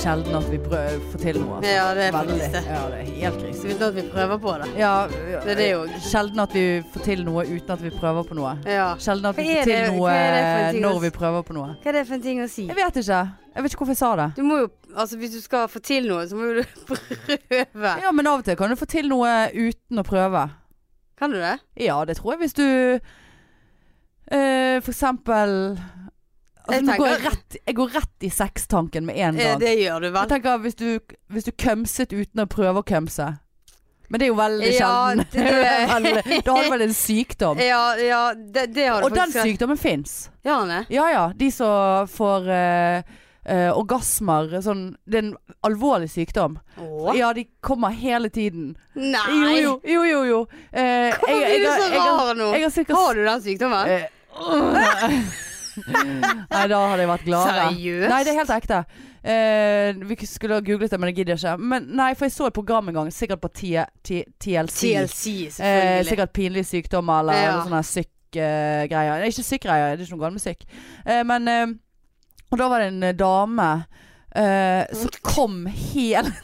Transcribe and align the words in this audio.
sjelden 0.00 0.36
at 0.38 0.46
vi 0.50 0.58
får 0.64 1.18
til 1.22 1.38
noe. 1.42 1.56
altså. 1.58 1.70
Ja, 1.74 1.86
det 1.94 2.04
er 2.06 2.14
Veldig. 2.16 2.36
faktisk 2.36 2.52
det. 2.56 2.62
Ja, 2.66 2.80
det 2.90 3.00
er 3.00 3.10
helt 3.20 3.38
krise. 3.42 3.68
Uten 3.70 3.84
at 3.88 3.94
vi 3.98 4.04
prøver 4.14 4.38
på 4.44 4.54
det. 4.62 4.68
Ja, 4.80 4.92
Det 5.44 5.52
er 5.52 5.60
det 5.60 5.68
jo. 5.70 5.80
Sjelden 6.10 6.40
at 6.44 6.54
vi 6.56 6.64
får 6.94 7.04
til 7.04 7.24
noe 7.26 7.44
uten 7.50 7.74
at 7.76 7.82
vi 7.84 7.90
prøver 8.00 8.22
på 8.30 8.38
noe. 8.38 8.54
Ja. 8.66 8.88
Sjelden 8.98 9.30
at 9.30 9.36
vi 9.38 9.46
får 9.50 9.68
til 9.70 9.94
noe 9.94 10.16
ting 10.72 10.84
å 10.84 10.88
når 10.88 11.00
vi 11.06 11.10
prøver 11.20 11.42
på 11.50 11.56
noe. 11.56 11.68
Hva 11.82 11.92
er 11.92 11.98
det 12.00 12.06
for 12.08 12.14
en 12.18 12.24
ting 12.24 12.42
å 12.44 12.48
si? 12.50 12.66
Jeg 12.70 12.76
vet 12.80 13.00
ikke. 13.04 13.20
Jeg 13.50 13.62
vet 13.66 13.72
ikke 13.74 13.82
hvorfor 13.84 13.96
jeg 13.96 14.02
sa 14.02 14.10
det. 14.20 14.28
Du 14.36 14.42
må 14.46 14.58
jo, 14.62 14.68
altså 14.94 15.16
Hvis 15.18 15.32
du 15.34 15.40
skal 15.42 15.68
få 15.68 15.80
til 15.82 16.06
noe, 16.08 16.26
så 16.30 16.36
må 16.38 16.52
du 16.54 16.62
prøve. 16.88 17.94
Ja, 18.04 18.12
men 18.14 18.26
av 18.30 18.40
og 18.40 18.44
til 18.46 18.56
kan 18.56 18.70
du 18.70 18.76
få 18.78 18.86
til 18.90 19.08
noe 19.10 19.32
uten 19.54 19.98
å 19.98 20.06
prøve. 20.06 20.48
Kan 21.18 21.34
du 21.34 21.40
det? 21.42 21.56
Ja, 21.76 21.98
det 22.08 22.16
tror 22.16 22.32
jeg 22.36 22.46
hvis 22.46 22.54
du 22.56 22.64
eh, 24.32 24.78
For 24.80 24.90
eksempel 24.94 25.76
altså, 26.70 26.80
Jeg 26.80 26.86
nå 26.88 26.96
går 27.02 27.08
jeg, 27.12 27.20
rett, 27.26 27.56
jeg 27.66 27.76
går 27.80 27.94
rett 27.98 28.26
i 28.26 28.30
sextanken 28.30 29.06
med 29.06 29.16
en 29.20 29.36
gang. 29.36 29.60
Det 29.60 29.76
gjør 29.78 30.00
du 30.00 30.06
Jeg 30.10 30.16
vel? 30.16 30.28
tenker 30.34 30.58
hvis 30.64 30.74
du, 30.80 30.88
hvis 31.34 31.44
du 31.44 31.52
kømset 31.52 32.12
uten 32.16 32.44
å 32.44 32.48
prøve 32.50 32.82
å 32.82 32.86
kømse. 32.86 33.28
Men 34.10 34.18
det 34.18 34.26
er 34.26 34.30
jo 34.32 34.38
veldig 34.40 34.70
Ja, 34.74 34.90
sjelden. 35.14 35.26
det- 35.30 36.42
da 36.46 36.54
har 36.56 36.64
du 36.64 36.70
vel 36.70 36.82
en 36.82 36.94
sykdom. 36.94 37.58
Ja, 37.62 37.94
ja 37.96 38.34
det, 38.34 38.66
det 38.74 38.86
har 38.88 39.00
du 39.00 39.06
Og 39.06 39.14
den 39.14 39.30
sykdommen 39.32 39.78
fins. 39.78 40.30
Ja. 40.42 40.58
Ja 40.90 41.10
ja. 41.12 41.32
De 41.36 41.50
som 41.54 42.08
får 42.10 42.48
uh, 42.50 43.02
uh, 43.46 43.70
orgasmer 43.78 44.56
sånn 44.64 44.96
Det 45.06 45.20
er 45.20 45.28
en 45.28 45.36
alvorlig 45.62 46.10
sykdom. 46.10 46.58
Åh. 46.80 47.12
Ja, 47.20 47.32
de 47.36 47.44
kommer 47.62 47.94
hele 47.94 48.30
tiden. 48.34 48.72
Nei! 48.98 49.60
Jo 49.62 49.76
jo, 49.84 50.02
jo 50.08 50.24
jo. 50.24 50.40
Eh, 50.72 51.14
Hvorfor 51.14 51.44
blir 51.44 51.62
du 51.62 51.70
så 51.70 51.88
rar 51.94 52.34
nå? 52.34 52.50
Jeg 52.56 52.86
har 52.90 53.14
du 53.14 53.24
den 53.24 53.42
sykdommen? 53.46 53.86
Eh, 53.86 54.08
Nei, 56.50 56.64
da 56.70 56.78
hadde 56.90 57.02
jeg 57.04 57.10
vært 57.10 57.24
gladere. 57.26 57.66
Seriøst? 57.70 58.08
Nei, 58.10 58.20
det 58.26 58.32
er 58.32 58.38
helt 58.40 58.52
ekte. 58.56 58.78
Eh, 59.20 60.00
vi 60.08 60.16
skulle 60.26 60.56
ha 60.58 60.64
googlet 60.64 60.90
det, 60.94 60.98
men 61.00 61.10
jeg 61.12 61.18
gidder 61.20 61.36
ikke. 61.40 61.54
Men 61.74 61.88
nei, 61.98 62.10
for 62.16 62.24
jeg 62.28 62.32
så 62.36 62.48
et 62.48 62.56
program 62.56 62.88
en 62.88 62.96
gang, 63.00 63.10
sikkert 63.12 63.42
på 63.42 63.50
T 63.52 63.74
T 64.06 64.22
TLC. 64.40 64.80
TLC, 64.80 65.34
Eh, 65.60 66.00
sikkert 66.08 66.32
pinlige 66.36 66.64
sykdommer 66.70 67.20
eller 67.20 67.34
Ja. 67.42 67.52
noe 67.58 67.66
sånne 67.68 67.82
syk-greier. 67.84 69.26
Ikke 69.28 69.44
syk-greier, 69.46 69.96
det 69.96 70.00
er 70.00 70.08
ikke 70.08 70.16
noe 70.16 70.24
galt 70.26 70.38
med 70.38 70.44
syk. 70.46 70.64
Eh, 71.06 71.22
men 71.24 71.48
eh, 71.48 71.66
Og 72.50 72.58
da 72.58 72.68
var 72.72 72.78
det 72.82 72.88
en 72.94 73.16
dame 73.16 73.68
eh, 74.34 74.84
som 74.96 75.10
kom 75.22 75.66
helt 75.66 76.32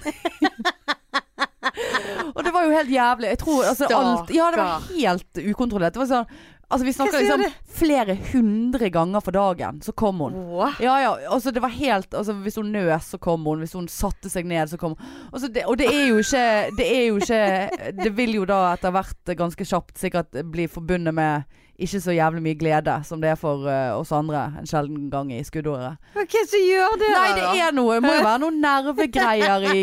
Og 2.36 2.44
det 2.44 2.52
var 2.54 2.64
jo 2.66 2.70
helt 2.76 2.90
jævlig. 2.92 3.28
Jeg 3.32 3.38
tror 3.40 3.64
altså, 3.70 3.86
alt 3.90 4.30
Ja, 4.34 4.50
det 4.52 4.58
var 4.60 4.84
helt 4.92 5.40
ukontrollert. 5.50 5.94
Det 5.96 6.02
var 6.02 6.10
sånn 6.10 6.26
Altså, 6.68 6.84
vi 6.84 6.92
snakka 6.92 7.18
liksom 7.18 7.44
flere 7.78 8.16
hundre 8.32 8.88
ganger 8.90 9.20
for 9.22 9.30
dagen, 9.30 9.82
så 9.82 9.92
kom 9.92 10.18
hun. 10.18 10.34
Ja, 10.82 10.96
ja. 11.00 11.12
Altså, 11.30 11.50
det 11.54 11.62
var 11.62 11.68
helt 11.68 12.14
altså, 12.14 12.32
Hvis 12.32 12.56
hun 12.56 12.72
nøs, 12.72 13.04
så 13.12 13.18
kom 13.18 13.44
hun. 13.46 13.60
Hvis 13.62 13.76
hun 13.78 13.86
satte 13.88 14.30
seg 14.30 14.48
ned, 14.50 14.66
så 14.66 14.76
kom 14.80 14.96
hun. 14.96 15.12
Altså, 15.32 15.48
det, 15.48 15.62
og 15.66 15.78
det 15.78 15.86
er 15.92 16.08
jo 16.08 16.18
ikke 16.18 16.46
Det 16.78 16.86
er 16.96 17.04
jo 17.06 17.20
ikke 17.20 17.92
Det 18.02 18.10
vil 18.16 18.34
jo 18.34 18.48
da 18.48 18.72
etter 18.72 18.90
hvert 18.94 19.36
ganske 19.38 19.64
kjapt 19.64 19.98
sikkert 19.98 20.42
bli 20.50 20.66
forbundet 20.66 21.14
med 21.14 21.46
ikke 21.76 22.00
så 22.00 22.14
jævlig 22.16 22.40
mye 22.40 22.56
glede 22.56 22.94
som 23.04 23.20
det 23.20 23.34
er 23.34 23.36
for 23.36 23.66
uh, 23.68 23.98
oss 23.98 24.08
andre 24.16 24.46
en 24.62 24.68
sjelden 24.68 25.10
gang 25.12 25.28
i 25.34 25.42
skuddåret. 25.44 25.98
Hva 26.14 26.24
er 26.24 26.30
det 26.32 26.44
som 26.48 26.62
gjør 26.64 26.96
det? 27.02 27.10
Nei, 27.12 27.26
det 27.36 27.62
er 27.66 27.76
noe 27.76 27.98
Må 28.00 28.14
jo 28.16 28.24
være 28.24 28.42
noen 28.46 28.60
nervegreier 28.64 29.66
i 29.74 29.82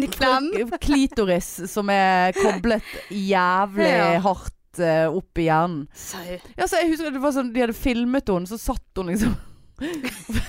klitoris 0.86 1.50
som 1.68 1.92
er 1.92 2.32
koblet 2.38 2.96
jævlig 3.12 3.92
Ja. 3.92 4.24
Eh, 4.82 5.06
opp 5.10 5.38
i 5.38 5.46
hjernen. 5.48 5.86
Sorry. 5.94 6.40
Ja, 6.56 6.68
så 6.68 6.80
jeg 6.80 6.92
husker 6.92 7.14
det 7.14 7.22
var 7.22 7.34
sånn 7.36 7.52
De 7.54 7.62
hadde 7.64 7.76
filmet 7.76 8.28
henne, 8.30 8.48
så 8.50 8.58
satt 8.60 9.00
hun 9.00 9.12
liksom 9.12 9.34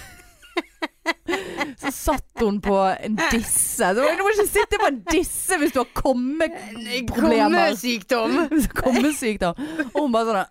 Så 1.82 1.92
satt 1.92 2.42
hun 2.42 2.62
på 2.64 2.76
en 2.78 3.18
disse. 3.32 3.90
Så, 3.94 3.94
du 3.94 4.24
må 4.24 4.32
ikke 4.34 4.48
sitte 4.48 4.80
på 4.82 4.88
en 4.90 5.00
disse 5.10 5.58
hvis 5.62 5.74
du 5.76 5.80
har 5.82 5.90
kommeproblemer. 5.98 7.72
Kommesykdom. 7.76 8.38
Kommesykdom. 8.82 9.60
Og 9.94 10.00
hun 10.06 10.16
bare 10.16 10.26
sånn 10.32 10.46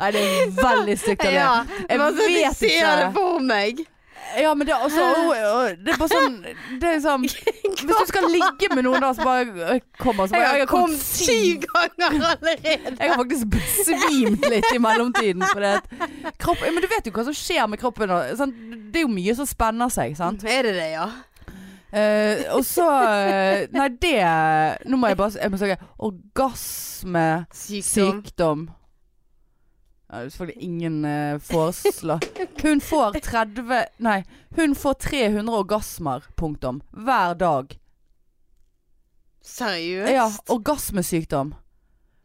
Nei, 0.00 0.08
det 0.14 0.20
er 0.20 0.52
veldig 0.56 0.94
stygt 0.98 1.26
av 1.28 1.34
det. 1.34 1.40
Jeg 1.90 2.00
vet 2.00 2.20
ikke 2.24 2.38
jeg 2.40 2.54
ser 2.56 3.02
det 3.02 3.08
for 3.14 3.42
meg. 3.44 3.82
Ja, 4.38 4.54
men 4.54 4.66
det 4.66 4.74
er 4.74 4.84
også 4.84 5.04
Det 5.80 5.92
er 5.92 5.98
bare 5.98 6.08
sånn 6.12 6.36
Det 6.80 6.88
er 6.88 6.94
liksom 6.98 7.24
Hvis 7.24 7.86
du 7.86 7.94
skal 8.10 8.26
ligge 8.30 8.68
med 8.74 8.86
noen 8.86 9.02
da 9.02 9.10
så 9.16 9.26
bare 9.26 9.78
kommer 9.98 10.30
så 10.30 10.36
bare, 10.36 10.52
jeg 10.54 10.64
har 10.64 10.70
kommet 10.70 11.00
syv 11.00 11.64
ganger 11.64 12.16
allerede. 12.34 12.94
Jeg 13.00 13.10
har 13.10 13.16
faktisk 13.18 13.46
besvimt 13.54 14.46
litt 14.52 14.68
i 14.74 14.78
mellomtiden. 14.82 15.44
Kropp, 16.40 16.62
men 16.62 16.82
du 16.82 16.88
vet 16.90 17.08
jo 17.08 17.14
hva 17.14 17.24
som 17.28 17.36
skjer 17.36 17.66
med 17.70 17.80
kroppen. 17.80 18.12
Sant? 18.38 18.56
Det 18.92 19.02
er 19.02 19.06
jo 19.06 19.12
mye 19.12 19.34
som 19.38 19.48
spenner 19.48 19.92
seg. 19.92 20.16
Sant? 20.18 20.44
Er 20.44 20.68
det 20.68 20.74
det, 20.78 20.88
ja? 20.94 21.08
Eh, 21.90 22.44
og 22.54 22.62
så 22.62 22.84
eh, 22.86 23.64
Nei, 23.74 23.88
det 23.98 24.22
Nå 24.86 24.94
må 24.94 25.08
jeg 25.10 25.16
bare 25.18 25.42
Jeg 25.42 25.50
må 25.50 25.58
orgasmesykdom. 26.06 27.82
Sykdom. 27.82 28.68
Ja, 30.12 30.24
selvfølgelig 30.30 30.62
ingen 30.62 31.04
eh, 31.04 31.38
foreslår. 31.38 32.18
Hun 32.62 32.80
får 32.80 33.20
30 33.22 33.84
Nei, 34.02 34.24
hun 34.56 34.74
får 34.74 34.94
300 35.06 35.58
orgasmer, 35.58 36.24
punktum. 36.36 36.82
Hver 36.90 37.34
dag. 37.38 37.76
Seriøst? 39.46 40.12
Ja, 40.12 40.26
orgasmesykdom. 40.48 41.54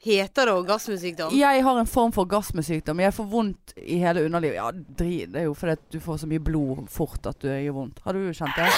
Heter 0.06 0.45
det 0.45 0.53
orgasmesykdom? 0.53 1.34
Jeg 1.38 1.63
har 1.63 1.79
en 1.79 1.88
form 1.88 2.12
for 2.13 2.25
orgasmesykdom. 2.25 3.00
Jeg 3.00 3.13
får 3.13 3.29
vondt 3.29 3.74
i 3.78 3.97
hele 4.01 4.25
underlivet. 4.25 4.57
Ja, 4.57 4.72
drit. 4.72 5.31
det 5.34 5.41
er 5.41 5.47
jo 5.47 5.53
fordi 5.53 5.78
at 5.78 5.85
du 5.94 6.00
får 6.00 6.18
så 6.22 6.29
mye 6.29 6.41
blod 6.45 6.85
fort 6.94 7.25
at 7.25 7.41
du 7.41 7.50
gjør 7.50 7.74
vondt. 7.79 8.01
Har 8.06 8.13
du 8.18 8.34
kjent 8.34 8.57
det? 8.57 8.69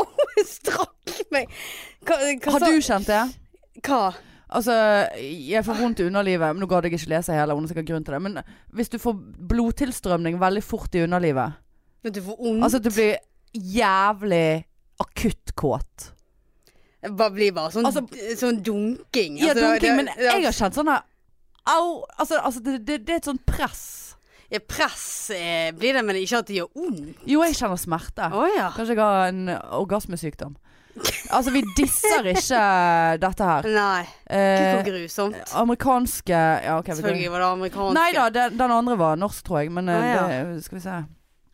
Strakk 0.56 1.20
meg. 1.32 1.52
Hva, 2.04 2.16
hva 2.16 2.54
Har 2.56 2.64
du 2.64 2.80
kjent 2.80 3.08
det? 3.08 3.24
Hva? 3.84 4.04
Altså, 4.50 4.74
jeg 5.22 5.62
får 5.64 5.76
vondt 5.78 6.00
i 6.02 6.06
underlivet. 6.08 6.54
Men 6.54 6.60
nå 6.64 6.66
gadd 6.70 6.86
jeg 6.88 6.96
ikke 6.96 7.10
lese 7.12 7.34
hele. 7.36 7.54
Hun 7.54 7.64
har 7.66 7.70
sikkert 7.70 7.86
grunn 7.92 8.04
til 8.06 8.16
det. 8.16 8.22
Men 8.24 8.38
hvis 8.74 8.88
du 8.90 8.98
får 8.98 9.14
blodtilstrømning 9.52 10.40
veldig 10.42 10.62
fort 10.66 10.94
i 10.98 11.04
underlivet 11.06 11.54
Men 12.02 12.12
du 12.16 12.20
får 12.24 12.38
vondt? 12.40 12.64
Altså 12.64 12.80
at 12.80 12.86
du 12.88 12.90
blir 12.90 13.18
jævlig 13.54 14.64
akutt 15.00 15.54
kåt. 15.56 16.10
Det 17.00 17.14
bare 17.16 17.32
blir 17.32 17.52
bare 17.56 17.70
sånn, 17.72 17.86
Altså- 17.86 18.36
sånn 18.36 18.62
dunking. 18.62 19.38
Ja, 19.38 19.52
Altså, 19.54 19.64
dunking, 19.64 19.96
men 19.96 20.08
jeg 20.18 20.44
har 20.44 20.52
kjent 20.52 20.74
sånn 20.76 20.90
her 20.92 21.02
Au! 21.66 22.04
Altså, 22.18 22.38
altså 22.40 22.60
det, 22.64 22.86
det, 22.86 23.06
det 23.06 23.12
er 23.14 23.16
et 23.20 23.24
sånt 23.28 23.44
press. 23.46 24.16
ja, 24.50 24.58
Press 24.58 25.30
eh, 25.30 25.70
blir 25.72 25.92
det, 25.94 26.04
men 26.04 26.16
ikke 26.16 26.38
at 26.40 26.46
det 26.48 26.56
gjør 26.56 26.70
vondt. 26.74 27.16
Jo, 27.28 27.42
jeg 27.44 27.54
kjenner 27.54 27.76
smerte. 27.78 28.30
Oh, 28.32 28.48
ja. 28.56 28.70
Kanskje 28.74 28.96
jeg 28.96 28.98
har 29.04 29.28
en 29.28 29.48
orgasmesykdom. 29.78 30.56
Altså, 31.30 31.52
vi 31.54 31.60
disser 31.78 32.26
ikke 32.32 32.60
dette 33.22 33.46
her. 33.46 33.66
Nei. 33.70 34.02
Gud, 34.26 34.60
så 34.60 34.72
hvor 34.74 34.86
grusomt. 34.90 35.36
amerikanske 35.62 36.32
Ja, 36.64 36.74
okay, 36.80 36.96
Selvfølgelig 36.98 37.30
var 37.30 37.44
det 37.44 37.48
amerikanske. 37.54 37.94
Nei 37.94 38.08
da, 38.16 38.24
den, 38.34 38.56
den 38.58 38.74
andre 38.74 38.96
var 38.98 39.16
norsk, 39.20 39.44
tror 39.46 39.60
jeg. 39.62 39.70
Men 39.76 39.88
eh, 39.88 40.00
Ah, 40.00 40.32
ja. 40.32 40.42
det 40.50 40.64
skal 40.66 40.78
vi 40.78 40.82
se. 40.84 40.96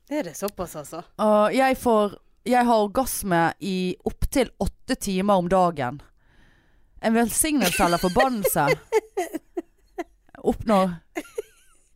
Det 0.09 0.19
er 0.21 0.29
det 0.31 0.37
såpass, 0.39 0.77
altså. 0.81 1.03
Uh, 1.21 1.49
jeg 1.55 1.77
får 1.83 2.17
Jeg 2.47 2.63
har 2.69 2.83
orgasme 2.87 3.41
i 3.61 3.97
opptil 4.07 4.51
åtte 4.63 4.95
timer 5.03 5.35
om 5.43 5.49
dagen. 5.51 6.01
En 7.03 7.15
velsignelse 7.15 7.85
eller 7.85 7.99
forbannelse. 8.01 8.69
Oppnår 10.47 10.95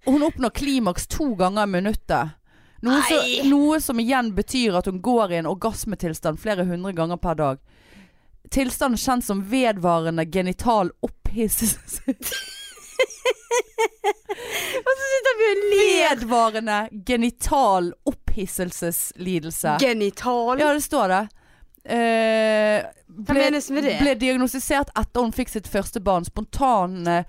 Hun 0.06 0.22
oppnår 0.26 0.50
klimaks 0.50 1.06
to 1.06 1.34
ganger 1.38 1.62
i 1.62 1.70
minuttet. 1.70 2.36
Noe, 2.80 3.02
så, 3.04 3.18
noe 3.44 3.80
som 3.84 4.00
igjen 4.00 4.30
betyr 4.34 4.78
at 4.78 4.86
hun 4.88 5.00
går 5.04 5.32
i 5.34 5.40
en 5.42 5.48
orgasmetilstand 5.50 6.40
flere 6.40 6.64
hundre 6.64 6.94
ganger 6.96 7.20
per 7.20 7.36
dag. 7.36 7.58
Tilstanden 8.50 8.98
kjent 8.98 9.24
som 9.26 9.42
vedvarende 9.50 10.24
genital 10.32 10.90
opphisselse. 11.04 12.02
Og 14.80 14.94
så 14.96 15.08
sitter 15.10 15.36
vi 15.38 15.48
og 15.50 15.60
ler. 15.74 16.14
Vedvarende 16.14 16.78
genital 17.06 17.92
opphisselseslidelse. 18.08 19.76
Genital. 19.80 20.60
Ja, 20.60 20.72
det 20.72 20.82
står 20.84 21.08
det. 21.12 21.20
Eh, 21.84 22.88
Hva 23.24 23.34
menes 23.36 23.70
med 23.72 23.86
det? 23.88 23.96
Ble 24.00 24.14
diagnostisert 24.20 24.92
etter 24.98 25.24
hun 25.24 25.32
fikk 25.36 25.52
sitt 25.52 25.68
første 25.70 26.00
barn. 26.04 26.26
Spontane 26.28 27.22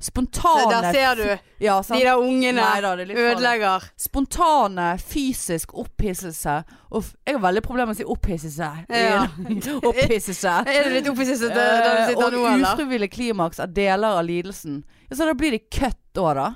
Spontane 0.00 0.80
Der 0.82 0.92
ser 0.92 1.14
du. 1.16 1.38
Ja. 1.64 1.78
De 1.82 2.00
der 2.04 2.18
ungene 2.20 2.60
Nei 2.60 2.80
da, 2.84 2.90
det 2.96 3.06
litt 3.08 3.16
farlig. 3.16 3.36
ødelegger. 3.36 3.86
Spontane 3.96 4.88
fysisk 5.00 5.72
opphisselse. 5.74 6.56
Og 6.90 7.04
jeg 7.26 7.34
har 7.38 7.40
veldig 7.46 7.62
problemer 7.64 7.86
med 7.92 7.96
å 7.96 8.00
si 8.02 8.04
opphisselse. 8.04 8.68
Ja. 8.92 9.22
opphisselse. 9.90 10.52
Er 10.68 10.84
det 10.84 10.92
litt 10.98 11.08
opphisselse 11.08 11.48
der 11.48 11.80
der 11.80 11.88
du 11.88 12.02
Eh, 12.02 12.06
sitter 12.10 12.26
og 12.26 12.32
nå, 12.36 12.44
eller? 12.52 12.74
ufrivillig 12.76 13.10
klimaks 13.16 13.58
er 13.64 13.72
deler 13.72 14.20
av 14.20 14.24
lidelsen. 14.28 14.82
Ja, 15.08 15.16
så 15.16 15.26
da 15.30 15.34
blir 15.34 15.56
de 15.56 15.62
cut 15.72 16.20
òg, 16.20 16.34
da. 16.36 16.48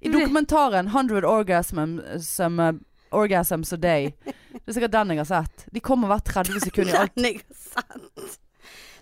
I 0.00 0.10
dokumentaren 0.14 0.86
100 0.90 1.24
Orgasms 1.26 2.26
som, 2.26 2.58
uh, 2.62 2.72
Orgasms 3.10 3.72
a 3.72 3.76
Day. 3.76 4.12
Det 4.26 4.68
er 4.68 4.76
sikkert 4.76 4.92
den 4.94 5.10
jeg 5.14 5.18
har 5.24 5.30
sett. 5.30 5.64
De 5.74 5.80
kommer 5.80 6.10
hvert 6.12 6.26
30 6.28 6.60
sekunder 6.66 6.94
i 6.94 6.98
alt. 7.04 7.14
Den 7.18 7.24
jeg 7.24 7.40
har 7.46 8.02
sett. 8.02 8.38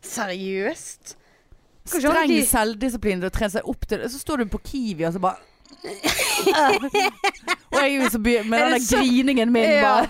Seriøst? 0.07 1.17
Streng 1.87 2.29
de- 2.31 2.47
selvdisiplin 2.47 3.25
og 3.25 3.33
trene 3.33 3.51
seg 3.57 3.63
opp 3.69 3.87
til 3.89 4.03
Så 4.11 4.19
står 4.23 4.37
du 4.43 4.45
på 4.53 4.59
Kiwi 4.65 5.07
og 5.09 5.13
så 5.13 5.19
bare 5.23 5.37
Og 7.73 7.79
jeg 7.83 7.97
er 7.97 8.09
så 8.11 8.19
by 8.19 8.37
med 8.49 8.59
den 8.59 8.73
der 8.73 8.79
så- 8.79 8.97
griningen 8.97 9.53
min 9.53 9.63
Ja. 9.63 9.83
bare 9.83 10.07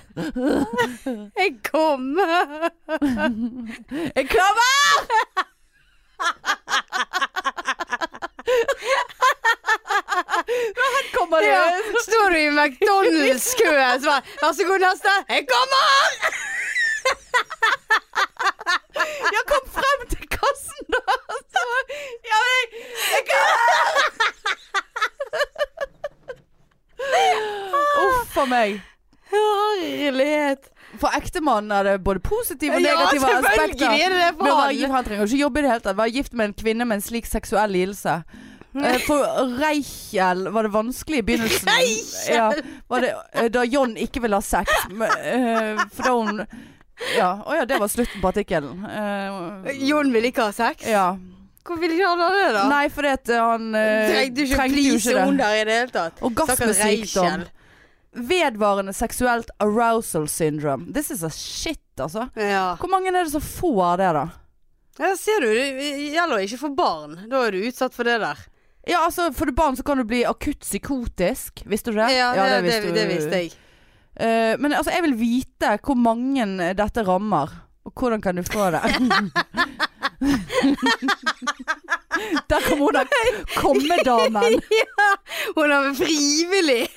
Jeg 1.43 1.51
kommer! 1.73 2.71
Jeg 4.17 4.29
kommer! 4.29 4.73
Her 10.77 11.19
kommer 11.19 11.37
du? 11.41 11.47
Ja, 11.47 11.65
står 12.03 12.29
du 12.31 12.37
i 12.37 12.49
McDonald's-kø, 12.59 13.71
så 14.01 14.07
bare 14.11 14.23
Vær 14.43 14.53
så 14.53 14.65
god, 14.71 14.79
neste. 14.87 15.13
Jeg 15.29 15.47
kommer! 15.55 15.87
Jeg 19.37 19.43
kom 19.51 19.65
frem 19.77 20.01
til 20.13 20.25
kassen 20.33 20.87
da 20.95 21.01
så, 21.57 21.65
Ja, 22.31 22.39
men 22.47 22.67
jeg, 23.13 23.23
Uff 28.07 28.37
a 28.39 28.45
meg 28.51 28.81
Herlighet. 29.27 30.69
For 31.01 31.11
ektemannen 31.19 31.73
er 31.75 31.83
det 31.91 31.95
både 32.07 32.21
positive 32.25 32.77
og 32.79 32.83
Ja, 32.85 32.93
negative 32.95 33.27
aspekter 33.41 33.91
er 33.91 34.13
være 34.39 34.61
han. 34.63 34.71
gift. 34.79 34.93
Han 34.95 35.05
trenger 35.05 35.25
ikke 35.27 35.41
jobbe 35.41 35.59
i 35.59 35.63
det 35.65 35.71
hele 35.73 35.83
tatt. 35.85 35.97
Være 35.99 36.15
gift 36.15 36.33
med 36.39 36.45
en 36.47 36.55
kvinne 36.63 36.85
med 36.87 36.95
en 37.01 37.05
slik 37.05 37.27
seksuell 37.29 37.71
lidelse. 37.75 38.15
Eh, 38.77 38.99
For 39.07 39.19
Reichel 39.59 40.41
var 40.55 40.63
det 40.69 40.73
vanskelig 40.77 41.19
i 41.19 41.27
begynnelsen. 41.27 41.69
Ja, 42.39 42.47
det, 43.03 43.11
eh, 43.35 43.49
da 43.53 43.61
John 43.67 43.93
ikke 43.99 44.21
ville 44.25 44.39
ha 44.39 44.45
sex. 44.47 44.67
eh, 44.95 45.75
For 45.93 46.03
da 46.07 46.13
hun 46.15 46.47
Ja. 47.17 47.31
Å 47.45 47.57
ja, 47.59 47.65
det 47.69 47.79
var 47.81 47.91
slutten 47.93 48.23
på 48.23 48.31
artikkelen. 48.31 48.85
Uh, 48.85 49.69
Jon 49.85 50.13
vil 50.15 50.31
ikke 50.31 50.49
ha 50.49 50.55
sex? 50.57 50.87
Ja. 50.89 51.11
Hvorfor 51.67 51.83
vil 51.83 51.97
ikke 51.97 52.09
han 52.09 52.23
ha 52.23 52.29
det, 52.33 52.47
da? 52.55 52.65
Nei, 52.71 52.87
fordi 52.95 53.13
at 53.17 53.33
han 53.35 53.69
uh, 53.75 53.83
Trengte 54.13 54.45
jo 54.47 54.97
ikke 54.97 55.27
der 55.41 55.61
i 55.61 55.67
det 55.67 55.79
hele 55.81 55.95
tatt. 55.95 56.25
Orgasmesykdom. 56.25 57.47
Vedvarende 58.17 58.95
seksuelt 58.97 59.51
arousal 59.61 60.29
syndrome. 60.31 60.93
This 60.97 61.11
is 61.13 61.25
a 61.27 61.31
shit, 61.31 61.83
altså. 62.01 62.31
Ja. 62.39 62.77
Hvor 62.81 62.89
mange 62.93 63.13
er 63.13 63.25
det 63.25 63.35
som 63.35 63.45
får 63.45 64.01
det, 64.01 64.13
da? 64.17 64.27
ja, 64.99 65.17
ser 65.21 65.45
du. 65.45 65.51
Det 65.53 65.91
gjelder 66.15 66.45
ikke 66.47 66.61
for 66.63 66.77
barn. 66.79 67.19
Da 67.29 67.43
er 67.45 67.53
du 67.53 67.67
utsatt 67.69 67.97
for 67.97 68.09
det 68.09 68.21
der. 68.23 68.47
Ja, 68.87 69.03
altså 69.03 69.33
For 69.35 69.51
barn 69.51 69.77
så 69.77 69.83
kan 69.83 69.99
du 69.99 70.07
bli 70.07 70.23
akutt 70.25 70.63
psykotisk. 70.63 71.65
Visste 71.67 71.91
du 71.91 71.99
det? 71.99 72.13
Ja, 72.15 72.31
det, 72.39 72.51
det, 72.55 72.61
visste 72.69 72.87
det, 72.87 72.95
det 72.95 73.07
visste 73.11 73.41
jeg. 73.43 73.55
Eh, 74.21 74.55
men 74.59 74.73
altså, 74.73 74.91
jeg 74.95 75.03
vil 75.07 75.17
vite 75.21 75.77
hvor 75.85 75.99
mange 75.99 76.47
dette 76.79 77.05
rammer. 77.07 77.53
Og 77.87 77.93
hvordan 77.95 78.23
kan 78.23 78.37
du 78.37 78.43
få 78.43 78.71
det? 78.75 78.83
Der 82.51 82.61
kom 82.69 82.79
hun 82.79 82.95
der 82.95 83.05
kommedamen. 83.57 84.63
Hun 85.57 85.71
er 85.71 85.95
frivillig. 85.95 86.89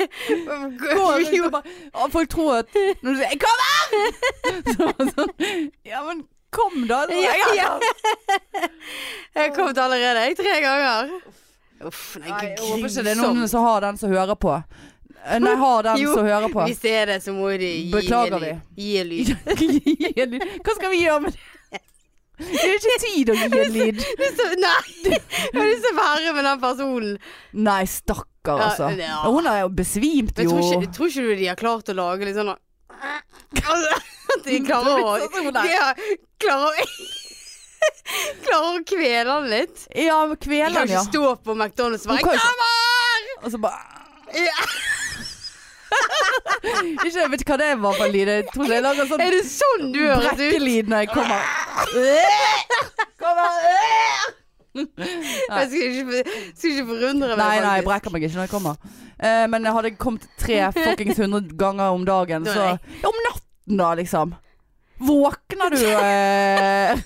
Går 0.80 2.10
Folk 2.12 2.30
tror 2.30 2.54
at 2.58 2.78
når 3.04 3.12
du 3.12 3.18
sier 3.20 3.40
Kom 3.44 3.58
kommer!' 3.60 4.74
Så, 4.74 5.10
sånn, 5.16 5.34
ja, 5.86 6.04
men 6.06 6.24
kom 6.56 6.88
da. 6.88 7.04
Ja, 7.12 7.34
ja, 7.36 7.50
ja. 7.58 7.70
Jeg 9.36 9.44
har 9.44 9.56
kommet 9.56 9.78
allerede, 9.78 10.24
jeg. 10.28 10.38
Tre 10.40 10.56
ganger. 10.64 11.12
Uff, 11.86 12.18
nei, 12.20 12.30
Nei, 12.30 12.46
jeg 12.48 12.60
håper 12.60 12.90
ikke 12.90 13.04
det 13.06 13.12
er 13.14 13.22
noen 13.22 13.48
som 13.52 13.68
har 13.68 13.84
den 13.86 14.00
som 14.00 14.12
hører 14.12 14.40
på. 14.40 14.56
Nei, 15.44 15.54
har 15.60 15.84
den 15.84 16.04
som 16.08 16.26
hører 16.26 16.50
på. 16.54 16.64
Hvis 16.70 16.80
det 16.84 16.92
er 17.02 17.06
det, 17.14 17.18
så 17.24 17.34
må 17.36 17.50
de 17.60 17.68
gi 17.70 17.92
Beklager 17.94 18.40
lyd. 18.40 18.62
Gi 18.80 19.04
lyd. 19.12 20.44
Hva 20.66 20.76
skal 20.78 20.94
vi 20.96 21.02
gjøre 21.06 21.24
med 21.28 21.36
det? 21.36 21.46
Det 22.40 22.56
er 22.64 22.78
ikke 22.78 22.94
tid 23.04 23.30
å 23.30 23.36
gi 23.36 23.48
en 23.60 23.74
lyd. 23.80 23.98
Nei! 24.64 24.82
Jeg 25.04 25.20
har 25.58 25.66
lyst 25.68 25.84
til 25.84 25.92
å 25.92 25.98
være 26.00 26.34
med 26.38 26.46
den 26.48 26.62
personen. 26.64 27.18
Nei, 27.68 27.82
stakkar, 27.92 28.64
altså. 28.70 28.90
ja. 28.96 29.18
Hun 29.28 29.50
har 29.52 29.60
jo 29.66 29.70
besvimt, 29.76 30.40
jo. 30.40 30.54
tror 30.56 30.80
ikke, 30.80 30.92
tror 30.96 31.12
ikke 31.12 31.26
du 31.28 31.34
de 31.42 31.50
har 31.52 31.60
klart 31.60 31.92
å 31.92 31.98
lage 32.00 32.30
litt 32.30 32.40
sånn 32.40 32.54
Altså, 33.00 33.98
At 34.36 34.42
de 34.48 34.58
klarer 34.66 35.04
å 35.04 35.14
De 35.20 35.44
har 35.46 35.60
er. 35.64 35.68
ja, 35.72 36.16
Klarer 36.44 36.68
å 36.68 36.88
Klarer 38.44 38.66
å 38.80 38.82
kvele 38.88 39.36
den 39.36 39.48
litt. 39.54 39.84
Ja, 39.96 40.18
men 40.28 40.36
De 40.36 40.42
kveler 40.48 40.74
kan 40.76 40.88
den, 40.90 40.96
ikke 40.98 41.06
stå 41.12 41.30
på 41.46 41.56
McDonald's 41.56 42.04
og 42.08 42.12
bare 42.12 42.26
kan 42.26 42.42
Kommer! 42.44 43.30
Og 43.44 43.54
så 43.54 43.62
bare 43.64 43.80
Ja. 44.36 44.58
Ikke, 47.06 47.26
Vet 47.32 47.42
du 47.42 47.46
hva 47.50 47.58
det 47.60 47.70
var 47.82 47.96
for 47.98 48.12
lyd? 48.14 48.30
Jeg 48.30 48.46
tror 48.54 48.72
jeg 48.72 48.84
lager 48.84 49.08
sånn 49.10 49.24
Er 49.24 49.36
det 49.36 49.44
sånn 49.48 49.86
du 49.94 50.00
høres 50.04 50.26
ut? 50.28 50.36
brekkelyd 50.38 50.92
når 50.92 51.06
jeg 51.06 51.12
kommer. 51.14 51.42
kommer. 53.24 53.52
Jeg 54.80 55.70
skulle 55.72 55.88
ikke, 55.90 56.24
skulle 56.54 56.74
ikke 56.74 56.88
forundre 56.92 57.30
meg. 57.34 57.40
Nei, 57.42 57.56
nei, 57.66 57.76
jeg 57.80 57.88
brekker 57.88 58.14
meg 58.14 58.26
ikke 58.28 58.38
når 58.38 58.46
jeg 58.46 58.54
kommer. 58.54 58.92
Eh, 59.20 59.46
men 59.52 59.66
jeg 59.66 59.76
hadde 59.76 59.94
kommet 60.00 60.28
tre 60.40 60.60
fuckings 60.78 61.20
hundre 61.20 61.42
ganger 61.60 61.96
om 61.96 62.06
dagen, 62.08 62.46
så 62.48 62.68
ja, 62.70 62.76
Om 63.10 63.18
natten, 63.26 63.80
da, 63.82 63.94
liksom. 64.00 64.36
Våkner 65.00 65.76
du 65.76 65.82
eh... 66.04 67.00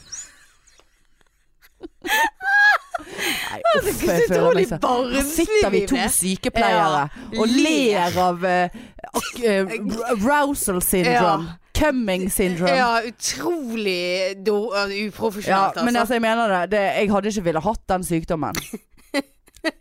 Nei, 3.14 3.60
uff, 3.78 3.88
jeg 4.04 4.24
Så 4.28 4.36
utrolig 4.36 4.66
Her 4.70 4.80
barnslig 4.84 5.26
sitter 5.34 5.70
vi 5.74 5.82
to 5.88 5.98
sykepleiere 6.18 7.04
Ja, 7.04 7.42
og 7.42 7.48
ler. 7.48 8.18
av 8.28 8.44
uh, 8.44 8.80
ak- 9.20 9.44
eh, 9.44 9.76
arousal 10.16 10.82
syndrome. 10.82 11.54
Cumming 11.74 12.28
syndrome. 12.32 12.70
Ja, 12.78 13.00
utrolig 13.10 14.36
do, 14.46 14.58
uh, 14.74 14.86
Ja, 14.94 15.08
uprofesjonelt, 15.10 15.76
men 15.84 15.88
altså. 15.96 16.00
altså, 16.00 16.14
jeg 16.14 16.22
mener 16.22 16.48
det, 16.54 16.72
det 16.72 16.84
Jeg 17.02 17.12
hadde 17.12 17.32
ikke 17.34 17.44
ville 17.50 17.64
hatt 17.66 17.84
den 17.90 18.04
sykdommen. 18.04 18.54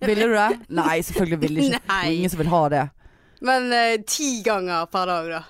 Ville 0.07 0.27
du 0.31 0.35
det? 0.37 0.51
Nei, 0.71 1.01
selvfølgelig 1.03 1.41
ville 1.43 1.61
ikke. 1.67 1.79
Det 1.79 1.89
Nei. 1.93 2.03
er 2.07 2.13
ingen 2.17 2.31
som 2.31 2.39
vil 2.39 2.53
ha 2.53 2.63
det. 2.73 2.85
Men 3.43 3.73
uh, 3.75 3.97
ti 4.07 4.29
ganger 4.47 4.85
per 4.93 5.07
dag, 5.11 5.31
da. 5.37 5.43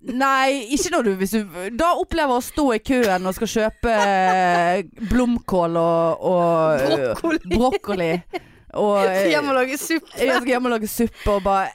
Nei, 0.00 0.64
ikke 0.72 0.90
når 0.94 1.02
du 1.04 1.10
hvis 1.20 1.34
du 1.36 1.56
da 1.76 1.90
opplever 2.00 2.32
å 2.38 2.40
stå 2.44 2.62
i 2.72 2.78
køen 2.80 3.26
og 3.28 3.34
skal 3.36 3.50
kjøpe 3.52 3.92
eh, 3.92 4.78
blomkål 5.10 5.76
og, 5.76 6.22
og 6.30 6.80
eh, 6.80 6.86
Brokkoli. 7.20 7.38
brokkoli. 7.52 8.12
Og 8.80 8.96
skal 9.04 9.28
Hjem 9.34 9.50
og 9.52 9.58
lage 9.58 9.76
suppe. 9.80 10.14
jeg 10.16 10.32
skal 10.38 10.48
hjem 10.54 10.64
og 10.70 10.74
lage 10.76 10.88
suppe 10.88 11.34
og 11.34 11.42
bare 11.44 11.68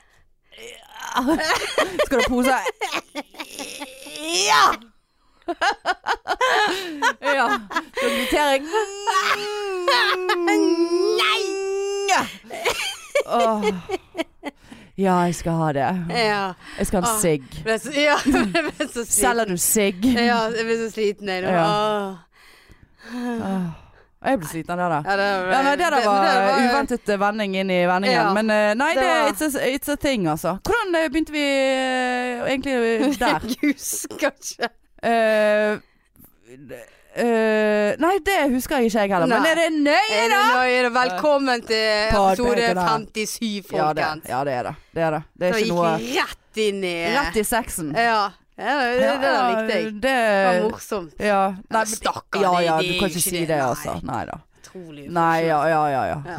Skal 2.06 2.18
du 2.18 2.22
ha 2.24 2.28
pose? 2.28 2.56
Ja! 4.42 4.64
ja. 7.22 7.46
Så 7.94 8.04
inviterer 8.10 8.50
jeg 8.50 8.62
Nei! 11.22 11.42
Åh. 13.26 13.64
Ja, 14.96 15.16
jeg 15.28 15.34
skal 15.36 15.52
ha 15.60 15.72
det. 15.76 15.86
Ja. 16.16 16.42
Jeg 16.78 16.86
skal 16.88 17.02
ha 17.02 17.08
en 17.08 17.14
Ah. 17.14 17.20
sigg. 17.20 17.42
Ja. 18.06 18.16
Selger 19.04 19.44
du 19.50 19.56
sigg? 19.60 20.04
Ja, 20.16 20.38
jeg 20.56 20.64
blir 20.64 20.78
så 20.86 20.90
sliten 20.94 21.28
jeg 21.28 21.42
nå. 21.44 21.50
Ja. 21.52 21.66
Åh. 21.66 22.14
Åh. 23.16 23.66
Jeg 24.26 24.38
ble 24.40 24.48
sliten 24.48 24.72
av 24.72 24.78
det 24.80 24.86
der. 24.96 25.02
Ja, 25.10 25.16
det, 25.20 25.26
Ja, 25.52 25.58
nei, 25.62 25.74
det 25.76 25.90
der 25.92 26.04
var 26.08 26.56
uventet 26.64 27.08
eh, 27.12 27.18
vending 27.20 27.52
inn 27.60 27.70
i 27.70 27.76
vendingen. 27.86 28.16
Ja, 28.16 28.32
Men 28.34 28.50
eh, 28.50 28.72
nei, 28.74 28.88
det 28.96 29.02
det, 29.04 29.10
var- 29.12 29.28
it's, 29.30 29.44
a, 29.60 29.68
it's 29.76 29.92
a 29.92 29.96
thing, 29.96 30.24
altså. 30.32 30.56
Hvordan 30.66 30.96
eh, 30.98 31.08
begynte 31.12 31.32
vi 31.36 31.44
egentlig 32.48 32.74
der? 33.22 33.46
Jeg 33.52 33.74
husker 33.76 34.32
ikke. 34.32 34.72
Eh, 35.04 35.76
eh, 37.24 37.96
nei, 38.02 38.14
det 38.24 38.38
husker 38.52 38.80
jeg 38.80 38.90
ikke 38.90 39.04
jeg 39.04 39.12
heller. 39.14 39.30
Men 39.30 39.46
er 39.50 39.60
det 39.60 39.68
nøye, 39.74 40.16
Er 40.16 40.32
det 40.32 40.40
nøye? 40.54 40.90
Velkommen 40.96 41.62
til 41.66 41.84
episode 42.06 42.72
57, 42.72 43.68
folkens. 43.70 43.78
Ja 43.78 43.92
det, 43.92 44.08
ja, 44.30 44.40
det 44.44 44.56
er 44.56 44.68
det. 44.70 44.74
Det 44.92 45.06
er 45.06 45.16
det. 45.16 45.22
Det 45.34 45.48
er 45.48 45.60
ikke 45.60 45.74
noe 45.74 45.94
rett 46.00 46.60
inn 46.66 46.82
i 46.86 46.96
Rett 47.14 47.38
i 47.40 47.46
sexen. 47.46 47.94
Ja. 47.96 48.20
ja 48.56 48.76
det, 48.80 48.98
det, 49.00 49.14
det 49.22 49.36
likte 49.36 49.78
jeg. 49.78 49.94
Det, 50.06 50.18
var 50.46 50.60
morsomt. 50.70 51.16
ja. 51.20 51.40
Nei, 51.76 51.86
Stakkar, 51.92 52.42
ja, 52.42 52.54
ja, 52.68 52.76
du 52.80 52.92
kan 53.00 53.12
ikke 53.12 53.24
si 53.24 53.38
det. 53.38 53.48
det, 53.54 53.62
altså. 53.64 53.98
Nei 54.06 54.22
da. 54.30 54.40
Utrolig 54.76 55.10
Nei, 55.10 55.46
ja, 55.46 55.68
ja, 55.68 55.90
ja. 55.90 56.02
ja. 56.06 56.36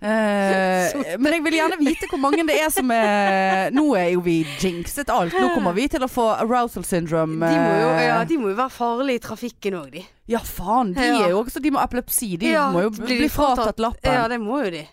Eh, 0.00 1.16
men 1.22 1.32
jeg 1.32 1.44
vil 1.44 1.56
gjerne 1.58 1.78
vite 1.80 2.08
hvor 2.10 2.20
mange 2.22 2.44
det 2.46 2.56
er 2.60 2.70
som 2.72 2.90
er 2.94 3.72
Nå 3.74 3.86
er 3.98 4.10
jo 4.14 4.24
vi 4.24 4.40
jinxet 4.60 5.10
alt. 5.12 5.34
Nå 5.34 5.50
kommer 5.54 5.74
vi 5.76 5.86
til 5.90 6.04
å 6.04 6.10
få 6.10 6.28
arousal 6.36 6.86
syndrome. 6.86 7.38
De 7.42 7.58
må, 7.58 7.76
jo, 7.80 7.92
eh, 7.94 8.06
ja, 8.08 8.18
de 8.28 8.38
må 8.40 8.52
jo 8.52 8.58
være 8.58 8.74
farlige 8.74 9.20
i 9.20 9.24
trafikken 9.24 9.78
òg, 9.80 9.88
de. 9.94 10.04
Ja, 10.30 10.40
faen. 10.40 10.94
De 10.96 11.04
er 11.04 11.32
jo 11.34 11.42
også 11.42 11.60
De 11.60 11.72
må 11.74 11.80
ha 11.82 11.88
epilepsi. 11.88 12.34
De 12.40 12.54
må 12.72 12.86
jo 12.86 12.92
bli 12.96 13.28
fratatt 13.32 13.82
lappen. 13.82 14.14
Ja, 14.14 14.28
det 14.30 14.40
må 14.42 14.62
jo 14.64 14.74
de. 14.78 14.84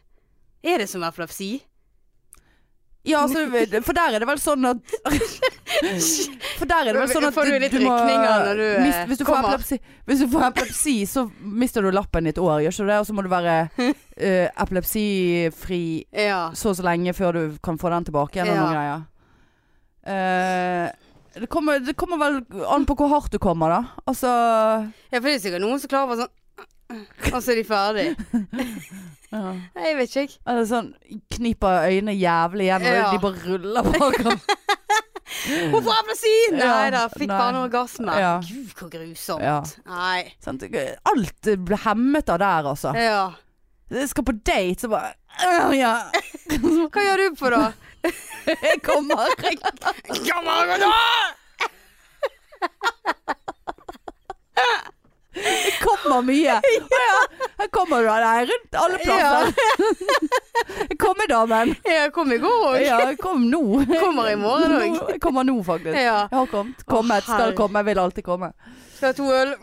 Er 0.61 0.83
det 0.83 0.89
som 0.91 1.03
epilepsi? 1.05 1.55
Ja, 3.03 3.23
altså, 3.25 3.47
for 3.81 3.97
der 3.97 4.13
er 4.13 4.21
det 4.21 4.27
vel 4.29 4.37
sånn 4.37 4.65
at 4.69 4.91
For 6.59 6.69
der 6.69 6.85
er 6.85 6.93
det 6.93 6.99
vel 6.99 7.09
sånn 7.09 7.25
at 7.25 7.33
Får 7.33 7.47
du 7.49 7.55
litt 7.63 7.73
må 7.81 7.95
rykninger 7.97 8.43
når 8.45 8.59
du, 8.59 8.65
eh, 8.67 8.83
mist, 8.85 8.99
hvis, 9.09 9.21
du 9.21 9.25
kommer? 9.25 9.55
epilepsi, 9.55 9.79
hvis 10.05 10.19
du 10.21 10.27
får 10.29 10.43
epilepsi, 10.51 10.93
så 11.09 11.23
mister 11.41 11.81
du 11.81 11.89
lappen 11.95 12.29
i 12.29 12.33
et 12.33 12.41
år, 12.41 12.59
gjør 12.61 12.75
ikke 12.75 12.85
du 12.85 12.91
det? 12.91 12.99
Og 13.01 13.07
så 13.09 13.15
må 13.17 13.25
du 13.25 13.29
være 13.31 13.55
uh, 13.73 14.47
epilepsifri 14.65 15.81
Ja. 16.13 16.41
så 16.53 16.69
og 16.73 16.77
så 16.77 16.85
lenge 16.85 17.15
før 17.17 17.39
du 17.39 17.57
kan 17.65 17.79
få 17.81 17.89
den 17.95 18.05
tilbake 18.11 18.37
igjen 18.37 18.51
Ja. 18.53 18.59
noen 18.59 18.75
greier. 18.75 19.07
Eh, 20.01 20.87
det, 21.41 21.49
kommer, 21.49 21.79
det 21.81 21.97
kommer 21.97 22.21
vel 22.21 22.39
an 22.69 22.85
på 22.85 22.95
hvor 23.01 23.09
hardt 23.15 23.33
du 23.33 23.39
kommer, 23.41 23.73
da. 23.73 23.81
Altså 24.09 24.29
ja, 24.29 25.17
for 25.17 25.25
det 25.29 25.35
er 25.39 25.43
sikkert 25.47 25.65
noen 25.65 25.81
som 25.81 25.89
klarer 25.89 26.05
å 26.05 26.13
være 26.13 26.27
sånn 26.27 26.37
Og 27.33 27.41
så 27.41 27.53
er 27.53 27.61
de 27.61 27.65
ferdig. 27.65 28.07
Ja. 29.31 29.53
Jeg 29.79 29.95
vet 29.97 30.09
ikke, 30.09 30.21
jeg. 30.25 30.39
Eller 30.47 30.65
sånn 30.67 30.89
kniper 31.35 31.85
øynene 31.87 32.15
jævlig 32.19 32.65
igjen, 32.67 32.81
og 32.87 32.95
Ja. 32.97 33.11
de 33.11 33.19
bare 33.23 33.45
ruller 33.47 33.83
bakover. 33.87 34.41
Hvorfor 35.71 35.93
appelsin? 35.95 36.57
Ja, 36.59 36.65
Nei 36.75 36.89
da, 36.91 37.05
fikk 37.13 37.29
nei. 37.31 37.37
bare 37.37 37.49
en 37.55 37.61
orgasme. 37.63 38.17
Ja. 38.19 38.33
Gud, 38.43 38.73
hvor 38.77 38.89
grusomt. 38.91 39.41
Ja. 39.45 39.61
Nei. 39.87 40.33
Sant? 40.43 40.63
Alt 41.13 41.49
ble 41.65 41.77
hemmet 41.85 42.29
av 42.29 42.41
der, 42.43 42.67
altså. 42.73 42.91
Ja. 42.99 43.23
Jeg 43.91 44.09
skal 44.11 44.23
på 44.27 44.35
date, 44.43 44.79
så 44.83 44.87
bare 44.91 45.13
«Øh, 45.43 45.73
Ja, 45.79 45.93
Hva 46.91 47.01
gjør 47.07 47.17
du 47.23 47.35
på 47.39 47.49
da? 47.51 47.71
jeg 48.67 48.81
kommer. 48.83 49.31
Kommer 50.27 50.77
da! 50.83 50.91
Det 55.41 55.71
kommer 55.81 56.21
mye. 56.25 56.55
Å 56.61 56.63
ja, 57.01 57.21
her 57.61 57.67
kommer 57.73 58.01
du 58.05 58.09
deg 58.09 58.49
rundt 58.51 58.75
alle 58.81 58.97
plasser. 59.01 59.45
Jeg 60.89 60.97
kommer, 61.03 61.25
damen. 61.31 61.67
Jeg 61.87 62.11
kom 62.15 62.29
i 62.33 62.37
går 62.41 62.59
òg. 62.71 62.79
Ja, 62.85 62.97
jeg 63.09 63.17
kom 63.21 63.39
nå. 63.49 63.61
Kommer 63.95 64.25
i 64.31 64.35
morgen 64.39 64.71
òg. 64.77 64.83
Jeg 65.15 65.21
kommer 65.23 65.43
nå, 65.47 65.55
faktisk. 65.65 65.97
Ja. 65.97 66.19
Jeg 66.31 66.37
har 66.37 66.47
kommet. 66.51 66.85
Kommet. 66.89 67.23
Skal 67.27 67.55
komme. 67.57 67.79
Jeg 67.81 67.85
vil 67.91 67.99
alltid 68.05 68.23
komme. 68.27 68.49
Skal 68.97 69.07
ha 69.11 69.15
to 69.17 69.27
øl. 69.33 69.51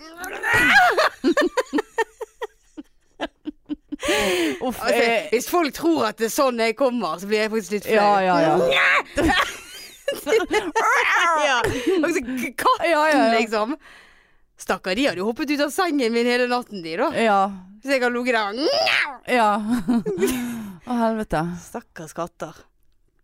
Uff. 4.63 4.79
Altså, 4.83 4.95
eh, 4.95 5.29
hvis 5.33 5.51
folk 5.51 5.75
tror 5.75 6.07
at 6.09 6.19
det 6.21 6.27
er 6.29 6.33
sånn 6.33 6.59
jeg 6.63 6.77
kommer, 6.79 7.19
så 7.19 7.27
blir 7.29 7.39
jeg 7.45 7.51
faktisk 7.53 7.73
litt 7.77 7.87
flau. 7.89 7.97
Ja, 7.99 8.21
ja, 8.23 8.37
ja. 8.47 8.55
ja. 9.27 9.35
Og 10.09 10.15
så 12.15 12.21
katten, 12.23 12.89
Ja, 12.89 12.91
ja, 12.91 13.03
ja. 13.13 13.19
liksom. 13.35 13.69
Stakkar, 14.59 14.95
de 14.99 15.05
hadde 15.07 15.21
jo 15.23 15.29
hoppet 15.31 15.51
ut 15.55 15.61
av 15.63 15.71
sengen 15.71 16.13
min 16.13 16.27
hele 16.27 16.49
natten, 16.51 16.83
de, 16.83 16.97
da. 16.99 17.09
Ja. 17.15 17.41
Så 17.85 17.93
jeg 17.95 18.03
har 18.03 18.11
ligget 18.11 18.35
der. 18.35 19.37
ja. 19.39 19.51
Å, 20.89 20.97
helvete. 20.99 21.43
Stakkars 21.63 22.15
katter. 22.17 22.57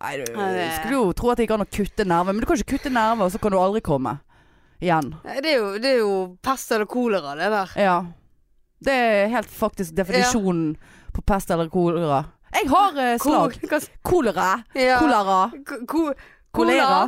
Nei, 0.05 0.17
du 0.21 0.25
det- 0.37 0.69
skulle 0.79 0.99
jo 0.99 1.12
tro 1.17 1.31
at 1.33 1.38
det 1.41 1.47
gikk 1.47 1.55
an 1.57 1.64
å 1.64 1.71
kutte 1.71 2.05
nerver, 2.07 2.33
men 2.35 2.41
du 2.45 2.47
kan 2.47 2.59
ikke 2.61 2.76
kutte 2.76 2.93
nerver, 2.93 3.31
så 3.33 3.41
kan 3.41 3.55
du 3.55 3.59
aldri 3.59 3.81
komme. 3.85 4.19
Igjen. 4.85 5.14
Nei, 5.25 5.41
Det 5.41 5.53
er 5.55 5.59
jo, 5.59 5.69
det 5.81 5.91
er 5.95 5.99
jo 6.03 6.12
pest 6.45 6.73
eller 6.76 6.87
kolera, 6.91 7.35
det 7.38 7.49
der. 7.55 7.75
Ja. 7.81 7.97
Det 8.85 8.93
er 8.93 9.29
helt 9.33 9.49
faktisk 9.50 9.95
definisjonen 9.97 10.75
på 11.14 11.23
pest 11.25 11.50
eller 11.55 11.71
kolera. 11.73 12.25
Jeg 12.55 12.69
har 12.71 12.99
eh, 13.00 13.17
slag. 13.19 13.57
Ko- 13.62 13.71
hva- 13.71 13.88
Kolera. 14.05 14.49
Ja. 14.76 14.99
Kolera. 15.00 15.38
Ko- 15.67 15.81
ko- 15.88 16.14
Kolera. 16.55 17.00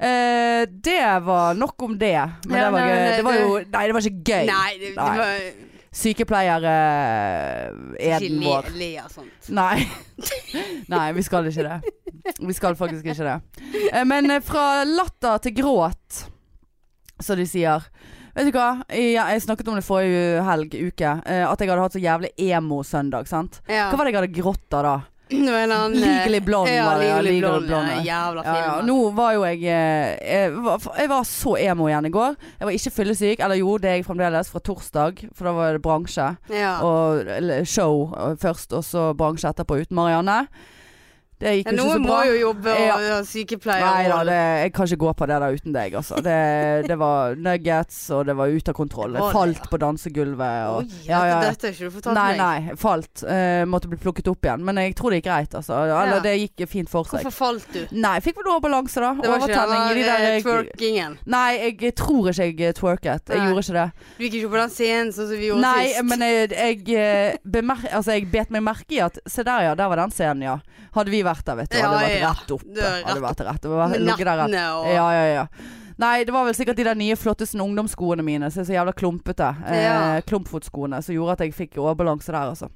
Eh, 0.00 0.62
det 0.80 1.02
var 1.26 1.52
nok 1.60 1.82
om 1.84 1.98
det. 2.00 2.14
Men 2.48 2.56
Ja, 2.56 2.62
det, 2.64 2.70
var, 2.72 2.80
nei, 2.80 3.16
det 3.16 3.24
var 3.26 3.34
jo 3.36 3.48
Nei, 3.60 3.82
det 3.86 3.92
var 3.96 4.00
ikke 4.08 4.24
gøy. 4.32 4.46
Nei, 4.48 4.70
det, 4.80 4.88
det 4.94 4.96
var 4.96 5.28
Sykepleier-eden 5.90 7.96
Ikke 7.98 8.46
vår. 8.46 8.64
le, 8.70 8.78
le 8.78 8.90
av 9.02 9.08
sånt. 9.12 9.48
Nei. 9.56 9.78
Nei, 10.92 11.06
vi 11.16 11.22
skal 11.26 11.46
ikke 11.50 11.64
det. 11.66 11.78
Vi 12.40 12.54
skal 12.56 12.76
faktisk 12.78 13.04
ikke 13.10 13.26
det. 13.26 13.36
Eh, 13.92 14.04
Men 14.08 14.30
eh, 14.30 14.40
fra 14.44 14.84
latter 14.88 15.38
til 15.46 15.52
gråt, 15.60 16.24
som 17.20 17.36
de 17.40 17.46
sier. 17.48 17.80
Vet 18.36 18.46
du 18.46 18.52
hva? 18.54 18.68
Jeg, 18.94 19.14
jeg 19.18 19.42
snakket 19.44 19.68
om 19.72 19.76
det 19.80 19.84
forrige 19.86 20.42
helg, 20.46 20.70
uke. 20.92 21.10
eh, 21.26 21.44
At 21.48 21.60
jeg 21.60 21.68
hadde 21.72 21.82
hatt 21.88 21.96
så 21.98 22.02
jævlig 22.04 22.30
emo-søndag. 22.38 23.24
sant? 23.28 23.60
Ja. 23.68 23.88
Hva 23.90 23.96
var 23.98 24.04
det 24.06 24.12
jeg 24.14 24.20
hadde 24.22 24.38
grått 24.40 24.70
av 24.78 24.82
da? 24.86 24.96
Han, 25.70 25.94
eh, 25.94 26.00
Legally 26.00 26.40
Blonde 26.40 26.72
Ja, 26.74 26.96
Legally 26.98 27.40
Blonde. 27.40 27.66
Blonde. 27.66 28.00
Jævla 28.04 28.42
Ja, 28.44 28.56
ja. 28.56 28.72
Nå 28.86 28.96
var 29.16 29.36
jo 29.36 29.44
jeg 29.46 29.62
eh, 29.62 30.16
jeg 30.20 30.56
var, 30.64 30.82
jeg 30.98 31.10
var 31.12 31.28
så 31.28 31.54
emo 31.60 31.86
igjen 31.88 32.08
i 32.08 32.12
går. 32.14 32.34
Jeg 32.58 32.68
var 32.68 32.76
ikke 32.76 32.94
fyllesyk. 32.98 33.44
Eller 33.44 33.60
jo, 33.60 33.76
det 33.78 33.90
er 33.90 34.00
jeg 34.00 34.08
fremdeles, 34.08 34.50
fra 34.50 34.62
torsdag. 34.66 35.24
For 35.36 35.48
da 35.48 35.54
var 35.56 35.78
det 35.78 35.82
bransje. 35.84 36.26
Ja. 36.50 36.74
Og 36.82 37.24
show 37.68 38.10
eh, 38.10 38.36
først, 38.40 38.74
og 38.76 38.84
så 38.84 39.10
bransje 39.14 39.50
etterpå 39.52 39.80
uten 39.84 39.98
Marianne. 39.98 40.42
Det 41.40 41.54
gikk 41.56 41.66
Ja, 41.66 41.72
ikke 41.72 41.76
så 41.80 41.86
Noen 41.88 42.04
må 42.04 42.18
jo 42.28 42.34
jobbe 42.36 42.74
og 42.74 42.80
Ja. 42.84 42.96
ja. 43.08 43.18
sykepleier. 43.24 43.84
Nei 43.86 44.08
da, 44.12 44.18
det, 44.28 44.38
jeg 44.64 44.72
kan 44.76 44.90
ikke 44.90 45.00
gå 45.06 45.12
på 45.16 45.28
det 45.30 45.38
der 45.40 45.56
uten 45.56 45.72
deg, 45.76 45.94
altså. 46.00 46.20
Det, 46.24 46.36
det 46.88 46.98
var 47.00 47.34
nuggets, 47.40 48.00
og 48.12 48.26
det 48.28 48.36
var 48.36 48.52
ute 48.52 48.74
av 48.74 48.76
kontroll. 48.76 49.14
Jeg 49.16 49.24
var 49.24 49.32
falt 49.38 49.70
på 49.72 49.80
dansegulvet. 49.80 50.58
Og, 50.70 50.84
Oi, 50.84 51.04
ja, 51.08 51.20
ja. 51.30 51.38
Dette 51.46 51.70
har 51.70 51.74
ikke 51.76 51.88
du 51.88 51.94
fortalt 51.96 52.18
Nei, 52.18 52.28
meg. 52.36 52.42
nei. 52.68 52.76
Falt. 52.80 53.24
Uh, 53.24 53.64
måtte 53.70 53.88
bli 53.88 53.98
plukket 54.00 54.28
opp 54.28 54.44
igjen. 54.44 54.64
Men 54.68 54.80
jeg 54.82 54.94
tror 54.98 55.14
det 55.14 55.20
gikk 55.22 55.28
greit, 55.30 55.56
altså. 55.56 55.80
Eller 55.86 56.20
det 56.24 56.34
gikk 56.42 56.66
fint 56.70 56.90
for 56.92 57.08
seg. 57.08 57.24
Hvorfor 57.24 57.36
falt 57.46 57.72
du? 57.72 57.80
Nei, 57.96 58.14
jeg 58.18 58.26
fikk 58.28 58.40
vel 58.42 58.48
noe 58.50 58.60
balanse, 58.64 59.00
da. 59.00 59.14
Det 59.16 59.30
var 59.32 59.46
ikke 59.46 59.64
det 59.70 59.80
i 59.80 59.94
de 60.00 60.04
der 60.10 60.26
der 60.26 60.44
twerkingen. 60.44 61.16
Nei, 61.30 61.48
jeg 61.80 61.94
tror 61.96 62.30
ikke 62.30 62.50
jeg 62.50 62.60
eh, 62.68 62.74
twerket. 62.76 63.30
Jeg 63.32 63.38
Nei. 63.40 63.46
gjorde 63.48 63.64
ikke 63.64 63.78
det. 63.78 63.86
Du 64.18 64.24
gikk 64.26 64.38
ikke 64.40 64.52
på 64.52 64.60
den 64.60 64.74
scenen 64.74 65.12
sånn 65.16 65.28
som 65.30 65.38
vi 65.40 65.48
gjorde 65.50 65.64
Nei, 65.64 65.86
sist. 65.88 66.04
men 66.10 66.24
jeg, 66.26 66.50
jeg, 66.52 66.84
eh, 67.00 67.38
bemer 67.56 67.84
altså, 67.90 68.16
jeg 68.16 68.28
bet 68.32 68.50
meg 68.54 68.64
merke 68.66 68.96
i 68.96 69.00
at 69.04 69.18
Se 69.30 69.44
der, 69.46 69.70
ja. 69.70 69.74
Der 69.78 69.88
var 69.88 69.96
den 70.02 70.10
scenen, 70.14 70.42
ja. 70.42 70.58
Hadde 70.94 71.12
vi 71.12 71.20
vært 71.22 71.29
der, 71.46 71.56
vet 71.56 71.70
du. 71.70 71.78
Ja, 71.78 71.90
Hadde 71.90 72.00
vært 72.00 72.24
rett 72.26 72.50
oppe. 72.56 72.88
Hadde 73.06 73.22
vært 73.22 73.44
rett. 73.46 73.68
Med 73.70 74.16
og 74.74 74.90
Ja, 74.90 75.06
ja, 75.14 75.24
ja. 75.34 75.46
Nei, 76.00 76.24
det 76.24 76.32
var 76.32 76.46
vel 76.48 76.54
sikkert 76.56 76.78
de 76.78 76.84
der 76.86 76.96
nye 76.96 77.16
flotteste 77.16 77.60
ungdomsskoene 77.60 78.24
mine 78.24 78.48
er 78.48 78.54
så 78.54 78.64
jævla 78.64 78.94
klumpete. 78.96 79.50
Eh, 79.68 80.20
Klumpfotskoene 80.24 81.02
som 81.04 81.12
gjorde 81.14 81.32
at 81.36 81.42
jeg 81.44 81.52
fikk 81.56 81.76
overbalanse 81.76 82.32
der, 82.32 82.54
altså. 82.54 82.70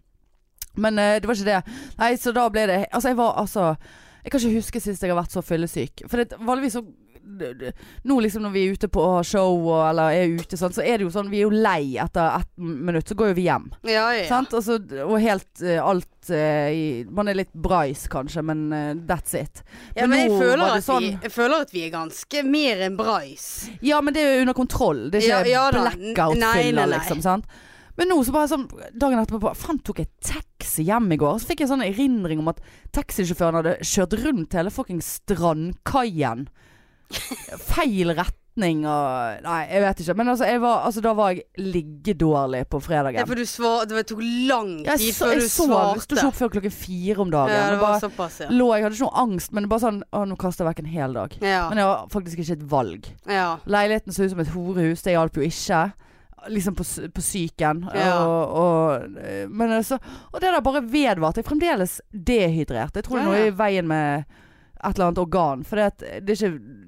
Men 0.77 0.99
eh, 0.99 1.17
det 1.21 1.27
var 1.31 1.39
ikke 1.39 1.49
det. 1.49 1.79
Nei, 2.01 2.11
så 2.21 2.33
da 2.35 2.49
ble 2.53 2.67
det 2.69 2.81
Altså, 2.91 3.13
jeg 3.13 3.17
var 3.17 3.37
altså 3.39 3.77
Jeg 4.25 4.33
kan 4.33 4.41
ikke 4.41 4.57
huske 4.59 4.81
sist 4.83 5.03
jeg 5.05 5.13
har 5.13 5.21
vært 5.21 5.33
så 5.33 5.43
fyllesyk. 5.45 6.05
For 6.11 6.21
det, 6.21 6.37
vanligvis 6.41 6.77
så 6.77 6.85
nå 8.05 8.17
liksom 8.21 8.45
når 8.45 8.53
vi 8.55 8.63
er 8.65 8.77
ute 8.77 8.89
på 8.93 9.05
show 9.27 9.57
og, 9.59 9.81
eller 9.89 10.15
er 10.15 10.35
ute 10.39 10.59
sånn, 10.61 10.75
så 10.77 10.85
er 10.85 10.99
det 10.99 11.07
jo 11.07 11.13
sånn 11.15 11.31
Vi 11.33 11.41
er 11.41 11.47
jo 11.47 11.63
lei 11.65 11.97
etter 12.01 12.41
ett 12.41 12.51
minutt, 12.61 13.09
så 13.09 13.17
går 13.19 13.33
jo 13.33 13.39
vi 13.39 13.47
hjem. 13.49 13.69
Ja, 13.89 14.07
ja. 14.17 14.25
Sant? 14.29 14.55
Altså, 14.55 14.79
og 15.07 15.17
helt 15.23 15.65
uh, 15.65 15.81
alt 15.85 16.31
eh, 16.31 16.69
i 16.71 16.85
Man 17.09 17.31
er 17.31 17.41
litt 17.41 17.53
brais 17.53 18.07
kanskje, 18.13 18.45
men 18.47 18.65
uh, 18.73 18.93
that's 19.09 19.37
it. 19.39 19.65
ja, 19.97 20.07
men 20.07 20.15
men 20.15 20.25
jeg 20.25 20.41
føler, 20.41 20.81
sånn- 20.85 21.07
vi, 21.09 21.13
jeg 21.27 21.35
føler 21.35 21.67
at 21.67 21.75
vi 21.75 21.85
er 21.87 21.95
ganske 21.95 22.43
mer 22.47 22.87
enn 22.87 22.99
brais. 22.99 23.47
Ja, 23.85 24.01
men 24.05 24.15
det 24.17 24.23
er 24.23 24.35
jo 24.37 24.47
under 24.47 24.59
kontroll. 24.59 25.07
Det 25.11 25.23
er 25.25 25.45
ikke 25.45 25.55
Ja, 25.55 25.71
ja 25.75 26.35
nei. 26.39 26.91
liksom. 26.95 27.23
Sant? 27.25 27.49
Men 27.99 28.11
nå 28.11 28.19
så 28.27 28.35
bare 28.35 28.51
sånn 28.51 28.67
dagen 28.99 29.21
etterpå 29.21 29.53
Faen, 29.59 29.79
tok 29.87 30.01
jeg 30.03 30.11
taxi 30.25 30.87
hjem 30.89 31.13
i 31.15 31.19
går? 31.21 31.39
Så 31.39 31.51
fikk 31.51 31.63
jeg 31.63 31.69
en 31.69 31.77
sånn 31.77 31.87
erindring 31.87 32.43
om 32.43 32.51
at 32.51 32.63
taxisjåføren 32.97 33.61
hadde 33.61 33.77
kjørt 33.87 34.17
rundt 34.25 34.57
hele 34.59 34.73
fuckings 34.75 35.13
strandkaien. 35.21 36.49
Feil 37.75 38.11
retning 38.15 38.85
og 38.87 39.41
Nei, 39.45 39.61
jeg 39.67 39.83
vet 39.83 40.01
ikke. 40.05 40.15
Men 40.21 40.29
altså, 40.31 40.47
jeg 40.47 40.61
var, 40.63 40.85
altså 40.87 41.03
da 41.03 41.13
var 41.19 41.33
jeg 41.35 41.43
liggedårlig 41.59 42.61
på 42.71 42.79
fredagen. 42.85 43.19
Ja, 43.19 43.25
for 43.27 43.41
du 43.41 43.47
svar, 43.51 43.83
det 43.91 44.05
tok 44.11 44.23
lang 44.23 44.71
Jeg, 44.85 45.01
tid 45.03 45.17
så, 45.17 45.25
før 45.25 45.33
jeg 45.35 45.43
du 45.43 45.49
sov. 45.51 45.73
svarte. 45.73 46.05
Sto 46.05 46.15
ikke 46.19 46.29
opp 46.29 46.39
før 46.39 46.53
klokken 46.55 46.75
fire 46.77 47.17
om 47.25 47.33
dagen. 47.35 47.55
Ja, 47.57 47.65
det 47.73 47.81
var 47.81 47.87
bare 47.89 48.05
såpass, 48.05 48.39
ja. 48.45 48.49
lå, 48.55 48.69
jeg 48.77 48.87
hadde 48.87 48.99
ikke 48.99 49.09
noe 49.09 49.25
angst, 49.25 49.53
men 49.59 49.69
bare 49.73 49.85
sånn 49.89 49.99
Å, 50.15 50.23
nå 50.31 50.39
kaster 50.41 50.65
jeg 50.65 50.71
vekk 50.71 50.85
en 50.85 50.93
hel 50.95 51.19
dag. 51.19 51.35
Ja. 51.43 51.65
Men 51.73 51.83
jeg 51.83 51.91
har 51.91 52.07
faktisk 52.15 52.45
ikke 52.45 52.57
et 52.61 52.65
valg. 52.77 53.11
ja. 53.27 53.49
Leiligheten 53.67 54.15
så 54.15 54.25
ut 54.29 54.35
som 54.37 54.45
et 54.47 54.55
horehus, 54.55 55.03
det 55.03 55.17
hjalp 55.17 55.39
jo 55.43 55.47
ikke. 55.51 55.83
Liksom 56.55 56.75
på, 56.77 56.85
på 57.17 57.23
psyken. 57.25 57.87
Ja. 57.97 58.15
Og, 58.21 58.57
og, 58.61 59.19
eh, 59.25 59.47
men 59.49 59.73
altså, 59.81 59.97
og 60.31 60.39
det 60.43 60.51
der 60.53 60.61
bare 60.63 60.83
vedvarte. 60.85 61.41
Jeg 61.41 61.47
er 61.47 61.51
fremdeles 61.51 61.99
dehydrert. 62.13 62.95
Jeg 63.01 63.07
tror 63.07 63.19
det 63.19 63.23
er 63.25 63.31
noe 63.33 63.45
i 63.49 63.55
veien 63.57 63.89
med 63.89 64.27
et 64.85 64.91
eller 64.93 65.07
annet 65.09 65.23
organ. 65.23 65.63
For 65.65 65.81
det, 65.81 66.11
det 66.29 66.35
er 66.37 66.37
ikke 66.37 66.83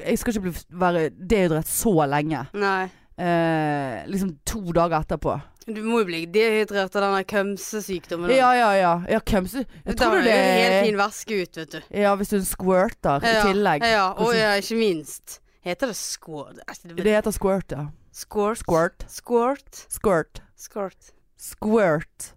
Jeg 0.00 0.20
skal 0.20 0.34
ikke 0.34 0.44
bli, 0.48 0.52
være 0.84 1.08
dehydrert 1.14 1.70
så 1.70 1.94
lenge. 2.10 2.44
Nei. 2.58 2.90
Eh, 3.14 4.04
liksom 4.10 4.36
to 4.46 4.60
dager 4.74 5.04
etterpå. 5.04 5.36
Du 5.64 5.80
må 5.80 6.02
jo 6.02 6.08
bli 6.10 6.24
dehydrert 6.28 6.92
av 6.98 7.06
denne 7.06 7.22
kømsesykdommen. 7.30 8.32
Ja, 8.34 8.50
ja, 8.58 8.70
ja. 8.76 8.92
ja 9.08 9.20
kømse. 9.24 9.64
Jeg 9.86 9.96
tror 9.96 10.18
det 10.20 10.34
er 10.34 10.42
det 10.44 10.58
helt 10.58 10.88
fin 10.90 10.98
væske 11.00 11.38
ut, 11.40 11.60
vet 11.62 11.72
du. 11.72 11.80
Ja, 12.02 12.12
hvis 12.20 12.34
du 12.34 12.38
squirter 12.44 13.24
i 13.24 13.32
Ja, 13.32 13.44
tillegg. 13.48 13.86
Ja, 13.88 14.06
og 14.12 14.34
ja, 14.36 14.52
ikke 14.60 14.76
minst. 14.76 15.38
Heter 15.64 15.88
det 15.88 15.96
squirt? 15.96 16.58
Det 16.84 17.06
heter 17.08 17.32
squirt, 17.32 17.72
ja. 17.72 17.86
Squirt? 18.12 18.60
Squirt. 18.60 19.06
Squirt? 19.08 19.84
Squirt. 19.88 20.42
Squirt. 20.60 21.14
Squirt. 21.40 22.34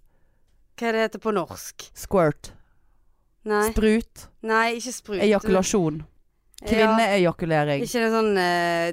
Hva 0.78 0.88
er 0.88 0.96
det 0.96 1.04
heter 1.08 1.22
på 1.26 1.34
norsk? 1.36 1.90
Squirt. 1.98 2.54
Nei, 3.48 3.66
Sprut. 3.72 4.28
Nei 4.44 4.78
ikke 4.78 4.94
sprut. 4.96 5.22
Ejakulasjon. 5.24 6.02
Ja, 6.66 6.98
ikke 7.30 7.46
det 8.02 8.08
sånn 8.10 8.32
eh, 8.42 8.88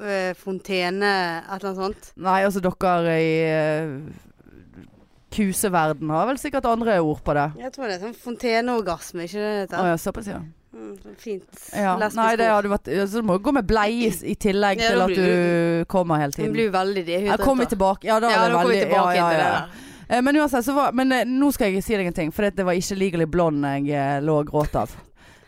eh, 0.00 0.30
fontene, 0.38 1.10
et 1.42 1.58
eller 1.58 1.68
annet 1.68 1.80
sånt? 1.82 2.06
Nei, 2.16 2.38
altså 2.46 2.62
dere 2.64 3.16
i 3.20 3.34
uh, 3.52 4.86
kuseverden 5.32 6.08
har 6.08 6.30
vel 6.30 6.40
sikkert 6.40 6.70
andre 6.70 6.96
ord 7.04 7.20
på 7.26 7.36
det. 7.36 7.50
Jeg 7.60 7.74
tror 7.74 7.90
det 7.90 7.98
er 7.98 8.02
sånn 8.06 8.16
fonteneorgasme, 8.16 9.28
ikke 9.28 9.44
det 9.44 9.52
det 9.52 9.60
Å 9.60 9.62
heter? 9.66 9.92
ja, 9.92 10.00
såpass, 10.00 10.32
ja. 10.32 10.40
Mm, 10.72 10.96
sånn 11.02 11.20
fint. 11.20 11.62
ja. 11.76 11.92
Nei, 12.00 12.30
det 12.40 12.48
hadde 12.48 12.70
vært 12.72 12.88
Så 13.04 13.20
du 13.20 13.26
må 13.28 13.36
gå 13.44 13.52
med 13.52 13.66
bleie 13.68 14.08
i 14.08 14.32
tillegg 14.40 14.80
Ja, 14.80 14.94
til 14.94 15.02
at 15.04 15.10
du 15.18 15.84
kommer 15.92 16.16
hele 16.16 16.32
Den 16.32 16.48
Hun 16.48 16.54
blir 16.56 16.70
veldig 16.72 17.02
Ja, 17.04 17.08
dehydrert. 17.10 17.44
kom 17.44 17.60
vi 17.60 17.66
tilbake. 17.68 18.08
Ja, 18.08 18.16
da 18.24 18.30
Ja, 18.32 18.46
det 18.46 18.54
da 18.54 18.62
veldig 18.64 18.80
tilbake 18.86 19.16
ja, 19.18 19.26
ja, 19.36 19.48
ja. 19.52 19.66
Eh, 20.08 20.22
Men 20.22 20.36
uansett, 20.36 20.64
så 20.64 20.72
var 20.72 20.92
Men 20.92 21.12
eh, 21.12 21.24
nå 21.28 21.52
skal 21.52 21.72
jeg 21.72 21.84
si 21.84 21.96
deg 21.96 22.08
en 22.08 22.16
ting, 22.16 22.32
for 22.32 22.48
det 22.48 22.64
var 22.64 22.72
ikke 22.72 22.96
Legally 22.96 23.28
Blonde 23.28 23.68
jeg 23.68 23.92
eh, 23.92 24.20
lå 24.24 24.38
og 24.40 24.48
gråt 24.48 24.74
av. 24.80 24.96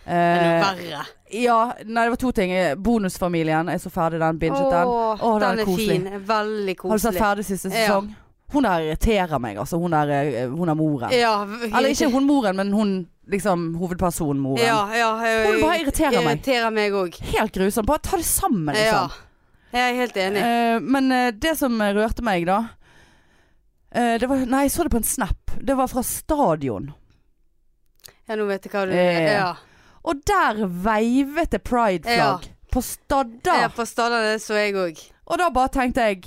Det 0.04 0.12
er 0.12 0.42
Eh, 0.44 0.64
verre. 0.64 1.06
ja, 1.32 1.72
nei, 1.86 2.02
det 2.04 2.10
var 2.10 2.16
to 2.20 2.30
ting. 2.32 2.50
Bonusfamilien. 2.82 3.70
Jeg 3.72 3.80
så 3.80 3.90
ferdig 3.90 4.18
den. 4.20 4.38
Binget 4.38 4.70
den. 4.70 4.86
Åh, 4.86 5.18
Åh, 5.22 5.38
den 5.40 5.58
er 5.58 5.62
er 5.62 5.64
koselig. 5.64 6.02
fin. 6.02 6.20
Veldig 6.26 6.76
koselig. 6.76 6.90
Har 6.90 6.98
du 6.98 7.02
sett 7.02 7.22
ferdig 7.22 7.44
siste 7.44 7.70
Ja. 7.72 7.86
sesong? 7.88 8.14
Hun 8.52 8.62
der 8.62 8.80
irriterer 8.84 9.40
meg, 9.40 9.56
altså. 9.56 9.78
Hun 9.80 9.90
der, 9.90 10.10
eh, 10.10 10.48
hun 10.48 10.68
er 10.68 10.74
moren. 10.74 11.10
Ja, 11.10 11.42
Eller 11.44 11.88
ikke 11.88 12.10
hun 12.12 12.26
moren, 12.26 12.56
men 12.56 12.70
hun 12.72 13.08
liksom 13.26 13.74
hovedpersonen-moren. 13.78 14.58
Ja, 14.60 14.86
ja. 14.94 15.16
jeg- 15.24 15.52
Hun 15.54 15.60
bare 15.62 15.80
irriterer 15.80 16.22
meg. 16.24 16.42
Irriterer 16.44 16.70
meg 16.72 16.92
òg. 16.92 17.16
Helt 17.20 17.52
grusom. 17.52 17.86
Bare 17.86 17.98
ta 17.98 18.16
det 18.18 18.26
sammen, 18.26 18.74
Ja. 18.76 18.82
liksom. 19.08 19.10
Jeg 19.72 19.90
er 19.90 19.96
helt 19.96 20.14
enig. 20.14 20.36
Eh, 20.36 20.78
men 20.80 21.08
det 21.40 21.56
som 21.56 21.78
rørte 21.80 22.22
meg, 22.22 22.44
da 22.46 22.68
eh, 23.92 24.18
det 24.18 24.28
var, 24.28 24.36
Nei, 24.44 24.62
jeg 24.68 24.70
så 24.72 24.82
det 24.84 24.90
på 24.92 24.96
en 24.98 25.02
snap. 25.02 25.36
Det 25.64 25.74
var 25.76 25.86
fra 25.88 26.02
stadion. 26.02 26.92
Ja, 28.28 28.36
nå 28.36 28.46
vet 28.46 28.62
jeg 28.64 28.72
hva 28.72 28.86
du 28.86 28.92
Eh, 28.92 29.32
Ja. 29.32 29.54
Og 30.04 30.20
der 30.28 30.64
veivet 30.84 31.50
det 31.54 31.62
pride-flagg. 31.64 32.50
På 32.74 32.82
Stadda. 32.82 33.54
ja 33.62 33.68
på 33.70 33.84
Stadda 33.86 34.18
det 34.32 34.40
så 34.42 34.56
jeg 34.58 34.74
òg. 34.74 34.98
Og 35.30 35.38
da 35.38 35.46
bare 35.54 35.70
tenkte 35.72 36.02
jeg 36.08 36.24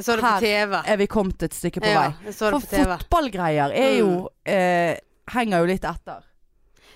Her 0.00 0.22
på 0.22 0.32
TV. 0.40 0.78
Er 0.86 0.96
vi 0.96 1.06
kommet 1.06 1.42
et 1.44 1.54
stykke 1.54 1.82
på 1.84 1.90
Ja, 1.92 2.06
vei? 2.08 2.32
For 2.32 2.56
på 2.56 2.60
fotballgreier 2.64 3.74
er 3.76 3.98
jo 4.00 4.28
eh, 4.48 4.96
Henger 5.34 5.60
jo 5.62 5.68
litt 5.70 5.84
etter. 5.84 6.24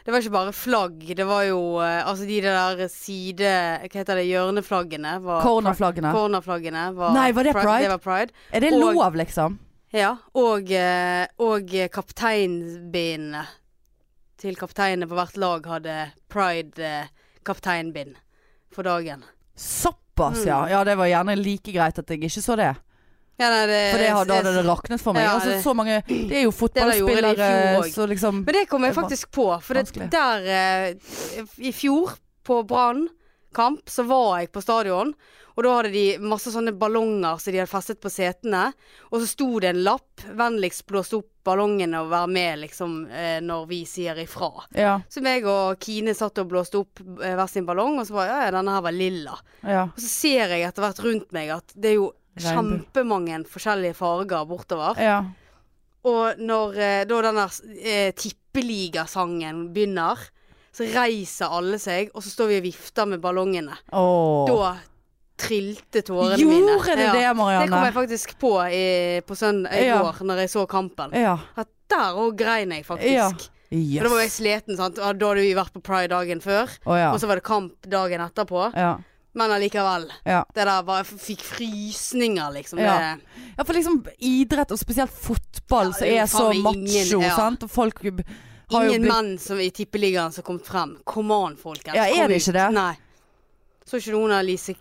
Det 0.05 0.13
var 0.13 0.21
ikke 0.21 0.33
bare 0.35 0.53
flagg, 0.53 1.05
det 1.17 1.25
var 1.25 1.45
jo 1.47 1.61
eh, 1.81 2.01
Altså 2.05 2.27
de 2.29 2.41
der 2.45 2.83
side... 2.93 3.53
Hva 3.85 4.01
heter 4.01 4.19
det? 4.21 4.25
Hjørneflaggene. 4.29 5.15
var- 5.25 5.45
Cornerflaggene. 5.45 6.11
Cornerflaggene 6.13 6.83
var 6.97 7.15
Nei, 7.17 7.29
var 7.33 7.45
det 7.49 7.55
pride? 7.57 7.79
Det 7.87 7.93
var 7.95 8.03
pride. 8.05 8.35
Er 8.53 8.61
det 8.67 8.73
Og- 8.73 8.81
lov, 8.95 9.15
liksom? 9.21 9.59
Ja. 9.95 10.17
Og, 10.35 10.71
eh, 10.75 11.27
og 11.39 11.71
kapteinbindene 11.95 13.45
til 14.41 14.57
kapteinene 14.59 15.07
på 15.09 15.15
hvert 15.19 15.37
lag 15.41 15.67
hadde 15.67 15.99
pride-kapteinbind 16.33 18.17
for 18.75 18.83
dagen. 18.83 19.25
Såpass, 19.57 20.43
Mm. 20.45 20.47
ja. 20.49 20.69
Ja, 20.69 20.85
det 20.85 20.97
var 20.97 21.07
gjerne 21.07 21.37
like 21.37 21.73
greit 21.73 21.99
at 21.99 22.09
jeg 22.11 22.19
ikke 22.23 22.43
så 22.43 22.57
det. 22.57 22.75
Ja, 23.37 23.49
nei, 23.51 23.67
det, 23.67 23.79
For 23.91 23.99
det 23.99 24.11
hadde, 24.15 24.35
hadde 24.35 24.53
det 24.55 24.65
raknet 24.67 25.01
for 25.03 25.13
meg. 25.13 25.25
Ja, 25.25 25.33
altså, 25.35 25.57
så 25.63 25.75
mange 25.75 26.03
Det 26.07 26.37
er 26.39 26.43
jo 26.45 26.51
fotballspillere 26.63 27.91
så 27.91 28.07
liksom 28.07 28.45
Men 28.47 28.55
det 28.55 28.69
kom 28.71 28.85
jeg 28.85 28.95
faktisk 28.95 29.31
på. 29.35 29.49
For 29.61 29.75
det, 29.75 30.11
der 30.13 30.47
eh, 30.47 30.95
I 31.59 31.73
fjor, 31.73 32.15
på 32.45 32.63
Brann 32.63 33.09
kamp, 33.57 33.89
så 33.91 34.05
var 34.09 34.41
jeg 34.43 34.53
på 34.55 34.63
stadion. 34.65 35.15
Og 35.55 35.63
da 35.63 35.73
hadde 35.77 35.93
de 35.95 36.05
masse 36.19 36.51
sånne 36.51 36.73
ballonger 36.75 37.39
som 37.39 37.55
de 37.55 37.61
hadde 37.61 37.71
festet 37.71 38.01
på 38.03 38.11
setene. 38.11 38.65
Og 39.13 39.21
så 39.23 39.29
sto 39.31 39.47
det 39.63 39.71
en 39.71 39.85
lapp. 39.87 40.25
'Vennligst 40.25 40.87
blås 40.91 41.13
opp 41.15 41.29
ballongene 41.47 42.01
og 42.03 42.09
vær 42.11 42.27
med', 42.27 42.59
liksom, 42.65 43.07
eh, 43.13 43.39
når 43.45 43.67
vi 43.71 43.85
sier 43.87 44.19
ifra. 44.19 44.51
Ja. 44.75 44.97
Så 45.09 45.23
meg 45.23 45.47
og 45.47 45.79
Kine 45.79 46.15
satt 46.17 46.39
og 46.43 46.49
blåste 46.51 46.81
opp 46.83 46.99
eh, 47.23 47.37
hver 47.37 47.47
sin 47.51 47.67
ballong, 47.69 48.01
og 48.01 48.07
så 48.09 48.17
var 48.19 48.27
ja, 48.27 48.41
ja, 48.47 48.51
denne 48.57 48.75
her 48.75 48.83
var 48.83 48.97
lilla. 48.97 49.39
ja. 49.63 49.85
Og 49.95 50.01
så 50.01 50.09
ser 50.09 50.49
jeg 50.57 50.67
etter 50.67 50.83
hvert 50.83 51.05
rundt 51.05 51.33
meg 51.37 51.51
at 51.55 51.75
det 51.77 51.93
er 51.93 51.99
jo 52.01 52.13
Regnbue. 52.35 52.81
kjempemange 52.91 53.45
forskjellige 53.47 53.95
farger 53.95 54.45
bortover. 54.51 54.99
ja. 54.99 55.23
Og 56.05 56.37
når 56.37 56.75
eh, 56.77 57.05
da 57.09 57.21
denne 57.25 57.47
eh, 57.81 58.11
tippeligasangen 58.13 59.69
begynner, 59.73 60.19
så 60.75 60.87
reiser 60.91 61.53
alle 61.55 61.79
seg, 61.79 62.11
og 62.15 62.23
så 62.25 62.33
står 62.33 62.51
vi 62.51 62.57
og 62.59 62.67
vifter 62.67 63.07
med 63.07 63.23
ballongene. 63.23 63.77
Oh. 63.95 64.45
Da 64.51 64.75
trilte 65.39 66.03
tårene 66.07 66.39
mine. 66.39 66.75
Gjorde 66.77 66.95
det 66.99 67.09
det, 67.15 67.25
Marianne? 67.37 67.67
Det 67.67 67.73
kom 67.75 67.87
jeg 67.89 67.95
faktisk 67.97 68.37
på 68.43 68.53
i, 68.71 68.85
på 69.27 69.35
søndag 69.39 69.75
i 69.81 69.87
Ja. 69.89 69.99
går, 70.03 70.21
når 70.27 70.45
jeg 70.45 70.51
så 70.55 70.67
kampen. 70.71 71.15
Ja. 71.19 71.39
At 71.57 71.69
der 71.91 72.15
òg 72.19 72.37
grein 72.39 72.71
jeg 72.75 72.85
faktisk. 72.87 73.11
Ja. 73.13 73.31
For 73.75 74.07
da 74.07 74.09
var 74.13 74.21
jeg 74.23 74.31
Yes. 74.31 74.37
sliten, 74.39 74.77
sant. 74.79 74.95
Da 74.97 75.09
hadde 75.11 75.35
vi 75.43 75.55
vært 75.55 75.73
på 75.75 75.83
Pride 75.83 76.09
dagen 76.15 76.41
før, 76.41 76.69
oh, 76.87 76.95
ja. 76.97 77.11
og 77.13 77.19
så 77.21 77.27
var 77.27 77.37
det 77.41 77.45
kamp 77.45 77.75
dagen 77.89 78.21
etterpå. 78.21 78.73
ja. 78.75 78.97
Men 79.37 79.51
allikevel. 79.51 80.05
Ja. 80.25 80.45
Det 80.55 80.63
der 80.65 80.83
bare 80.87 81.03
jeg 81.03 81.19
fikk 81.19 81.41
frysninger, 81.43 82.53
liksom. 82.55 82.79
Ja. 82.79 83.17
Ja, 83.59 83.65
for 83.65 83.75
liksom 83.75 83.97
idrett, 84.23 84.71
og 84.71 84.79
spesielt 84.79 85.11
fotball, 85.11 85.91
Ja, 86.07 86.25
som 86.27 86.53
er 86.53 86.55
så 86.55 86.63
macho, 86.63 86.79
ingen- 86.79 87.21
ja. 87.27 87.35
sant. 87.35 87.65
Og 87.65 87.69
folk 87.71 87.99
Ingen 88.83 89.05
blitt 89.05 89.13
menn 89.13 89.33
som 89.39 89.61
i 89.61 89.71
tippeligaen 89.75 90.35
som 90.35 90.43
har 90.43 90.49
kommet 90.49 90.69
frem. 90.69 90.99
Come 91.09 91.35
on, 91.47 91.57
folkens. 91.61 91.97
Ja, 91.97 92.09
er 92.09 92.29
det 92.29 92.41
ikke 92.43 92.57
det? 92.57 92.69
Nei. 92.75 92.93
Så 93.85 94.01
ikke 94.01 94.15
du 94.15 94.21
hun 94.23 94.33
av 94.33 94.45
Lise 94.47 94.75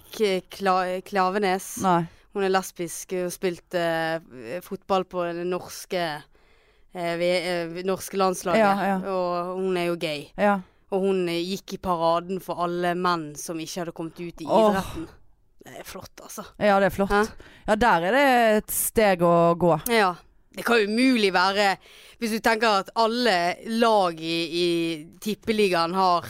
Kla 0.50 0.76
Klavenes? 1.06 1.70
Nei. 1.84 2.02
Hun 2.34 2.46
er 2.48 2.54
lesbisk 2.54 3.14
og 3.20 3.32
spilt 3.34 3.76
uh, 3.78 4.18
fotball 4.66 5.06
på 5.06 5.26
det 5.38 5.46
norske 5.46 6.06
uh, 6.98 7.82
norske 7.86 8.18
landslaget. 8.18 8.64
Ja, 8.64 8.94
ja. 8.94 9.02
Og 9.12 9.58
hun 9.60 9.78
er 9.78 9.92
jo 9.92 9.98
gay. 10.02 10.30
Ja. 10.40 10.60
Og 10.94 11.08
hun 11.08 11.28
gikk 11.30 11.76
i 11.78 11.82
paraden 11.82 12.42
for 12.42 12.64
alle 12.66 12.94
menn 12.98 13.34
som 13.38 13.60
ikke 13.62 13.84
hadde 13.84 13.96
kommet 13.98 14.20
ut 14.22 14.42
i 14.42 14.48
idretten. 14.48 15.10
Det 15.64 15.78
er 15.80 15.86
flott, 15.88 16.12
altså. 16.20 16.44
ja, 16.60 16.76
det 16.82 16.90
er 16.90 16.94
flott. 16.94 17.14
Hæ? 17.14 17.50
Ja, 17.70 17.76
der 17.80 18.06
er 18.10 18.16
det 18.18 18.24
et 18.58 18.74
steg 18.76 19.22
å 19.24 19.54
gå. 19.56 19.78
Ja. 19.94 20.10
Det 20.56 20.64
kan 20.66 20.78
umulig 20.86 21.32
være 21.34 21.78
Hvis 22.22 22.32
du 22.32 22.40
tenker 22.40 22.80
at 22.84 22.90
alle 22.96 23.56
lag 23.82 24.20
i, 24.22 24.38
i 24.64 24.68
tippeligaen 25.22 25.94
har 25.98 26.26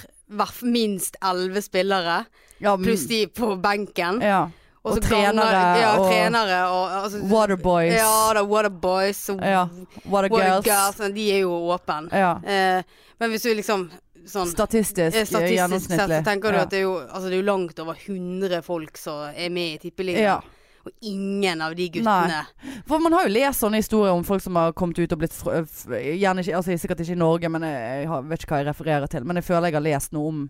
minst 0.64 1.16
elleve 1.22 1.62
spillere, 1.62 2.26
Ja, 2.60 2.76
mm, 2.78 2.84
pluss 2.84 3.04
de 3.08 3.28
på 3.28 3.56
benken. 3.62 4.22
ja. 4.22 4.50
Og, 4.84 4.98
Og 4.98 4.98
så 4.98 5.02
ganger- 5.10 5.32
trenere 5.32 5.80
ja, 5.80 5.92
og- 5.98 6.10
trenere 6.12 6.58
og 6.68 7.04
altså, 7.06 7.22
Waterboys. 7.32 7.94
Ja 7.94 8.34
da, 8.34 8.42
Waterboys 8.44 9.30
og 9.30 9.40
Ja. 9.42 9.68
Water. 10.06 11.10
De 11.14 11.32
er 11.32 11.40
jo 11.40 11.52
åpne. 11.72 12.10
Eh, 12.44 12.84
men 13.20 13.30
hvis 13.32 13.44
du 13.44 13.54
liksom 13.54 13.90
sånn 14.26 14.48
Statistisk, 14.52 15.16
eh, 15.16 15.24
statistisk 15.24 15.38
sett, 15.38 15.52
gjennomsnittlig. 15.52 16.20
så 16.20 16.24
tenker 16.26 16.52
du 16.52 16.58
at 16.58 16.70
det 16.70 16.80
er 16.80 16.82
jo 16.84 16.98
altså, 17.00 17.30
det 17.30 17.34
er 17.34 17.42
jo 17.44 17.48
langt 17.52 17.80
over 17.80 17.94
100 17.96 18.62
folk 18.64 18.98
som 18.98 19.32
er 19.36 19.50
med 19.50 19.76
i 19.76 19.90
tippeligaen. 19.90 20.42
Og 20.84 20.92
ingen 21.08 21.62
av 21.64 21.76
de 21.80 21.86
guttene 21.94 22.42
For 22.90 23.00
man 23.00 23.14
har 23.16 23.24
jo 23.28 23.32
lest 23.32 23.62
sånne 23.64 23.80
historier 23.80 24.12
om 24.12 24.24
folk 24.28 24.42
som 24.44 24.58
har 24.60 24.74
kommet 24.76 25.00
ut 25.00 25.14
og 25.16 25.22
blitt 25.22 25.38
Gjerne 25.40 26.44
ikke, 26.44 26.58
altså 26.60 26.76
sikkert 26.78 27.00
ikke 27.06 27.16
i 27.16 27.22
Norge, 27.22 27.50
men 27.54 27.64
jeg, 27.68 28.04
jeg 28.04 28.24
vet 28.34 28.44
ikke 28.44 28.56
hva 28.58 28.60
jeg 28.64 28.68
refererer 28.74 29.08
til. 29.14 29.24
Men 29.24 29.40
jeg 29.40 29.48
føler 29.48 29.70
jeg 29.72 29.78
har 29.80 29.86
lest 29.88 30.12
noe 30.16 30.28
om 30.34 30.42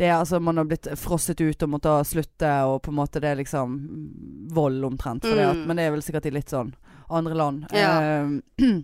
det. 0.00 0.08
Altså 0.12 0.40
man 0.40 0.56
har 0.60 0.64
blitt 0.68 0.88
frosset 1.00 1.40
ut 1.44 1.62
og 1.66 1.72
måtte 1.76 1.92
slutte, 2.08 2.50
og 2.68 2.80
på 2.84 2.92
en 2.92 2.98
måte 3.02 3.20
det 3.20 3.30
er 3.34 3.40
liksom 3.42 3.76
vold 4.56 4.84
omtrent. 4.84 5.22
Det 5.28 5.36
at, 5.44 5.56
Mm. 5.56 5.66
men 5.68 5.76
det 5.76 5.84
er 5.86 5.90
vel 5.94 6.02
sikkert 6.04 6.26
i 6.26 6.34
litt 6.36 6.52
sånn 6.52 6.72
andre 7.12 7.34
land. 7.36 7.66
Ja. 7.72 8.24
Uh, 8.24 8.80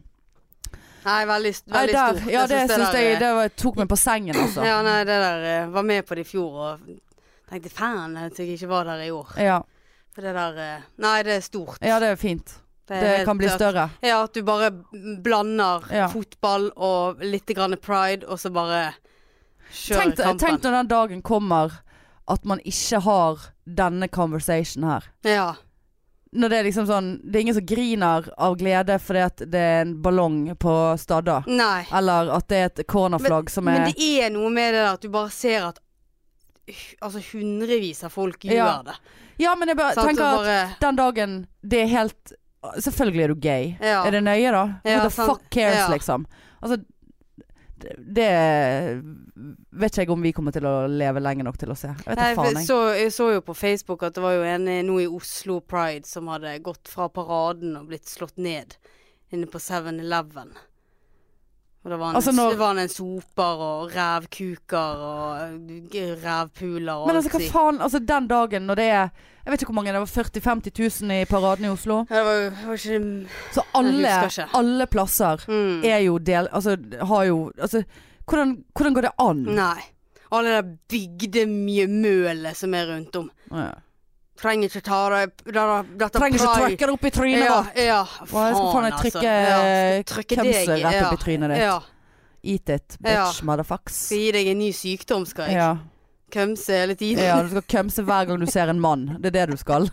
Nei, 1.02 1.24
veldig, 1.26 1.50
nei, 1.66 1.72
veldig 1.81 1.94
der, 1.96 2.18
stort. 2.18 2.31
ja, 2.31 2.42
det 2.46 2.59
synes 2.61 2.76
syns 2.78 2.92
der, 2.94 3.00
jeg 3.02 3.18
Det 3.18 3.31
var, 3.35 3.48
tok 3.59 3.76
meg 3.81 3.88
på 3.90 3.96
sengen, 3.98 4.37
altså. 4.38 4.62
Ja, 4.62 4.76
nei, 4.87 4.98
det 5.09 5.16
der 5.18 5.46
eh, 5.50 5.64
var 5.74 5.83
med 5.83 6.07
på 6.07 6.14
det 6.14 6.22
i 6.22 6.28
fjor 6.28 6.61
og 6.62 6.85
tenkte 7.50 7.72
faen 7.74 8.14
at 8.22 8.38
jeg 8.38 8.52
ikke 8.55 8.68
var 8.70 8.87
der 8.87 9.02
i 9.02 9.11
år. 9.11 9.33
Ja, 9.42 9.57
For 10.14 10.22
det 10.27 10.35
der 10.37 10.59
eh, 10.61 10.83
Nei, 11.01 11.22
det 11.22 11.37
er 11.38 11.40
stort. 11.46 11.79
ja 11.81 11.98
det 12.03 12.09
er 12.12 12.16
fint. 12.20 12.59
Det, 12.88 12.98
Det 13.01 13.25
kan 13.25 13.38
bli 13.38 13.48
større. 13.48 13.87
Ja, 14.03 14.22
at 14.27 14.35
du 14.35 14.42
bare 14.42 14.70
blander 15.22 15.85
Ja. 15.90 16.09
fotball 16.12 16.70
og 16.77 17.22
litt 17.25 17.46
grann 17.55 17.77
pride, 17.81 18.27
og 18.29 18.38
så 18.42 18.51
bare 18.53 18.94
kjører 19.72 20.03
Tenk, 20.03 20.16
kampen. 20.16 20.38
tenk 20.38 20.62
når 20.66 20.70
den 20.81 20.88
dagen 20.90 21.22
kommer 21.22 21.79
at 22.29 22.44
man 22.44 22.61
ikke 22.64 23.01
har 23.03 23.38
denne 23.66 24.09
conversation 24.09 24.85
her. 24.85 25.05
Ja. 25.25 25.55
Når 26.33 26.48
det 26.48 26.59
er 26.59 26.64
liksom 26.64 26.87
sånn 26.88 27.09
Det 27.31 27.37
er 27.37 27.40
ingen 27.42 27.55
som 27.59 27.66
griner 27.68 28.29
av 28.38 28.55
glede 28.57 28.94
fordi 29.05 29.20
at 29.20 29.37
det 29.53 29.61
er 29.61 29.81
en 29.83 29.94
ballong 30.03 30.55
på 30.57 30.75
Stadda. 30.98 31.42
Nei. 31.46 31.85
Eller 31.92 32.31
at 32.33 32.48
det 32.48 32.57
er 32.57 32.64
et 32.70 32.87
cornerflagg 32.88 33.51
som 33.53 33.68
er 33.68 33.79
Men 33.83 33.92
det 33.92 34.09
er 34.25 34.31
noe 34.33 34.48
med 34.51 34.72
det 34.75 34.81
der 34.81 34.92
at 34.94 35.01
du 35.05 35.09
bare 35.12 35.31
ser 35.31 35.66
at 35.68 35.79
Altså 37.03 37.18
hundrevis 37.33 38.05
av 38.07 38.12
folk 38.14 38.44
gjør 38.46 38.55
Ja. 38.57 38.83
det. 38.87 38.94
Ja, 39.42 39.55
men 39.59 39.68
jeg 39.72 39.77
bare 39.77 39.94
tenker 39.98 40.22
at 40.22 40.37
bare, 40.44 40.77
den 40.81 40.96
dagen 41.01 41.37
det 41.62 41.81
er 41.83 41.92
helt 41.98 42.33
Selvfølgelig 42.79 43.22
er 43.25 43.29
du 43.29 43.35
gay. 43.42 43.64
Ja. 43.83 44.05
Er 44.07 44.11
det 44.14 44.20
nøye, 44.22 44.51
da? 44.55 44.61
Ja, 44.87 44.98
Who 45.01 45.09
the 45.09 45.11
sant. 45.11 45.31
fuck 45.33 45.48
cares, 45.51 45.88
liksom? 45.90 46.27
Altså 46.62 46.77
det, 48.14 48.29
vet 49.75 49.90
ikke 49.90 50.05
jeg 50.05 50.11
om 50.14 50.22
vi 50.22 50.33
kommer 50.37 50.55
til 50.55 50.66
å 50.68 50.87
leve 50.87 51.18
lenge 51.18 51.42
nok 51.42 51.57
til 51.59 51.72
å 51.72 51.77
se. 51.79 51.90
Jeg 51.90 52.07
vet 52.12 52.20
Nei, 52.20 52.29
jeg. 52.53 52.66
så, 52.68 52.77
jeg 52.94 53.11
så 53.14 53.27
jo 53.35 53.40
på 53.42 53.57
Facebook 53.59 54.05
at 54.07 54.14
det 54.14 54.22
var 54.22 54.37
jo 54.37 54.44
en 54.46 54.68
eh, 54.70 54.83
nå 54.87 55.01
i 55.03 55.09
Oslo 55.11 55.61
Pride 55.61 56.07
som 56.07 56.31
hadde 56.31 56.55
gått 56.62 56.87
fra 56.92 57.09
paraden 57.12 57.75
og 57.81 57.88
blitt 57.90 58.07
slått 58.07 58.38
ned 58.38 58.77
inne 59.33 59.48
på 59.51 59.59
7-Eleven. 59.59 60.53
Og 61.84 61.90
da 61.90 61.96
var 61.96 62.06
han, 62.06 62.16
Altså, 62.16 62.32
når- 62.32 62.56
var 62.58 62.68
han 62.68 62.78
en 62.78 62.88
soper 62.88 63.42
og 63.42 63.90
rævkuker 63.96 64.78
og 64.78 65.38
g- 65.90 66.26
rævpuler 66.26 66.92
og 66.92 67.06
Men 67.08 67.16
altså, 67.16 67.30
hva 67.30 67.48
faen? 67.50 67.80
Altså, 67.82 67.98
den 67.98 68.28
dagen 68.28 68.62
når 68.62 68.74
det 68.74 68.84
er 68.84 69.08
Jeg 69.44 69.50
vet 69.50 69.62
ikke 69.62 69.72
hvor 69.72 69.82
mange, 69.82 69.92
det 69.92 69.98
var 70.00 70.06
40 70.06 70.30
000-50 70.38 71.02
000 71.02 71.20
i 71.20 71.24
paraden 71.24 71.64
i 71.64 71.68
Oslo. 71.68 72.04
Det 72.06 72.10
var 72.10 72.34
det 72.34 72.66
var 72.66 72.72
ikke 72.72 73.26
Så 73.52 73.62
alle, 73.74 74.08
alle 74.54 74.86
plasser 74.86 75.44
mm. 75.48 75.82
er 75.84 75.98
jo 75.98 76.18
del 76.18 76.48
Altså, 76.52 76.76
har 77.02 77.22
jo 77.24 77.50
Altså, 77.58 77.82
hvordan, 78.28 78.64
hvordan 78.76 78.94
går 78.94 79.00
det 79.00 79.10
an? 79.18 79.36
Nei. 79.36 79.80
Alle 80.32 80.56
det 80.56 80.78
bygdemjømølet 80.88 82.56
som 82.56 82.74
er 82.74 82.86
rundt 82.94 83.16
om. 83.16 83.30
Ja. 83.50 83.70
Trenger 84.42 84.72
ikke 84.72 84.83
ta 84.83 84.98
det 85.12 85.22
dette, 85.46 86.09
Trenger 86.16 86.40
ikke 86.40 86.55
trykke 86.59 86.87
det 86.87 86.90
opp 86.96 87.05
i 87.07 87.12
trynet 87.14 87.44
ja, 87.44 87.55
vårt. 87.55 87.78
ja, 87.78 88.00
Hva, 88.26 88.46
jeg 88.48 88.57
skal 88.57 88.68
faen 88.72 88.83
meg 88.83 88.96
altså. 88.96 89.02
trykke 89.05 89.37
Ja, 89.38 89.61
skal 89.62 90.09
trykke 90.12 90.38
kømsel 90.40 90.72
rett 90.74 90.98
ja. 90.98 91.07
opp 91.07 91.14
i 91.14 91.22
trynet 91.22 91.55
ditt. 91.55 91.62
Ja. 91.62 91.78
Eat 92.42 92.72
it, 92.74 92.96
bitch, 92.98 93.42
motherfucks. 93.46 93.98
Skal 94.09 94.18
gi 94.24 94.31
deg 94.35 94.50
en 94.50 94.59
ny 94.64 94.72
sykdom, 94.74 95.26
skal 95.31 95.52
jeg. 95.52 95.61
Ja. 95.61 95.70
Kømse 96.33 96.78
hele 96.81 96.94
tiden. 96.98 97.22
ja, 97.22 97.37
du 97.44 97.52
skal 97.52 97.62
kømse 97.68 98.02
hver 98.09 98.24
gang 98.24 98.40
du 98.40 98.48
ser 98.50 98.72
en 98.72 98.81
mann. 98.81 99.05
Det 99.20 99.31
er 99.31 99.37
det 99.37 99.52
du 99.52 99.61
skal. 99.61 99.87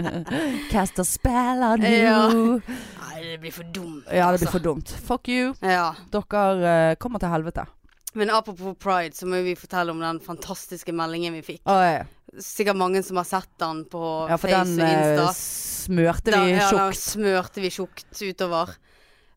Cast 0.72 0.98
a 0.98 1.04
spell 1.04 1.62
on 1.62 1.84
you. 1.84 1.92
Ja. 1.92 2.18
Ja, 2.26 3.12
Nei, 3.16 3.22
det 3.22 3.38
blir 3.44 3.52
for 3.52 3.68
dumt. 3.76 4.08
Ja, 4.08 4.32
det 4.32 4.40
blir 4.40 4.48
altså. 4.48 4.52
for 4.56 4.64
dumt. 4.64 4.90
Fuck 5.06 5.28
you. 5.28 5.54
Ja. 5.60 5.92
Dere 6.12 6.44
uh, 6.64 6.96
kommer 6.98 7.22
til 7.22 7.30
helvete. 7.32 7.66
Men 8.16 8.32
apropos 8.32 8.74
pride, 8.80 9.14
så 9.14 9.28
må 9.28 9.42
vi 9.44 9.54
fortelle 9.56 9.92
om 9.92 10.00
den 10.00 10.20
fantastiske 10.24 10.92
meldingen 10.96 11.36
vi 11.36 11.42
fikk. 11.44 11.62
Oh, 11.68 11.84
ja. 11.84 12.06
Sikkert 12.42 12.76
mange 12.76 13.02
som 13.02 13.16
har 13.16 13.24
sett 13.24 13.48
den 13.58 13.84
på 13.88 14.00
ja, 14.28 14.36
Face 14.36 14.64
den 14.66 14.80
og 14.80 14.86
eh, 14.88 15.06
Insta. 15.14 15.32
smørte 15.86 16.30
Da- 16.34 16.44
ja, 16.50 16.70
den 16.70 16.92
smørte 16.98 17.62
vi 17.64 17.70
tjukt 17.70 18.22
utover. 18.22 18.74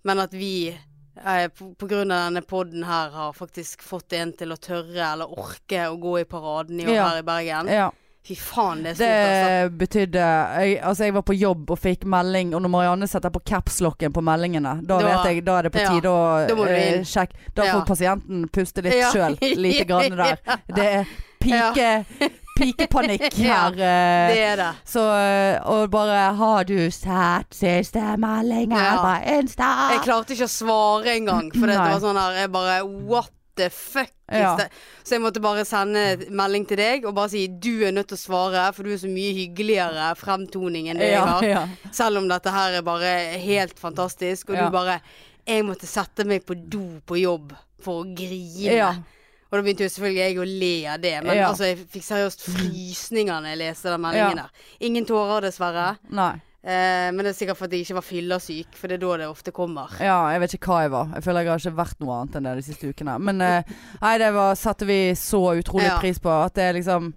Men 0.03 0.19
at 0.19 0.31
vi 0.33 0.69
eh, 0.69 1.47
på, 1.47 1.73
på 1.79 1.87
grunn 1.87 2.11
av 2.11 2.25
denne 2.29 2.41
podden 2.47 2.83
her 2.87 3.09
har 3.11 3.33
faktisk 3.35 3.81
fått 3.83 4.13
en 4.13 4.33
til 4.33 4.51
å 4.51 4.57
tørre 4.59 5.13
eller 5.13 5.27
orke 5.31 5.87
å 5.91 5.97
gå 5.99 6.19
i 6.21 6.27
paraden 6.27 6.79
i 6.79 6.85
år 6.87 6.93
Ja. 6.95 7.07
her 7.09 7.19
i 7.23 7.25
Bergen. 7.27 7.67
Ja. 7.71 7.89
Fy 8.29 8.35
faen, 8.35 8.81
det 8.83 8.91
er 8.91 8.95
stort, 8.99 9.07
altså. 9.09 9.49
Det 9.49 9.77
betydde 9.79 10.23
jeg, 10.23 10.73
Altså, 10.83 11.03
jeg 11.07 11.13
var 11.15 11.23
på 11.23 11.33
jobb 11.39 11.71
og 11.71 11.79
fikk 11.79 12.03
melding, 12.05 12.51
og 12.53 12.61
når 12.61 12.69
Marianne 12.73 13.07
setter 13.07 13.31
på 13.33 13.39
capslocken 13.47 14.11
på 14.13 14.21
meldingene, 14.21 14.73
da, 14.85 14.97
Da- 14.99 15.07
vet 15.23 15.29
jeg 15.31 15.45
Da 15.47 15.55
er 15.57 15.63
det 15.63 15.71
på 15.73 15.79
ja, 15.79 15.89
tide 15.95 16.11
å 16.11 16.19
da 16.51 16.65
eh, 16.67 16.97
inn. 16.97 17.05
sjekke. 17.07 17.33
Da 17.55 17.63
Ja. 17.63 17.73
får 17.79 17.87
pasienten 17.87 18.43
puste 18.51 18.83
litt 18.83 18.93
Ja. 18.99 19.11
sjøl, 19.15 19.37
lite 19.55 19.85
grann 19.87 20.11
der. 20.23 20.37
Det 20.67 20.85
er 20.99 21.07
pike, 21.39 22.31
pikepanikk 22.59 23.37
Ja, 23.39 23.69
her. 23.69 23.79
eh, 23.79 24.33
Det 24.33 24.43
er 24.51 24.55
det. 24.61 24.69
Så 24.85 25.05
eh, 25.15 25.59
Og 25.71 25.89
bare 25.91 26.33
'Har 26.35 26.63
du 26.69 26.91
sett 26.91 27.53
siste 27.55 28.03
meldingen 28.19 28.77
Ja. 28.77 28.97
på 29.01 29.15
Insta?' 29.39 29.91
Jeg 29.95 30.01
klarte 30.05 30.35
ikke 30.35 30.47
å 30.47 30.55
svare 30.59 31.15
engang, 31.17 31.51
for 31.55 31.67
det 31.67 31.77
var 31.77 31.99
sånn 31.99 32.19
her 32.19 32.41
Jeg 32.43 32.51
bare 32.51 32.79
What 32.85 33.31
the 33.55 33.69
fuck 33.69 34.11
Ja. 34.31 34.55
Så 35.03 35.15
jeg 35.17 35.21
måtte 35.21 35.41
bare 35.41 35.65
sende 35.65 36.27
melding 36.29 36.67
til 36.67 36.77
deg 36.77 37.05
og 37.05 37.15
bare 37.15 37.29
si 37.29 37.47
du 37.47 37.81
er 37.87 37.91
nødt 37.91 38.07
til 38.11 38.15
å 38.15 38.21
svare, 38.21 38.67
for 38.75 38.83
du 38.83 38.91
er 38.93 38.97
så 39.01 39.09
mye 39.09 39.33
hyggeligere 39.33 40.15
fremtoning 40.15 40.87
enn 40.91 40.97
det 41.01 41.09
jeg 41.11 41.19
har. 41.25 41.43
ja. 41.43 41.63
Selv 41.91 42.17
om 42.21 42.27
dette 42.29 42.51
her 42.53 42.77
er 42.77 42.81
bare 42.85 43.37
helt 43.41 43.79
fantastisk. 43.79 44.49
Og 44.51 44.55
Ja. 44.55 44.65
du 44.65 44.71
bare 44.71 45.01
Jeg 45.47 45.63
måtte 45.65 45.87
sette 45.87 46.23
meg 46.27 46.45
på 46.45 46.53
do 46.69 47.01
på 47.07 47.17
jobb 47.19 47.53
for 47.81 48.03
å 48.03 48.15
grine. 48.15 49.03
Og 49.49 49.57
da 49.57 49.61
begynte 49.65 49.81
jo 49.87 49.89
selvfølgelig 49.89 50.21
jeg 50.21 50.37
å 50.37 50.45
le 50.59 50.73
av 50.93 50.99
det. 51.01 51.15
Men 51.25 51.37
Ja. 51.37 51.47
altså, 51.49 51.63
jeg 51.65 51.77
fikk 51.89 52.03
seriøst 52.05 52.43
frysninger 52.45 53.41
når 53.41 53.49
jeg 53.49 53.57
leste 53.63 53.89
den 53.89 54.01
meldingen 54.01 54.37
Ja. 54.37 54.43
der. 54.43 54.49
Ingen 54.79 55.05
tårer, 55.05 55.41
dessverre. 55.41 55.97
Nei. 56.11 56.35
Eh, 56.61 57.09
men 57.15 57.17
det 57.23 57.27
er 57.31 57.37
sikkert 57.45 57.57
fordi 57.57 57.77
jeg 57.79 57.85
ikke 57.87 57.95
var 57.95 58.03
fyllesyk, 58.03 58.75
for 58.75 58.87
det 58.87 58.97
er 59.01 59.07
da 59.07 59.17
det 59.17 59.27
ofte 59.31 59.51
kommer. 59.55 59.89
Ja, 59.99 60.29
jeg 60.33 60.41
vet 60.41 60.53
ikke 60.59 60.67
hva 60.67 60.81
jeg 60.83 60.91
var. 60.91 61.07
Jeg 61.15 61.23
føler 61.23 61.41
jeg 61.41 61.49
har 61.49 61.57
ikke 61.63 61.79
vært 61.79 61.99
noe 62.03 62.17
annet 62.19 62.35
enn 62.35 62.43
det 62.43 62.55
de 62.59 62.65
siste 62.67 62.89
ukene. 62.93 63.15
Men 63.19 63.41
eh, 63.41 63.63
nei, 64.03 64.17
det 64.17 64.33
var, 64.33 64.53
satte 64.55 64.85
vi 64.85 64.99
så 65.15 65.41
utrolig 65.57 65.87
Ja. 65.87 65.99
pris 65.99 66.19
på. 66.19 66.29
At 66.45 66.53
det 66.59 66.75
liksom 66.75 67.13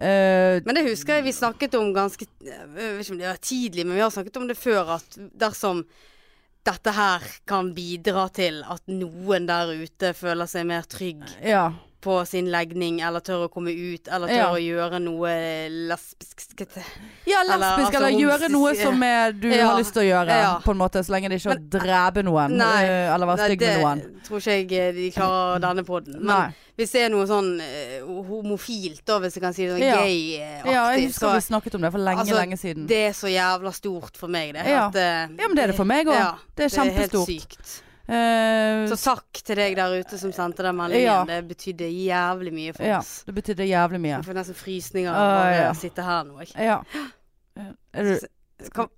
eh, 0.00 0.60
Men 0.64 0.74
det 0.74 0.86
husker 0.88 1.14
jeg 1.18 1.24
vi 1.24 1.32
snakket 1.32 1.74
om 1.78 1.92
ganske 1.94 2.26
Jeg 2.42 2.68
vet 2.74 3.04
ikke 3.04 3.12
om 3.12 3.18
det 3.18 3.28
var 3.28 3.36
tidlig, 3.42 3.86
men 3.86 3.94
vi 3.96 4.00
har 4.02 4.10
snakket 4.10 4.36
om 4.36 4.48
det 4.48 4.56
før, 4.56 4.94
at 4.96 5.18
dersom 5.36 5.84
dette 6.66 6.92
her 6.92 7.22
kan 7.48 7.70
bidra 7.76 8.28
til 8.34 8.62
at 8.66 8.82
noen 8.90 9.46
der 9.48 9.70
ute 9.84 10.12
føler 10.16 10.48
seg 10.50 10.66
mer 10.68 10.82
trygg 10.88 11.22
Ja. 11.44 11.68
På 12.00 12.20
sin 12.26 12.46
legning, 12.50 13.00
eller 13.02 13.20
tør 13.20 13.48
å 13.48 13.50
komme 13.50 13.72
ut, 13.74 14.06
eller 14.08 14.28
tør 14.30 14.36
Ja. 14.36 14.50
å 14.54 14.58
gjøre 14.62 15.00
noe 15.02 15.32
lesbisk 15.90 16.54
Ja, 16.60 16.82
Ja, 17.26 17.40
Eller, 17.42 17.58
lesbisk, 17.58 17.94
altså, 17.94 18.06
eller, 18.06 18.20
gjøre 18.20 18.48
noe 18.50 18.74
som 18.76 19.02
er, 19.02 19.32
du 19.32 19.48
Ja. 19.48 19.66
har 19.68 19.78
lyst 19.80 19.92
til 19.92 20.02
å 20.02 20.06
gjøre, 20.06 20.28
Ja. 20.28 20.60
på 20.64 20.70
en 20.70 20.78
måte. 20.78 21.02
Så 21.04 21.10
lenge 21.10 21.28
det 21.28 21.40
ikke 21.40 21.50
er 21.52 21.58
å 21.58 21.68
drepe 21.68 22.22
noen, 22.24 22.56
Nei. 22.56 22.84
eh, 22.84 23.14
eller 23.14 23.26
være 23.26 23.48
stygg 23.48 23.60
med 23.60 24.02
det 24.02 24.22
tror 24.28 24.38
ikke 24.38 24.68
jeg 24.68 24.72
eh, 24.72 24.92
de 24.92 25.10
klarer 25.10 25.60
denne 25.66 25.84
podden. 25.84 26.18
Men 26.20 26.26
Nei. 26.26 26.54
hvis 26.78 26.92
det 26.92 27.02
er 27.02 27.08
noe 27.10 27.26
sånn 27.26 27.60
uh, 27.60 28.22
homofilt, 28.28 29.02
da, 29.04 29.18
hvis 29.18 29.34
jeg 29.34 29.42
kan 29.42 29.52
si 29.56 29.66
det 29.66 29.72
sånn 29.74 29.82
Ja. 29.82 29.96
gay-aktig, 29.96 30.72
Ja, 30.72 30.90
jeg 30.92 31.08
husker 31.08 31.26
så 31.26 31.34
vi 31.34 31.40
snakket 31.48 31.74
om 31.74 31.80
det 31.82 31.92
for 31.92 31.98
lenge, 31.98 32.20
Altså, 32.20 32.34
lenge 32.38 32.58
siden. 32.58 32.86
det 32.86 33.02
er 33.08 33.12
så 33.12 33.26
jævla 33.32 33.72
stort 33.74 34.16
for 34.16 34.28
meg, 34.28 34.54
det. 34.54 34.66
Ja. 34.66 34.86
At, 34.88 34.94
uh, 34.94 35.34
Ja, 35.38 35.48
men 35.48 35.54
det 35.56 35.64
er 35.64 35.66
det 35.72 35.76
for 35.76 35.84
meg 35.84 36.06
òg. 36.06 36.14
Ja, 36.14 36.34
det 36.56 36.72
er 36.72 36.90
helt 36.90 37.12
sykt. 37.26 37.82
Eh, 38.08 38.86
Så 38.88 38.96
takk 39.02 39.42
til 39.44 39.56
deg 39.60 39.74
der 39.76 39.98
ute 40.00 40.18
som 40.18 40.32
sendte 40.32 40.64
den 40.64 40.76
meldingen. 40.78 41.04
Ja. 41.04 41.18
Det 41.28 41.42
betydde 41.50 41.88
jævlig 41.92 42.52
mye 42.56 42.72
for 42.76 42.84
ja, 42.88 42.98
oss. 43.02 43.22
det 43.28 43.34
betydde 43.36 43.66
jævlig 43.68 44.00
mye. 44.00 44.14
Jeg 44.16 44.24
får 44.30 44.38
nesten 44.40 44.56
frysninger 44.56 45.12
av 45.12 45.34
Ah, 45.44 45.70
å 45.70 45.76
sitte 45.76 46.02
her 46.06 46.24
nå. 46.24 46.38
Ikke? 46.46 46.56
Ja. 46.70 46.80
Eh, 47.58 47.72
Er 47.92 48.02
du 48.04 48.14
du- 48.14 48.88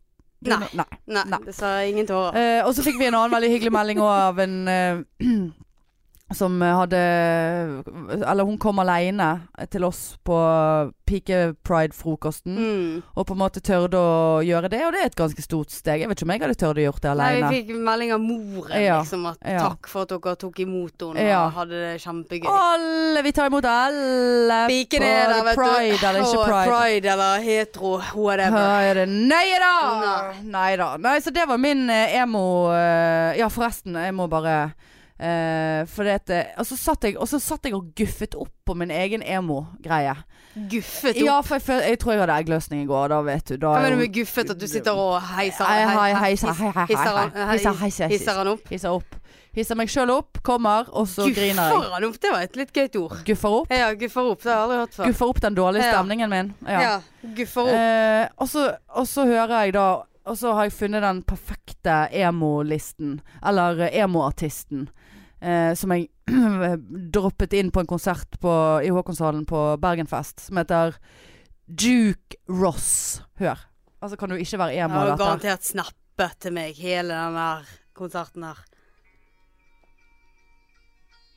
Nei. 0.43 0.69
Nei. 0.75 0.85
nei, 1.07 1.25
Nei. 1.29 1.53
sa 1.53 1.79
ingen 1.85 2.07
tårer. 2.07 2.37
Uh, 2.37 2.67
og 2.69 2.75
så 2.77 2.83
fikk 2.85 2.99
vi 2.99 3.07
en 3.09 3.15
annen 3.15 3.33
veldig 3.33 3.51
hyggelig 3.55 3.73
melding 3.73 3.99
òg 4.01 4.11
av 4.29 4.39
en 4.41 4.55
som 6.33 6.61
hadde 6.63 6.99
Eller 8.23 8.45
hun 8.47 8.59
kom 8.63 8.79
aleine 8.79 9.31
til 9.71 9.85
oss 9.85 10.17
på 10.25 10.37
Pike 11.11 11.57
Pride-frokosten. 11.67 12.55
Mm. 12.55 13.03
Og 13.19 13.27
på 13.27 13.35
en 13.35 13.41
måte 13.41 13.59
tørde 13.67 13.99
å 13.99 14.39
gjøre 14.47 14.69
det, 14.71 14.79
og 14.87 14.93
det 14.95 15.01
er 15.03 15.09
et 15.11 15.17
ganske 15.19 15.43
stort 15.43 15.73
steg. 15.75 16.05
Jeg 16.05 16.11
vet 16.11 16.21
ikke 16.21 16.29
om 16.29 16.33
jeg 16.37 16.43
hadde 16.45 16.59
tørt 16.61 16.79
å 16.79 16.85
gjøre 16.85 17.03
det 17.03 17.11
Nei, 17.11 17.15
aleine. 17.17 17.49
vi 17.51 17.59
fikk 17.65 17.81
melding 17.89 18.13
av 18.15 18.21
moren, 18.23 18.77
Ja, 18.79 19.01
liksom. 19.03 19.25
At 19.33 19.43
ja. 19.43 19.65
takk 19.65 19.91
for 19.91 20.07
at 20.07 20.13
dere 20.15 20.37
tok 20.39 20.61
imot 20.63 21.03
henne 21.03 21.27
Ja. 21.27 21.41
og 21.49 21.57
hadde 21.59 21.81
det 21.83 21.97
kjempegøy. 22.05 22.47
Alle! 22.55 23.25
Vi 23.27 23.33
tar 23.33 23.51
imot 23.51 23.67
alle! 23.73 24.61
Piken 24.71 25.03
er 25.03 25.33
der, 25.35 25.43
vet 25.51 25.59
pride 25.59 25.99
du. 25.99 26.07
eller 26.07 26.21
ikke 26.21 26.45
pride. 26.47 26.71
pride 26.71 27.13
eller 27.17 27.43
hetero, 27.49 27.93
whatever. 28.15 28.95
Er? 28.95 29.03
Nei 29.07 29.49
da! 29.59 29.75
Nei. 30.07 30.39
Nei 30.55 30.71
da. 30.79 30.93
Nei, 30.97 31.19
så 31.21 31.35
det 31.35 31.49
var 31.51 31.59
min 31.59 31.89
eh, 31.91 32.15
emo 32.23 32.71
eh, 32.71 33.35
Ja, 33.41 33.49
forresten, 33.51 33.99
jeg 33.99 34.15
må 34.15 34.29
bare 34.31 34.73
uh, 35.21 35.85
For 35.91 36.09
det 36.09 36.31
eh, 36.33 36.51
Og 36.59 36.67
så 36.67 36.79
satt 36.81 37.05
jeg 37.05 37.17
og 37.21 37.29
så 37.29 37.41
satt 37.43 37.69
jeg 37.69 37.77
og 37.77 37.93
guffet 37.97 38.35
opp 38.35 38.53
på 38.67 38.77
min 38.79 38.91
egen 38.95 39.23
emo-greie. 39.23 40.17
Guffet 40.71 41.17
opp. 41.17 41.23
Ja, 41.27 41.39
for 41.47 41.61
jeg, 41.61 41.85
jeg 41.93 42.01
tror 42.03 42.15
jeg 42.17 42.23
hadde 42.25 42.37
eggløsning 42.41 42.83
i 42.85 42.89
går. 42.91 43.09
Da 43.13 43.21
vet 43.27 43.53
du. 43.53 43.57
Da 43.61 43.75
Hva 43.75 43.79
er 43.81 43.87
mener 43.89 43.99
du 43.99 44.03
med 44.05 44.15
guffet? 44.15 44.51
At 44.51 44.61
du 44.61 44.67
sitter 44.71 44.99
og 44.99 45.17
heiser 45.37 45.69
Hei, 45.69 45.81
hei, 45.87 46.11
hei, 46.15 46.31
hiss- 46.35 46.45
hei, 46.47 46.73
hei, 46.75 46.87
hisser 48.11 48.35
han- 48.41 48.55
opp? 48.55 48.69
Hisser 48.71 48.91
opp. 48.97 49.17
Hisser 49.51 49.75
meg 49.75 49.91
sjøl 49.91 50.11
opp, 50.15 50.39
kommer, 50.47 50.87
og 50.95 51.09
så 51.11 51.25
griner 51.27 51.59
jeg. 51.59 51.75
Guffer 51.75 51.95
han 51.97 52.05
opp? 52.07 52.19
Det 52.23 52.31
var 52.31 52.45
et 52.47 52.59
litt 52.59 52.71
gøyt 52.77 52.99
ord. 53.01 53.17
Guffer 53.27 53.57
opp. 53.57 53.73
Ja, 53.75 53.89
guffer 53.99 54.29
opp. 54.31 54.45
Det 54.45 54.53
har 54.53 54.61
jeg 54.61 54.67
aldri 54.69 54.77
hørt 54.79 54.95
før. 54.95 55.09
Guffer 55.11 55.33
opp 55.33 55.41
den 55.43 55.57
dårlige 55.59 55.89
stemningen 55.91 56.31
min. 56.31 56.53
Ja. 56.69 56.81
Ja, 56.85 56.93
guffer 57.41 57.67
opp. 57.67 57.75
Uh, 57.75 58.29
og, 58.45 58.49
så, 58.53 58.69
og 58.95 59.09
så 59.11 59.27
hører 59.27 59.57
jeg 59.67 59.75
da 59.75 59.89
Og 60.31 60.37
så 60.39 60.53
har 60.55 60.69
jeg 60.69 60.75
funnet 60.77 61.03
den 61.03 61.23
perfekte 61.27 61.95
emo-listen. 62.15 63.17
Eller 63.43 63.81
eh, 63.89 63.97
emo-artisten. 64.05 64.85
Eh, 65.41 65.73
som 65.75 65.93
jeg 65.95 66.09
droppet 67.15 67.55
inn 67.57 67.71
på 67.73 67.81
en 67.81 67.89
konsert 67.89 68.37
på, 68.41 68.53
i 68.85 68.93
Håkonshallen 68.93 69.47
på 69.49 69.63
Bergenfest. 69.81 70.47
Som 70.47 70.61
heter 70.61 70.99
Duke 71.67 72.37
Ross. 72.49 73.23
Hør. 73.41 73.67
Altså 74.01 74.17
kan 74.21 74.33
du 74.33 74.37
ikke 74.41 74.61
være 74.61 74.77
emo 74.81 74.97
har 74.97 75.11
dette. 75.11 75.17
jo 75.17 75.17
har 75.17 75.23
garantert 75.25 75.65
snappet 75.67 76.37
til 76.41 76.57
meg 76.57 76.77
hele 76.81 77.17
den 77.17 77.39
der 77.41 77.71
konserten 77.97 78.45
her. 78.49 78.61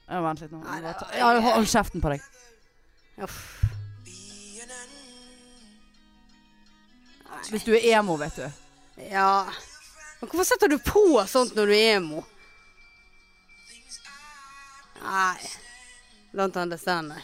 Ja, 0.10 0.20
vent 0.24 0.44
litt 0.44 0.52
nå. 0.52 0.60
Ja, 1.16 1.32
hold 1.40 1.68
kjeften 1.72 2.04
på 2.04 2.12
deg. 2.12 2.26
Uff. 3.24 3.40
Hvis 7.52 7.66
du 7.66 7.74
er 7.76 7.88
emo, 7.98 8.16
vet 8.20 8.36
du. 8.40 8.46
Ja 9.10 9.46
Men 10.22 10.30
hvorfor 10.30 10.46
setter 10.48 10.70
du 10.72 10.78
på 10.86 11.02
sånt 11.28 11.56
når 11.58 11.70
du 11.70 11.74
er 11.76 11.96
emo? 11.98 12.22
Nei. 15.04 15.38
Don't 16.34 16.58
understand, 16.58 17.14
nei. 17.14 17.22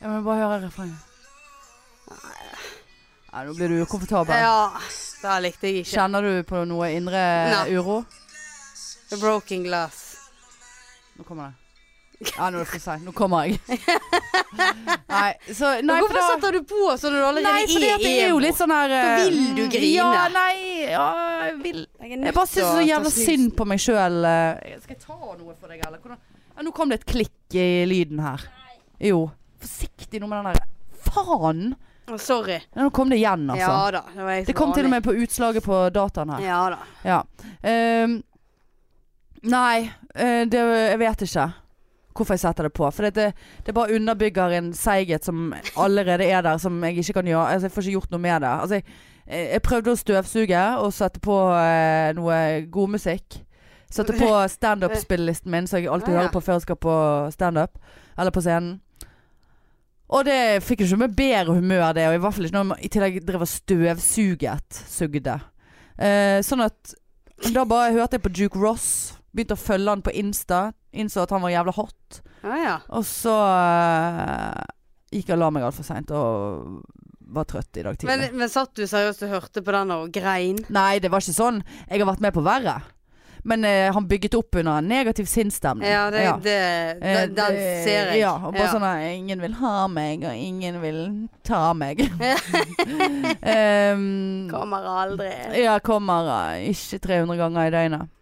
Jeg 0.00 0.10
må 0.10 0.18
bare 0.26 0.40
høre 0.42 0.60
refrenget. 0.64 1.08
Nei, 3.32 3.44
nå 3.46 3.54
blir 3.56 3.70
du 3.70 3.78
ukomfortabel. 3.84 4.34
Ja, 4.36 4.72
det 5.22 5.36
likte 5.46 5.70
jeg 5.70 5.84
ikke. 5.84 5.92
Kjenner 5.94 6.26
du 6.26 6.42
på 6.48 6.64
noe 6.68 6.90
indre 6.92 7.22
Nei. 7.52 7.64
uro? 7.78 8.02
The 9.12 9.20
broken 9.20 9.62
glass. 9.68 10.02
Nå 11.16 11.24
kommer 11.28 11.52
det. 11.52 11.61
Ja, 12.36 12.48
nå 12.50 12.60
er 12.60 12.62
det 12.62 12.70
for 12.70 12.82
seint. 12.82 13.04
Nå 13.06 13.12
kommer 13.16 13.48
jeg. 13.48 13.58
Nei, 15.12 15.32
så 15.50 15.72
Nei, 15.82 15.98
hvorfor 15.98 16.18
da 16.18 16.24
setter 16.28 16.56
du 16.56 16.66
på 16.68 16.94
sånn 17.00 17.14
når 17.14 17.22
du 17.22 17.26
allerede 17.26 17.52
Nei, 17.52 17.68
fordi 17.70 17.90
at 17.92 18.02
det 18.04 18.12
er 18.22 18.32
jo 18.32 18.40
litt 18.42 18.58
sånn 18.58 18.72
her 18.74 18.92
Da 18.92 19.00
eh, 19.02 19.22
vil 19.26 19.38
du 19.56 19.62
grine. 19.72 19.92
Ja, 19.96 20.24
nei 20.32 20.56
ja, 20.92 21.06
Jeg 21.46 21.54
vil 21.62 21.80
Jeg 22.06 22.34
bare 22.36 22.50
syns 22.50 22.68
så 22.68 22.82
jævla 22.86 23.12
synd 23.14 23.54
på 23.58 23.66
meg 23.68 23.82
sjøl. 23.82 24.18
Skal 24.82 24.96
jeg 24.96 25.00
ta 25.02 25.16
noe 25.18 25.54
for 25.56 25.72
deg, 25.72 25.84
eller? 25.88 26.18
Ja, 26.52 26.66
nå 26.66 26.74
kom 26.76 26.92
det 26.92 27.00
et 27.02 27.08
klikk 27.08 27.56
i 27.56 27.68
lyden 27.88 28.20
her. 28.22 28.44
Jo. 29.02 29.24
Forsiktig 29.62 30.20
nå 30.22 30.28
med 30.30 30.42
den 30.42 30.52
der 30.52 30.68
Faen! 31.02 31.72
Å, 32.10 32.18
Sorry. 32.18 32.58
Nå 32.74 32.90
kom 32.94 33.10
det 33.12 33.20
igjen, 33.20 33.46
altså. 33.50 33.62
Ja 33.62 33.90
da. 33.94 34.02
Det, 34.14 34.36
det 34.50 34.54
kom 34.58 34.72
til 34.74 34.88
og 34.88 34.92
med 34.92 35.04
på 35.06 35.14
utslaget 35.22 35.64
på 35.64 35.80
dataen 35.94 36.34
her. 36.34 36.44
Ja 36.44 36.60
da. 36.74 36.78
Ja. 37.06 37.18
Um, 37.62 38.16
nei, 39.42 39.90
eh, 40.14 40.42
det, 40.50 40.62
jeg 40.62 41.02
vet 41.02 41.26
ikke 41.28 41.48
hvorfor 42.16 42.36
jeg 42.36 42.44
setter 42.44 42.68
det 42.68 42.72
på. 42.76 42.90
For 42.90 43.08
det, 43.10 43.30
det 43.66 43.74
bare 43.74 43.96
underbygger 43.96 44.56
en 44.58 44.72
seighet 44.76 45.24
som 45.24 45.54
allerede 45.76 46.26
er 46.28 46.44
der, 46.44 46.60
som 46.62 46.76
jeg 46.84 47.02
ikke 47.02 47.20
kan 47.20 47.30
gjøre. 47.32 47.46
Altså, 47.54 47.68
jeg 47.68 47.74
får 47.76 47.86
ikke 47.86 47.98
gjort 47.98 48.14
noe 48.14 48.24
med 48.26 48.44
det. 48.44 48.52
Altså, 48.52 48.80
jeg, 48.80 49.48
jeg 49.52 49.62
prøvde 49.62 49.94
å 49.94 50.02
støvsuge 50.02 50.66
og 50.82 50.94
sette 50.96 51.22
på 51.24 51.38
eh, 51.56 52.12
noe 52.18 52.38
god 52.72 52.94
musikk. 52.98 53.40
Satte 53.92 54.16
på 54.16 54.30
standup-spillelisten 54.48 55.52
min, 55.52 55.66
som 55.68 55.78
jeg 55.78 55.90
alltid 55.92 56.14
hører 56.16 56.32
på 56.32 56.40
før 56.40 56.56
jeg 56.56 56.64
skal 56.64 56.78
på 56.80 56.94
standup. 57.34 57.76
Eller 58.16 58.32
på 58.32 58.40
scenen. 58.40 58.78
Og 60.12 60.24
det 60.28 60.60
fikk 60.64 60.82
jo 60.82 60.90
ikke 60.90 61.00
med 61.06 61.16
bedre 61.16 61.56
humør, 61.56 61.92
det. 61.96 62.06
Og 62.08 62.16
i 62.16 62.20
hvert 62.20 62.36
fall 62.36 62.48
ikke 62.48 62.56
når 62.56 62.68
man 62.70 62.84
i 62.84 62.90
tillegg 62.92 63.20
drev 63.28 63.44
og 63.44 63.48
støvsuget. 63.48 64.80
Sugde. 64.88 65.38
Eh, 65.96 66.40
sånn 66.44 66.64
at 66.64 66.94
da 67.52 67.64
bare 67.68 67.92
hørte 67.96 68.18
jeg 68.18 68.24
på 68.24 68.32
Duke 68.32 68.60
Ross. 68.60 68.88
Begynte 69.32 69.56
å 69.56 69.60
følge 69.60 69.92
han 69.92 70.04
på 70.04 70.12
Insta. 70.20 70.70
Innså 70.92 71.22
at 71.24 71.30
han 71.32 71.42
var 71.44 71.52
jævla 71.54 71.72
hot. 71.76 72.20
Ah, 72.44 72.56
ja. 72.60 72.76
Og 72.92 73.04
så 73.08 73.32
uh, 73.32 74.64
gikk 75.12 75.30
jeg 75.30 75.36
og 75.38 75.42
la 75.44 75.50
meg 75.54 75.64
altfor 75.68 75.86
seint 75.86 76.10
og 76.12 76.82
var 77.32 77.46
trøtt 77.48 77.78
i 77.80 77.84
dag 77.86 77.96
tidlig. 77.96 78.12
Men, 78.12 78.34
men 78.42 78.50
satt 78.52 78.74
du 78.76 78.84
seriøst 78.84 79.22
og 79.24 79.30
hørte 79.38 79.62
på 79.64 79.72
den 79.72 79.94
og 79.94 80.10
grein? 80.12 80.58
Nei, 80.68 80.98
det 81.00 81.08
var 81.12 81.24
ikke 81.24 81.36
sånn. 81.38 81.62
Jeg 81.88 82.02
har 82.02 82.10
vært 82.10 82.24
med 82.26 82.34
på 82.36 82.44
verre. 82.44 82.80
Men 83.42 83.64
eh, 83.66 83.88
han 83.90 84.04
bygget 84.06 84.36
opp 84.38 84.54
under 84.60 84.78
en 84.78 84.86
negativ 84.86 85.26
sinnsstemning. 85.26 85.88
Ja, 85.88 86.04
det, 86.14 86.20
det, 86.44 86.58
det, 87.00 87.22
den, 87.34 87.56
ser 87.82 88.12
jeg. 88.12 88.20
Ja, 88.20 88.36
og 88.38 88.52
bare 88.54 88.68
Ja. 88.68 88.70
sånn 88.70 88.86
at 88.86 89.02
ingen 89.16 89.42
vil 89.42 89.56
ha 89.58 89.88
meg, 89.90 90.22
og 90.28 90.36
ingen 90.38 90.78
vil 90.84 91.00
ta 91.42 91.72
meg. 91.74 92.04
um, 93.42 94.46
Kommer 94.54 94.86
aldri. 95.02 95.32
ja, 95.64 95.78
kommer 95.82 96.30
eh, 96.54 96.68
ikke 96.70 97.00
300 97.08 97.40
ganger 97.40 97.66
i 97.66 97.74
døgnet. 97.74 98.12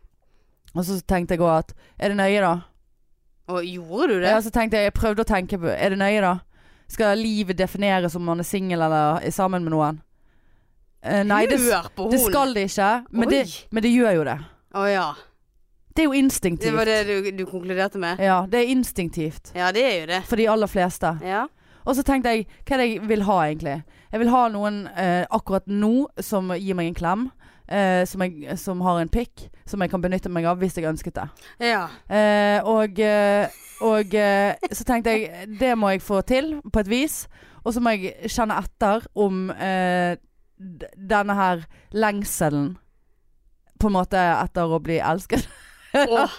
Og 0.74 0.85
så 0.87 1.00
tenkte 1.02 1.35
jeg 1.35 1.42
òg 1.42 1.56
at 1.59 1.72
Er 1.98 2.12
det 2.12 2.20
nøye, 2.20 2.40
da? 2.44 2.52
Og 3.50 3.64
gjorde 3.66 4.12
du 4.12 4.20
det? 4.20 4.30
Ja, 4.30 4.40
så 4.40 4.52
tenkte 4.54 4.78
jeg, 4.78 4.90
jeg 4.90 4.94
prøvde 4.94 5.24
å 5.24 5.28
tenke 5.28 5.59
på 5.59 5.72
Er 5.72 5.90
det 5.94 5.98
nøye, 5.98 6.20
da? 6.22 6.37
Skal 6.90 7.18
livet 7.18 7.59
defineres 7.59 8.14
om 8.18 8.24
man 8.26 8.42
er 8.42 8.46
singel 8.46 8.83
eller 8.83 9.20
er 9.22 9.35
sammen 9.35 9.62
med 9.66 9.74
noen? 9.74 10.00
Eh, 11.02 11.22
nei, 11.24 11.44
det, 11.48 11.61
det 11.62 12.20
skal 12.20 12.50
det 12.54 12.66
ikke. 12.68 12.88
Men 13.14 13.30
det, 13.30 13.44
men 13.70 13.85
det 13.85 13.92
gjør 13.94 14.16
jo 14.18 14.24
det. 14.26 14.35
Å 14.76 14.83
ja. 14.90 15.06
Det 15.94 16.02
er 16.02 16.09
jo 16.11 16.18
instinktivt. 16.18 16.66
Det 16.66 16.74
var 16.76 16.90
det 16.90 16.98
du, 17.09 17.30
du 17.38 17.44
konkluderte 17.48 17.98
med? 18.02 18.20
Ja, 18.22 18.42
det 18.50 18.61
er 18.61 18.74
instinktivt. 18.74 19.52
Ja, 19.56 19.70
det 19.74 19.87
er 19.87 19.96
jo 20.00 20.11
det. 20.11 20.20
For 20.28 20.38
de 20.38 20.46
aller 20.50 20.70
fleste. 20.70 21.14
Ja. 21.24 21.46
Og 21.88 21.96
så 21.96 22.04
tenkte 22.06 22.35
jeg, 22.35 22.46
hva 22.66 22.76
er 22.76 22.83
det 22.83 22.88
jeg 22.90 23.09
vil 23.09 23.24
ha 23.26 23.38
egentlig? 23.46 23.76
Jeg 24.11 24.22
vil 24.22 24.33
ha 24.35 24.42
noen 24.52 24.83
eh, 24.92 25.24
akkurat 25.30 25.66
nå 25.70 25.94
som 26.22 26.52
gir 26.59 26.76
meg 26.78 26.90
en 26.90 26.98
klem. 26.98 27.24
Eh, 27.70 28.02
som, 28.06 28.22
jeg, 28.26 28.59
som 28.61 28.83
har 28.85 29.00
en 29.00 29.11
pikk 29.12 29.48
som 29.68 29.80
jeg 29.83 29.92
kan 29.92 30.02
benytte 30.02 30.33
meg 30.33 30.48
av 30.50 30.61
hvis 30.61 30.76
jeg 30.78 30.88
ønsket 30.90 31.16
det. 31.16 31.26
Ja. 31.70 31.87
Eh, 32.11 32.59
og 32.66 32.98
eh, 33.00 33.61
og 33.80 34.14
eh, 34.14 34.54
så 34.72 34.85
tenkte 34.85 35.14
jeg 35.14 35.54
det 35.61 35.72
må 35.78 35.94
jeg 35.94 36.04
få 36.04 36.20
til 36.28 36.59
på 36.72 36.83
et 36.83 36.90
vis. 36.90 37.22
Og 37.64 37.74
så 37.74 37.80
må 37.80 37.94
jeg 37.96 38.30
kjenne 38.33 38.59
etter 38.61 39.06
om 39.16 39.48
eh, 39.52 40.16
denne 40.61 41.37
her 41.37 41.64
lengselen 41.96 42.74
på 43.80 43.88
en 43.88 43.96
måte 43.96 44.20
etter 44.20 44.68
å 44.68 44.80
bli 44.85 44.98
elsket. 45.00 45.46
Åh. 45.96 46.35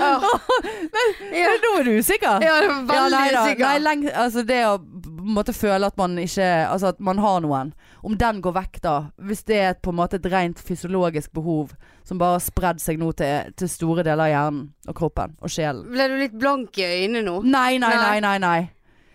ja. 0.00 1.50
Nå 1.60 1.72
er 1.80 1.84
du 1.84 1.90
usikker. 1.98 2.40
ja, 2.46 2.54
veldig 2.62 2.94
Ja, 2.94 3.08
nei 3.12 3.26
usikker. 3.34 3.64
Nei, 3.66 3.80
leng, 3.84 4.06
altså 4.08 4.44
det 4.46 4.60
å 4.68 4.78
måtte 5.20 5.52
føle 5.52 5.90
at 5.90 5.98
man 6.00 6.16
ikke 6.22 6.46
Altså 6.64 6.94
at 6.94 7.02
man 7.02 7.20
har 7.20 7.42
noen. 7.44 7.74
Om 8.02 8.16
den 8.20 8.40
går 8.40 8.54
vekk, 8.56 8.80
da. 8.84 8.94
Hvis 9.28 9.44
det 9.48 9.58
er 9.60 9.74
på 9.76 9.92
en 9.92 9.98
måte 10.00 10.16
et 10.20 10.28
rent 10.32 10.60
fysiologisk 10.64 11.32
behov 11.36 11.74
som 12.06 12.20
bare 12.20 12.38
har 12.38 12.44
spredd 12.44 12.80
seg 12.82 13.00
nå 13.00 13.12
til, 13.18 13.52
til 13.60 13.70
store 13.70 14.04
deler 14.06 14.24
av 14.24 14.32
hjernen 14.32 14.62
og 14.88 14.96
kroppen 14.96 15.36
og 15.40 15.52
sjelen. 15.52 15.84
Ble 15.92 16.08
du 16.08 16.16
litt 16.22 16.36
blank 16.40 16.80
i 16.80 16.88
øynene 16.88 17.22
nå? 17.26 17.36
Nei, 17.44 17.76
nei, 17.82 17.94
nei, 17.96 18.18
nei. 18.24 18.36
nei. 18.40 18.60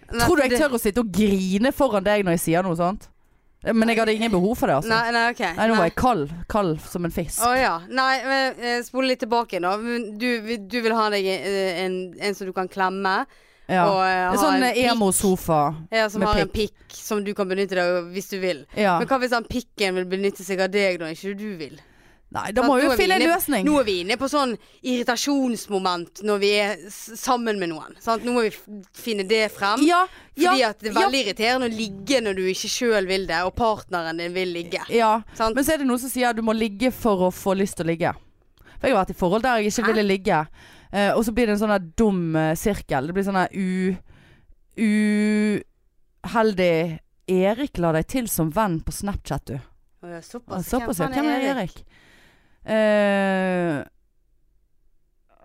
Nei, 0.06 0.22
Tror 0.22 0.38
du 0.38 0.46
jeg 0.46 0.60
tør 0.62 0.78
å 0.78 0.80
sitte 0.82 1.02
og 1.02 1.10
grine 1.10 1.72
foran 1.74 2.06
deg 2.06 2.22
når 2.26 2.38
jeg 2.38 2.44
sier 2.44 2.66
noe 2.66 2.78
sånt? 2.78 3.10
Men 3.66 3.90
jeg 3.90 3.98
hadde 3.98 4.14
ingen 4.14 4.30
behov 4.30 4.60
for 4.60 4.70
det, 4.70 4.76
altså. 4.78 4.92
Nei, 4.92 5.10
nei, 5.16 5.24
ok. 5.34 5.42
Nei, 5.58 5.66
nå 5.72 5.78
var 5.80 5.88
jeg 5.88 5.96
kald. 5.98 6.34
Kald 6.52 6.84
som 6.86 7.08
en 7.08 7.14
fisk. 7.14 7.40
Å 7.42 7.56
ja. 7.58 7.72
Nei, 7.90 8.12
men 8.28 8.60
eh, 8.62 8.84
spole 8.86 9.10
litt 9.10 9.24
tilbake 9.24 9.58
nå. 9.64 9.72
Du, 10.22 10.30
du 10.70 10.78
vil 10.86 10.94
ha 10.94 11.08
deg 11.14 11.26
eh, 11.34 11.82
en, 11.82 11.96
en 12.22 12.38
som 12.38 12.46
du 12.46 12.54
kan 12.54 12.70
klemme? 12.70 13.24
Ja. 13.68 13.88
Og 13.90 14.02
eh, 14.06 14.28
En 14.30 14.38
sånn 14.38 14.68
emo-sofa. 14.86 15.62
Ja, 15.94 16.06
som 16.14 16.22
har 16.28 16.38
en 16.44 16.52
pikk 16.54 16.94
som 16.94 17.24
du 17.26 17.34
kan 17.38 17.50
benytte 17.50 17.78
deg 17.78 17.98
av 18.00 18.12
hvis 18.14 18.30
du 18.30 18.38
vil. 18.44 18.64
Ja. 18.78 19.00
Men 19.02 19.10
hva 19.10 19.20
hvis 19.24 19.34
han 19.34 19.48
pikken 19.50 19.98
vil 20.00 20.08
benytte 20.10 20.46
seg 20.46 20.62
av 20.62 20.72
deg 20.74 21.02
når 21.02 21.16
ikke 21.16 21.36
du 21.40 21.52
vil? 21.60 21.78
Nei, 22.36 22.50
da 22.52 22.66
må 22.66 22.74
vi 22.76 22.84
jo 22.84 22.96
finne 23.00 23.16
en 23.16 23.24
løsning. 23.30 23.64
Nå 23.64 23.78
er 23.80 23.86
vi 23.88 23.94
inne 24.02 24.18
på 24.20 24.28
sånn 24.28 24.56
irritasjonsmoment 24.84 26.20
når 26.26 26.42
vi 26.42 26.50
er 26.60 26.74
sammen 26.92 27.62
med 27.62 27.72
noen. 27.72 27.96
Sant? 28.04 28.26
Nå 28.26 28.34
må 28.36 28.44
vi 28.48 28.52
finne 28.98 29.24
det 29.30 29.46
frem. 29.56 29.84
Ja, 29.88 30.02
ja, 30.36 30.52
Fordi 30.52 30.66
at 30.68 30.82
det 30.82 30.90
er 30.92 30.98
ja. 30.98 31.06
veldig 31.06 31.22
irriterende 31.24 31.70
å 31.70 31.76
ligge 31.78 32.20
når 32.26 32.36
du 32.36 32.44
ikke 32.52 32.72
sjøl 32.72 33.08
vil 33.08 33.28
det, 33.30 33.40
og 33.48 33.56
partneren 33.56 34.20
din 34.20 34.36
vil 34.36 34.52
ligge. 34.58 34.84
ja. 34.92 35.14
Sant? 35.38 35.56
Men 35.56 35.64
så 35.64 35.76
er 35.76 35.84
det 35.84 35.88
noen 35.88 36.02
som 36.02 36.12
sier 36.12 36.34
at 36.34 36.38
du 36.38 36.44
må 36.46 36.56
ligge 36.58 36.92
for 36.92 37.30
å 37.30 37.32
få 37.32 37.56
lyst 37.56 37.80
til 37.80 37.88
å 37.88 37.92
ligge. 37.94 38.12
For 38.76 38.90
jeg 38.90 38.98
har 38.98 39.06
vært 39.06 39.16
i 39.16 39.20
forhold 39.22 39.46
der 39.46 39.62
jeg 39.62 39.72
ikke 39.72 39.88
ville 39.94 40.04
ligge. 40.10 40.42
Eh, 40.96 41.12
og 41.12 41.26
så 41.28 41.34
blir 41.36 41.50
det 41.50 41.58
en 41.58 41.64
sånn 41.66 41.90
dum 42.00 42.22
eh, 42.40 42.54
sirkel. 42.60 43.10
Det 43.10 43.18
blir 43.18 43.28
sånn 43.28 43.42
u... 43.52 43.96
Uheldig 46.26 47.00
Erik 47.32 47.78
la 47.80 47.94
deg 47.96 48.08
til 48.12 48.26
som 48.32 48.50
venn 48.54 48.80
på 48.84 48.92
Snapchat, 48.94 49.46
du. 49.48 49.56
Ja, 50.06 50.22
Såpass. 50.22 50.68
Såpass. 50.70 51.00
Hvem 51.00 51.30
er 51.32 51.46
Erik? 51.54 51.80
Eh, 52.66 53.80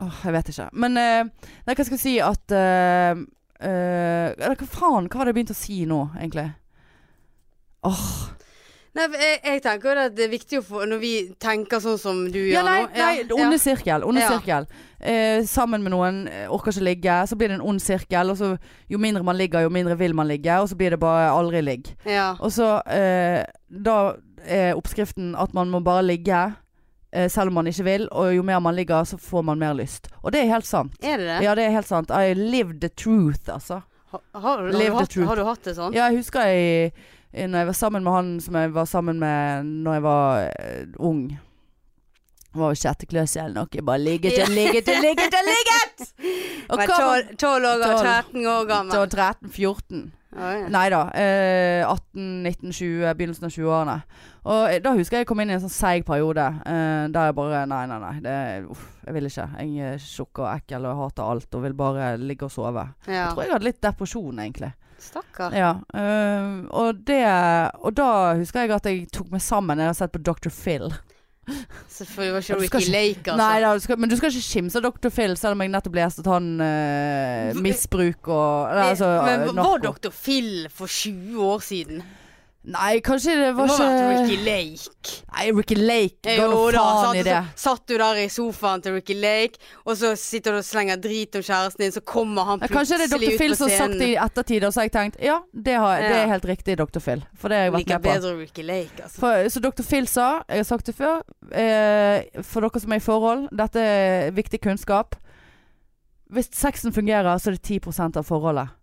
åh, 0.00 0.18
jeg 0.24 0.32
vet 0.36 0.50
ikke. 0.52 0.66
Men 0.72 0.96
eh, 1.00 1.22
Nei, 1.66 1.74
hva 1.74 1.86
skal 1.86 1.96
jeg 1.96 2.02
si 2.02 2.16
at 2.24 2.54
eh, 2.56 3.22
eh, 3.60 4.26
eller 4.34 4.56
Hva 4.56 4.68
faen? 4.68 5.08
Hva 5.08 5.18
hadde 5.22 5.32
jeg 5.32 5.38
begynt 5.40 5.54
å 5.54 5.60
si 5.60 5.78
nå, 5.88 6.02
egentlig? 6.18 6.48
Åh. 7.88 8.04
Nei, 8.98 9.04
jeg, 9.14 9.36
jeg 9.44 9.62
tenker 9.62 9.86
jo 9.94 10.02
at 10.02 10.14
det 10.18 10.24
er 10.24 10.30
viktig 10.32 10.58
å 10.58 10.62
få 10.66 10.80
Når 10.90 10.98
vi 10.98 11.10
tenker 11.38 11.78
sånn 11.78 11.98
som 12.02 12.22
du 12.32 12.38
Ja, 12.40 12.58
gjør 12.58 12.64
nei, 12.66 12.78
nå 12.82 13.36
nei 13.36 13.44
onde 13.44 13.58
sirkel. 13.62 14.02
Onde 14.08 14.24
Ja. 14.24 14.30
sirkel. 14.34 14.66
Eh, 15.00 15.42
sammen 15.46 15.84
med 15.84 15.92
noen, 15.94 16.24
eh, 16.28 16.48
orker 16.50 16.72
ikke 16.74 16.82
ligge. 16.88 17.18
Så 17.30 17.36
blir 17.38 17.48
det 17.52 17.60
en 17.60 17.68
ond 17.70 17.80
sirkel. 17.80 18.30
Og 18.34 18.36
så 18.40 18.58
jo 18.90 18.98
mindre 18.98 19.22
man 19.22 19.38
ligger, 19.38 19.62
jo 19.62 19.70
mindre 19.70 19.96
vil 19.96 20.14
man 20.14 20.26
ligge. 20.26 20.50
Og 20.60 20.68
så 20.68 20.76
blir 20.76 20.90
det 20.90 20.98
bare 21.00 21.30
aldri 21.30 21.62
ligg. 21.62 21.92
ja. 22.04 22.32
Og 22.40 22.50
så 22.50 22.80
eh, 22.90 23.44
Da 23.70 24.16
er 24.44 24.74
oppskriften 24.74 25.36
at 25.38 25.54
man 25.54 25.70
må 25.70 25.80
bare 25.84 26.02
ligge. 26.02 26.40
Eh, 27.12 27.28
selv 27.28 27.48
om 27.48 27.54
man 27.54 27.66
ikke 27.66 27.84
vil. 27.84 28.08
Og 28.10 28.34
jo 28.34 28.42
mer 28.42 28.58
man 28.60 28.74
ligger, 28.74 29.04
så 29.04 29.18
får 29.18 29.44
man 29.44 29.58
mer 29.58 29.74
lyst. 29.74 30.08
Og 30.24 30.32
det 30.32 30.42
er 30.42 30.50
helt 30.52 30.66
sant. 30.66 30.92
Er 31.02 31.16
det 31.18 31.26
det? 31.26 31.38
Ja, 31.44 31.54
det 31.54 31.64
er 31.66 31.70
helt 31.70 31.86
sant. 31.88 32.10
I 32.10 32.34
live 32.34 32.74
the 32.80 32.88
truth, 32.88 33.46
altså. 33.48 33.82
Ha, 34.10 34.18
har, 34.34 34.56
du, 34.66 34.72
har, 34.74 34.90
du 34.90 34.94
hatt, 34.98 35.14
har 35.28 35.36
du 35.36 35.44
hatt 35.44 35.62
det 35.64 35.76
sånn? 35.76 35.94
Ja, 35.94 36.08
jeg 36.10 36.16
husker 36.24 36.42
jeg 36.50 36.92
når 37.32 37.62
jeg 37.62 37.68
var 37.70 37.78
sammen 37.78 38.04
med 38.04 38.12
han 38.12 38.30
som 38.42 38.56
jeg 38.58 38.72
var 38.74 38.88
sammen 38.90 39.20
med 39.22 39.68
når 39.86 39.98
jeg 39.98 40.02
var 40.02 40.44
uh, 40.50 41.06
ung. 41.10 41.24
Var 42.50 42.72
jo 42.74 42.78
sjette 42.82 43.06
klasse 43.06 43.38
eller 43.38 43.60
noe. 43.60 43.70
Jeg 43.70 43.84
bare 43.86 44.02
ligget 44.02 44.40
og 44.42 44.50
ligget 44.50 44.88
og 44.90 45.04
ligget 45.04 45.34
og 45.38 45.44
ligget! 45.52 46.08
Og 46.70 46.80
Var 46.80 46.88
hva 46.90 46.96
var 47.06 47.28
12 47.28 47.36
12 47.38 47.68
år, 47.68 47.84
og 47.86 48.00
13 48.00 48.46
år 48.54 48.64
gammel. 48.66 48.96
da? 48.96 49.28
13-14. 49.46 50.08
Oh, 50.30 50.46
ja. 50.54 50.66
Nei 50.70 50.84
da. 50.90 50.98
Eh, 51.18 51.86
18-19-20, 51.90 53.14
begynnelsen 53.18 53.46
av 53.48 53.54
20-årene. 53.54 53.96
Og 54.50 54.60
eh, 54.70 54.78
da 54.82 54.92
husker 54.94 55.18
jeg 55.18 55.24
jeg 55.24 55.28
kom 55.30 55.42
inn 55.42 55.50
i 55.50 55.56
en 55.56 55.62
sånn 55.64 55.72
seig 55.74 56.04
periode 56.06 56.44
eh, 56.70 57.06
der 57.10 57.30
jeg 57.30 57.36
bare 57.38 57.64
Nei, 57.70 57.80
nei, 57.90 57.98
nei. 58.02 58.12
Det, 58.24 58.34
uff, 58.70 58.84
jeg 59.06 59.16
vil 59.16 59.26
ikke. 59.30 59.46
Jeg 59.58 59.90
er 59.94 60.04
tjukk 60.04 60.42
og 60.44 60.48
ekkel 60.52 60.86
og 60.90 61.02
hater 61.04 61.32
alt 61.34 61.58
og 61.58 61.64
vil 61.66 61.74
bare 61.78 62.12
ligge 62.22 62.46
og 62.46 62.54
sove. 62.54 62.86
Ja. 63.06 63.12
Jeg 63.28 63.34
tror 63.34 63.44
jeg 63.46 63.54
hadde 63.56 63.68
litt 63.70 63.82
depresjon, 63.86 64.42
egentlig. 64.46 64.70
Stakkar. 65.00 65.54
Ja, 65.56 65.70
øh, 65.94 66.64
og 66.70 67.00
det 67.06 67.20
Og 67.80 67.96
da 67.96 68.34
husker 68.38 68.60
jeg 68.66 68.74
at 68.76 68.86
jeg 68.86 69.06
tok 69.12 69.30
meg 69.32 69.42
sammen. 69.42 69.78
Jeg 69.78 69.90
har 69.90 69.96
sett 69.96 70.12
på 70.12 70.22
Dr. 70.22 70.50
Phil. 70.52 70.90
Selvfølgelig 71.88 72.34
var 72.34 72.38
ikke 72.38 72.60
Ricky 72.60 72.84
skal 72.84 72.92
Lake, 72.92 73.24
altså. 73.32 73.36
Nei 73.40 73.60
da, 73.60 73.72
du 73.74 73.82
skal, 73.82 73.98
men 73.98 74.10
du 74.10 74.16
skal 74.16 74.30
ikke 74.30 74.46
kimse 74.52 74.78
av 74.78 74.84
Dr. 74.86 75.10
Phil, 75.10 75.36
selv 75.36 75.56
om 75.56 75.64
jeg 75.64 75.72
nettopp 75.72 75.96
leste 75.98 76.22
at 76.22 76.30
han 76.30 76.48
øh, 76.62 77.62
misbruk 77.64 78.28
og 78.28 78.70
eller, 78.70 78.82
altså, 78.92 79.08
Men 79.26 79.56
var. 79.56 79.82
Dr. 79.82 80.12
Phil 80.14 80.68
for 80.70 80.86
20 80.86 81.44
år 81.44 81.58
siden? 81.58 82.02
Nei, 82.60 82.98
kanskje 83.00 83.32
det 83.38 83.44
Det 83.48 83.52
var 83.56 83.68
må 83.70 83.76
ha 83.78 83.84
vært 83.88 83.94
ikke 83.96 84.16
Ricky 84.20 84.44
Lake. 84.44 85.12
Nei, 85.32 85.44
Ricky 85.56 85.76
Lake 85.78 86.34
ga 86.36 86.44
Jo 86.44 86.58
da, 86.74 86.82
faen 86.82 87.06
satt, 87.06 87.16
i 87.16 87.22
det. 87.24 87.36
satt 87.62 87.84
du 87.88 87.94
der 88.02 88.18
i 88.20 88.26
sofaen 88.28 88.82
til 88.84 88.96
Ricky 88.98 89.14
Lake, 89.16 89.62
og 89.86 89.96
så 89.96 90.10
sitter 90.20 90.52
du 90.52 90.60
og 90.60 90.66
slenger 90.68 91.00
drit 91.00 91.38
om 91.40 91.44
kjæresten 91.46 91.86
din, 91.86 91.94
så 91.94 92.02
kommer 92.04 92.44
han 92.50 92.60
plutselig 92.60 92.76
kanskje 92.76 92.98
det 93.00 93.06
er 93.06 93.14
Dr. 93.14 93.38
Phil 93.40 93.54
som 93.56 93.70
har 93.70 93.80
sagt 93.80 93.96
det 94.02 94.08
i 94.10 94.18
ettertid, 94.26 94.66
og 94.68 94.74
så 94.74 94.82
har 94.82 94.90
jeg 94.90 94.94
tenkt 94.98 95.22
ja, 95.24 95.38
det, 95.56 95.76
har, 95.80 96.04
det 96.04 96.18
er 96.18 96.28
helt 96.34 96.48
riktig, 96.50 96.76
Dr. 96.82 97.00
Phil. 97.00 97.24
For 97.40 97.48
det 97.48 97.62
har 97.62 97.70
jeg 97.70 97.74
vært 97.78 97.86
Liker 97.86 98.02
med 98.02 98.04
på. 98.04 98.12
bedre 98.18 98.34
Ricky 98.42 98.66
Lake, 98.68 99.06
altså. 99.06 99.22
For, 99.24 99.48
så 99.56 99.62
Dr. 99.64 99.86
Phil 99.88 100.10
sa, 100.12 100.26
jeg 100.44 100.60
har 100.60 100.68
sagt 100.68 100.90
det 100.92 100.96
før, 100.98 101.22
eh, 101.56 102.42
for 102.44 102.68
dere 102.68 102.84
som 102.84 102.92
er 102.92 103.00
i 103.00 103.06
forhold, 103.06 103.48
dette 103.56 103.86
er 103.94 104.36
viktig 104.36 104.60
kunnskap. 104.68 105.16
Hvis 106.30 106.52
sexen 106.54 106.92
fungerer, 106.92 107.40
så 107.40 107.50
er 107.50 107.56
det 107.56 107.80
10 107.80 108.20
av 108.20 108.28
forholdet. 108.28 108.76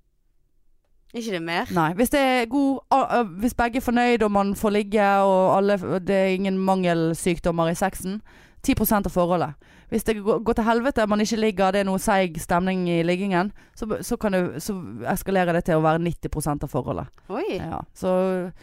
Ikke 1.14 1.32
det 1.32 1.42
mer? 1.42 1.70
Nei. 1.72 1.94
Hvis 1.96 2.10
det 2.10 2.20
er 2.20 2.50
god 2.52 3.30
Hvis 3.40 3.54
begge 3.54 3.80
er 3.80 3.86
fornøyd 3.86 4.24
og 4.24 4.32
man 4.32 4.56
får 4.56 4.70
ligge 4.76 5.08
og 5.24 5.58
alle, 5.58 5.78
det 6.04 6.16
er 6.16 6.36
ingen 6.36 6.58
mangelsykdommer 6.58 7.72
i 7.72 7.76
sexen, 7.76 8.22
10 8.64 8.76
av 9.06 9.12
forholdet. 9.12 9.54
Hvis 9.90 10.04
det 10.04 10.18
går, 10.20 10.54
til 10.54 10.64
helvete, 10.68 11.08
man 11.08 11.22
ikke 11.24 11.38
ligger, 11.40 11.72
det 11.72 11.80
er 11.80 11.86
noe 11.88 12.00
seig 12.00 12.36
stemning 12.44 12.90
i 12.92 12.98
liggingen, 13.08 13.54
så, 13.76 13.88
så, 14.04 14.18
kan 14.20 14.36
det, 14.36 14.42
så 14.64 14.76
eskalerer 15.14 15.56
det 15.56 15.62
til 15.70 15.80
å 15.80 15.84
være 15.86 16.02
90 16.04 16.50
av 16.52 16.68
forholdet. 16.68 17.08
Oi. 17.32 17.46
Ja, 17.56 17.80
så 17.96 18.12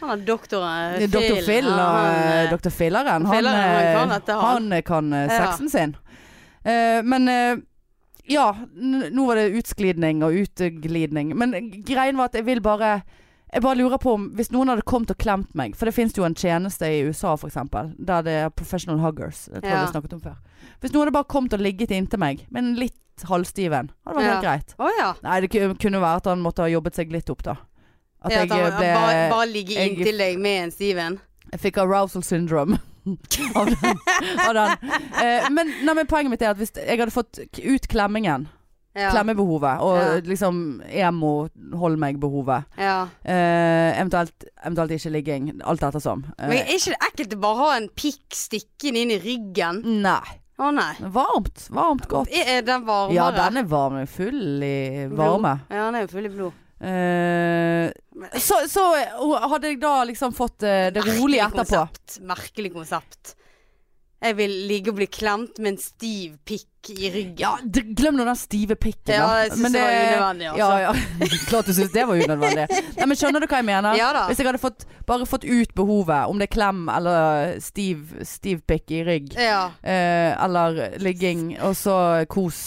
Han 0.03 0.11
er 0.13 0.25
doktoren 0.27 0.99
Phil. 0.99 1.09
Doktor 1.15 1.41
Phil, 1.47 1.71
og 1.71 1.81
han, 1.81 2.11
eh, 2.13 2.53
eh, 2.53 2.69
Filleren, 2.69 3.25
han, 3.25 3.45
han 3.49 4.11
kan 4.13 4.13
eh, 4.13 4.43
han. 4.45 4.81
kan 4.85 5.15
sexen 5.33 5.65
Ja. 5.65 5.71
sin. 5.79 5.95
Uh, 6.65 7.01
men 7.05 7.27
eh, 7.29 7.57
ja, 8.27 8.55
nå 8.75 9.25
var 9.27 9.35
det 9.39 9.51
utsklidning 9.59 10.23
og 10.25 10.33
uteglidning. 10.33 11.35
Men 11.37 11.53
greien 11.85 12.17
var 12.17 12.25
at 12.31 12.35
jeg 12.39 12.45
vil 12.45 12.61
bare 12.61 13.01
Jeg 13.53 13.61
bare 13.61 13.77
lurer 13.77 13.97
på 14.01 14.13
om 14.17 14.23
Hvis 14.35 14.49
noen 14.51 14.67
hadde 14.67 14.81
kommet 14.81 15.11
og 15.13 15.17
klemt 15.21 15.53
meg 15.55 15.75
For 15.77 15.85
det 15.85 15.93
finnes 15.93 16.15
jo 16.17 16.23
en 16.25 16.33
tjeneste 16.35 16.83
i 16.89 17.03
USA 17.05 17.35
eksempel 17.37 17.93
Der 18.03 18.21
det 18.25 18.33
er 18.33 18.49
professional 18.49 18.97
huggers. 18.99 19.45
Det 19.45 19.61
tror 19.61 19.69
jeg 19.69 19.77
Ja. 19.77 19.85
vi 19.85 19.91
snakket 19.93 20.13
om 20.13 20.21
før. 20.21 20.35
Hvis 20.81 20.91
noen 20.91 21.05
hadde 21.05 21.13
bare 21.13 21.29
kommet 21.29 21.53
og 21.53 21.59
ligget 21.61 21.91
inntil 21.91 22.19
meg 22.19 22.45
med 22.49 22.63
en 22.63 22.75
litt 22.75 23.23
halvstiven, 23.23 23.91
hadde 24.05 24.17
vært 24.17 24.31
helt 24.33 24.43
greit. 24.43 24.73
Oh, 24.79 24.89
ja. 24.99 25.13
Nei, 25.23 25.39
det 25.45 25.49
kunne 25.79 26.01
være 26.01 26.15
at 26.19 26.25
han 26.25 26.41
måtte 26.43 26.65
ha 26.65 26.67
jobbet 26.67 26.95
seg 26.95 27.11
litt 27.13 27.29
opp, 27.29 27.43
da. 27.43 27.55
At 28.25 28.31
Ja, 28.33 28.39
jeg 28.39 28.49
ble 28.49 28.71
bare, 28.73 29.29
bare 29.31 29.47
ligge 29.47 29.77
inntil 29.85 30.17
deg 30.17 30.39
med 30.41 30.63
en 30.65 30.71
stiven? 30.71 31.19
Jeg 31.53 31.59
fikk 31.61 31.77
arousal 31.77 32.23
syndrome 32.23 32.79
av 33.59 33.65
den. 33.69 33.97
Av 34.47 34.53
den. 34.57 34.91
Eh, 35.21 35.49
men, 35.53 35.71
nei, 35.85 35.93
men 35.93 36.07
poenget 36.09 36.31
mitt 36.33 36.41
er 36.45 36.53
at 36.55 36.57
hvis 36.61 36.73
jeg 36.75 36.99
hadde 36.99 37.13
fått 37.13 37.39
ut 37.61 37.87
klemmingen, 37.91 38.47
Ja. 38.95 39.09
klemmebehovet, 39.11 39.81
og 39.83 39.97
Ja. 39.99 40.19
liksom 40.23 40.81
emo 40.87 41.49
hold 41.75 41.97
meg-behovet, 41.99 42.63
ja. 42.79 43.09
eh, 43.27 43.91
eventuelt, 43.99 44.45
eventuelt 44.63 44.91
ikke 44.95 45.11
ligging, 45.11 45.49
alt 45.67 45.83
ettersom. 45.83 46.23
Eh, 46.39 46.47
Men 46.47 46.57
er 46.61 46.71
ikke 46.77 46.93
det 46.93 47.01
ekkelt 47.09 47.35
å 47.35 47.41
bare 47.43 47.57
ha 47.59 47.75
en 47.75 47.89
pikk 47.89 48.23
stikkende 48.31 49.01
inn 49.03 49.11
i 49.11 49.19
ryggen? 49.19 49.83
nei. 50.01 50.39
Å 50.57 50.69
nei. 50.73 50.93
Varmt. 51.11 51.65
Varmt 51.75 52.05
godt. 52.07 52.29
Er 52.31 52.61
den 52.63 52.85
varmere? 52.87 53.13
Ja, 53.17 53.25
den 53.35 53.57
er 53.59 53.63
varm. 53.67 53.97
Full 54.07 54.63
i 54.63 55.07
varme. 55.11 55.57
Ja, 55.69 55.89
den 55.91 55.95
er 55.99 56.05
jo 56.05 56.13
full 56.13 56.25
i 56.29 56.29
blod. 56.31 56.53
Eh, 56.85 57.91
så, 58.39 58.59
så 58.69 58.83
hadde 59.49 59.71
jeg 59.71 59.79
da 59.81 59.95
liksom 60.05 60.33
fått 60.37 60.61
uh, 60.65 60.91
det 60.93 61.01
rolig 61.01 61.39
Merkelig 61.41 61.41
etterpå. 61.47 61.81
Konsept. 61.81 62.19
Merkelig 62.21 62.71
konsept. 62.73 63.35
Jeg 64.23 64.37
vil 64.37 64.53
ligge 64.69 64.89
og 64.89 64.95
bli 64.97 65.05
klemt 65.11 65.59
med 65.61 65.73
en 65.73 65.77
stiv 65.77 66.37
pikk 66.47 66.89
i 66.93 67.09
ryggen. 67.13 67.39
Ja, 67.41 67.51
glem 67.97 68.15
nå 68.17 68.23
den 68.25 68.37
stive 68.39 68.75
pikken. 68.79 69.11
Ja, 69.13 69.25
jeg 69.43 69.51
syns 69.51 69.73
det, 69.73 69.81
det 69.81 69.81
var 69.83 69.91
unødvendig, 70.05 70.47
altså. 70.51 70.69
Ja, 70.79 70.79
ja. 70.85 71.27
Klart 71.49 71.69
du 71.69 71.73
syns 71.75 71.91
det 71.93 72.05
var 72.07 72.21
unødvendig. 72.23 72.65
Nei, 72.95 73.07
men 73.11 73.19
skjønner 73.19 73.43
du 73.43 73.47
hva 73.51 73.59
jeg 73.59 73.67
mener? 73.67 73.97
Ja 73.99 74.07
da. 74.15 74.23
Hvis 74.29 74.39
jeg 74.41 74.47
hadde 74.49 74.61
fått, 74.61 74.85
bare 75.09 75.27
fått 75.29 75.45
ut 75.45 75.75
behovet, 75.77 76.29
om 76.31 76.41
det 76.41 76.47
er 76.47 76.53
klem 76.55 76.83
eller 76.93 77.55
stiv, 77.65 78.15
stiv 78.25 78.63
pikk 78.69 78.95
i 78.97 79.03
rygg, 79.09 79.31
Ja. 79.41 79.59
eh, 79.83 80.31
eller 80.45 80.97
ligging, 81.03 81.55
og 81.61 81.75
så 81.77 81.97
kos. 82.31 82.61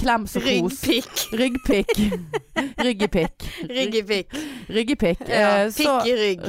Klems 0.00 0.34
og 0.40 0.46
kos. 0.48 0.82
Ryggpikk. 0.88 1.26
Ryggpikk. 1.38 1.96
Ryggepikk. 2.86 3.48
Ryggepikk. 3.70 4.38
Ryggepikk. 4.74 5.26
Ja. 5.28 5.64
Eh, 5.64 5.70
så 5.74 5.98
Pikk 6.00 6.10
i 6.10 6.16
rygg. 6.22 6.46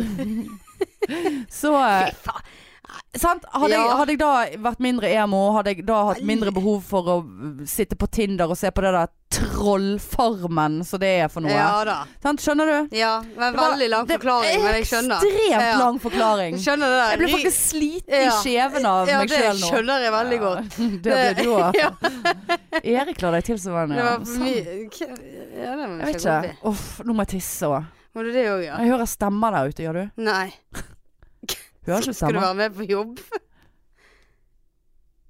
så 1.62 1.73
eh, 1.82 2.06
Fy 2.13 2.30
faen. 2.30 2.54
Sant? 3.15 3.45
Hadde, 3.53 3.71
jeg, 3.71 3.95
hadde 3.99 4.12
jeg 4.12 4.19
da 4.19 4.31
vært 4.69 4.79
mindre 4.84 5.08
emo, 5.15 5.41
hadde 5.55 5.71
jeg 5.71 5.86
da 5.88 6.01
hatt 6.12 6.21
mindre 6.27 6.51
behov 6.51 6.81
for 6.84 7.08
å 7.08 7.15
sitte 7.67 7.95
på 7.95 8.08
Tinder 8.12 8.51
og 8.51 8.58
se 8.60 8.71
på 8.75 8.84
det 8.84 8.91
der 8.95 9.12
trollfarmen 9.36 10.77
som 10.88 10.99
det 11.01 11.10
er 11.23 11.29
for 11.31 11.43
noe. 11.43 11.51
Ja. 11.55 12.03
Sant? 12.23 12.43
Skjønner 12.43 12.65
du? 12.89 12.95
Ja, 12.95 13.21
Det 13.21 13.36
var- 13.39 13.53
veldig 13.71 13.89
lang 13.89 14.05
det 14.08 14.19
forklaring, 14.19 14.63
men 14.63 14.73
jeg 14.75 14.86
skjønner. 14.91 15.19
Ekstremt 15.23 15.62
Ja. 15.62 15.77
lang 15.79 15.99
forklaring. 15.99 16.55
Skjønner 16.55 16.65
skjønner 16.65 16.88
det 16.88 16.99
der. 16.99 17.10
Jeg 17.10 17.19
blir 17.19 17.34
faktisk 17.36 17.60
sliten 17.71 18.13
i 18.13 18.23
Ja. 18.23 18.31
kjeven 18.43 18.86
av 18.86 19.08
ja, 19.08 19.19
meg 19.19 19.29
det 19.29 19.39
sjøl 19.39 19.60
nå. 19.60 19.69
skjønner 19.71 20.01
jeg 20.01 20.12
veldig 20.12 20.39
godt. 20.39 20.77
Det 21.03 21.12
blir 21.12 21.43
du 21.43 21.49
òg. 21.55 21.73
Ja, 22.86 23.01
Erik 23.01 23.21
la 23.21 23.31
deg 23.31 23.43
til 23.45 23.58
som 23.60 23.73
var 23.73 23.88
det 23.88 23.95
ja. 23.97 24.03
Ja, 24.05 24.17
det 24.19 25.88
må 25.88 25.99
Jeg 25.99 26.05
vet 26.05 26.15
ikke. 26.15 26.55
Uff, 26.63 26.99
nå 27.05 27.13
må 27.15 27.23
jeg 27.25 27.39
tisse 27.39 27.63
òg. 27.67 27.86
Må 28.15 28.23
du 28.23 28.31
det 28.31 28.45
òg, 28.47 28.63
ja? 28.63 28.77
Jeg 28.79 28.91
hører 28.91 29.08
stemmer 29.08 29.51
der 29.51 29.67
ute, 29.71 29.84
gjør 29.84 29.93
du? 29.93 30.12
Nei. 30.23 30.53
Hører 31.85 32.01
ikke 32.07 32.13
Skal 32.17 32.33
du 32.33 32.39
være 32.39 32.55
med 32.55 32.69
på 32.77 32.87
jobb? 32.89 33.19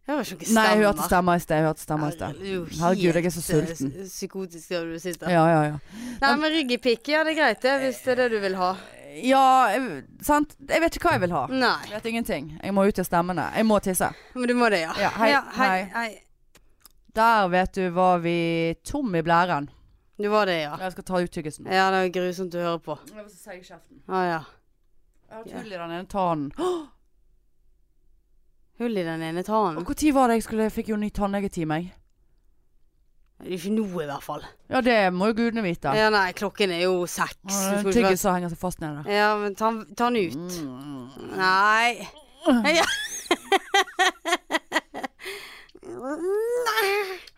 Jeg 0.05 0.13
har 0.15 0.27
ikke 0.35 0.53
Nei, 0.53 0.65
hun 0.75 0.83
hørte 0.85 1.05
stemmer 1.07 1.35
i 1.39 1.41
sted. 1.41 1.55
Hun 1.57 1.65
hørte 1.65 1.81
stemmer 1.81 2.11
i 2.11 2.13
sted. 2.13 2.41
Herregud, 2.79 3.15
jeg 3.17 3.25
er 3.25 3.33
så 3.33 3.41
sulten. 3.41 3.87
eh, 3.95 4.03
Psykotisk 4.05 4.69
der 4.69 4.83
du 4.85 4.99
sitter. 5.01 5.31
Ja, 5.33 5.45
ja, 5.49 5.61
ja. 5.71 5.79
Nei, 6.21 6.35
men 6.43 6.51
rygg 6.53 6.71
i 6.75 6.77
pikk, 6.77 7.09
ja 7.09 7.23
det 7.25 7.33
er 7.33 7.39
greit 7.39 7.63
det, 7.65 7.73
hvis 7.81 8.01
det 8.05 8.11
er 8.13 8.19
det 8.21 8.27
du 8.35 8.37
vil 8.43 8.55
ha. 8.59 8.75
Ja, 9.25 9.41
sant. 10.21 10.53
Jeg 10.69 10.83
vet 10.83 10.97
ikke 10.99 11.07
hva 11.09 11.15
jeg 11.15 11.23
vil 11.25 11.33
ha. 11.33 11.45
Nei. 11.49 11.73
Jeg 11.87 11.95
vet 11.95 12.05
ingenting. 12.11 12.51
Jeg 12.61 12.75
må 12.75 12.83
ut 12.85 12.93
til 12.99 13.07
stemmene. 13.07 13.47
Jeg 13.55 13.65
må 13.65 13.79
tisse. 13.81 14.11
Men 14.35 14.51
du 14.51 14.53
må 14.59 14.69
det, 14.69 14.83
ja. 14.83 14.93
Ja, 14.99 15.09
hei, 15.17 15.31
hei, 15.33 15.47
hei. 15.57 15.81
hei. 15.95 16.11
Der, 17.15 17.47
vet 17.47 17.73
du, 17.79 17.87
var 17.95 18.19
vi 18.21 18.75
tom 18.85 19.15
i 19.15 19.23
blæren. 19.25 19.69
Du 20.21 20.27
var 20.29 20.45
det, 20.45 20.59
ja. 20.67 20.75
Jeg 20.83 20.91
skal 20.91 21.03
ta 21.07 21.21
ut 21.23 21.31
tyggisen. 21.31 21.65
Ja, 21.65 21.87
det 21.91 22.03
er 22.05 22.11
grusomt 22.19 22.53
å 22.55 22.61
høre 22.61 22.79
på. 22.83 22.99
Jeg 23.09 23.23
vil 23.23 23.31
si 23.33 23.57
kjeften. 23.71 24.03
Ah, 24.07 24.25
ja. 24.29 24.39
Jeg 25.29 25.38
har 25.38 25.43
et 25.45 25.53
hull 25.57 25.71
i 25.73 25.77
den 25.77 25.91
ene 25.91 26.07
tannen. 26.07 26.51
Åh, 26.59 26.83
Hull 28.79 28.97
i 28.97 29.03
den 29.07 29.21
ene 29.23 29.39
Og 29.39 29.45
tannen. 29.47 29.83
Når 29.88 30.13
var 30.13 30.27
det 30.27 30.35
jeg 30.35 30.43
skulle 30.43 30.69
Fikk 30.69 30.89
jo 30.91 30.97
ny 30.99 31.09
tannlegetime, 31.09 31.77
jeg. 31.79 31.93
Det 33.39 33.47
er 33.51 33.57
ikke 33.57 33.71
noe, 33.75 34.03
i 34.03 34.07
hvert 34.07 34.23
fall. 34.23 34.43
Ja, 34.71 34.79
det 34.81 35.13
må 35.13 35.27
jo 35.29 35.35
gudene 35.35 35.63
vite. 35.63 35.91
Ja, 35.95 36.07
nei, 36.09 36.29
klokken 36.35 36.71
er 36.71 36.85
jo 36.85 37.05
seks. 37.05 37.35
Og 37.43 37.49
Du 37.51 37.55
en 37.55 37.79
skulle 37.81 37.91
ikke 37.91 38.07
Tyggis 38.07 38.21
som 38.23 38.35
henger 38.35 38.53
seg 38.53 38.61
fast 38.61 38.79
nedi 38.83 39.01
der. 39.03 39.11
Ja, 39.11 39.29
men 39.41 39.55
ta, 39.59 39.71
ta 39.97 40.07
den 40.09 40.31
ut. 40.31 40.59
Mm. 40.63 41.09
Nei. 41.39 42.07
Ja. 42.77 42.85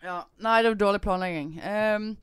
Ja. 0.02 0.22
Nei, 0.40 0.62
det 0.62 0.70
var 0.70 0.78
dårlig 0.80 1.00
planlegging. 1.04 1.48
Ehm, 1.64 2.16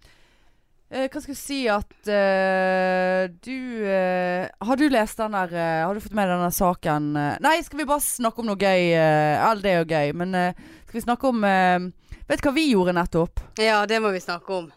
eh, 0.96 1.08
hva 1.12 1.22
skal 1.22 1.34
jeg 1.36 1.40
si 1.42 1.58
at 1.72 2.10
eh, 2.12 3.26
du 3.44 3.58
eh, 3.86 4.48
Har 4.66 4.80
du 4.80 4.86
lest 4.92 5.20
den 5.20 5.36
der 5.36 5.52
eh, 5.54 5.82
Har 5.86 5.94
du 5.98 6.02
fått 6.04 6.16
med 6.18 6.32
denne 6.32 6.50
saken 6.56 7.12
eh, 7.20 7.36
Nei, 7.44 7.58
skal 7.68 7.82
vi 7.84 7.88
bare 7.90 8.04
snakke 8.06 8.42
om 8.44 8.50
noe 8.50 8.60
gøy? 8.62 8.88
Uh, 8.96 9.44
All 9.50 9.62
det 9.64 9.74
er 9.76 9.84
jo 9.84 9.90
gøy, 9.92 10.16
men 10.24 10.34
eh, 10.40 10.64
skal 10.88 11.00
vi 11.02 11.06
snakke 11.06 11.30
om 11.34 11.44
eh, 11.52 11.90
Vet 12.26 12.42
du 12.42 12.48
hva 12.50 12.56
vi 12.56 12.70
gjorde 12.72 12.96
nettopp? 12.98 13.44
ja, 13.62 13.84
det 13.86 14.00
må 14.02 14.10
vi 14.16 14.24
snakke 14.24 14.56
om. 14.64 14.72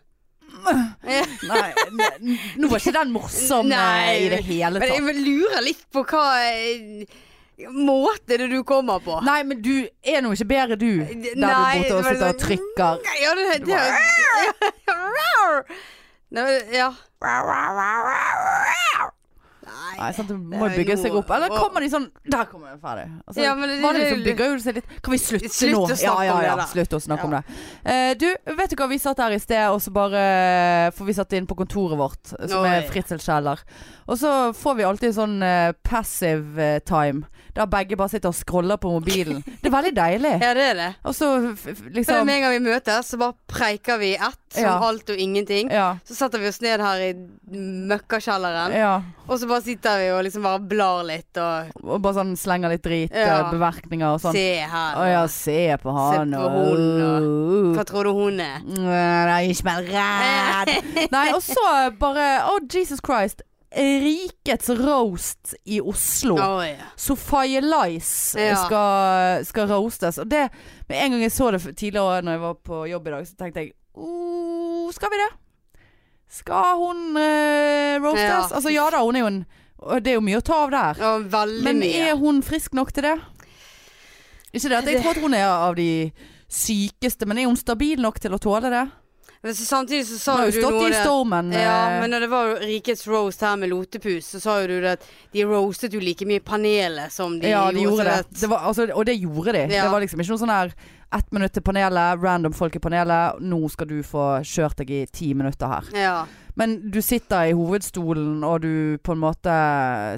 Nei, 0.68 1.68
n- 1.92 2.38
nå 2.58 2.68
var 2.68 2.80
ikke 2.82 2.92
den 2.96 3.10
morsom 3.14 3.70
eh, 3.70 3.78
Nei, 3.78 4.12
i 4.26 4.28
det 4.32 4.42
hele 4.48 4.80
Men 4.82 4.90
tatt. 4.90 4.98
jeg 4.98 5.22
lurer 5.22 5.64
litt 5.64 5.84
på 5.94 6.02
hva 6.10 6.24
eh, 6.44 7.04
måte 7.74 8.36
det 8.38 8.48
du 8.52 8.58
kommer 8.68 9.00
på. 9.04 9.16
Nei, 9.26 9.38
men 9.48 9.62
du 9.64 9.72
er 10.06 10.20
nå 10.24 10.30
ikke 10.36 10.48
bedre 10.50 10.76
du, 10.78 10.90
der 11.02 11.34
du 11.34 11.42
borte 11.42 11.94
og 11.96 12.04
sitter 12.06 12.28
og 12.28 12.42
trykker. 12.42 13.00
Ja, 13.22 13.32
det, 13.38 13.46
det, 13.64 13.64
det 13.66 13.78
ja. 16.30 16.92
Nei. 19.98 20.12
Sant, 20.14 20.28
Du 20.30 20.36
må 20.38 20.68
jo 20.70 20.76
bygge 20.78 20.94
seg 21.00 21.14
opp. 21.18 21.28
Eller 21.34 21.50
kommer 21.52 21.82
de 21.84 21.88
sånn 21.92 22.06
Der 22.30 22.46
kommer 22.48 22.70
jeg 22.70 22.78
ferdig. 22.80 23.06
Altså, 23.26 23.42
Ja, 23.42 23.54
men 23.58 23.68
det- 23.68 23.82
så 23.82 24.24
bygger 24.24 24.46
jo 24.52 24.58
seg 24.62 24.74
litt 24.76 25.02
Kan 25.02 25.12
vi 25.12 25.18
slutte, 25.18 25.48
Slutt 25.50 25.72
nå? 25.74 26.02
ja, 26.02 26.22
ja, 26.22 26.40
ja. 26.56 26.66
Slutt 26.66 26.88
å 26.94 27.00
snakke 27.02 27.18
Ja. 27.18 27.24
om 27.24 27.30
det. 27.30 27.44
Uh, 27.84 28.14
du, 28.14 28.54
vet 28.56 28.70
du 28.70 28.76
hva 28.76 28.88
vi 28.88 28.98
satt 28.98 29.18
her 29.18 29.30
i 29.32 29.38
sted, 29.38 29.68
og 29.68 29.80
så 29.80 29.92
bare 29.92 30.92
For 30.92 31.04
vi 31.04 31.12
satt 31.12 31.32
inn 31.32 31.46
på 31.46 31.56
kontoret 31.56 31.98
vårt, 31.98 32.24
som 32.48 32.62
Oi. 32.64 32.68
er 32.68 32.88
fritselskjeller. 32.88 33.58
Og 34.08 34.16
så 34.16 34.54
får 34.54 34.76
vi 34.76 34.82
alltid 34.84 35.14
sånn 35.14 35.42
uh, 35.42 35.72
passive 35.84 36.58
eh, 36.58 36.78
time, 36.80 37.24
der 37.54 37.66
begge 37.66 37.96
bare 37.96 38.08
sitter 38.08 38.28
og 38.30 38.34
scroller 38.34 38.78
på 38.78 38.88
mobilen. 39.00 39.42
Det 39.62 39.66
er 39.66 39.70
veldig 39.82 39.94
deilig. 39.94 40.40
Ja, 40.40 40.54
det 40.54 40.64
er 40.70 40.74
det. 40.74 40.94
Og 41.04 41.12
så 41.14 41.52
f- 41.52 41.76
For 41.76 41.90
liksom 41.90 42.24
Med 42.24 42.36
en 42.36 42.42
gang 42.42 42.52
vi 42.62 42.70
møtes, 42.70 43.10
så 43.10 43.18
bare 43.18 43.34
preiker 43.48 43.98
vi 43.98 44.14
ett 44.14 44.47
som 44.54 44.62
Ja. 44.64 44.78
alt 44.88 45.10
og 45.10 45.16
ingenting. 45.20 45.70
Ja. 45.70 45.98
Så 46.04 46.14
setter 46.14 46.38
vi 46.38 46.48
oss 46.48 46.60
ned 46.60 46.80
her 46.80 47.00
i 47.00 47.12
møkkakjelleren, 47.52 48.72
ja. 48.76 49.02
og 49.28 49.38
så 49.40 49.48
bare 49.50 49.62
sitter 49.66 49.98
vi 50.00 50.06
og 50.14 50.22
liksom 50.24 50.42
bare 50.46 50.60
blar 50.70 51.04
litt 51.08 51.36
og 51.40 51.70
Og 51.84 52.00
bare 52.02 52.14
sånn 52.20 52.34
slenger 52.36 52.68
litt 52.72 52.82
drit, 52.82 53.12
Ja. 53.14 53.40
eh, 53.46 53.50
beverkninger 53.52 54.06
og 54.14 54.20
sånn. 54.20 54.32
Se 54.32 54.60
her. 54.60 54.96
Å 54.96 55.06
ja, 55.12 55.26
se 55.26 55.76
på 55.82 55.92
han 55.94 56.32
på 56.32 56.38
og 56.38 56.50
hun, 56.52 57.74
Hva 57.76 57.84
tror 57.84 58.04
du 58.04 58.12
hun 58.12 58.40
er? 58.40 58.60
Nei, 58.64 59.48
ikke 59.52 59.64
vær 59.68 59.82
redd. 59.92 61.10
Nei, 61.16 61.26
og 61.32 61.42
så 61.42 61.90
bare 61.98 62.28
Å, 62.48 62.58
Jesus 62.72 63.00
Christ. 63.04 63.42
Rikets 63.70 64.70
roast 64.80 65.54
i 65.68 65.76
Oslo. 65.80 66.38
Oh, 66.40 66.62
yeah. 66.64 66.86
Sofie 66.96 67.60
Lice 67.60 68.34
Ja. 68.40 68.56
skal, 68.64 69.44
skal 69.44 69.68
roastes. 69.68 70.18
Og 70.18 70.28
det 70.28 70.48
Med 70.88 71.02
en 71.04 71.10
gang 71.12 71.20
jeg 71.26 71.32
så 71.32 71.50
det 71.52 71.60
tidligere 71.76 72.22
når 72.24 72.32
jeg 72.32 72.40
var 72.40 72.54
på 72.64 72.78
jobb 72.88 73.06
i 73.08 73.10
dag, 73.10 73.26
så 73.28 73.36
tenkte 73.36 73.60
jeg 73.60 73.72
oh, 73.98 74.88
Skal 74.94 75.12
vi 75.12 75.20
det? 75.20 75.28
Skal 76.38 76.76
hun 76.80 77.16
eh, 77.16 77.96
roastes? 78.02 78.22
Ja. 78.24 78.42
Altså 78.58 78.72
ja 78.72 78.88
da, 78.92 79.02
hun 79.04 79.16
er 79.16 79.24
jo 79.24 79.30
en 79.32 79.38
Det 80.02 80.12
er 80.12 80.18
jo 80.18 80.24
mye 80.26 80.40
å 80.40 80.44
ta 80.44 80.56
av 80.66 80.72
der. 80.74 80.98
Ja, 81.00 81.12
veldig 81.32 81.64
Men 81.64 81.78
mye. 81.84 82.08
er 82.10 82.16
hun 82.18 82.40
frisk 82.42 82.74
nok 82.74 82.90
til 82.92 83.06
det? 83.06 83.16
Ikke 84.52 84.68
det 84.72 84.78
at 84.80 84.88
jeg 84.90 85.02
tror 85.02 85.14
at 85.16 85.22
hun 85.22 85.36
er 85.38 85.46
av 85.46 85.76
de 85.78 85.90
sykeste, 86.48 87.28
men 87.28 87.38
er 87.38 87.46
hun 87.46 87.56
stabil 87.60 88.00
nok 88.00 88.18
til 88.20 88.34
å 88.34 88.40
tåle 88.42 88.70
det? 88.72 88.84
Men 89.42 89.54
så 89.54 89.64
samtidig 89.64 90.06
så 90.08 90.18
sa 90.18 90.36
jo 90.44 90.50
du 90.50 90.60
noe 90.64 90.88
det 90.90 90.98
stormen. 91.04 91.52
ja, 91.54 91.76
eh, 91.92 92.00
men 92.02 92.10
når 92.10 92.26
det 92.26 92.30
var 92.32 92.54
Rikets 92.64 93.06
roast 93.06 93.40
her 93.46 93.56
med 93.56 93.70
Lotepus, 93.70 94.26
så 94.34 94.40
sa 94.42 94.56
jo 94.62 94.66
du 94.66 94.80
det 94.82 94.96
at 94.98 95.06
de 95.32 95.44
roastet 95.46 95.94
jo 95.94 96.02
like 96.02 96.26
mye 96.26 96.42
panelet 96.42 97.14
som 97.14 97.38
de 97.38 97.52
ja, 97.52 97.68
de 97.70 97.86
gjorde 97.86 98.08
det. 98.08 98.40
det 98.40 98.50
var, 98.50 98.66
altså, 98.66 98.88
og 98.90 99.06
det 99.06 99.14
gjorde 99.14 99.54
de. 99.54 99.64
Ja. 99.70 99.86
Det 99.86 99.94
var 99.94 100.02
liksom 100.02 100.24
ikke 100.24 100.34
noe 100.34 100.42
sånn 100.42 100.54
her 100.56 100.74
ett 101.14 101.32
minutt 101.32 101.54
til 101.54 101.64
panelet, 101.64 102.20
random 102.20 102.52
folk 102.52 102.76
i 102.76 102.82
panelet. 102.82 103.38
Nå 103.40 103.62
skal 103.72 103.88
du 103.88 104.02
få 104.04 104.26
kjørt 104.44 104.82
deg 104.82 104.90
i 104.92 105.02
ti 105.06 105.32
minutter 105.38 105.70
her. 105.70 105.90
Ja. 105.96 106.16
Men 106.58 106.90
du 106.90 106.98
sitter 107.02 107.48
i 107.48 107.54
hovedstolen, 107.54 108.42
og 108.44 108.64
du 108.66 108.98
på 108.98 109.14
en 109.14 109.20
måte 109.22 109.58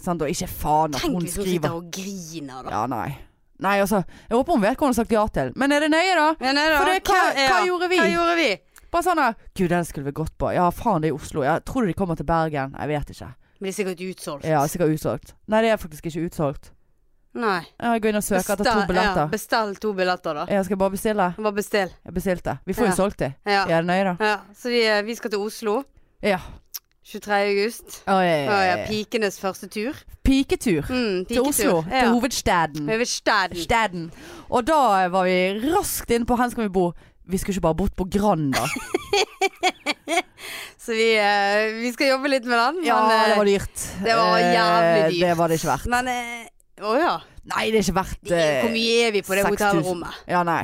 sant, 0.00 0.22
Og 0.24 0.32
ikke 0.32 0.48
faen 0.48 0.96
at 0.96 1.04
hun 1.04 1.20
skriver 1.20 1.20
Tenk 1.20 1.26
hvis 1.26 1.36
hun 1.36 1.50
sitter 1.52 1.74
og 1.76 1.90
griner, 1.92 2.62
da. 2.64 2.72
Ja, 2.72 2.86
nei. 2.88 3.10
Nei, 3.60 3.76
altså, 3.84 4.00
jeg 4.24 4.38
håper 4.38 4.56
hun 4.56 4.62
vet 4.62 4.78
hva 4.80 4.86
hun 4.86 4.94
har 4.94 4.96
sagt 4.96 5.12
ja 5.12 5.26
til. 5.28 5.50
Men 5.60 5.74
er 5.76 5.84
det 5.84 5.90
nøye, 5.92 6.14
da? 6.16 6.28
Ja, 6.40 6.52
nei, 6.56 6.64
da. 6.72 6.78
For 6.80 6.88
det, 6.88 7.00
hva, 7.04 7.18
hva 7.36 7.58
gjorde 7.68 7.90
vi? 7.92 7.98
Hva 8.00 8.08
gjorde 8.08 8.36
vi? 8.38 8.50
Bare 8.90 9.02
sånn 9.06 9.18
her 9.22 9.34
Gud, 9.54 9.68
den 9.70 9.84
skulle 9.84 10.06
vi 10.10 10.12
gått 10.12 10.32
på. 10.38 10.50
Ja, 10.54 10.70
faen, 10.74 11.02
det 11.02 11.10
er 11.10 11.14
i 11.14 11.18
Oslo. 11.20 11.42
Jeg 11.46 11.64
tror 11.64 11.82
du 11.82 11.86
de 11.92 11.94
kommer 11.94 12.16
til 12.18 12.26
Bergen? 12.26 12.74
Jeg 12.78 12.88
vet 12.88 13.10
ikke. 13.14 13.30
Men 13.60 13.68
det 13.68 13.72
er 13.72 13.76
sikkert 13.84 14.00
utsolgt. 14.10 14.44
Ja, 14.48 14.66
sikkert 14.66 14.94
utsolgt. 14.96 15.34
Nei, 15.48 15.62
det 15.62 15.70
er 15.70 15.76
faktisk 15.76 16.06
ikke 16.10 16.26
utsolgt. 16.30 16.70
Nei. 17.34 17.60
Jeg 17.78 18.00
går 18.02 18.08
inn 18.10 18.16
og 18.18 18.24
søker 18.26 18.56
etter 18.56 18.64
to 18.66 18.78
Ja, 18.80 18.86
billetter. 18.88 19.28
bestell 19.30 19.74
to 19.76 19.92
billetter, 19.94 20.34
da. 20.34 20.46
Jeg 20.50 20.64
skal 20.64 20.76
bare 20.80 20.90
bestille. 20.90 21.34
Bare 21.38 21.52
bestill. 21.54 21.92
Jeg 22.04 22.14
bestilte. 22.14 22.58
Vi 22.66 22.72
får 22.74 22.86
jo 22.90 22.96
solgt 22.96 23.18
de. 23.20 23.28
Ja. 23.46 23.60
Er 23.68 23.84
det 23.84 23.86
nøye, 23.86 24.04
da? 24.04 24.16
ja. 24.24 24.36
Så 24.56 24.68
vi, 24.72 24.80
eh, 24.86 25.02
vi 25.06 25.14
skal 25.14 25.30
til 25.30 25.38
Oslo 25.38 25.82
Ja. 26.22 26.38
23. 27.04 27.32
august. 27.32 28.02
Oh, 28.06 28.20
ja, 28.22 28.44
ja, 28.44 28.76
ja, 28.76 28.86
pikenes 28.86 29.38
første 29.40 29.66
tur. 29.68 29.94
Piketur 30.24 30.82
Mm, 30.90 31.24
piketur. 31.24 31.26
til 31.28 31.40
Oslo. 31.40 31.84
Ja. 31.90 32.00
Til 32.00 32.08
hovedstaden. 32.12 32.88
Hovedstaden. 32.88 33.56
Staden. 33.56 34.12
Og 34.50 34.66
da 34.66 35.08
var 35.08 35.24
vi 35.24 35.60
raskt 35.72 36.10
inne 36.10 36.26
på 36.26 36.36
hvor 36.36 36.50
skal 36.50 36.62
vi 36.64 36.68
bo. 36.68 36.92
Vi 37.30 37.38
skulle 37.38 37.56
ikke 37.56 37.66
bare 37.68 37.78
bort 37.82 37.94
på 37.96 38.06
Granda. 38.10 38.60
da. 38.60 38.66
Så 40.80 40.94
vi, 40.96 41.10
eh, 41.20 41.74
vi 41.82 41.90
skal 41.92 42.14
jobbe 42.14 42.30
litt 42.32 42.46
med 42.48 42.56
den. 42.58 42.78
Ja, 42.88 42.96
men, 43.06 43.16
eh, 43.18 43.28
det 43.28 43.36
var 43.38 43.48
dyrt. 43.50 43.82
det 44.04 44.14
var 44.16 44.38
jævlig 44.40 45.02
Eh, 45.04 45.10
dyrt. 45.10 45.20
Det 45.20 45.34
var 45.38 45.48
det 45.52 45.58
ikke 45.60 45.68
verdt. 45.74 45.90
Men 45.92 46.08
eh, 46.08 46.46
Å 46.80 46.94
ja. 46.96 47.10
Nei, 47.50 47.64
det 47.72 47.78
er 47.80 47.84
ikke 47.84 47.94
verdt 47.98 48.20
Det, 48.24 48.38
eh, 48.40 48.62
hvor 48.64 48.72
mye 48.72 48.94
er 49.06 49.12
vi 49.12 49.20
på 49.24 49.34
det 49.36 49.42
6000. 49.44 49.50
hotellrommet? 49.52 50.16
Ja, 50.28 50.40
nei. 50.48 50.62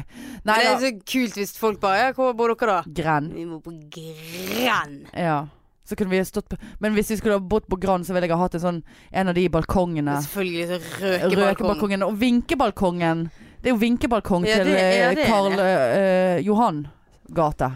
Nei 0.49 0.57
det 0.62 0.64
da. 0.64 0.73
er 0.73 0.81
så 0.81 0.91
kult 1.12 1.35
hvis 1.37 1.53
folk 1.61 1.81
bare 1.83 1.99
Ja, 2.01 2.12
hvor 2.17 2.33
bor 2.37 2.53
dere 2.55 2.79
da? 2.79 2.83
Gren. 3.03 3.29
Vi 3.35 3.45
må 3.49 3.61
på 3.64 3.73
Grand. 3.93 5.07
Ja. 5.12 5.47
Så 5.87 5.95
kunne 5.97 6.11
vi 6.11 6.23
stått 6.25 6.49
på 6.49 6.57
Men 6.81 6.95
hvis 6.97 7.11
vi 7.12 7.17
skulle 7.21 7.37
ha 7.37 7.41
bodd 7.45 7.69
på 7.69 7.79
Grand, 7.81 8.05
så 8.09 8.12
ville 8.17 8.27
jeg 8.27 8.35
ha 8.37 8.41
hatt 8.43 8.57
en 8.59 8.64
sånn 8.64 8.81
En 9.12 9.29
av 9.29 9.35
de 9.37 9.45
balkongene. 9.53 10.17
Selvfølgelig 10.25 10.67
så 10.73 10.81
røkebalkongen. 11.05 11.43
Røkebalkongen. 11.45 12.03
Og 12.09 12.17
vinkebalkongen. 12.21 13.27
Det 13.63 13.71
er 13.71 13.75
jo 13.75 13.81
vinkebalkong 13.81 14.47
Ja, 14.47 14.57
til 14.61 14.65
det- 14.73 14.79
ja, 14.79 15.09
eh, 15.11 15.15
det 15.15 15.25
er 15.25 15.29
Karl 15.31 15.51
det. 15.57 15.67
eh, 15.97 16.39
Johan 16.47 16.87
gate. 17.35 17.71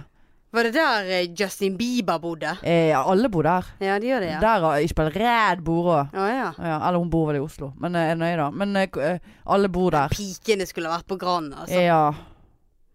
Var 0.53 0.63
det 0.67 0.73
der 0.75 1.05
eh, 1.07 1.27
Justin 1.39 1.77
Bieber 1.79 2.19
bodde? 2.19 2.57
Eh, 2.67 2.91
alle 2.99 3.29
bor 3.31 3.43
der. 3.47 3.63
Ja, 3.81 3.99
de 4.03 4.07
gjør 4.09 4.21
det, 4.21 4.31
ja. 4.33 4.41
Der 4.41 4.61
har 4.67 4.81
Ishbel 4.83 5.11
Red 5.15 5.63
bor 5.65 5.85
òg. 5.95 6.11
Å 6.15 6.27
ja. 6.29 6.49
Ja, 6.59 6.89
eller 6.89 6.99
hun 6.99 7.11
bor 7.11 7.27
vel 7.31 7.37
i 7.37 7.45
Oslo. 7.45 7.73
Men 7.79 7.95
eh, 7.95 8.11
er 8.11 8.17
nøye, 8.19 8.37
da. 8.37 8.51
Men 8.51 8.75
eh, 8.77 8.87
k- 8.91 9.01
eh, 9.01 9.19
alle 9.47 9.69
bor 9.69 9.91
der. 9.95 10.09
Pikene 10.11 10.67
skulle 10.67 10.91
vært 10.91 11.07
på 11.07 11.17
Grand, 11.19 11.55
altså. 11.55 11.79
Ja. 11.81 12.13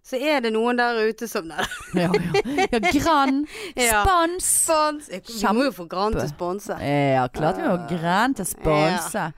Så 0.06 0.20
er 0.22 0.42
det 0.44 0.52
noen 0.54 0.78
der 0.78 1.00
ute 1.08 1.28
som 1.28 1.48
Nei. 1.48 1.64
Ja, 1.96 2.12
ja. 2.12 2.68
ja 2.74 2.80
Grand. 2.92 3.48
Ja. 3.76 4.04
Spons. 4.04 4.50
Spons. 4.66 5.08
Vi 5.10 5.54
må 5.56 5.64
jo 5.66 5.72
få 5.72 5.88
Grand 5.90 6.14
til 6.14 6.28
å 6.28 6.34
sponse. 6.36 6.76
Ja, 6.84 7.24
klart 7.34 7.58
vi 7.58 7.64
må 7.72 7.78
Grand 7.90 8.36
til 8.36 8.46
sponse. 8.52 9.30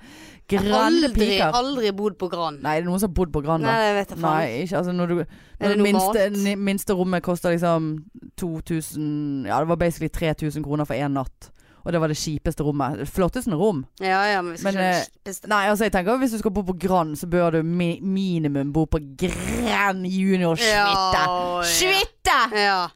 Grande 0.47 0.79
Aldri, 0.79 1.25
piker. 1.25 1.51
aldri 1.51 1.91
bodd 1.91 2.15
på 2.17 2.29
Gran. 2.31 2.59
Nei, 2.63 2.77
det 2.77 2.85
er 2.85 2.87
noen 2.87 3.01
som 3.01 3.09
har 3.09 3.15
bodd 3.19 3.33
på 3.35 3.41
Gran 3.43 3.61
Nei, 3.61 3.73
jeg 3.83 3.89
det 3.91 3.97
vet 3.97 4.13
faen. 4.15 4.21
Nei, 4.23 4.61
ikke 4.63 4.77
altså 4.79 4.93
når 4.95 5.07
du 5.07 5.15
når 5.17 5.67
det 5.67 5.69
det 5.75 5.83
minste, 5.83 6.29
ni- 6.45 6.55
minste 6.55 6.93
rommet 6.95 7.23
koster 7.25 7.51
liksom 7.51 7.89
2000 8.39 9.45
Ja, 9.49 9.59
det 9.59 9.67
var 9.67 9.75
basically 9.75 10.07
3000 10.09 10.63
kroner 10.63 10.85
for 10.85 10.93
én 10.95 11.11
natt. 11.17 11.51
Og 11.83 11.93
det 11.93 12.01
var 12.01 12.07
det 12.11 12.17
kjipeste 12.17 12.63
rommet. 12.63 12.99
Det 12.99 13.07
Flotteste 13.07 13.55
rom. 13.55 13.85
Ja 13.99 14.23
ja, 14.27 14.41
men 14.41 14.51
vi 14.51 14.57
skal 14.57 14.73
Men, 14.73 14.79
ikke 14.79 14.87
eh, 14.87 14.95
det 14.95 15.11
kjipeste. 15.11 15.47
Nei, 15.47 15.67
altså 15.71 15.83
jeg 15.87 15.91
tenker 15.91 16.17
hvis 16.17 16.31
du 16.31 16.37
skal 16.37 16.51
bo 16.51 16.61
på 16.67 16.75
Grand, 16.79 17.15
så 17.15 17.27
bør 17.27 17.49
du 17.51 17.63
mi 17.63 17.99
minimum 18.01 18.73
bo 18.73 18.85
på 18.85 18.99
Grand 19.19 20.05
Junior 20.05 20.55
Suite. 20.55 20.73
Ja, 20.75 21.61
Suite! 21.63 22.39
Ja. 22.55 22.87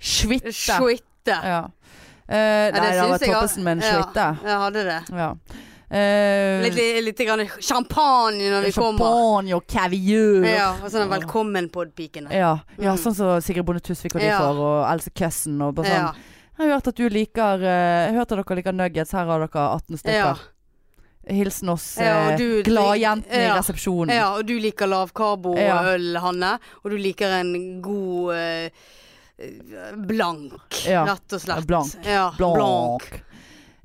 Suite! 0.00 0.52
Suite. 0.52 1.08
Ja. 1.26 1.64
Eh, 2.28 2.34
nei, 2.34 2.70
det 2.70 2.80
det 2.82 2.82
var 2.82 3.18
toppesten, 3.18 3.34
Toppesen 3.34 3.64
med 3.64 3.72
en 3.72 3.82
ja. 3.82 4.02
suite. 4.02 4.26
Jeg 4.44 4.58
hadde 4.58 4.84
det. 4.84 5.00
Ja. 5.10 5.32
Eh, 5.92 6.62
Litt, 6.62 6.74
litt, 6.74 7.04
litt 7.04 7.18
grann 7.26 7.42
champagne 7.60 8.46
når 8.48 8.64
vi 8.64 8.72
kommer. 8.72 8.98
Champagne 9.04 9.56
og 9.58 9.66
kaviar. 9.68 10.46
Ja, 10.48 10.68
og 10.80 10.88
sånn 10.90 11.10
velkommen 11.10 11.68
podpikene. 11.74 12.32
Ja, 12.32 12.54
ja 12.80 12.94
Mm. 12.94 12.98
sånn 13.02 13.14
som 13.14 13.40
Sigrid 13.44 13.66
Bonde 13.66 13.82
Tusvik 13.84 14.14
og 14.14 14.20
de 14.22 14.26
Ja. 14.30 14.38
får, 14.40 14.56
og 14.56 14.92
Else 14.92 15.10
Køssen 15.10 15.60
og 15.60 15.74
bare 15.74 15.86
sånn. 15.86 16.00
Ja. 16.08 16.12
Jeg 16.58 16.68
har 16.68 16.78
hørt 16.78 16.88
at 16.88 16.94
du 16.96 17.08
liker 17.08 17.62
eh, 17.62 18.06
Jeg 18.08 18.14
hørte 18.14 18.36
dere 18.36 18.56
liker 18.56 18.72
nuggets. 18.72 19.12
Her 19.12 19.26
har 19.26 19.38
dere 19.46 19.68
18 19.74 19.98
stykker. 19.98 20.38
Hilsen 21.28 21.68
oss 21.68 21.96
Ja, 21.98 22.36
gladjentene 22.36 23.30
ja, 23.30 23.54
i 23.54 23.58
resepsjonen. 23.60 24.08
ja, 24.10 24.34
og 24.34 24.46
du 24.46 24.58
liker 24.58 24.86
lavkarbo 24.88 25.56
Ja. 25.58 25.82
Hanne. 26.20 26.58
Og 26.84 26.90
du 26.90 26.96
liker 26.96 27.26
en 27.40 27.80
god 27.82 28.34
eh, 28.34 28.70
blank, 29.96 30.52
rett 30.86 31.32
og 31.32 31.40
slett. 31.40 31.66
Blank. 31.66 31.94
Ja, 32.04 32.32
Blanc. 32.36 33.02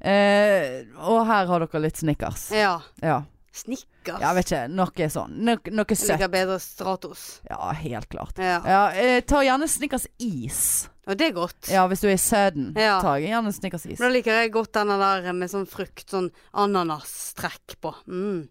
Eh, 0.07 0.85
og 1.03 1.25
her 1.27 1.49
har 1.49 1.65
dere 1.65 1.81
litt 1.83 1.99
Snickers. 1.99 2.47
Ja. 2.55 2.77
Ja. 3.03 3.21
Snickers. 3.57 4.21
Jeg 4.21 4.37
vet 4.37 4.51
ikke. 4.51 4.61
Noe 4.71 5.07
sånn. 5.11 5.33
Noe, 5.47 5.73
noe 5.73 5.97
søtt. 5.97 6.13
liker 6.13 6.31
bedre 6.31 6.59
Stratos. 6.61 7.23
Ja, 7.49 7.71
helt 7.75 8.09
klart. 8.11 8.37
Ja. 8.41 8.59
Ja, 8.65 8.83
eh, 8.93 9.19
ta 9.25 9.41
gjerne 9.45 9.67
Snickers 9.71 10.05
is. 10.23 10.61
Og 11.07 11.15
det 11.17 11.29
er 11.29 11.33
godt. 11.37 11.69
Ja, 11.71 11.85
hvis 11.87 12.03
du 12.03 12.09
er 12.09 12.17
i 12.17 12.21
Søden. 12.21 12.73
Ja. 12.77 12.99
Ta 13.03 13.15
gjerne 13.21 13.53
Snickers 13.55 13.87
is. 13.87 13.99
Da 13.99 14.09
liker 14.11 14.41
jeg 14.41 14.51
godt 14.53 14.73
denne 14.77 14.99
der 15.01 15.31
med 15.33 15.51
sånn 15.51 15.67
frukt, 15.69 16.05
sånn 16.11 16.29
ananastrekk 16.53 17.77
på. 17.83 17.93
Mm. 18.11 18.45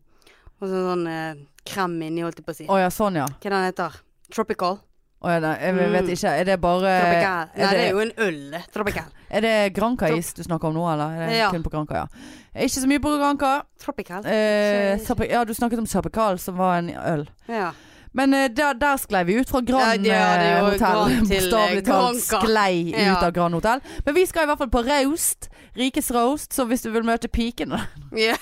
Og 0.57 0.69
så 0.71 0.83
sånn 0.91 1.07
eh, 1.13 1.45
krem 1.69 1.97
inni, 2.03 2.25
holdt 2.25 2.41
jeg 2.41 2.47
på 2.49 2.55
å 2.55 2.59
si. 2.59 2.69
Å 2.73 2.81
ja, 2.81 2.91
sånn 2.93 3.21
ja. 3.21 3.29
Hva 3.43 3.53
den 3.53 3.69
heter 3.69 4.01
Tropical? 4.33 4.81
Å 5.25 5.31
ja, 5.33 5.39
nei, 5.41 5.53
jeg 5.61 5.75
Mm. 5.75 5.93
vet 5.93 6.09
ikke. 6.13 6.29
Er 6.41 6.45
det 6.45 6.61
bare 6.61 6.91
Tropical. 7.01 7.49
Nei, 7.57 7.71
det 7.73 7.81
er 7.87 7.91
jo 7.91 7.99
en 8.01 8.13
øl. 8.19 8.57
Tropical. 8.73 9.05
Er 9.31 9.41
det 9.41 9.55
Granca-is 9.75 10.33
du 10.35 10.43
snakker 10.45 10.69
om 10.69 10.75
nå, 10.75 10.85
eller? 10.93 11.11
Er 11.23 11.27
det 11.31 11.37
Ja. 11.39 11.51
kun 11.51 11.63
på 11.65 11.71
Granca, 11.73 11.95
ja. 11.95 12.07
Ikke 12.55 12.81
så 12.81 12.87
mye 12.87 13.01
på 13.01 13.17
Granca. 13.19 13.63
Tropical. 13.81 14.23
Eh, 14.27 14.99
ja, 15.31 15.45
du 15.45 15.55
snakket 15.55 15.79
om 15.79 15.87
Tropical, 15.87 16.39
som 16.39 16.57
var 16.57 16.79
en 16.79 16.91
øl. 16.91 17.27
Ja. 17.49 17.73
Men 18.15 18.33
eh, 18.35 18.49
der, 18.49 18.73
der 18.75 18.97
sklei 18.97 19.25
vi 19.25 19.35
ut 19.41 19.49
fra 19.49 19.61
Grand 19.61 20.07
Ja, 20.07 20.15
ja, 20.15 20.59
eh, 20.59 20.71
hotell. 20.71 21.13
Eh, 21.13 21.21
Bokstavelig 21.29 21.85
talt 21.85 22.23
sklei 22.23 22.93
Ja. 22.97 23.13
ut 23.19 23.23
av 23.25 23.33
Grand 23.33 23.55
hotell. 23.55 23.81
Men 24.07 24.15
vi 24.15 24.25
skal 24.27 24.43
i 24.45 24.47
hvert 24.47 24.59
fall 24.59 24.71
på 24.71 24.85
Raust. 24.87 25.49
Rikes 25.77 26.11
Roast. 26.11 26.53
Så 26.55 26.65
hvis 26.67 26.83
du 26.83 26.91
vil 26.91 27.03
møte 27.05 27.29
pikene 27.29 27.81
ja. 28.17 28.37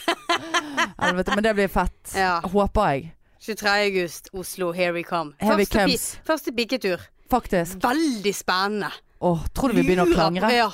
Men 1.34 1.42
det 1.42 1.54
blir 1.56 1.68
fett. 1.68 2.14
Ja. 2.14 2.40
Håper 2.40 2.90
jeg. 2.92 3.12
23. 3.44 3.68
august, 3.68 4.28
Oslo, 4.32 4.72
here 4.72 4.92
we 4.92 5.02
come. 5.02 5.34
Here 5.40 5.52
Første, 5.52 5.76
we 5.76 5.80
comes. 5.80 6.20
første 6.26 6.52
piketur. 6.56 6.96
Faktisk. 7.30 7.76
Veldig 7.84 8.34
spennende. 8.34 8.88
Åh, 9.20 9.46
tror 9.54 9.68
du 9.68 9.74
vi 9.74 9.82
begynner 9.84 10.08
å 10.08 10.14
klangre? 10.14 10.48
Ja. 10.52 10.70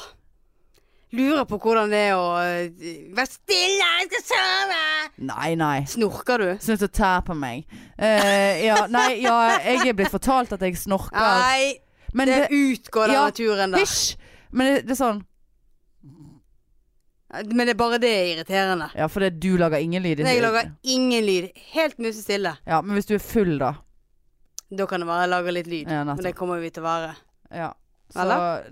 Lurer 1.13 1.43
på 1.51 1.59
hvordan 1.59 1.91
det 1.91 1.99
er 2.13 2.15
å 2.15 2.27
eh, 2.39 2.69
Vær 3.17 3.27
stille, 3.27 3.87
jeg 3.99 4.07
skal 4.13 4.23
sove! 4.29 4.83
Nei, 5.27 5.49
nei. 5.59 5.81
Snorker 5.91 6.39
du? 6.39 6.51
Slutt 6.63 6.85
å 6.87 6.89
tære 7.01 7.25
på 7.27 7.35
meg. 7.35 7.65
Uh, 7.99 8.55
ja, 8.63 8.85
nei, 8.87 9.09
ja, 9.25 9.35
jeg 9.65 9.91
er 9.91 9.97
blitt 9.99 10.15
fortalt 10.15 10.55
at 10.55 10.63
jeg 10.63 10.79
snorker. 10.79 11.19
Nei, 11.19 11.81
Men 12.15 12.31
det 12.31 12.39
det, 12.45 12.61
utgår 12.61 13.11
den 13.11 13.19
Ja, 13.19 13.25
naturen 13.27 13.75
der. 13.75 13.83
Hysj! 13.83 14.15
Men 14.55 14.71
det, 14.71 14.79
det 14.87 14.95
er 14.95 15.01
sånn 15.03 15.21
Men 17.31 17.67
det 17.67 17.75
er 17.77 17.79
bare 17.79 17.99
det 18.03 18.11
er 18.11 18.25
irriterende. 18.35 18.89
Ja, 18.99 19.07
fordi 19.07 19.29
du 19.39 19.53
lager 19.61 19.79
ingen 19.79 20.03
lyd. 20.03 20.19
Jeg 20.27 20.43
lager 20.43 20.73
ingen 20.83 21.25
lyd. 21.25 21.51
Helt 21.75 21.99
musestille. 22.03 22.57
Ja, 22.67 22.81
men 22.83 22.97
hvis 22.99 23.07
du 23.07 23.15
er 23.15 23.23
full, 23.23 23.59
da. 23.61 23.75
Da 24.71 24.87
kan 24.87 25.01
det 25.03 25.07
være 25.09 25.27
jeg 25.27 25.31
lager 25.31 25.53
litt 25.55 25.67
lyd. 25.71 25.91
Ja, 25.91 26.03
Men 26.05 26.17
det 26.25 26.35
kommer 26.39 26.59
vi 26.63 26.71
til 26.71 26.83
å 26.83 26.87
være. 26.89 27.15
Ja. 27.55 27.73
Så, 28.11 28.25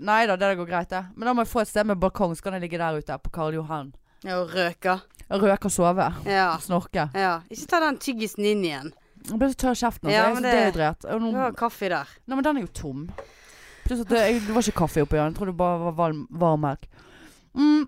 nei 0.03 0.25
da, 0.27 0.35
det 0.35 0.57
går 0.59 0.67
greit, 0.67 0.89
det. 0.91 1.05
Men 1.15 1.29
da 1.29 1.33
må 1.33 1.45
jeg 1.45 1.51
få 1.53 1.61
et 1.63 1.69
sted 1.71 1.87
med 1.87 1.99
balkong, 1.99 2.35
så 2.35 2.43
kan 2.43 2.53
jeg 2.57 2.65
ligge 2.65 2.77
der 2.81 2.97
ute 2.99 3.15
på 3.23 3.31
Karl 3.31 3.53
Johan. 3.55 3.93
Ja, 4.27 4.41
Og 4.41 4.51
røke. 4.51 4.97
Røke 5.31 5.69
og 5.69 5.71
sove. 5.71 6.09
Ja. 6.27 6.55
Og 6.57 6.61
Snorke. 6.65 7.05
ja. 7.15 7.41
Ikke 7.49 7.67
ta 7.71 7.79
den 7.79 7.97
tyggisen 8.03 8.43
inn 8.43 8.63
igjen. 8.65 8.91
Jeg 9.29 9.37
ble 9.39 9.47
så 9.51 9.59
tørr 9.61 9.75
i 9.77 9.79
kjeften. 9.79 10.09
Altså. 10.09 10.15
Ja, 10.17 10.25
er 10.29 10.33
men 10.33 10.43
det- 10.43 10.53
dehydrert. 10.57 11.05
Og 11.13 11.21
nå- 11.21 11.31
Du 11.31 11.37
har 11.37 11.51
kaffe 11.53 11.87
der. 11.89 12.07
Nei, 12.27 12.35
men 12.35 12.43
den 12.43 12.57
er 12.57 12.61
jo 12.61 12.67
tom. 12.73 13.09
Det, 13.87 14.05
det 14.09 14.49
var 14.53 14.61
ikke 14.61 14.77
kaffe 14.83 15.01
oppi 15.01 15.15
den. 15.17 15.31
Jeg 15.31 15.35
tror 15.39 15.45
det 15.45 15.57
bare 15.57 15.79
var 15.79 15.91
varm, 15.93 16.27
varm 16.31 16.59
melk. 16.61 16.85
Mm. 17.55 17.87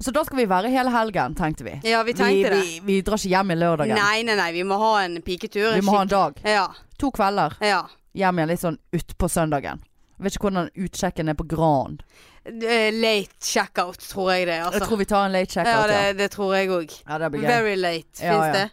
Så 0.00 0.12
da 0.14 0.22
skal 0.24 0.38
vi 0.38 0.44
være 0.46 0.70
hele 0.70 0.90
helgen, 0.94 1.34
tenkte 1.34 1.64
vi. 1.66 1.72
Ja, 1.82 2.02
vi 2.06 2.12
Vi, 2.12 2.18
tenkte 2.18 2.50
det. 2.54 2.60
vi, 2.62 2.80
vi 2.86 3.00
drar 3.02 3.18
ikke 3.18 3.32
hjem 3.32 3.50
i 3.50 3.56
lørdagen. 3.58 3.98
Nei, 3.98 4.22
nei, 4.22 4.36
nei. 4.38 4.52
Vi 4.54 4.62
må 4.64 4.78
ha 4.78 4.92
en 5.02 5.18
piketur. 5.22 5.72
Vi 5.74 5.82
må 5.82 5.96
ha 5.96 6.02
en 6.06 6.12
dag. 6.12 6.38
Ja. 6.46 6.68
To 6.98 7.10
kvelder. 7.10 7.56
ja. 7.60 7.84
Hjem 8.18 8.38
igjen 8.40 8.48
litt 8.50 8.62
sånn 8.62 8.78
utpå 8.96 9.28
søndagen. 9.30 9.82
Jeg 10.18 10.24
vet 10.24 10.34
ikke 10.34 10.48
hvordan 10.48 10.70
utsjekken 10.74 11.28
er 11.30 11.36
på 11.38 11.44
Grand. 11.46 12.00
Eh, 12.48 12.88
Late 12.94 13.36
checkout, 13.44 13.98
tror 14.10 14.32
jeg 14.32 14.46
det. 14.48 14.56
Altså. 14.64 14.78
Jeg 14.80 14.88
tror 14.88 14.98
vi 14.98 15.04
tar 15.04 15.26
en 15.26 15.32
late 15.36 15.52
checkout, 15.52 15.90
ja. 15.92 16.00
det, 16.08 16.16
det 16.18 16.30
tror 16.32 16.54
jeg 16.56 16.70
òg. 16.74 16.94
Ja. 17.04 17.18
Very 17.28 17.76
late, 17.76 18.08
fins 18.18 18.48
ja. 18.48 18.52
det? 18.56 18.64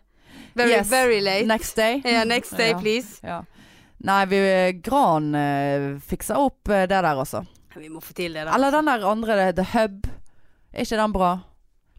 Very, 0.55 0.71
Yes. 0.71 0.87
very 0.89 1.19
late. 1.21 1.45
Next 1.45 1.75
day. 1.75 2.01
Ja, 2.15 2.23
next 2.23 2.55
day, 2.57 2.73
please. 2.79 3.19
Ja. 3.21 3.43
Nei, 3.97 4.25
vi, 4.25 4.39
Gran 4.85 5.35
uh, 5.35 5.99
fikser 5.99 6.39
opp 6.39 6.69
eh, 6.69 6.85
det 6.87 6.95
der, 6.95 7.11
altså. 7.11 7.43
Vi 7.75 7.89
må 7.89 8.01
få 8.01 8.13
til 8.15 8.33
det, 8.33 8.45
da. 8.47 8.55
Eller 8.55 8.71
den 8.71 8.87
der 8.87 9.05
andre, 9.09 9.51
The 9.53 9.67
Hub. 9.75 10.07
Er 10.75 10.83
ikke 10.83 10.99
den 10.99 11.13
bra? 11.15 11.33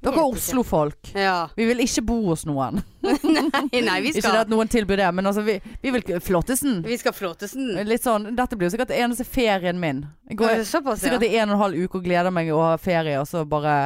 Dere 0.05 0.21
er. 0.21 0.27
Oslo-folk. 0.29 1.09
Ja. 1.17 1.49
Vi 1.57 1.65
vil 1.67 1.81
ikke 1.83 2.03
bo 2.07 2.17
hos 2.29 2.45
noen. 2.47 2.83
Nei, 3.07 3.81
nei, 3.81 3.97
vi 4.05 4.11
Ikke 4.13 4.29
det 4.35 4.43
at 4.45 4.51
noen 4.51 4.69
tilbyr 4.71 4.99
det, 5.01 5.09
men 5.15 5.27
altså, 5.31 5.43
vi, 5.47 5.57
vi 5.83 5.93
vil 5.95 6.21
Flottesen. 6.23 6.81
Vi 6.85 6.99
skal 7.01 7.15
Flåttesen. 7.17 7.71
Litt 7.87 8.03
sånn 8.05 8.33
Dette 8.37 8.59
blir 8.59 8.69
jo 8.69 8.75
sikkert 8.75 8.93
eneste 8.95 9.25
ferien 9.27 9.79
min. 9.81 10.05
Jeg 10.29 10.41
går 10.41 10.61
Såpass, 10.67 11.01
ja. 11.01 11.07
sikkert 11.07 11.25
i 11.29 11.39
en 11.39 11.49
og 11.49 11.57
en 11.57 11.63
halv 11.63 11.87
uke 11.87 12.01
og 12.01 12.05
gleder 12.07 12.35
meg 12.35 12.51
å 12.55 12.59
ha 12.65 12.75
ferie, 12.83 13.17
og 13.23 13.29
så 13.31 13.45
bare 13.49 13.77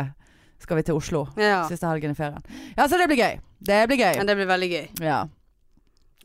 skal 0.60 0.80
vi 0.80 0.86
til 0.88 0.98
Oslo. 0.98 1.26
ja. 1.40 1.62
Siste 1.68 1.88
helgen 1.88 2.12
i 2.12 2.18
ferien. 2.18 2.42
Ja, 2.76 2.88
så 2.88 2.98
det 3.00 3.06
blir 3.12 3.20
gøy. 3.20 3.38
Det 3.70 3.78
blir 3.92 4.00
gøy. 4.02 4.18
Men 4.18 4.28
det 4.28 4.36
blir 4.40 4.48
veldig 4.50 4.70
gøy. 4.72 4.88
Ja. 5.04 5.20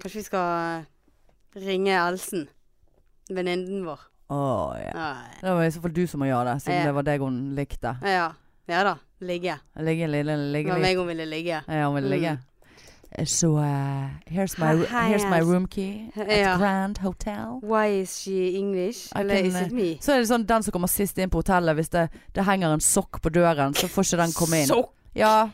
Kanskje 0.01 0.22
vi 0.24 0.26
skal 0.28 1.61
ringe 1.68 1.99
Elsen. 1.99 2.47
Venninnen 3.32 3.86
vår. 3.88 4.01
Å 4.34 4.41
ja. 4.82 4.95
Nei. 4.95 5.36
Det 5.43 5.53
var 5.59 5.68
i 5.68 5.72
så 5.76 5.84
fall 5.84 5.93
du 5.95 6.03
som 6.09 6.24
må 6.24 6.28
gjøre 6.32 6.55
det, 6.55 6.66
siden 6.66 6.89
det 6.89 6.95
var 6.97 7.05
deg 7.07 7.24
hun 7.24 7.38
likte. 7.57 7.95
Ja. 8.07 8.32
Ja 8.68 8.84
da. 8.84 8.97
Ligge. 9.20 9.59
Ligge, 9.80 10.07
ligge, 10.07 10.36
Det 10.36 10.51
ligge 10.51 10.74
var 10.74 10.84
meg 10.84 10.97
hun 10.97 11.07
ville 11.07 11.26
ligge. 11.26 11.63
Ja, 11.68 11.88
hun 11.88 11.95
ville 11.95 12.09
ligge. 12.09 12.38
Så 13.24 13.47
uh, 13.47 14.09
here's, 14.28 14.57
my, 14.59 14.86
here's 14.86 15.24
my 15.30 15.39
room 15.39 15.68
key 15.68 16.11
at 16.16 16.28
Ja. 16.28 16.57
Grand 16.57 16.97
Hotel. 16.97 17.59
Why 17.63 18.01
is 18.01 18.18
she 18.20 18.57
English? 18.57 19.07
I 19.16 19.22
Eller 19.22 19.36
can, 19.36 19.45
is 19.45 19.55
it 19.61 19.72
me? 19.72 19.97
Så 20.01 20.11
er 20.11 20.20
det 20.20 20.28
sånn 20.28 20.43
den 20.45 20.66
som 20.66 20.76
kommer 20.76 20.91
sist 20.91 21.18
inn 21.18 21.32
på 21.32 21.39
hotellet, 21.39 21.78
hvis 21.80 21.93
det, 21.93 22.09
det 22.36 22.43
henger 22.43 22.76
en 22.76 22.84
sokk 22.84 23.22
på 23.24 23.32
døren, 23.32 23.74
så 23.78 23.88
får 23.88 24.09
ikke 24.09 24.20
den 24.26 24.36
komme 24.36 24.59
inn. 24.63 24.68
Sokk! 24.68 24.91
Ja. 25.16 25.47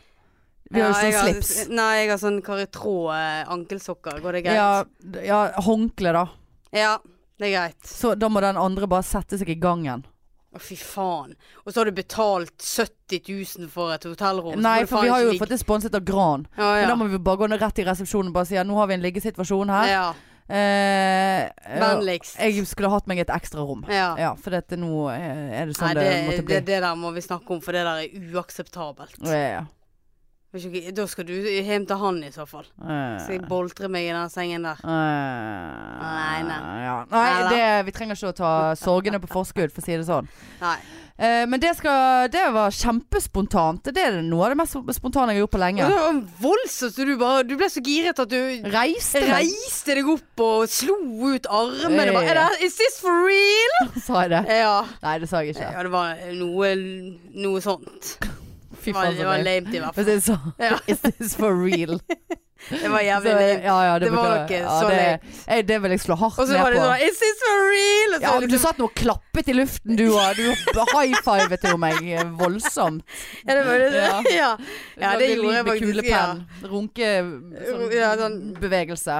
Vi 0.71 0.81
har 0.81 0.89
jo 0.89 0.97
sånn 0.97 1.27
slips. 1.27 1.51
Nei, 1.69 1.89
jeg 1.99 2.09
har 2.13 2.21
sånn 2.21 2.39
karitråd 2.41 3.11
eh. 3.13 4.21
Går 4.23 4.37
det 4.37 4.43
greit? 4.47 4.57
Ja, 4.57 5.21
ja, 5.27 5.41
håndkle, 5.61 6.13
da. 6.15 6.25
Ja, 6.73 6.95
det 7.37 7.51
er 7.51 7.53
greit. 7.57 7.81
Så 7.85 8.15
da 8.15 8.29
må 8.31 8.41
den 8.41 8.57
andre 8.57 8.87
bare 8.89 9.05
sette 9.05 9.37
seg 9.37 9.51
i 9.51 9.59
gangen. 9.59 10.07
Å, 10.51 10.59
fy 10.59 10.75
faen. 10.75 11.35
Og 11.63 11.71
så 11.71 11.79
har 11.79 11.87
du 11.87 11.95
betalt 11.95 12.51
70 12.59 13.21
000 13.61 13.69
for 13.71 13.93
et 13.95 14.03
hotellrom. 14.03 14.57
Nei, 14.59 14.81
for 14.89 15.05
vi 15.05 15.11
har 15.13 15.23
jo 15.23 15.37
fått 15.39 15.53
det 15.53 15.61
sponset 15.61 15.95
av 15.95 16.03
Gran. 16.07 16.43
Ja, 16.57 16.73
Men 16.81 16.91
da 16.91 16.97
må 16.99 17.07
vi 17.11 17.21
bare 17.23 17.39
gå 17.39 17.47
ned 17.47 17.61
rett 17.63 17.79
i 17.79 17.85
resepsjonen 17.87 18.33
og 18.33 18.35
bare 18.41 18.49
si 18.49 18.59
at 18.59 18.67
nå 18.67 18.75
har 18.75 18.89
vi 18.91 18.97
en 18.99 19.05
liggesituasjon 19.07 19.71
her. 19.71 19.87
ja. 19.93 20.09
Eh, 20.51 21.45
Vennligst. 21.79 22.35
jeg 22.35 22.65
skulle 22.67 22.89
hatt 22.91 23.05
meg 23.07 23.21
et 23.23 23.29
ekstra 23.31 23.63
rom. 23.63 23.85
Ja. 23.87 24.09
Ja, 24.19 24.31
for 24.35 24.51
dette 24.51 24.75
nå 24.75 25.05
er 25.13 25.69
det 25.69 25.77
sånn 25.77 25.93
Nei, 25.93 25.95
det, 25.95 26.07
det, 26.09 26.23
måtte 26.25 26.43
bli. 26.43 26.55
det, 26.57 26.65
det 26.67 26.79
der 26.83 26.97
må 26.99 27.11
vi 27.15 27.23
snakke 27.23 27.55
om, 27.55 27.61
for 27.63 27.77
det 27.77 27.85
der 27.87 28.01
er 28.03 28.33
uakseptabelt. 28.35 29.15
Ja, 29.23 29.61
Vet 29.63 29.80
ikke 30.59 30.91
Da 30.95 31.05
skal 31.07 31.27
du 31.27 31.33
hjem 31.33 31.85
til 31.87 31.99
han 32.01 32.17
i 32.27 32.31
så 32.33 32.45
fall. 32.49 32.65
Så 32.75 33.35
jeg 33.35 33.43
boltrer 33.47 33.91
meg 33.91 34.09
i 34.09 34.15
den 34.15 34.31
sengen 34.33 34.65
der? 34.67 34.81
Nei, 34.83 36.41
nei. 36.47 36.61
Ja. 36.83 36.95
Nei 37.11 37.29
det, 37.51 37.67
vi 37.87 37.93
trenger 37.95 38.19
ikke 38.19 38.33
å 38.33 38.39
ta 38.41 38.51
sorgene 38.79 39.21
på 39.23 39.31
forskudd, 39.31 39.71
for 39.71 39.83
å 39.83 39.85
si 39.85 39.95
det 39.95 40.07
sånn. 40.09 40.27
Eh, 41.21 41.43
men 41.45 41.59
det, 41.61 41.75
skal, 41.77 42.27
det 42.33 42.43
var 42.55 42.73
kjempespontant. 42.73 43.91
Det 43.93 44.01
er 44.01 44.19
noe 44.25 44.47
av 44.47 44.55
det 44.55 44.59
mest 44.63 44.77
spontane 44.97 45.35
jeg 45.35 45.37
har 45.37 45.43
gjort 45.45 45.53
på 45.53 45.61
lenge. 45.61 45.85
Det 45.85 45.99
var 45.99 46.19
voldsomt, 46.41 46.97
du 46.97 47.13
bare 47.19 47.43
Du 47.45 47.55
ble 47.59 47.69
så 47.69 47.83
giret 47.85 48.21
at 48.23 48.31
du 48.31 48.39
Reiste 48.73 49.21
reiste 49.29 49.97
deg 49.99 50.09
opp 50.09 50.43
og 50.45 50.65
slo 50.71 50.97
ut 51.29 51.45
armene. 51.45 52.11
Bare, 52.15 52.25
er 52.25 52.41
det, 52.41 52.65
Is 52.65 52.79
this 52.79 52.97
for 53.03 53.27
real? 53.27 53.77
sa 54.07 54.25
jeg 54.25 54.33
det. 54.33 54.43
Ja. 54.63 54.77
Nei, 55.05 55.17
det 55.21 55.29
sa 55.29 55.43
jeg 55.45 55.55
ikke. 55.55 55.73
ja 55.77 55.85
det 55.85 55.93
var 55.93 56.25
noe, 56.41 56.75
noe 57.37 57.61
sånt. 57.63 58.15
Fy 58.81 58.91
Det 58.91 58.95
var, 58.97 59.05
faen, 59.05 59.17
det 59.17 59.25
var 59.29 59.43
lame. 59.45 59.73
i 59.75 59.79
hvert 59.83 59.95
fall. 59.95 60.21
Så. 60.21 60.37
Ja. 60.67 60.77
Is 60.87 60.99
this 61.05 61.35
for 61.35 61.53
real? 61.55 61.99
Det 62.69 62.89
var 62.93 63.01
jævlig 63.01 63.31
lame. 63.33 63.63
ja, 63.65 63.75
ja, 63.87 63.93
det, 63.97 64.05
Det 64.05 64.11
var 64.13 64.43
ikke 64.45 64.57
så 64.69 64.89
det, 64.91 64.97
lame. 65.49 65.61
det 65.65 65.77
vil 65.81 65.91
jeg 65.95 65.99
slå 66.03 66.15
hardt 66.21 66.37
Og 66.37 66.45
så 66.45 66.53
ned 66.53 66.61
var 66.61 66.69
det 66.75 66.77
på. 66.77 66.83
sånn 66.91 67.05
Is 67.07 67.17
this 67.23 67.39
for 67.41 67.55
real? 67.71 68.11
Ja, 68.21 68.33
men 68.35 68.43
du 68.43 68.53
liksom- 68.53 68.61
satt 68.67 68.77
nå 68.77 68.85
og 68.85 68.93
klappet 68.99 69.49
i 69.49 69.55
luften, 69.57 69.95
du 69.97 70.03
òg. 70.13 70.37
Du 70.37 70.81
high-fivet 70.91 71.65
jo 71.71 71.77
meg 71.81 71.97
voldsomt. 72.37 73.01
Ja, 73.47 73.55
det 73.57 73.63
var 73.65 73.81
det. 73.81 73.89
Ja. 73.97 74.21
Ja, 74.29 74.51
ja 75.01 75.13
det 75.17 75.31
gjorde 75.31 75.55
jeg 75.55 75.65
faktisk. 75.71 75.87
Kulepenn. 75.89 76.45
Runke 76.75 77.09
sånn, 77.65 77.87
Ja, 77.97 78.11
sånn- 78.21 78.39
bevegelse. 78.61 79.17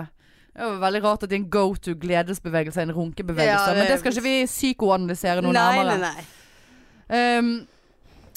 Det 0.54 0.62
var 0.68 0.78
veldig 0.86 1.02
rart 1.08 1.24
at 1.26 1.30
din 1.34 1.50
go 1.50 1.66
to 1.74 1.96
gledesbevegelse 1.98 2.78
er 2.78 2.90
en 2.92 2.94
runkebevegelse. 2.94 3.58
Ja, 3.58 3.74
det- 3.74 3.78
Men 3.82 3.88
det 3.90 4.00
skal 4.06 4.12
ikke 4.14 4.28
vi 4.30 4.38
psykoanalysere 4.46 5.42
noe 5.42 5.52
Nei, 5.58 5.66
nærmere. 5.82 5.98
nei, 5.98 6.14
nei. 6.14 7.38
Um, 7.40 7.68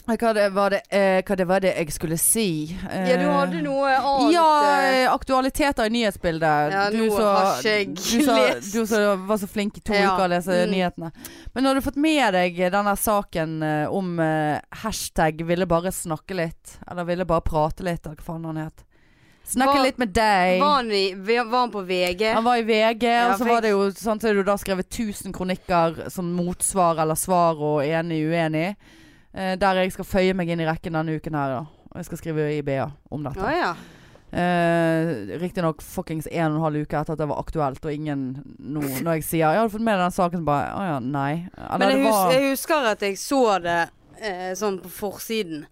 hva, 0.05 0.33
det 0.37 0.49
var 0.53 0.71
det, 0.75 0.81
eh, 0.93 1.23
hva 1.25 1.37
det 1.37 1.45
var 1.49 1.63
det 1.65 1.71
jeg 1.79 1.93
skulle 1.95 2.19
si? 2.21 2.47
Eh, 2.91 3.07
Ja, 3.09 3.17
du 3.17 3.25
hadde 3.33 3.63
noe 3.65 3.89
annet 3.89 4.35
Ja, 4.35 4.49
eh, 4.77 4.99
eh, 5.05 5.13
aktualiteter 5.13 5.89
i 5.89 5.93
nyhetsbildet. 5.95 6.73
Ja, 6.75 6.83
nå 6.93 7.07
har 7.17 7.59
ikke 7.59 7.71
jeg 7.71 7.89
du, 7.95 8.03
så, 8.27 8.37
lest. 8.37 8.73
du 8.75 8.87
så, 8.87 9.03
var 9.17 9.41
så 9.41 9.49
flink 9.49 9.79
i 9.79 9.81
to 9.81 9.95
Ja, 9.97 10.13
uker 10.13 10.27
å 10.27 10.33
lese 10.35 10.59
mm. 10.65 10.73
nyhetene. 10.75 11.13
Men 11.55 11.65
har 11.71 11.75
du 11.75 11.81
fått 11.81 11.97
med 11.97 12.35
deg 12.37 12.59
denne 12.75 12.97
saken 13.01 13.63
eh, 13.63 13.87
om 13.89 14.19
eh, 14.21 14.59
hashtag 14.85 15.41
'ville 15.45 15.67
bare 15.67 15.93
snakke 15.93 16.37
litt'? 16.37 16.77
Eller 16.91 17.05
'ville 17.05 17.25
bare 17.25 17.41
prate 17.41 17.81
litt', 17.83 18.05
eller 18.05 18.17
hva 18.21 18.25
faen 18.35 18.45
han 18.45 18.61
het. 18.61 18.85
Snakke 19.47 19.77
Var- 19.77 19.85
litt 19.85 19.99
med 19.99 20.09
deg. 20.09 20.61
Var 20.61 20.75
han, 20.75 20.91
i, 20.93 21.15
var 21.15 21.59
han 21.61 21.71
på 21.71 21.83
VG? 21.85 22.33
Han 22.33 22.45
var 22.45 22.57
i 22.57 22.63
VG, 22.63 23.03
Ja, 23.09 23.33
og 23.33 23.39
så 23.39 23.45
var 23.49 23.61
det 23.61 23.73
jo 23.73 23.89
sånn, 23.93 24.17
at 24.17 24.37
du 24.37 24.43
da 24.43 24.57
skrevet 24.57 24.89
1000 24.89 25.33
kronikker 25.33 26.11
som 26.11 26.31
motsvar 26.33 27.01
eller 27.01 27.15
svar 27.15 27.57
og 27.61 27.85
enig 27.85 28.23
uenig. 28.29 28.77
Eh, 29.35 29.57
der 29.59 29.83
jeg 29.83 29.93
skal 29.93 30.05
føye 30.07 30.35
meg 30.39 30.49
inn 30.49 30.61
i 30.63 30.67
rekken 30.69 30.95
denne 30.95 31.17
uken 31.19 31.35
her, 31.35 31.49
da. 31.59 31.61
Og 31.91 32.01
jeg 32.01 32.05
skal 32.09 32.19
skrive 32.21 32.49
i 32.55 32.63
BA 32.67 32.87
om 33.11 33.23
dette. 33.27 33.41
Ja, 33.43 33.69
ja. 33.75 33.75
Eh, 34.35 35.39
Riktignok 35.39 35.83
fuckings 35.83 36.27
en 36.27 36.53
og 36.53 36.57
en 36.57 36.63
halv 36.65 36.81
uke 36.83 36.99
etter 36.99 37.15
at 37.15 37.21
det 37.21 37.29
var 37.31 37.39
aktuelt, 37.39 37.85
og 37.87 37.93
ingen 37.95 38.25
nå 38.59 38.81
Når 38.83 39.13
jeg 39.21 39.25
sier 39.25 39.47
'Jeg 39.53 39.61
hadde 39.61 39.71
fått 39.71 39.81
med 39.87 39.95
deg 39.95 40.03
den 40.05 40.17
saken', 40.17 40.41
så 40.43 40.45
bare 40.45 40.73
'Å 40.75 40.83
ja, 40.89 40.99
nei'. 40.99 41.49
Eller 41.57 41.79
Men 41.79 41.89
jeg, 41.91 42.01
hus 42.07 42.13
var 42.15 42.33
jeg 42.33 42.51
husker 42.51 42.91
at 42.91 43.01
jeg 43.01 43.15
så 43.19 43.63
det 43.63 43.91
eh, 44.21 44.55
sånn 44.55 44.81
på 44.81 44.89
forsiden. 44.89 45.67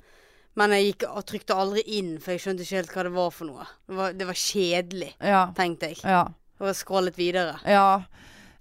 Men 0.55 0.71
jeg 0.71 0.85
gikk 0.95 1.09
og 1.17 1.25
trykte 1.27 1.55
aldri 1.57 1.83
inn, 1.87 2.19
for 2.21 2.33
jeg 2.33 2.41
skjønte 2.41 2.63
ikke 2.63 2.77
helt 2.77 2.93
hva 2.93 3.03
det 3.03 3.13
var 3.13 3.31
for 3.31 3.45
noe. 3.47 3.67
Det 3.89 3.97
var, 3.97 4.13
det 4.13 4.27
var 4.27 4.35
kjedelig, 4.35 5.15
Ja. 5.21 5.47
tenkte 5.57 5.89
jeg. 5.89 5.99
Ja. 6.05 6.25
Og 6.61 6.67
jeg 6.67 6.77
scrollet 6.77 7.17
videre. 7.17 7.57
ja. 7.67 8.03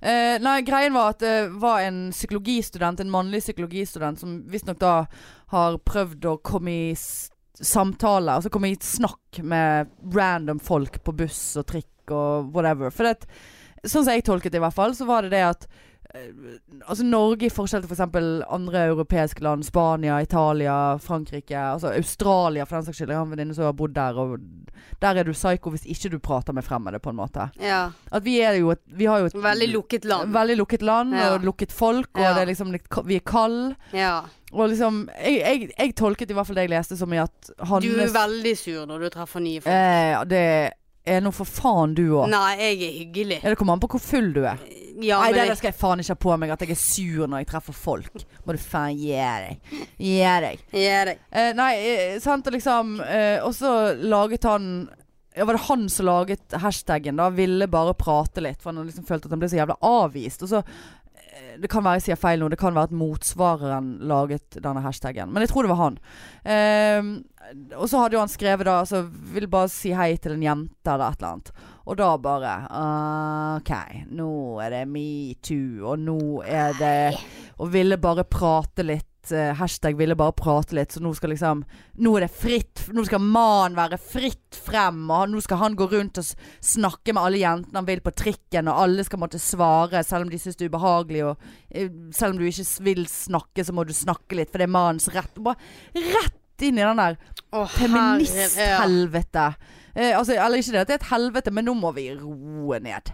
Eh, 0.02 0.39
nei, 0.41 0.62
greien 0.66 0.95
var 0.95 1.14
at 1.14 1.22
det 1.22 1.36
var 1.62 1.84
en 1.86 2.08
psykologistudent, 2.14 2.99
en 2.99 3.14
mannlig 3.14 3.43
psykologistudent, 3.43 4.20
som 4.20 4.39
visstnok 4.49 4.80
da 4.82 4.95
har 5.54 5.78
prøvd 5.86 6.26
å 6.26 6.39
komme 6.41 6.74
i 6.74 6.95
samtale, 7.62 8.34
altså 8.34 8.49
komme 8.49 8.72
i 8.72 8.80
snakk 8.82 9.43
med 9.45 9.91
random 10.16 10.62
folk 10.64 11.04
på 11.06 11.14
buss 11.20 11.43
og 11.62 11.68
trikk 11.70 12.14
og 12.16 12.49
whatever. 12.56 12.89
For 12.89 13.06
det, 13.06 13.30
sånn 13.86 14.06
som 14.08 14.14
jeg 14.16 14.26
tolket 14.26 14.56
det 14.56 14.62
i 14.62 14.66
hvert 14.66 14.78
fall, 14.78 14.97
så 14.97 15.06
var 15.06 15.28
det 15.28 15.36
det 15.36 15.43
at 15.52 15.68
eh, 15.70 15.91
Altså 16.88 17.03
Norge 17.07 17.45
i 17.47 17.49
forskjell 17.53 17.84
til 17.86 17.91
f.eks. 17.91 18.01
andre 18.51 18.86
europeiske 18.91 19.43
land, 19.45 19.64
Spania, 19.68 20.20
Italia, 20.24 20.97
Frankrike, 21.01 21.55
altså 21.57 21.93
Australia 21.95 22.66
for 22.66 22.76
den 22.80 22.86
saks 22.86 22.97
skyld. 23.01 23.09
Jeg 23.14 23.18
har 23.22 23.26
en 23.28 23.32
venninne 23.36 23.55
som 23.57 23.66
har 23.70 23.76
bodd 23.78 23.93
der, 23.95 24.18
og 24.20 24.38
der 25.01 25.20
er 25.22 25.24
du 25.28 25.32
psyko 25.36 25.72
hvis 25.74 25.86
ikke 25.86 26.12
du 26.14 26.20
prater 26.20 26.53
med 26.53 26.64
fremmede, 26.68 26.99
på 26.99 27.09
en 27.14 27.20
måte. 27.20 27.49
Ja. 27.62 27.89
At 28.12 28.24
vi 28.26 28.39
er 28.41 28.57
jo 28.59 28.72
et 28.76 28.82
Vi 28.91 29.05
har 29.05 29.20
jo 29.20 29.26
et 29.32 29.34
Veldig 29.36 29.70
lukket 29.74 30.05
land. 30.05 30.34
Veldig 30.34 30.57
lukket 30.57 30.82
land, 30.82 31.14
Ja. 31.16 31.34
og 31.36 31.41
lukket 31.47 31.72
folk, 31.72 32.09
og 32.16 32.22
Ja. 32.22 32.34
det 32.34 32.41
er 32.41 32.45
liksom 32.53 32.72
litt, 32.72 32.88
vi 33.05 33.16
er 33.16 33.20
kald. 33.26 33.76
Ja. 33.93 34.22
Og 34.53 34.70
liksom 34.70 35.07
jeg, 35.24 35.39
jeg, 35.39 35.72
jeg 35.80 35.95
tolket 35.95 36.30
i 36.30 36.34
hvert 36.34 36.45
fall 36.47 36.55
det 36.55 36.66
jeg 36.70 36.74
leste 36.76 36.97
som 36.97 37.14
i 37.14 37.18
at 37.18 37.51
hans 37.70 37.86
Du 37.86 37.93
er 37.95 38.07
veldig 38.12 38.57
sur 38.57 38.86
når 38.86 38.99
du 38.99 39.09
treffer 39.09 39.39
nye 39.39 39.62
folk. 39.62 39.72
eh, 39.74 40.24
Det 40.26 40.72
er 41.06 41.22
nå 41.24 41.32
for 41.34 41.49
faen 41.49 41.95
du 41.97 42.04
òg. 42.20 42.28
Nei, 42.30 42.54
jeg 42.60 42.78
er 42.86 42.95
hyggelig. 42.99 43.39
Ja, 43.41 43.49
det 43.49 43.58
kommer 43.60 43.74
an 43.78 43.82
på 43.82 43.89
hvor 43.95 44.04
full 44.04 44.32
du 44.36 44.43
er. 44.45 44.62
Ja, 45.02 45.22
Nei, 45.24 45.32
det 45.34 45.47
jeg, 45.47 45.58
skal 45.58 45.72
jeg 45.72 45.80
faen 45.80 46.02
ikke 46.04 46.14
ha 46.14 46.22
på 46.22 46.38
meg, 46.38 46.52
at 46.54 46.62
jeg 46.62 46.76
er 46.76 46.80
sur 46.80 47.28
når 47.30 47.41
jeg 47.41 47.49
treffer 47.49 47.74
folk. 47.74 48.26
Må 48.45 48.54
du 48.54 48.62
faen 48.62 48.97
gi 48.99 49.16
deg. 49.16 49.78
Gi 49.97 50.18
deg. 50.45 50.66
Gi 50.76 50.88
deg. 51.10 51.22
Eh, 51.32 51.52
nei, 51.58 51.72
eh, 51.80 52.18
sant, 52.22 52.45
og 52.45 52.54
liksom 52.54 52.99
eh, 53.06 53.39
Og 53.41 53.54
så 53.56 53.72
laget 53.97 54.45
han 54.45 54.68
ja, 55.34 55.45
Var 55.47 55.56
det 55.56 55.64
han 55.70 55.86
som 55.89 56.06
laget 56.10 56.58
hashtaggen? 56.60 57.18
da 57.18 57.30
Ville 57.34 57.70
bare 57.72 57.95
prate 57.97 58.43
litt. 58.43 58.62
For 58.62 58.74
han 58.74 58.86
liksom 58.86 59.08
følte 59.08 59.30
at 59.30 59.34
han 59.34 59.41
ble 59.41 59.49
så 59.49 59.62
jævla 59.62 59.80
avvist. 59.88 60.43
Og 60.45 60.52
så 60.52 60.62
eh, 60.62 61.01
Det 61.61 61.69
kan 61.71 61.84
være 61.86 61.99
jeg 61.99 62.05
sier 62.09 62.19
feil 62.19 62.41
nå. 62.41 62.49
Det 62.51 62.59
kan 62.59 62.75
være 62.75 62.89
at 62.89 62.95
motsvareren 62.95 63.93
laget 64.09 64.57
denne 64.59 64.84
hashtaggen. 64.84 65.32
Men 65.32 65.45
jeg 65.45 65.51
tror 65.51 65.65
det 65.65 65.71
var 65.71 65.82
han. 65.82 65.99
Eh, 66.43 67.11
og 67.77 67.88
så 67.89 68.01
hadde 68.01 68.17
jo 68.17 68.23
han 68.23 68.32
skrevet 68.32 68.67
da 68.67 68.79
altså, 68.84 69.01
Vil 69.34 69.47
bare 69.51 69.69
si 69.71 69.91
hei 69.95 70.13
til 70.21 70.36
en 70.36 70.43
jente 70.45 70.91
eller 70.93 71.11
et 71.11 71.21
eller 71.21 71.36
annet. 71.36 71.53
Og 71.82 71.97
da 71.99 72.09
bare 72.21 72.55
OK, 73.57 73.71
nå 74.13 74.32
er 74.63 74.75
det 74.75 74.84
metoo, 74.91 75.93
og 75.93 76.03
nå 76.03 76.19
er 76.45 76.75
det 76.77 76.97
Og 77.59 77.71
ville 77.73 77.97
bare 78.01 78.27
prate 78.27 78.86
litt. 78.86 79.11
Eh, 79.30 79.51
hashtag 79.53 79.93
ville 79.99 80.15
bare 80.17 80.34
prate 80.34 80.74
litt, 80.74 80.91
så 80.95 81.01
nå 81.03 81.11
skal 81.15 81.30
liksom 81.36 81.61
Nå 82.01 82.13
er 82.17 82.26
det 82.26 82.32
fritt 82.34 82.88
Nå 82.95 83.03
skal 83.05 83.22
mannen 83.22 83.78
være 83.78 83.99
fritt 84.01 84.57
frem, 84.65 85.03
og 85.11 85.19
han- 85.19 85.36
nå 85.36 85.41
skal 85.45 85.61
han 85.61 85.76
gå 85.78 85.86
rundt 85.91 86.17
og 86.17 86.26
snakke 86.65 87.13
med 87.13 87.22
alle 87.22 87.38
jentene 87.43 87.78
han 87.84 87.86
vil 87.86 88.01
på 88.01 88.11
trikken, 88.17 88.67
og 88.72 88.82
alle 88.88 89.05
skal 89.05 89.19
måtte 89.22 89.39
svare, 89.39 90.01
selv 90.03 90.26
om 90.26 90.30
de 90.34 90.39
syns 90.41 90.57
det 90.57 90.65
er 90.65 90.74
ubehagelig, 90.74 91.22
og 91.30 91.38
eh, 91.69 91.89
selv 92.11 92.34
om 92.34 92.41
du 92.41 92.47
ikke 92.49 92.65
vil 92.89 93.05
snakke, 93.05 93.63
så 93.67 93.72
må 93.78 93.86
du 93.86 93.93
snakke 93.93 94.36
litt, 94.41 94.49
for 94.49 94.57
det 94.57 94.67
er 94.69 94.74
mannens 94.74 95.07
rett. 95.13 95.38
Bare 95.38 95.61
rett 95.95 96.65
inn 96.65 96.78
i 96.78 96.84
den 96.86 96.97
der 96.97 97.15
oh, 97.53 97.65
herre- 97.65 98.22
ja. 98.22 98.45
feministhelvete. 98.57 99.45
Eh, 99.95 100.17
altså, 100.17 100.34
eller 100.38 100.57
ikke 100.61 100.72
det 100.76 100.82
at 100.82 100.88
det 100.88 100.97
er 100.97 101.03
et 101.05 101.11
helvete, 101.13 101.51
men 101.53 101.65
nå 101.69 101.74
må 101.78 101.93
vi 101.95 102.09
roe 102.15 102.80
ned. 102.84 103.13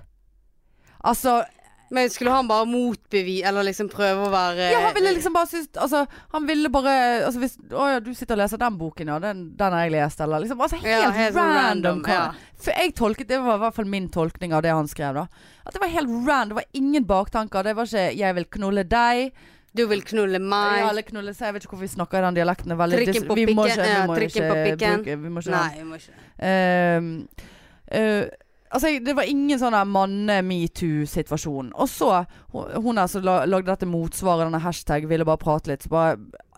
Altså 1.08 1.42
Men 1.90 2.10
skulle 2.12 2.32
han 2.32 2.48
bare 2.50 2.66
motbevi 2.68 3.38
Eller 3.48 3.64
liksom 3.64 3.88
prøve 3.92 4.28
å 4.28 4.32
være 4.32 4.72
Ja, 4.74 4.82
han 4.88 4.96
ville 4.98 5.14
liksom 5.16 5.36
bare 5.36 5.48
synes 5.48 5.70
Altså, 5.80 6.06
han 6.34 6.48
ville 6.48 6.72
bare 6.74 6.96
Altså 7.26 7.40
hvis 7.40 7.58
Å 7.72 7.90
ja, 7.94 8.00
du 8.04 8.10
sitter 8.14 8.36
og 8.36 8.42
leser 8.44 8.60
den 8.62 8.80
boken, 8.80 9.12
ja. 9.14 9.20
Den, 9.24 9.44
den 9.60 9.76
har 9.78 9.86
jeg 9.86 9.96
lest, 9.96 10.24
eller 10.26 10.44
liksom 10.44 10.62
Altså 10.66 10.82
helt, 10.82 10.92
Ja, 10.92 11.12
helt 11.16 11.36
random. 11.36 12.02
random, 12.04 12.04
ja. 12.12 12.56
For 12.60 12.76
jeg 12.76 12.96
tolket 12.98 13.32
Det 13.32 13.40
var 13.44 13.60
i 13.60 13.64
hvert 13.66 13.78
fall 13.78 13.92
min 13.92 14.10
tolkning 14.12 14.56
av 14.58 14.66
det 14.66 14.74
han 14.76 14.90
skrev, 14.92 15.22
da. 15.22 15.28
At 15.68 15.76
det 15.76 15.84
var 15.84 15.92
helt 15.92 16.12
random. 16.28 16.56
Det 16.56 16.60
var 16.62 16.82
ingen 16.82 17.06
baktanker. 17.08 17.64
Det 17.64 17.76
var 17.76 17.88
ikke 17.88 18.18
'jeg 18.18 18.36
vil 18.36 18.46
knulle 18.46 18.84
deg'. 18.84 19.32
Du 19.78 19.86
vil 19.86 20.02
knulle 20.02 20.40
meg. 20.40 20.80
Ja, 20.82 20.90
eller 20.90 21.06
knulle 21.06 21.34
seg. 21.36 21.52
Jeg 21.52 21.58
vet 21.58 21.66
ikke 21.66 21.76
hvorfor 21.76 21.86
vi 21.86 21.94
snakker 21.94 22.18
i 22.18 22.26
den 22.26 22.40
dialekten. 22.40 22.74
Trikken 22.74 23.28
på 23.28 23.36
pikken. 23.36 23.48
vi 23.48 23.54
må 23.54 23.66
ikke. 23.68 25.18
Vi 25.22 25.30
må 25.30 25.44
ikke 25.44 25.52
Nei, 25.54 25.72
vi 25.78 25.84
må 25.84 26.00
ikke 26.00 26.14
Ehm, 26.48 27.28
eh, 27.92 28.26
Altså, 28.72 28.92
det 29.00 29.16
var 29.16 29.30
ingen 29.30 29.60
sånn 29.60 29.76
der 29.76 29.88
manne-metoo-situasjon. 29.88 31.72
Og 31.76 31.88
så, 31.92 32.26
hun 32.52 32.84
hun 32.84 33.08
som 33.08 33.24
la- 33.24 33.46
lagde 33.46 33.72
dette 33.72 33.88
motsvaret, 33.88 34.48
denne 34.48 34.60
hashtag 34.64 35.08
'ville 35.08 35.26
bare 35.26 35.38
prate 35.38 35.72
litt', 35.72 35.84
så 35.84 35.90
bare 35.90 36.18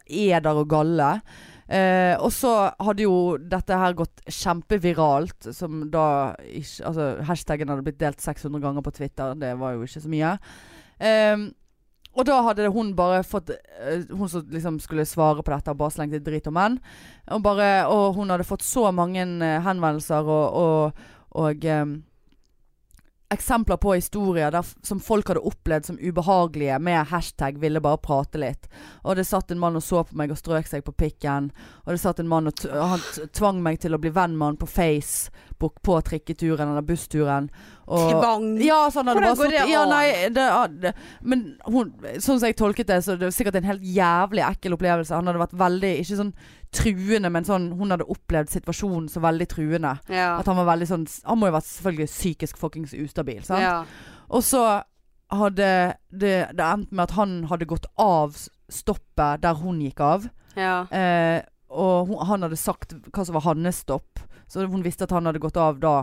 eder 0.10 0.58
og 0.58 0.68
galle. 0.70 1.22
Eh, 1.70 2.16
og 2.18 2.32
så 2.34 2.74
hadde 2.82 3.04
jo 3.06 3.38
dette 3.38 3.78
her 3.78 3.94
gått 3.94 4.24
kjempeviralt, 4.26 5.54
som 5.54 5.92
da 5.92 6.34
ikke 6.42 6.86
Altså, 6.88 7.24
hashtaggen 7.24 7.70
hadde 7.70 7.84
blitt 7.86 8.00
delt 8.00 8.20
600 8.20 8.60
ganger 8.60 8.82
på 8.82 8.92
Twitter, 8.92 9.36
det 9.36 9.54
var 9.60 9.74
jo 9.74 9.84
ikke 9.86 10.02
så 10.02 10.10
mye. 10.10 10.40
Eh, 11.00 11.38
og 12.18 12.26
da 12.26 12.40
hadde 12.42 12.72
hun 12.74 12.96
bare 12.98 13.22
fått 13.24 13.52
eh, 13.54 14.02
Hun 14.10 14.28
som 14.28 14.48
liksom 14.50 14.80
skulle 14.82 15.06
svare 15.06 15.44
på 15.46 15.54
dette, 15.54 15.78
bare 15.78 15.94
slengte 15.94 16.24
drit 16.26 16.48
om 16.50 16.58
menn. 16.58 16.80
Og, 17.30 17.44
bare, 17.46 17.86
og 17.88 18.18
hun 18.18 18.34
hadde 18.34 18.48
fått 18.50 18.66
så 18.66 18.90
mange 18.92 19.22
eh, 19.22 19.62
henvendelser 19.62 20.26
og, 20.26 20.58
og, 20.58 21.06
og 21.40 21.66
um, 21.66 21.98
eksempler 23.30 23.78
på 23.78 23.94
historier 23.94 24.52
der, 24.52 24.66
som 24.84 25.00
folk 25.00 25.30
hadde 25.30 25.44
opplevd 25.46 25.86
som 25.86 26.00
ubehagelige 26.02 26.80
med 26.80 27.08
hashtag 27.12 27.60
'ville 27.60 27.82
bare 27.82 27.98
prate 27.98 28.40
litt'. 28.42 28.70
Og 29.04 29.16
det 29.16 29.28
satt 29.28 29.52
en 29.52 29.60
mann 29.60 29.76
og 29.76 29.84
så 29.84 30.04
på 30.04 30.16
meg 30.18 30.32
og 30.32 30.38
strøk 30.38 30.68
seg 30.68 30.84
på 30.84 30.92
pikken. 30.92 31.52
Og 31.86 31.94
det 31.94 32.00
satt 32.02 32.20
en 32.20 32.28
mann 32.28 32.48
og 32.48 32.56
t 32.56 32.70
han 32.70 33.00
tvang 33.34 33.62
meg 33.64 33.80
til 33.80 33.94
å 33.94 34.02
bli 34.02 34.10
venn 34.10 34.38
med 34.38 34.46
han 34.46 34.58
på 34.58 34.68
Facebook 34.68 35.49
på 35.60 35.96
trikketuren 36.08 36.72
eller 36.72 36.86
bussturen. 36.86 37.50
Og, 37.90 38.12
Tvang. 38.14 38.46
ja, 38.64 38.78
sånn 38.94 39.10
Hvordan 39.10 39.38
går 39.38 39.52
det 39.52 39.62
an? 39.64 39.72
Ja, 39.72 39.82
nei, 39.90 40.30
det, 40.34 40.46
det, 40.84 40.92
Men 41.26 41.44
hun, 41.66 41.92
sånn 42.22 42.38
som 42.38 42.46
jeg 42.48 42.58
tolket 42.60 42.88
det, 42.92 43.00
så 43.04 43.16
det 43.18 43.28
var 43.28 43.36
sikkert 43.36 43.58
en 43.60 43.70
helt 43.72 43.84
jævlig 43.84 44.46
ekkel 44.46 44.78
opplevelse. 44.78 45.16
Han 45.18 45.28
hadde 45.30 45.42
vært 45.42 45.58
veldig 45.60 45.92
Ikke 46.04 46.20
sånn 46.20 46.32
truende, 46.76 47.32
men 47.34 47.48
sånn 47.48 47.72
Hun 47.80 47.96
hadde 47.96 48.08
opplevd 48.14 48.54
situasjonen 48.54 49.10
så 49.12 49.24
veldig 49.26 49.50
truende. 49.50 49.96
Ja. 50.14 50.36
At 50.38 50.48
han 50.52 50.60
var 50.62 50.70
veldig 50.70 50.90
sånn 50.92 51.08
Han 51.26 51.42
må 51.42 51.50
jo 51.50 51.58
vært 51.58 51.70
selvfølgelig 51.72 52.12
psykisk 52.14 52.62
fuckings 52.62 52.94
ustabil. 52.94 53.42
Sant? 53.48 53.66
ja. 53.66 53.84
Og 54.30 54.46
så 54.46 54.64
hadde 55.34 55.70
det, 56.10 56.36
det 56.54 56.66
endt 56.66 56.92
med 56.94 57.08
at 57.08 57.16
han 57.18 57.40
hadde 57.50 57.68
gått 57.70 57.88
av 58.02 58.38
stoppet 58.70 59.42
der 59.42 59.58
hun 59.58 59.82
gikk 59.82 60.04
av. 60.06 60.30
ja. 60.58 60.84
Eh, 60.94 61.42
og 61.70 62.08
hun, 62.10 62.26
han 62.28 62.46
hadde 62.48 62.58
sagt 62.60 62.96
hva 63.14 63.26
som 63.26 63.38
var 63.38 63.46
hans 63.48 63.84
stopp. 63.86 64.20
Så 64.50 64.66
hun 64.66 64.84
visste 64.84 65.06
at 65.06 65.14
han 65.14 65.30
hadde 65.30 65.42
gått 65.42 65.58
av 65.58 65.80
da 65.80 65.96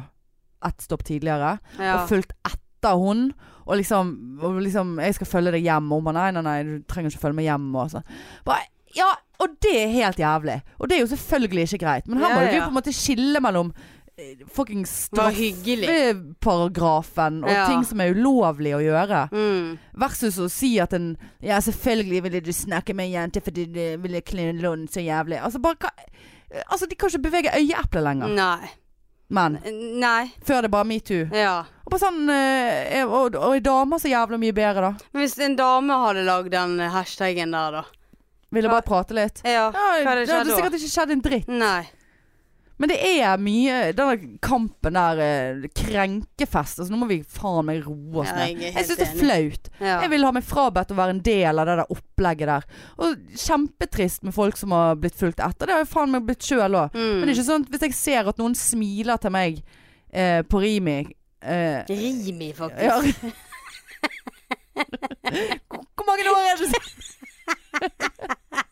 ett 0.64 0.80
stopp 0.80 1.04
tidligere. 1.04 1.58
ja. 1.78 2.02
Og 2.02 2.08
fulgt 2.08 2.32
etter 2.46 2.96
hun. 2.96 3.32
Og 3.66 3.76
liksom, 3.80 4.38
og 4.42 4.60
liksom 4.62 4.98
'Jeg 5.00 5.14
skal 5.14 5.26
følge 5.26 5.52
deg 5.52 5.64
hjem.' 5.64 5.90
Og 5.92 5.98
hun 5.98 6.04
bare 6.04 6.14
'Nei, 6.14 6.30
nei, 6.30 6.42
nei, 6.42 6.62
du 6.62 6.82
trenger 6.86 7.10
ikke 7.10 7.20
følge 7.20 7.34
meg 7.34 7.48
hjem.' 7.50 7.74
Og 7.74 7.90
sånn. 7.90 8.04
Bare, 8.44 8.66
Ja, 8.96 9.10
og 9.40 9.48
det 9.60 9.74
er 9.82 9.88
helt 9.92 10.16
jævlig. 10.16 10.62
Og 10.78 10.88
det 10.88 10.96
er 10.96 11.00
jo 11.00 11.16
selvfølgelig 11.16 11.62
ikke 11.68 11.84
greit. 11.84 12.06
Men 12.08 12.18
her 12.18 12.30
Ja, 12.30 12.34
må 12.34 12.40
vi 12.46 12.56
jo 12.56 12.62
på 12.62 12.68
en 12.68 12.78
måte 12.78 12.94
skille 12.94 13.40
mellom 13.40 13.74
eh, 14.18 15.32
hyggelig. 15.36 15.88
straffeparagrafen 15.88 17.44
og 17.44 17.50
Ja. 17.50 17.66
ting 17.68 17.84
som 17.84 18.00
er 18.00 18.14
ulovlig 18.14 18.72
å 18.74 18.80
gjøre. 18.80 19.28
Mm. 19.30 19.78
Versus 19.94 20.38
å 20.38 20.48
si 20.50 20.78
at 20.80 20.92
en 20.92 21.16
Ja, 21.42 21.58
selvfølgelig 21.58 22.22
ville 22.22 22.40
du 22.40 22.50
snakke 22.52 22.94
med 22.94 23.06
en 23.06 23.12
jente 23.30 23.40
fordi 23.42 23.66
du 23.72 23.96
ville 24.02 24.20
knulle 24.22 24.88
så 24.88 25.00
jævlig. 25.04 25.40
Altså, 25.42 25.58
bare 25.60 25.76
Altså, 26.70 26.86
de 26.88 26.94
kan 26.94 27.08
ikke 27.10 27.22
bevege 27.30 27.50
øyeeplet 27.52 28.02
lenger. 28.04 28.28
Nei. 28.28 28.68
Men 29.28 29.58
Nei. 30.00 30.32
før 30.44 30.62
det 30.62 30.70
bare 30.70 30.84
metoo. 30.84 31.28
Ja. 31.34 31.64
Og 31.84 31.92
på 31.92 31.98
sånn 31.98 32.30
eh, 32.30 33.02
Og, 33.04 33.34
og 33.34 33.56
i 33.56 33.60
damer 33.60 33.98
så 33.98 34.08
jævlig 34.08 34.38
mye 34.38 34.52
bedre, 34.54 34.80
da. 34.80 34.94
Men 35.12 35.22
hvis 35.26 35.38
en 35.40 35.56
dame 35.56 35.90
hadde 35.92 36.24
lagd 36.24 36.50
den 36.50 36.78
hashtaggen 36.78 37.50
der, 37.50 37.70
da? 37.72 37.84
Ville 38.52 38.68
bare 38.70 38.82
prate 38.86 39.12
litt. 39.12 39.42
Ja. 39.44 39.70
Ja, 39.74 40.04
Hva 40.04 40.14
det 40.14 40.28
hadde 40.28 40.30
hadde 40.30 40.30
skjedd 40.30 40.46
da? 40.46 40.56
sikkert 40.56 40.74
ikke 40.78 40.94
skjedd 40.94 41.10
en 41.10 41.20
dritt. 41.20 41.48
Nei. 41.48 41.86
Men 42.78 42.90
det 42.92 42.96
er 43.00 43.38
mye 43.40 43.76
Denne 43.96 44.36
kampen 44.44 44.96
der 44.98 45.20
eh, 45.24 45.62
Krenkefest. 45.76 46.80
Altså, 46.82 46.90
nå 46.92 46.98
må 47.00 47.06
vi 47.08 47.22
faen 47.24 47.64
meg 47.68 47.80
roe 47.86 48.20
oss 48.22 48.28
Ja, 48.28 48.36
ned. 48.42 48.60
jeg 48.60 48.74
Jeg 48.74 48.84
syns 48.90 49.00
det 49.00 49.06
er 49.06 49.16
flaut. 49.22 49.70
Ja. 49.80 49.94
Jeg 50.04 50.10
vil 50.12 50.26
ha 50.28 50.32
meg 50.36 50.44
frabedt 50.44 50.92
å 50.92 50.98
være 50.98 51.14
en 51.16 51.22
del 51.24 51.62
av 51.62 51.70
det 51.70 51.76
der 51.80 51.94
opplegget 51.96 52.50
der. 52.52 52.66
Og 53.00 53.08
kjempetrist 53.46 54.26
med 54.28 54.36
folk 54.36 54.56
som 54.60 54.74
har 54.76 54.98
blitt 55.00 55.16
fulgt 55.16 55.40
etter. 55.40 55.64
Det 55.70 55.72
har 55.78 55.84
jeg 55.86 55.92
faen 55.94 56.12
meg 56.12 56.26
blitt 56.28 56.44
sjøl 56.44 56.76
òg. 56.82 56.92
Mm. 56.92 57.00
Men 57.16 57.24
det 57.24 57.32
er 57.32 57.36
ikke 57.38 57.48
sånn 57.48 57.64
at 57.64 57.72
hvis 57.76 57.86
jeg 57.88 57.98
ser 58.02 58.28
at 58.34 58.42
noen 58.42 58.56
smiler 58.58 59.16
til 59.24 59.32
meg 59.36 59.62
eh, 60.12 60.42
på 60.44 60.60
Rimi 60.60 60.98
eh, 61.40 61.80
Rimi, 61.88 62.52
faktisk. 62.56 62.84
ja. 62.84 63.00
Hvor 65.72 65.84
hvor 65.96 66.04
mange 66.10 66.28
år 66.28 66.50
er 66.52 66.56
det 66.60 66.68
siden? 66.74 66.90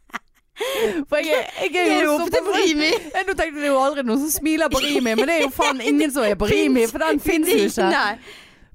For 1.11 1.17
jeg, 1.29 1.41
er- 1.41 1.67
jeg 1.73 1.89
er 1.97 2.05
jo 2.05 2.17
til 2.25 2.33
såpass- 2.39 2.61
Rimi? 2.61 2.91
Nå 3.29 3.35
tenkte 3.39 3.61
jeg 3.65 3.71
jo 3.73 3.79
aldri 3.83 4.05
noen 4.07 4.21
som 4.25 4.31
smiler 4.37 4.73
på 4.73 4.81
Rimi, 4.85 5.15
men 5.15 5.25
det 5.29 5.39
er 5.39 5.43
jo 5.47 5.53
faen 5.55 5.81
ingen 5.85 6.13
som 6.15 6.27
er 6.29 6.37
på 6.41 6.49
Rimi, 6.51 6.87
for 6.91 7.03
den 7.05 7.21
fins 7.25 7.49
jo 7.53 7.59
ikke. 7.69 7.89
Nei. 7.95 8.15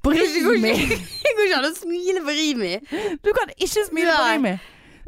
På 0.03 0.13
Rimi. 0.15 0.73
det 1.23 1.31
går 1.37 1.45
ikke 1.47 1.57
an 1.61 1.69
å 1.69 1.73
smile 1.75 2.21
på 2.25 2.35
Rimi. 2.37 2.73
Du 3.25 3.31
kan 3.35 3.51
ikke 3.57 3.87
smile 3.89 4.13
på. 4.15 4.27
Rimi. 4.33 4.53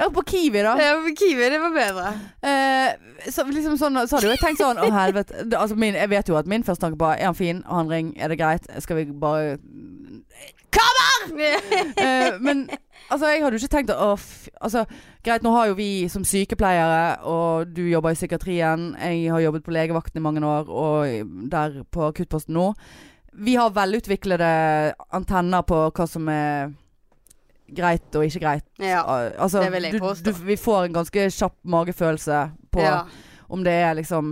Ja, 0.01 0.07
på 0.09 0.21
Kiwi, 0.25 0.61
da. 0.65 0.71
Ja, 0.81 0.93
på 1.03 1.11
Kiwi, 1.19 1.47
det 1.53 1.59
var 1.61 1.73
bedre. 1.75 2.11
Eh, 2.47 3.29
så 3.29 3.43
liksom 3.45 3.75
sånn, 3.77 3.99
så 4.09 4.17
hadde 4.17 4.31
jo 4.31 4.33
jeg 4.33 4.41
tenkt 4.41 4.61
sånn 4.63 4.79
Å 4.81 4.87
helvete. 4.95 5.43
Altså, 5.59 5.75
min, 5.77 5.93
jeg 5.99 6.09
vet 6.09 6.31
jo 6.31 6.39
at 6.39 6.47
min 6.49 6.63
første 6.65 6.81
tanke 6.87 6.97
bare 6.97 7.19
Er 7.21 7.27
han 7.29 7.37
fin? 7.37 7.59
Han 7.69 7.91
ring? 7.91 8.13
Er 8.17 8.31
det 8.33 8.39
greit? 8.39 8.65
Skal 8.81 8.97
vi 8.97 9.05
bare 9.21 9.59
Eh, 12.01 12.39
men 12.41 12.63
altså, 13.11 13.29
jeg 13.31 13.43
hadde 13.43 13.57
jo 13.57 13.61
ikke 13.61 13.75
tenkt 13.75 13.93
å 13.93 14.09
Altså, 14.61 14.83
greit, 15.25 15.45
nå 15.45 15.53
har 15.55 15.71
jo 15.71 15.77
vi 15.77 16.07
som 16.11 16.25
sykepleiere, 16.27 17.21
og 17.27 17.71
du 17.73 17.83
jobber 17.89 18.13
i 18.13 18.17
psykiatrien, 18.19 18.91
jeg 18.99 19.31
har 19.33 19.41
jobbet 19.45 19.65
på 19.65 19.73
legevakten 19.73 20.21
i 20.21 20.25
mange 20.25 20.43
år, 20.45 20.69
og 20.69 21.49
der 21.51 21.81
på 21.91 22.05
akuttposten 22.09 22.55
nå. 22.57 22.71
Vi 23.41 23.55
har 23.57 23.73
velutviklede 23.73 24.51
antenner 25.15 25.65
på 25.65 25.85
hva 25.89 26.07
som 26.09 26.29
er 26.29 26.73
greit 27.71 28.17
og 28.19 28.27
ikke 28.27 28.43
greit. 28.43 28.67
Ja. 28.83 29.01
Altså, 29.39 29.63
det 29.63 29.71
vil 29.73 29.87
jeg 29.87 29.97
du, 29.97 29.99
påstå. 30.03 30.31
du, 30.31 30.45
vi 30.49 30.57
får 30.59 30.87
en 30.87 30.97
ganske 30.99 31.27
kjapp 31.31 31.57
magefølelse 31.75 32.41
på 32.73 32.83
ja. 32.83 33.03
Om 33.51 33.63
det 33.65 33.73
er 33.83 33.95
liksom 33.99 34.31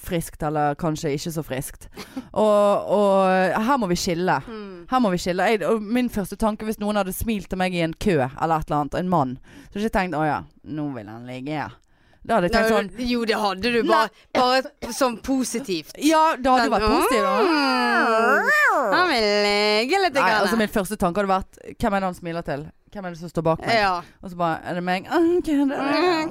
friskt 0.00 0.42
eller 0.44 0.76
kanskje 0.80 1.14
ikke 1.16 1.32
så 1.32 1.44
friskt. 1.44 1.88
Og, 2.30 2.90
og 2.92 3.62
her 3.64 3.78
må 3.80 3.88
vi 3.90 3.98
skille. 3.98 4.36
Mm. 4.46 4.86
Her 4.90 5.02
må 5.02 5.12
vi 5.14 5.20
skille. 5.22 5.46
Jeg, 5.48 5.80
min 5.80 6.10
første 6.12 6.36
tanke 6.40 6.68
hvis 6.68 6.80
noen 6.82 7.00
hadde 7.00 7.14
smilt 7.16 7.48
til 7.50 7.60
meg 7.60 7.76
i 7.76 7.84
en 7.86 7.96
kø 7.96 8.18
eller 8.20 8.58
et 8.60 8.68
eller 8.68 8.82
annet, 8.82 8.98
en 9.00 9.12
mann, 9.12 9.36
så 9.70 9.78
hadde 9.78 9.86
jeg 9.86 9.88
ikke 9.88 9.98
tenkt 9.98 10.18
å 10.20 10.26
ja, 10.28 10.42
nå 10.76 10.90
vil 10.96 11.08
han 11.08 11.28
ligge 11.30 11.56
her. 11.56 11.78
Da 12.20 12.36
hadde 12.36 12.50
jeg 12.50 12.52
tenkt 12.52 12.68
sånn 12.74 12.90
Nei, 12.98 13.06
Jo, 13.08 13.22
det 13.24 13.36
hadde 13.40 13.70
du. 13.72 13.78
Bare, 13.88 14.10
bare 14.36 14.92
sånn 14.92 15.16
positivt. 15.24 15.94
Ja, 16.04 16.36
det 16.36 16.50
hadde 16.52 16.68
vært 16.74 16.84
positivt. 16.90 17.24
da. 17.24 17.32
Mm. 17.46 18.92
Han 18.92 19.08
vil 19.10 19.24
legge 19.46 20.02
litt. 20.04 20.18
Nei, 20.20 20.28
altså 20.36 20.58
Min 20.60 20.68
første 20.72 20.98
tanke 21.00 21.22
hadde 21.22 21.32
vært 21.32 21.58
Hvem 21.80 21.96
er 21.96 22.04
det 22.04 22.08
han 22.10 22.18
smiler 22.18 22.46
til? 22.46 22.66
Hvem 22.90 23.06
er 23.06 23.14
det 23.14 23.20
som 23.22 23.30
står 23.30 23.44
bak 23.46 23.60
meg? 23.64 23.76
ja. 23.78 23.92
Og 24.22 24.32
så 24.32 24.36
bare 24.40 24.60
Er 24.66 24.74
det 24.80 24.84
meg? 24.84 25.06
Ah? 25.08 25.18
Mm, 25.20 25.42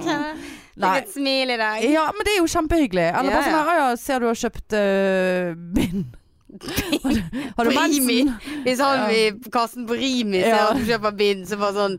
kan- 0.04 0.40
Nei. 0.80 0.94
Et 1.02 1.10
smil 1.12 1.50
i 1.52 1.58
dag. 1.60 1.84
Ja, 1.84 2.06
men 2.16 2.24
det 2.24 2.36
er 2.36 2.40
jo 2.40 2.48
kjempehyggelig. 2.48 3.08
Eller 3.12 3.34
bare 3.36 3.44
sånn 3.50 3.58
her, 3.68 3.68
«Å 3.68 3.80
ja, 3.82 3.96
ser 4.00 4.20
du 4.24 4.30
har 4.30 4.38
kjøpt 4.40 4.76
uh, 4.80 5.58
bind? 5.76 6.14
Har 6.50 7.66
du, 7.66 7.72
mensen? 7.76 8.34
Hvis 8.66 8.80
han 8.82 9.00
Ja. 9.00 9.10
i 9.14 9.32
kassen 9.54 9.86
på 9.88 9.94
Rimi 9.94 10.42
ser 10.42 10.56
at 10.72 10.78
du 10.78 10.86
kjøper 10.88 11.12
bind, 11.18 11.46
så 11.48 11.58
bare 11.62 11.74
sånn 11.78 11.98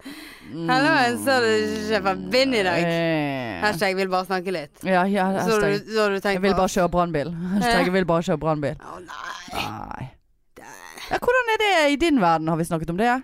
Hallo, 0.51 0.91
jeg 0.99 1.19
ser 1.23 1.45
du 1.47 1.51
kjøper 1.93 2.17
bind 2.33 2.55
i 2.59 2.63
dag. 2.67 2.83
Eh, 2.83 3.61
Hashtag 3.63 3.95
vil 3.95 4.09
bare 4.11 4.27
snakke 4.27 4.51
litt. 4.51 4.83
Ja, 4.83 5.05
ja, 5.07 5.29
Så 5.39 5.53
hashtag. 5.61 5.85
du, 5.87 5.93
så 5.95 6.09
du 6.11 6.29
Jeg 6.29 6.43
vil 6.43 6.55
bare 6.59 6.73
kjøre 6.75 6.91
brannbil. 6.91 7.31
Hashtag 7.55 7.85
jeg 7.87 7.93
vil 7.95 8.05
bare 8.11 8.23
kjøre 8.27 8.41
brannbil. 8.43 8.75
Å 8.83 8.99
nei. 8.99 9.63
Nei. 9.71 10.11
Ja, 11.11 11.19
hvordan 11.19 11.53
er 11.55 11.59
det 11.63 11.93
i 11.93 11.97
din 11.97 12.19
verden? 12.21 12.49
Har 12.49 12.57
vi 12.59 12.65
snakket 12.65 12.91
om 12.91 12.97
det? 12.97 13.23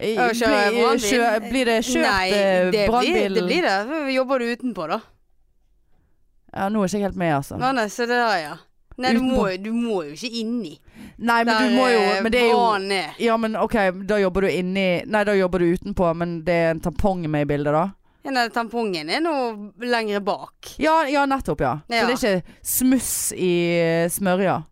I- 0.00 0.16
brannbil? 0.16 0.98
kjø- 1.04 1.50
Blir 1.50 1.64
det 1.68 1.78
kjørt 1.84 2.08
Nei, 2.08 2.30
eh, 2.30 2.86
brannbil? 2.88 3.34
det 3.34 3.44
blir 3.44 3.62
det. 3.62 4.14
Jobber 4.14 4.38
du 4.38 4.44
utenpå, 4.56 4.88
da? 4.88 5.00
Ja, 6.56 6.68
nå 6.70 6.80
er 6.82 6.88
jeg 6.88 7.00
ikke 7.00 7.08
helt 7.10 7.16
med, 7.16 7.34
altså. 7.36 7.56
Nå, 7.58 7.72
nei, 7.74 7.86
så 7.90 8.06
det 8.08 8.16
der, 8.16 8.36
ja. 8.38 8.56
Nei, 8.96 9.10
du 9.16 9.24
må, 9.26 9.48
du 9.58 9.72
må 9.74 10.02
jo 10.06 10.14
ikke 10.14 10.30
inni. 10.38 10.76
Nei, 11.16 11.40
men 11.42 11.50
Der 11.50 11.66
du 11.66 11.74
må 11.74 11.88
jo 11.90 11.98
eh, 11.98 12.20
Men 12.22 12.32
det 12.32 12.40
er 12.44 12.50
jo. 12.52 13.00
Ja, 13.24 13.36
men 13.40 13.56
OK, 13.58 13.74
da 14.06 14.18
jobber 14.18 14.46
du 14.46 14.50
inni 14.50 14.86
Nei, 15.06 15.22
da 15.26 15.34
jobber 15.34 15.62
du 15.62 15.72
utenpå, 15.74 16.10
men 16.14 16.40
det 16.46 16.54
er 16.54 16.74
en 16.74 16.82
tampong 16.82 17.24
med 17.30 17.46
i 17.46 17.48
bildet, 17.50 17.74
da? 17.74 17.88
Ja, 18.24 18.32
nei, 18.32 18.46
tampongen 18.48 19.10
er 19.12 19.20
noe 19.20 19.50
lengre 19.84 20.22
bak. 20.24 20.70
Ja, 20.80 21.02
ja 21.10 21.26
nettopp, 21.28 21.60
ja. 21.60 21.74
Så 21.84 21.92
det 21.92 22.14
er 22.14 22.14
ikke 22.14 22.54
smuss 22.64 23.16
i 23.36 23.50
eh, 23.76 24.06
smørja. 24.08 24.62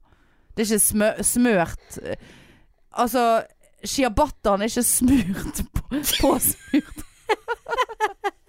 Det 0.54 0.64
er 0.64 0.70
ikke 0.70 0.84
smø 0.84 1.10
smørt 1.24 1.98
eh, 2.04 2.30
Altså, 2.92 3.22
shiabattaen 3.88 4.64
er 4.64 4.72
ikke 4.72 4.84
smurt 4.84 5.62
på, 5.76 5.84
på 5.92 6.32
smurt. 6.44 7.04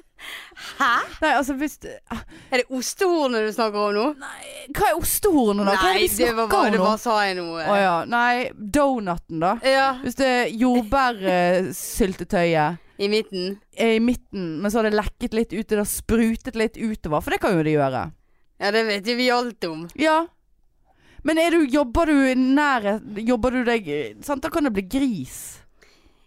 Hæ? 0.79 0.91
Nei, 1.21 1.31
altså 1.37 1.53
hvis 1.59 1.75
Er 1.85 2.57
det 2.61 2.65
ostehornet 2.71 3.41
du 3.47 3.51
snakker 3.55 3.79
om 3.89 3.93
nå? 3.97 4.05
Hva 4.73 4.85
er 4.89 4.95
ostehornet, 4.99 5.65
da? 5.67 5.71
Hva 5.75 5.79
er 5.89 5.93
Nei, 5.93 6.01
det 6.07 6.11
vi 6.11 6.15
det 6.23 6.29
var 6.35 6.47
snakker 6.47 6.57
bare, 6.57 6.65
om 6.65 6.71
det 6.71 6.79
nå? 6.79 6.83
bare 6.87 6.99
sa 7.03 7.15
jeg 7.27 7.35
noe. 7.39 7.59
Å 7.63 7.65
ja. 7.81 7.95
Nei, 8.09 8.35
donuten, 8.77 9.37
da. 9.43 9.51
Ja, 9.67 9.89
Hvis 10.03 10.15
det 10.19 10.27
er 10.29 10.47
jordbærsyltetøyet 10.63 12.71
i 13.03 13.07
midten. 13.09 13.57
i 13.77 13.99
midten, 13.99 14.43
men 14.61 14.71
så 14.71 14.77
har 14.79 14.83
det 14.89 14.93
lekket 14.97 15.33
litt 15.33 15.53
ut, 15.53 15.67
det 15.69 15.77
har 15.81 15.85
sprutet 15.89 16.55
litt 16.59 16.77
utover. 16.77 17.21
For 17.25 17.31
det 17.33 17.39
kan 17.43 17.57
jo 17.57 17.63
det 17.65 17.73
gjøre. 17.75 18.03
Ja, 18.61 18.67
det 18.71 18.83
vet 18.87 19.07
jo 19.09 19.15
vi 19.17 19.31
alt 19.33 19.63
om. 19.67 19.87
Ja. 19.99 20.19
Men 21.23 21.35
du, 21.51 21.59
jobber 21.71 22.05
du 22.11 22.17
i 22.27 22.33
nærhet 22.35 23.01
Jobber 23.23 23.51
du 23.55 23.61
deg 23.63 23.85
sant? 24.27 24.43
Da 24.43 24.49
kan 24.51 24.63
det 24.67 24.73
bli 24.75 24.83
gris. 24.83 25.62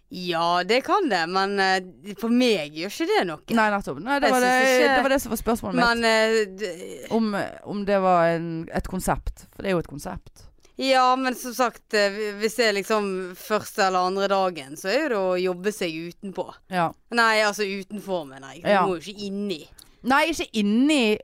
Ja, 0.09 0.63
det 0.63 0.81
kan 0.85 1.09
det, 1.11 1.25
men 1.27 1.57
uh, 1.59 2.13
for 2.21 2.31
meg 2.31 2.71
gjør 2.79 2.87
ikke 2.93 3.07
det 3.09 3.23
noe. 3.27 3.41
Nei, 3.57 3.65
nettopp. 3.73 3.97
Nei, 4.05 4.19
det, 4.23 4.29
var 4.31 4.39
det, 4.45 4.51
ikke- 4.63 4.91
det 4.95 5.01
var 5.03 5.09
det 5.15 5.21
som 5.21 5.33
var 5.33 5.41
spørsmålet. 5.41 5.75
Men 5.81 6.03
mitt. 6.05 6.61
Uh, 6.63 7.15
Om, 7.17 7.25
om 7.73 7.81
det 7.85 7.97
var 8.05 8.29
en, 8.37 8.47
et 8.71 8.87
konsept. 8.87 9.47
For 9.55 9.63
det 9.65 9.73
er 9.73 9.75
jo 9.75 9.81
et 9.83 9.89
konsept. 9.91 10.43
Ja, 10.77 11.15
men 11.17 11.33
som 11.35 11.55
sagt, 11.57 11.93
eh, 11.97 12.13
hvis 12.37 12.53
det 12.59 12.67
er 12.67 12.75
liksom 12.77 13.07
første 13.35 13.87
eller 13.87 14.11
andre 14.11 14.27
dagen, 14.29 14.75
så 14.77 14.91
er 14.93 15.09
det 15.09 15.17
å 15.17 15.31
jobbe 15.41 15.71
seg 15.73 15.95
utenpå. 16.11 16.45
Ja. 16.69 16.91
Nei, 17.17 17.39
altså 17.41 17.65
utenfor, 17.65 18.27
mener 18.29 18.53
jeg. 18.53 18.61
Du 18.61 18.69
Ja. 18.69 18.83
må 18.85 18.93
jo 18.95 19.01
ikke 19.01 19.25
inni. 19.25 19.63
Nei, 20.05 20.27
ikke 20.29 20.45
inni 20.53 21.17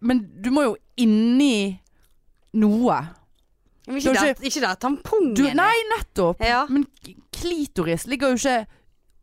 Men 0.00 0.20
du 0.42 0.50
må 0.50 0.62
jo 0.68 0.76
inni 0.96 1.80
noe. 2.54 3.00
Men 3.90 3.98
ikke, 4.00 4.12
det, 4.14 4.30
ikke, 4.38 4.46
ikke 4.50 4.60
der 4.66 4.78
tampongen 4.86 5.34
Du, 5.38 5.42
nei, 5.58 5.74
nettopp. 5.96 6.40
Ja. 6.44 6.62
Men 6.70 6.86
klitoris 7.34 8.06
ligger 8.10 8.32
jo 8.34 8.40
ikke 8.40 8.56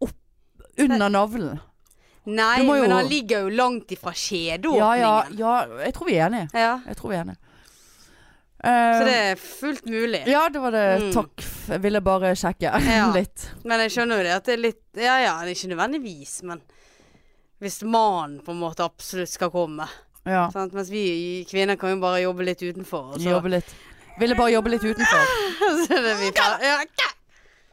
opp 0.07 0.70
under 0.84 1.09
navlen. 1.09 1.59
Nei, 2.28 2.57
jo- 2.65 2.74
men 2.76 2.91
han 2.91 3.07
ligger 3.07 3.45
jo 3.45 3.49
langt 3.55 3.91
ifra 3.95 4.11
skjedeåpningen. 4.11 4.80
Ja, 4.84 4.95
ja, 4.99 5.26
ja. 5.39 5.84
Jeg 5.86 5.93
tror 5.95 6.09
vi 6.09 6.18
er 6.20 6.26
enige. 6.28 6.49
Ja, 6.53 6.74
Jeg 6.86 6.97
tror 6.99 7.09
vi 7.13 7.15
er 7.15 7.24
enige. 7.28 7.38
Så 8.57 8.68
Eh, 8.68 9.03
det 9.05 9.13
er 9.15 9.36
fullt 9.38 9.86
mulig. 9.86 10.24
Ja, 10.28 10.47
det 10.49 10.59
var 10.59 10.72
det. 10.74 10.86
Mm. 11.03 11.11
Takk. 11.13 11.43
Jeg 11.70 11.82
ville 11.84 12.01
bare 12.01 12.32
sjekke 12.36 12.72
Ja. 12.89 13.11
litt. 13.13 13.51
Men 13.63 13.80
jeg 13.86 13.91
skjønner 13.93 14.18
jo 14.18 14.24
det 14.26 14.32
at 14.34 14.45
det 14.49 14.53
er 14.55 14.61
litt 14.63 14.82
Ja 14.97 15.20
ja, 15.22 15.34
det 15.45 15.51
er 15.53 15.55
ikke 15.59 15.70
nødvendigvis, 15.76 16.34
men 16.49 16.61
hvis 17.61 17.84
mannen 17.86 18.39
på 18.45 18.51
en 18.55 18.59
måte 18.59 18.84
absolutt 18.84 19.30
skal 19.30 19.51
komme. 19.53 19.86
Ja. 20.26 20.47
Sant? 20.51 20.74
Mens 20.74 20.89
vi 20.89 21.45
kvinner 21.49 21.78
kan 21.80 21.93
jo 21.95 22.01
bare 22.01 22.24
jobbe 22.26 22.43
litt 22.49 22.59
utenfor. 22.65 23.13
Og 23.13 23.22
så, 23.22 23.30
Jobbe 23.30 23.53
litt. 23.59 23.76
Ville 24.20 24.36
bare 24.36 24.51
jobbe 24.55 24.70
litt 24.74 24.84
utenfor. 24.84 25.24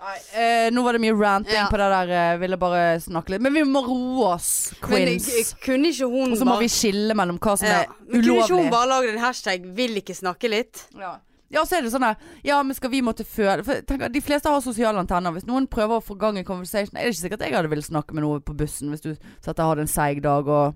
Nei, 0.05 0.18
eh, 0.36 0.66
nå 0.74 0.82
var 0.84 0.92
det 0.92 1.01
mye 1.01 1.14
ranting 1.16 1.55
Ja. 1.57 1.66
på 1.72 1.78
det 1.80 1.86
der. 1.88 2.11
eh, 2.12 2.36
ville 2.38 2.57
bare 2.61 2.80
snakke 3.01 3.30
litt. 3.32 3.40
Men 3.40 3.55
vi 3.55 3.62
må 3.64 3.80
roe 3.86 4.34
oss, 4.34 4.72
Men 4.82 4.90
queens. 4.90 5.24
k- 5.55 5.57
kunne 5.64 5.88
ikke 5.88 6.09
hun 6.11 6.32
Og 6.32 6.36
så 6.38 6.45
må 6.45 6.51
bare 6.59 6.61
vi 6.66 6.68
skille 6.68 7.14
mellom 7.16 7.38
hva 7.38 7.55
som 7.57 7.66
ja. 7.68 7.78
er 7.84 7.86
Men 8.11 8.20
Kunne 8.20 8.42
ikke 8.42 8.59
hun 8.59 8.70
bare 8.70 8.88
lagd 8.90 9.09
en 9.14 9.18
hashtag 9.22 9.62
'vil 9.74 9.97
ikke 10.03 10.12
snakke 10.14 10.51
litt'? 10.51 10.82
Ja. 10.99 11.16
ja, 11.51 11.64
så 11.64 11.78
er 11.78 11.82
det 11.82 11.92
sånn 11.92 12.03
her 12.05 12.16
Ja, 12.45 12.62
men 12.62 12.74
skal 12.74 12.90
vi 12.90 13.01
måtte 13.01 13.24
føle 13.24 13.64
For 13.64 13.72
jeg 13.74 13.86
tenker, 13.86 14.12
De 14.12 14.20
fleste 14.20 14.47
har 14.51 14.61
sosiale 14.61 14.99
antenner. 14.99 15.32
Hvis 15.32 15.47
noen 15.47 15.66
prøver 15.66 15.97
å 15.97 16.05
få 16.05 16.18
gang 16.18 16.36
i 16.36 16.42
conversation, 16.45 16.99
er 16.99 17.05
det 17.09 17.14
ikke 17.14 17.22
sikkert 17.30 17.40
jeg 17.40 17.55
hadde 17.55 17.70
villet 17.70 17.88
snakke 17.88 18.12
med 18.12 18.24
noe 18.24 18.40
på 18.40 18.55
bussen 18.55 18.90
hvis 18.90 19.01
du 19.01 19.16
satt 19.40 19.59
og 19.59 19.70
hadde 19.72 19.80
en 19.80 19.86
seig 19.88 20.20
dag 20.20 20.47
og 20.47 20.74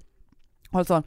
alt 0.76 0.88
sånn. 0.88 1.04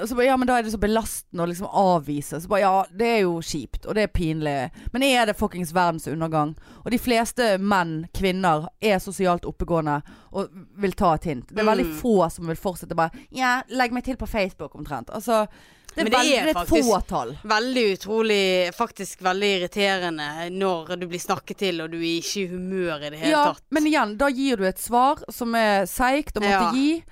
Og 0.00 0.08
Så 0.08 0.14
bare, 0.16 0.26
ja, 0.26 0.36
men 0.36 0.46
da 0.48 0.56
er 0.58 0.62
det 0.62 0.72
så 0.72 0.78
belastende 0.80 1.44
å 1.44 1.48
liksom 1.50 1.68
avvise. 1.68 2.40
Så 2.40 2.48
bare, 2.48 2.60
ja, 2.60 2.84
det 2.90 3.06
er 3.06 3.20
jo 3.26 3.34
kjipt, 3.44 3.84
og 3.86 3.94
det 3.94 4.02
er 4.02 4.06
pinlig. 4.14 4.70
Men 4.92 5.02
er 5.02 5.26
det 5.26 5.36
fuckings 5.36 5.72
verdens 5.72 6.06
undergang? 6.08 6.56
Og 6.84 6.90
de 6.90 6.98
fleste 6.98 7.58
menn, 7.60 8.08
kvinner, 8.14 8.68
er 8.80 8.98
sosialt 8.98 9.44
oppegående 9.44 10.02
og 10.32 10.48
vil 10.80 10.92
ta 10.92 11.14
et 11.14 11.24
hint. 11.24 11.48
Det 11.52 11.58
er 11.60 11.64
veldig 11.70 11.86
Mm. 11.92 12.00
få 12.00 12.30
som 12.32 12.46
vil 12.46 12.56
fortsette 12.56 12.94
bare 12.96 13.10
Ja, 13.30 13.62
legg 13.68 13.92
meg 13.92 14.04
til 14.04 14.16
på 14.16 14.26
Facebook 14.26 14.72
omtrent. 14.74 15.10
Altså, 15.10 15.46
det 15.94 16.00
er, 16.00 16.04
Men 16.04 16.12
det 16.12 16.38
er 16.48 16.54
faktisk- 16.54 16.88
fåtall. 16.90 17.36
Veldig 17.44 17.98
utrolig, 17.98 18.74
faktisk 18.74 19.18
veldig 19.22 19.60
irriterende 19.60 20.50
når 20.50 20.98
du 20.98 21.06
blir 21.06 21.20
snakket 21.20 21.56
til 21.58 21.80
og 21.82 21.90
du 21.92 21.98
er 21.98 22.20
ikke 22.20 22.42
i 22.42 22.48
humør 22.48 22.96
i 23.06 23.10
det 23.10 23.18
hele 23.20 23.30
Ja, 23.30 23.44
tatt. 23.52 23.62
men 23.70 23.84
igjen, 23.86 24.16
da 24.18 24.26
gir 24.28 24.56
du 24.56 24.64
et 24.64 24.78
svar 24.78 25.22
som 25.30 25.54
er 25.54 25.84
seigt 25.86 26.36
og 26.36 26.42
måtte 26.42 26.50
Ja. 26.50 26.72
gi. 26.72 27.04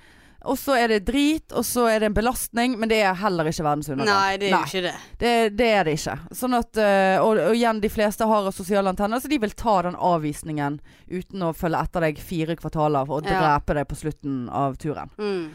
Og 0.43 0.57
så 0.59 0.75
er 0.75 0.91
det 0.91 1.05
drit, 1.07 1.53
og 1.55 1.63
så 1.63 1.85
er 1.87 2.01
det 2.03 2.09
en 2.09 2.15
belastning, 2.17 2.73
men 2.79 2.89
det 2.91 2.97
er 3.07 3.15
heller 3.15 3.47
ikke 3.47 3.63
verdens 3.63 3.87
undergang. 3.93 4.11
Nei, 4.11 4.37
det 4.41 4.49
er 4.49 4.55
jo 4.57 4.59
ikke 4.67 4.81
det. 4.83 4.93
Det, 5.21 5.33
det 5.55 5.69
er 5.71 5.87
det 5.87 5.93
ikke. 5.95 6.15
Sånn 6.35 6.57
at, 6.57 6.79
eh, 6.83 7.15
og, 7.23 7.39
og 7.39 7.55
igjen, 7.55 7.79
de 7.83 7.91
fleste 7.93 8.27
har 8.27 8.49
sosiale 8.51 8.91
antenner, 8.91 9.23
så 9.23 9.31
de 9.31 9.39
vil 9.39 9.55
ta 9.55 9.77
den 9.87 9.95
avvisningen 9.95 10.81
uten 11.07 11.45
å 11.47 11.53
følge 11.55 11.79
etter 11.87 12.07
deg 12.09 12.19
fire 12.19 12.57
kvartaler 12.59 13.07
og 13.07 13.23
Ja. 13.23 13.39
drepe 13.39 13.77
deg 13.79 13.87
på 13.87 13.95
slutten 14.01 14.41
av 14.51 14.75
turen. 14.83 15.13
Mm. 15.17 15.45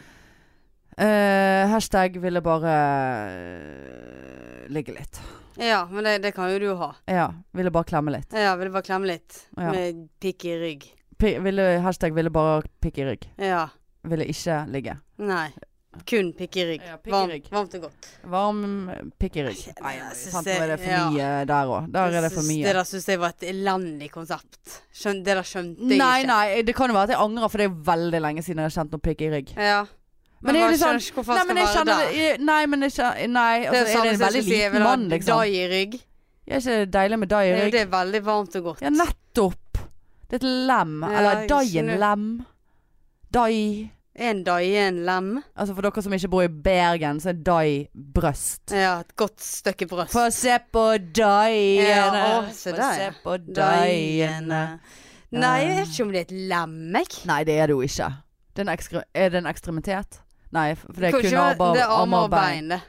Uh, 0.99 1.69
hashtag 1.71 2.17
ville 2.19 2.41
bare 2.43 2.73
eh, 3.39 4.69
ligge 4.73 4.97
litt. 4.97 5.21
Ja, 5.59 5.85
men 5.91 6.05
det, 6.05 6.19
det 6.25 6.33
kan 6.35 6.51
jo 6.53 6.59
du 6.59 6.69
ha. 6.81 6.93
Ja, 7.11 7.29
ville 7.53 7.71
bare 7.75 7.87
klemme 7.87 8.13
litt. 8.15 8.33
Ja, 8.35 8.55
vil 8.59 8.71
bare 8.75 8.87
klemme 8.87 9.07
litt. 9.11 9.45
Ja. 9.57 9.73
Med 9.75 10.09
pikk 10.23 10.45
i 10.49 10.57
rygg. 10.59 10.89
P 11.19 11.33
ville, 11.43 11.65
hashtag 11.83 12.15
ville 12.15 12.31
bare 12.31 12.63
pikk 12.83 12.99
i 13.03 13.07
rygg. 13.13 13.29
Ja. 13.43 13.65
Ville 14.05 14.25
ikke 14.31 14.67
ligge. 14.71 14.99
Nei. 15.19 15.49
Kun 16.07 16.33
pikk 16.37 16.57
i 16.61 16.65
rygg. 16.69 16.83
Ja, 16.87 16.97
pikk 17.01 17.09
i 17.09 17.11
Varm, 17.11 17.31
rygg. 17.33 17.47
varmt 17.51 17.75
og 17.75 17.81
godt. 17.89 18.09
Varm 18.31 18.61
pikk 19.19 19.37
i 19.41 19.43
rygg. 19.49 19.57
Jeg 19.67 20.13
synes 20.15 20.31
sant, 20.33 20.45
det- 20.47 20.59
nå 20.61 20.63
er 20.63 20.69
det 20.77 20.81
for 20.81 20.91
ja. 20.93 21.11
mye 21.11 21.47
der 21.47 21.67
òg. 21.67 21.91
Der 21.93 22.01
er 22.13 22.21
det 22.21 22.33
for 22.33 22.43
mye. 22.47 22.63
Det 22.63 22.75
der 22.77 22.85
syns 22.85 23.07
jeg 23.09 23.19
var 23.19 23.29
et 23.35 23.43
elendig 23.49 24.11
konsept. 24.13 24.83
Skjøn, 24.95 25.25
det 25.25 25.35
der 25.35 25.43
skjønte 25.43 25.89
jeg 25.89 25.99
Nei, 25.99 26.21
ikke. 26.23 26.27
nei, 26.29 26.63
det 26.63 26.75
kan 26.77 26.89
jo 26.89 26.95
være 26.95 27.03
at 27.03 27.09
jeg 27.17 27.19
angrer, 27.19 27.49
for 27.51 27.59
det 27.59 27.65
er 27.67 27.71
jo 27.73 27.83
veldig 27.89 28.21
lenge 28.23 28.43
siden 28.45 28.57
jeg 28.63 28.71
har 28.71 28.77
kjent 28.85 28.93
noe 28.93 29.01
pikk 29.01 29.21
i 29.23 29.31
rygg. 29.33 29.49
Ja. 29.57 29.87
Men 30.41 30.55
det 30.55 30.61
er 30.61 30.65
jo 30.67 30.71
litt 30.71 30.81
sånn 30.81 31.01
skjønner 31.01 31.09
ikke 31.09 31.15
hvorfor 31.19 31.35
Nei, 31.35 31.39
han 31.39 31.47
men 31.49 31.57
skal 31.57 31.67
jeg 31.67 31.67
være 31.67 31.79
kjenner 31.79 31.99
der. 31.99 32.37
det 32.39 32.41
Nei, 32.47 32.67
men 32.67 32.81
jeg 32.87 32.93
kjenner 32.93 33.29
Nei, 33.29 33.57
altså, 33.59 33.73
det 33.73 33.79
er, 33.81 33.83
det 33.83 34.13
en 34.13 34.19
som 34.19 34.27
veldig 34.29 34.39
jeg 34.39 34.45
skulle 34.45 34.45
si, 34.45 34.51
jeg 34.51 34.71
liten 34.71 34.73
vil 34.79 34.83
ha 34.87 34.97
mann, 34.97 35.09
liksom? 35.09 35.39
Dai 35.39 35.49
i 35.51 35.67
rygg. 35.73 35.95
Er 36.49 36.57
ikke 36.63 36.77
det 36.79 36.91
deilig 36.95 37.19
med 37.19 37.29
dai 37.29 37.43
i 37.43 37.51
Det, 37.51 37.65
rygg? 37.65 37.73
det 37.73 37.81
er 37.81 37.91
veldig 37.99 38.23
varmt 38.25 38.55
og 38.57 38.63
godt. 38.69 38.81
Ja, 38.87 38.91
nettopp. 38.91 39.81
Det 40.29 40.33
er 40.33 40.37
et 40.37 40.49
lem. 40.69 40.95
Ja, 41.03 41.09
Eller 41.19 41.41
jeg 41.41 41.49
dai 41.49 41.59
en 41.65 41.73
skjønner. 41.73 41.99
lem. 41.99 42.47
Dai 43.35 43.91
En 44.19 44.41
dai 44.43 44.73
er 44.75 44.89
en 44.89 44.97
lem. 45.07 45.27
Altså 45.55 45.77
for 45.77 45.87
dere 45.87 46.03
som 46.03 46.15
ikke 46.17 46.31
bor 46.33 46.43
i 46.43 46.51
Bergen, 46.51 47.21
så 47.23 47.31
er 47.31 47.37
dai 47.47 47.69
brøst. 47.95 48.73
Ja, 48.75 48.97
et 49.05 49.13
godt 49.21 49.39
stykke 49.45 49.87
brøst. 49.87 50.11
Få 50.11 50.25
se 50.35 50.57
på 50.75 50.87
daiene. 51.15 51.85
Ja, 51.87 52.09
å, 52.41 52.49
se 52.51 52.75
Få 52.75 52.89
se 52.99 53.13
på 53.23 53.37
daiene. 53.55 54.65
Nei, 55.39 55.55
jeg 55.63 55.77
vet 55.77 55.93
ikke 55.93 56.09
om 56.09 56.11
det 56.11 56.25
er 56.25 56.27
et 56.27 56.35
lem, 56.51 56.75
jeg. 56.99 57.15
Nei, 57.31 57.39
det 57.47 57.61
er 57.61 57.71
det 57.71 57.79
jo 57.79 57.87
ikke. 57.87 58.11
Det 58.57 58.65
er, 58.65 58.69
en 58.73 59.01
er 59.23 59.31
det 59.31 59.43
en 59.45 59.51
ekstremitet? 59.53 60.21
Nei, 60.57 60.67
for 60.83 60.99
det 60.99 61.13
er 61.13 61.19
kun 61.21 61.41
armer, 61.45 61.79
er 61.79 61.97
armer 62.01 62.27
og 62.27 62.35
bein. 62.35 62.75
det. 62.75 62.83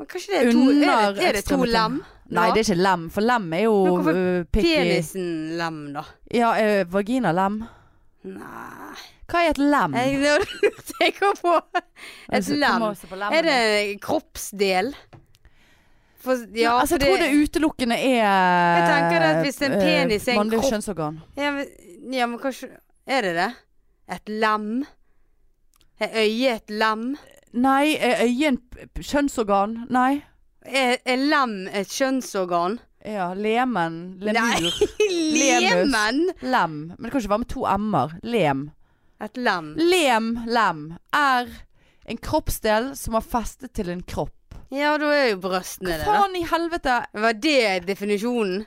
Men 0.00 0.10
kanskje 0.10 0.32
det 0.32 0.40
er 0.40 0.50
to, 0.50 0.68
er 0.74 0.78
det, 1.14 1.26
er 1.28 1.38
det 1.38 1.46
to 1.46 1.62
lem? 1.62 2.02
Nei, 2.34 2.50
det 2.50 2.64
er 2.64 2.72
ikke 2.72 2.82
lem, 2.82 3.10
for 3.14 3.22
lem 3.22 3.52
er 3.54 3.66
jo 3.68 3.74
Men 3.84 3.98
hvorfor 4.00 4.18
uh, 4.18 4.46
pikk 4.50 4.70
Penisen 4.72 5.26
lem, 5.60 5.82
da? 5.94 6.08
Ja, 6.34 6.54
uh, 6.58 6.80
vaginalem. 6.90 7.62
Nei 8.34 9.12
Hva 9.30 9.40
er 9.46 9.50
et 9.54 9.58
lem? 9.62 9.94
Jeg 9.96 10.18
nå 11.20 11.30
på 11.40 11.54
et 11.58 11.84
Altså, 12.38 12.56
lem. 12.60 12.82
lemmen. 12.84 13.36
Er 13.38 13.42
det 13.48 14.00
kroppsdel? 14.04 14.90
For, 16.24 16.40
ja, 16.56 16.78
altså, 16.80 16.96
jeg 16.96 17.04
tror 17.04 17.20
det 17.20 17.30
utelukkende 17.44 17.96
er 18.00 18.24
Jeg 18.24 18.84
tenker 18.88 19.24
at 19.28 19.40
hvis 19.44 19.58
en 19.66 19.72
eh, 19.76 19.82
penis 19.84 20.28
er 20.28 20.38
en 20.40 20.50
kropp- 20.52 20.70
kjønnsorgan. 20.70 21.18
ja, 21.36 21.50
men, 21.52 21.66
ja, 22.16 22.26
men 22.26 22.38
kanskje 22.40 22.70
Er 23.06 23.20
det 23.26 23.34
det? 23.36 23.50
Et 24.16 24.28
lem? 24.40 24.70
Er 26.00 26.16
øyet 26.22 26.54
et 26.62 26.70
lem? 26.80 27.02
Nei, 27.54 27.94
er 28.00 28.22
øyet 28.24 28.58
p- 28.72 29.02
kjønnsorgan? 29.04 29.76
Nei. 29.92 30.22
Er, 30.64 30.96
er 31.04 31.16
lem 31.20 31.68
et 31.72 31.88
kjønnsorgan? 31.92 32.78
Ja, 33.04 33.28
lemen. 33.36 33.98
Lemur. 34.24 34.80
Lemen? 35.36 36.22
Lem. 36.40 36.76
Men 36.96 37.04
det 37.04 37.12
kan 37.12 37.20
ikke 37.20 37.30
være 37.34 37.42
med 37.44 37.52
to 37.52 37.66
m-er. 37.76 38.14
Lem. 38.24 38.64
Et 39.22 39.36
lem. 39.36 39.74
Lem, 39.78 40.32
lem, 40.50 40.80
er 41.14 41.48
en 42.10 42.18
kroppsdel 42.18 42.90
som 42.98 43.14
er 43.14 43.20
festet 43.24 43.72
til 43.78 43.88
en 43.92 44.02
kropp. 44.02 44.32
Ja, 44.74 44.96
da 44.98 45.10
er 45.14 45.28
jo 45.34 45.38
brøstene 45.44 45.92
Hva 45.92 45.98
det, 46.00 46.06
da. 46.06 46.14
faen 46.18 46.34
i 46.36 46.42
helvete? 46.50 46.96
Var 47.22 47.36
det 47.38 47.86
definisjonen? 47.86 48.64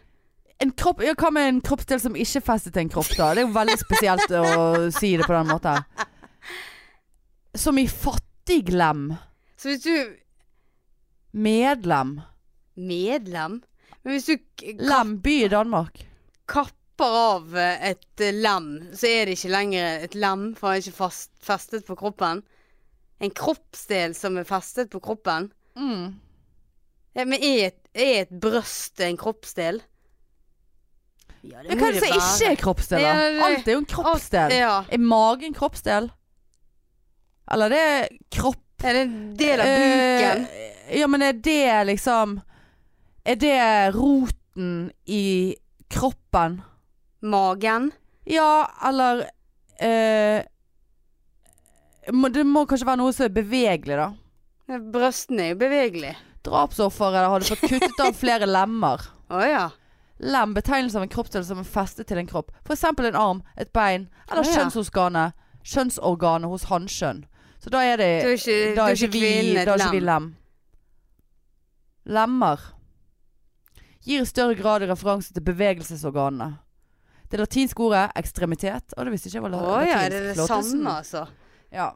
En 0.63 0.71
kropp, 0.73 1.03
ja, 1.05 1.13
hva 1.13 1.29
med 1.35 1.49
en 1.51 1.59
kroppsdel 1.61 1.99
som 2.01 2.15
ikke 2.17 2.39
er 2.39 2.45
festet 2.47 2.73
til 2.73 2.85
en 2.85 2.89
kropp, 2.93 3.11
da? 3.17 3.33
Det 3.35 3.43
er 3.43 3.47
jo 3.49 3.53
veldig 3.57 3.75
spesielt 3.81 4.31
å 4.39 4.53
si 4.95 5.11
det 5.19 5.27
på 5.27 5.35
den 5.35 5.51
måten. 5.51 5.83
Som 7.57 7.77
i 7.77 7.85
fattiglem. 7.89 9.11
Så 9.57 9.69
hvis 9.73 9.83
du 9.85 10.15
Medlem. 11.37 12.21
Medlem? 12.77 13.59
Men 14.03 14.13
hvis 14.15 14.25
du 14.31 14.37
k- 14.57 14.73
Lem, 14.79 15.17
by 15.21 15.35
i 15.45 15.49
Danmark. 15.51 16.05
Kapper 16.97 17.15
av 17.15 17.57
eh, 17.57 17.89
et 17.91 18.21
eh, 18.21 18.33
lem, 18.33 18.89
så 18.93 19.07
er 19.07 19.25
det 19.29 19.35
ikke 19.37 19.51
lenger 19.53 20.03
et 20.07 20.15
lem, 20.17 20.47
for 20.57 20.69
han 20.71 20.77
er 20.79 20.81
ikke 20.85 20.97
fast, 20.97 21.29
festet 21.45 21.85
på 21.85 21.95
kroppen. 21.99 22.41
En 23.21 23.31
kroppsdel 23.33 24.15
som 24.17 24.37
er 24.37 24.43
festet 24.45 24.89
på 24.93 24.99
kroppen. 25.01 25.51
Mm. 25.77 26.15
Ja, 27.17 27.25
men 27.25 27.41
er 27.41 27.67
et, 27.71 27.79
er 27.97 28.21
et 28.23 28.29
brøst 28.41 28.99
en 29.01 29.17
kroppsdel? 29.17 29.81
Ja, 31.47 31.61
Men 31.63 31.79
hva 31.79 31.87
er 31.87 31.93
det 31.95 32.01
som 32.03 32.17
ikke 32.17 32.51
er 32.51 32.59
kroppsdel? 32.61 33.01
Ja, 33.01 33.13
det- 33.15 33.43
Alt 33.45 33.67
er 33.67 33.71
jo 33.71 33.77
en 33.83 33.85
kroppsdel. 33.93 34.51
Ja. 34.57 34.73
Er 34.91 34.97
magen 34.99 35.53
kroppsdel? 35.53 36.09
Eller 37.51 37.69
det 37.69 37.79
er 37.79 38.07
kropp 38.35 38.63
Er 38.83 38.93
det 38.93 39.01
en 39.07 39.13
del 39.39 39.59
av 39.63 39.65
buken? 39.65 40.41
Eh, 40.51 40.97
ja, 40.99 41.07
men 41.07 41.21
er 41.25 41.33
det 41.33 41.85
liksom 41.87 42.35
Er 43.25 43.35
det 43.39 43.93
roten 43.95 44.91
i 45.07 45.55
kroppen? 45.89 46.59
Magen? 47.21 47.91
Ja, 48.27 48.67
eller 48.85 49.25
eh, 49.79 50.43
må, 52.13 52.29
Det 52.29 52.43
må 52.45 52.65
kanskje 52.67 52.87
være 52.87 53.01
noe 53.01 53.15
som 53.15 53.27
er 53.27 53.35
bevegelig, 53.35 53.97
da. 53.97 54.79
Brøstene 54.93 55.45
er 55.45 55.53
jo 55.53 55.59
bevegelige. 55.61 56.15
Drapsofferet 56.47 57.31
hadde 57.31 57.49
fått 57.49 57.65
kuttet 57.71 58.03
av 58.03 58.15
flere 58.15 58.47
lemmer. 58.49 59.03
Å 59.33 59.43
ja. 59.47 59.65
Lem 60.17 60.53
betegnelse 60.55 60.97
av 60.97 61.05
en 61.05 61.11
kroppsdel 61.13 61.43
som 61.45 61.59
er 61.61 61.67
festet 61.67 62.09
til 62.09 62.19
en 62.19 62.29
kropp. 62.29 62.51
F.eks. 62.65 62.85
en 62.89 63.19
arm, 63.19 63.43
et 63.55 63.71
bein 63.75 64.07
eller 64.29 64.43
oh, 64.43 64.47
ja. 64.47 64.63
kjønnsorganet 64.63 65.37
kjønnsorganet 65.67 66.49
hos 66.49 66.65
hannkjønn. 66.71 67.25
Så 67.59 67.71
da 67.73 67.83
er 67.83 67.99
det 67.99 68.09
Da 68.23 68.31
er 68.31 68.37
ikke, 68.37 68.57
Da 68.77 68.87
er 68.87 68.95
ikke 68.95 69.11
vi, 69.11 69.29
da 69.57 69.73
er 69.73 69.81
ikke 69.81 69.91
vi 69.91 69.99
lem. 69.99 70.07
lem. 70.07 70.33
Lemmer 72.17 72.63
gir 74.07 74.23
i 74.23 74.29
større 74.29 74.55
grad 74.55 74.85
referanse 74.87 75.33
til 75.35 75.43
bevegelsesorganene. 75.43 76.53
Det 77.29 77.39
latinske 77.39 77.79
ordet 77.83 78.11
ekstremitet 78.15 78.93
Og 78.97 79.05
det 79.05 79.11
visste 79.11 79.27
ikke 79.27 79.35
jeg 79.41 79.43
var 79.43 79.49
la- 79.49 79.57
Å 79.61 79.79
ja, 79.85 79.95
latinsk. 79.97 80.03
er 80.05 80.09
det 80.09 80.35
det 80.37 80.47
samme, 80.47 80.89
altså? 81.01 81.25
Ja. 81.73 81.89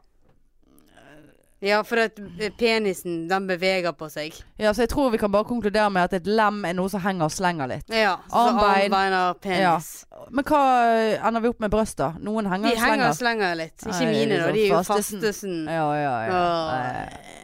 Ja, 1.62 1.76
for 1.86 1.94
at 2.02 2.16
penisen, 2.58 3.28
den 3.30 3.44
beveger 3.46 3.92
på 3.94 4.08
seg. 4.10 4.34
ja, 4.58 4.72
så 4.74 4.82
jeg 4.82 4.88
tror 4.90 5.12
vi 5.12 5.18
kan 5.22 5.30
bare 5.30 5.44
konkludere 5.46 5.90
med 5.94 6.02
at 6.08 6.12
et 6.18 6.26
lem 6.26 6.64
er 6.66 6.72
noe 6.74 6.90
som 6.90 6.98
henger 7.04 7.28
og 7.28 7.30
slenger 7.30 7.68
litt. 7.70 7.86
Ja. 7.94 8.16
Så 8.26 8.34
Armbein. 8.48 8.88
armbein 8.90 9.12
og 9.14 9.38
penis. 9.40 9.90
Men 10.34 10.44
hva 10.48 10.62
eh, 10.90 11.20
ender 11.22 11.40
vi 11.44 11.48
opp 11.52 11.60
med 11.62 11.70
brøsta? 11.70 12.08
Noen 12.18 12.50
henger 12.50 12.66
og 12.66 12.74
slenger? 12.74 12.82
De 12.82 12.90
henger 12.90 13.08
og 13.12 13.14
slenger. 13.20 13.54
litt. 13.62 13.76
Ikke 13.78 13.92
Nei, 13.94 14.10
mine, 14.10 14.40
da. 14.40 14.50
liksom 14.50 14.54
De 14.58 14.64
er 14.64 14.66
jo 14.72 14.80
fastesen. 14.82 15.20
fastesen. 15.22 15.54
Ja, 15.70 15.86
ja, 16.02 16.16
ja. 16.26 16.42
Åh. 16.42 17.41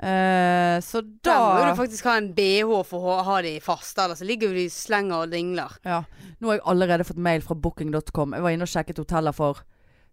Eh, 0.00 0.80
så 0.80 1.02
Da 1.20 1.34
må 1.58 1.64
du 1.68 1.76
faktisk 1.76 2.06
ha 2.08 2.14
en 2.16 2.30
BH 2.32 2.70
for 2.88 3.04
å 3.12 3.16
ha 3.26 3.40
de 3.44 3.58
fast, 3.60 3.98
ellers 4.00 4.22
ligger 4.24 4.48
jo 4.48 4.54
de 4.62 4.68
slenger 4.72 5.26
og 5.26 5.34
dingler. 5.34 5.74
Ja. 5.84 6.02
Nå 6.40 6.48
har 6.48 6.56
jeg 6.56 6.64
allerede 6.72 7.04
fått 7.04 7.20
mail 7.20 7.44
fra 7.44 7.54
booking.com. 7.54 8.32
Jeg 8.32 8.46
var 8.46 8.54
inne 8.54 8.64
og 8.64 8.72
sjekket 8.72 9.02
hoteller 9.02 9.36
for 9.36 9.60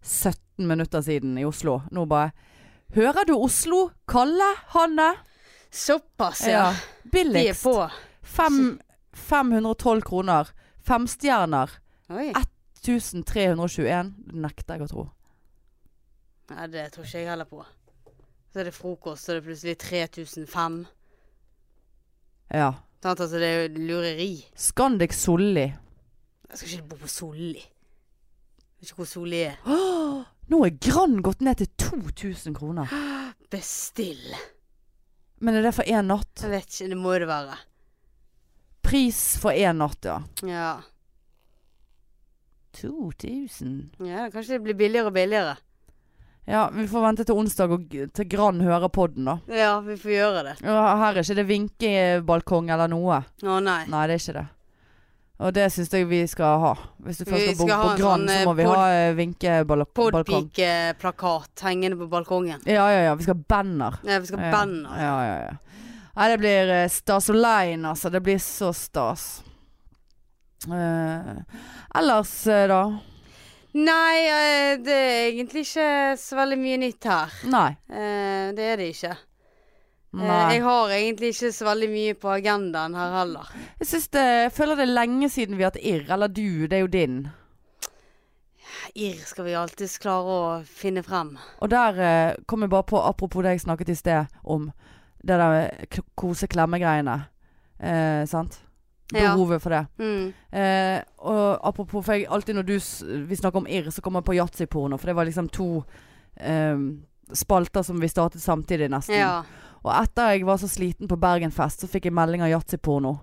17 0.04 0.66
minutter 0.68 1.00
siden 1.04 1.38
i 1.40 1.46
Oslo. 1.48 1.80
Nå 1.90 2.04
bare 2.10 2.32
Hører 2.94 3.26
du 3.28 3.34
Oslo? 3.36 3.90
Kalle? 4.08 4.46
Hanne? 4.72 5.10
Såpass, 5.70 6.46
ja. 6.48 6.70
De 7.04 7.08
er 7.08 7.12
Billigst. 7.12 7.62
på. 7.64 7.90
Fem, 8.22 8.78
512 9.12 10.00
kroner. 10.08 10.48
Femstjerner. 10.88 11.68
Oi. 12.08 12.30
1321. 12.80 14.14
Det 14.30 14.40
nekter 14.40 14.78
jeg 14.78 14.86
å 14.86 14.88
tro. 14.88 15.04
Nei, 16.48 16.66
det 16.72 16.86
tror 16.94 17.04
ikke 17.04 17.20
jeg 17.20 17.28
heller 17.28 17.48
på. 17.50 17.60
Så 18.52 18.60
er 18.60 18.68
det 18.68 18.74
frokost, 18.74 19.24
så 19.24 19.32
er 19.32 19.40
det 19.40 19.46
plutselig 19.48 19.76
3005. 19.78 20.78
Ja. 22.54 22.70
Sant, 23.02 23.20
altså 23.20 23.38
det 23.38 23.48
er 23.48 23.58
jo 23.60 23.82
lureri. 23.90 24.32
Scandic 24.56 25.14
Solli. 25.14 25.66
Jeg 26.48 26.58
skal 26.60 26.72
ikke 26.72 26.88
bo 26.90 27.00
på 27.02 27.10
Solli. 27.12 27.60
Jeg 27.60 28.80
vet 28.80 28.90
ikke 28.90 29.02
hvor 29.02 29.10
Solli 29.10 29.42
er. 29.44 29.58
Åh, 29.68 30.22
nå 30.48 30.62
er 30.64 30.78
Grand 30.80 31.20
gått 31.26 31.44
ned 31.44 31.60
til 31.60 31.68
2000 31.76 32.56
kroner. 32.56 32.94
Bestill. 33.52 34.32
Men 35.44 35.58
er 35.58 35.68
det 35.68 35.74
for 35.76 35.86
én 35.86 36.08
natt? 36.08 36.42
Jeg 36.42 36.50
vet 36.50 36.72
ikke, 36.72 36.88
det 36.90 36.98
må 36.98 37.14
det 37.20 37.28
være. 37.30 37.58
Pris 38.88 39.20
for 39.42 39.52
én 39.52 39.78
natt, 39.82 40.08
ja. 40.08 40.16
Ja. 40.48 40.70
2000. 42.78 43.90
ja, 44.06 44.28
kanskje 44.32 44.56
det 44.56 44.62
blir 44.64 44.78
billigere 44.78 45.10
og 45.10 45.16
billigere. 45.16 45.56
Ja, 46.48 46.70
vi 46.72 46.86
får 46.88 47.02
vente 47.04 47.24
til 47.28 47.36
onsdag 47.36 47.72
og 47.74 47.82
g- 47.92 48.06
til 48.16 48.24
Grann 48.32 48.60
hører 48.64 48.88
podden, 48.88 49.26
da. 49.28 49.34
Ja, 49.52 49.74
vi 49.84 49.96
får 50.00 50.12
gjøre 50.14 50.44
det. 50.46 50.54
Her 50.64 51.10
er 51.10 51.18
ikke 51.20 51.34
det 51.36 51.44
vinkebalkong 51.50 52.70
eller 52.72 52.88
noe. 52.88 53.18
Å 53.44 53.58
nei. 53.60 53.82
Nei, 53.92 54.06
det 54.08 54.14
er 54.16 54.22
ikke 54.22 54.36
det. 54.38 54.46
Og 55.38 55.52
det 55.54 55.66
syns 55.70 55.92
jeg 55.94 56.06
vi 56.10 56.22
skal 56.26 56.58
ha. 56.64 56.70
Hvis 57.04 57.20
du 57.20 57.24
først 57.28 57.36
Vi 57.44 57.52
skal 57.54 57.58
bo 57.60 57.66
skal 57.68 57.76
ha 57.76 57.84
på 57.84 57.90
en 57.92 58.00
Grand, 58.00 58.22
sånn, 58.24 58.32
så 58.32 58.40
eh, 58.40 58.46
må 58.48 58.54
vi 58.58 58.64
pod- 58.66 58.76
ha 58.80 58.86
eh, 58.94 59.12
vinkebalkong. 59.14 59.92
Podpike-plakat 60.16 61.62
hengende 61.68 61.98
på 62.00 62.08
balkongen. 62.10 62.64
Ja, 62.66 62.88
ja, 62.90 63.02
ja. 63.10 63.14
Vi 63.14 63.22
skal 63.28 63.36
ha 63.36 63.44
banner. 63.54 63.98
Ja, 64.08 64.18
vi 64.18 64.26
skal 64.32 64.40
Ja. 64.40 64.50
banner. 64.56 64.96
Ja, 65.04 65.14
ja, 65.28 65.36
ja. 65.44 65.84
Nei, 66.16 66.28
det 66.32 66.38
blir 66.40 66.72
eh, 66.80 66.88
stas 66.88 67.28
og 67.30 67.36
lein, 67.36 67.84
altså. 67.86 68.10
Det 68.10 68.22
blir 68.24 68.40
så 68.42 68.72
stas. 68.74 69.28
Eh, 70.66 71.44
ellers, 71.94 72.46
eh, 72.46 72.66
da? 72.66 72.80
Nei, 73.78 74.18
eh, 74.26 74.74
det 74.82 74.94
er 74.98 75.24
egentlig 75.30 75.62
ikke 75.66 75.88
så 76.18 76.36
veldig 76.38 76.58
mye 76.58 76.78
nytt 76.82 77.04
her. 77.08 77.34
Nei. 77.52 77.70
Eh, 77.88 78.52
Det 78.56 78.64
er 78.72 78.76
det 78.80 78.88
ikke. 78.94 79.10
Eh, 79.12 80.22
Nei. 80.22 80.38
Jeg 80.54 80.62
har 80.64 80.94
egentlig 80.96 81.28
ikke 81.34 81.50
så 81.52 81.66
veldig 81.68 81.88
mye 81.92 82.14
på 82.18 82.30
agendaen 82.32 82.94
her 82.96 83.12
heller. 83.18 83.50
Jeg, 83.78 83.86
synes 83.90 84.08
det, 84.16 84.24
jeg 84.42 84.52
føler 84.56 84.76
det 84.80 84.86
er 84.88 84.94
lenge 84.96 85.28
siden 85.30 85.58
vi 85.58 85.62
har 85.66 85.70
hatt 85.74 85.82
irr. 85.84 86.08
Eller 86.16 86.28
du, 86.32 86.66
det 86.66 86.78
er 86.78 86.84
jo 86.86 86.90
din. 86.94 87.18
Irr 88.98 89.20
skal 89.28 89.44
vi 89.46 89.54
alltids 89.54 89.98
klare 90.02 90.32
å 90.32 90.62
finne 90.64 91.02
frem. 91.06 91.34
Og 91.60 91.70
der 91.70 92.00
eh, 92.02 92.36
kom 92.48 92.64
jeg 92.64 92.72
bare 92.72 92.88
på, 92.88 92.98
apropos 93.04 93.44
det 93.44 93.52
jeg 93.58 93.66
snakket 93.66 93.92
i 93.92 93.98
sted 94.00 94.40
om, 94.44 94.70
det 95.22 95.36
der 95.38 95.68
kose-klemme-greiene. 96.18 97.18
Eh, 97.78 98.24
sant? 98.26 98.58
Behovet 99.12 99.62
for 99.62 99.72
det. 99.72 99.86
Mm. 99.98 100.32
Eh, 100.52 100.98
og 101.18 101.68
apropos, 101.68 102.04
for 102.04 102.12
jeg, 102.12 102.26
alltid 102.28 102.58
når 102.58 102.66
du, 102.68 102.74
vi 103.28 103.38
snakker 103.38 103.62
om 103.62 103.70
irr, 103.70 103.88
så 103.90 104.04
kommer 104.04 104.20
jeg 104.20 104.28
på 104.28 104.36
yatzyporno. 104.36 104.98
For 105.00 105.10
det 105.10 105.16
var 105.16 105.28
liksom 105.28 105.48
to 105.48 105.68
eh, 106.36 106.82
spalter 107.32 107.86
som 107.86 108.00
vi 108.00 108.10
startet 108.12 108.44
samtidig, 108.44 108.90
nesten. 108.92 109.16
Ja. 109.16 109.42
Og 109.84 109.92
etter 109.94 110.34
jeg 110.34 110.44
var 110.48 110.60
så 110.60 110.68
sliten 110.68 111.08
på 111.08 111.16
Bergenfest, 111.20 111.84
så 111.84 111.90
fikk 111.90 112.08
jeg 112.08 112.16
melding 112.18 112.44
av 112.44 112.52
yatzyporno. 112.52 113.16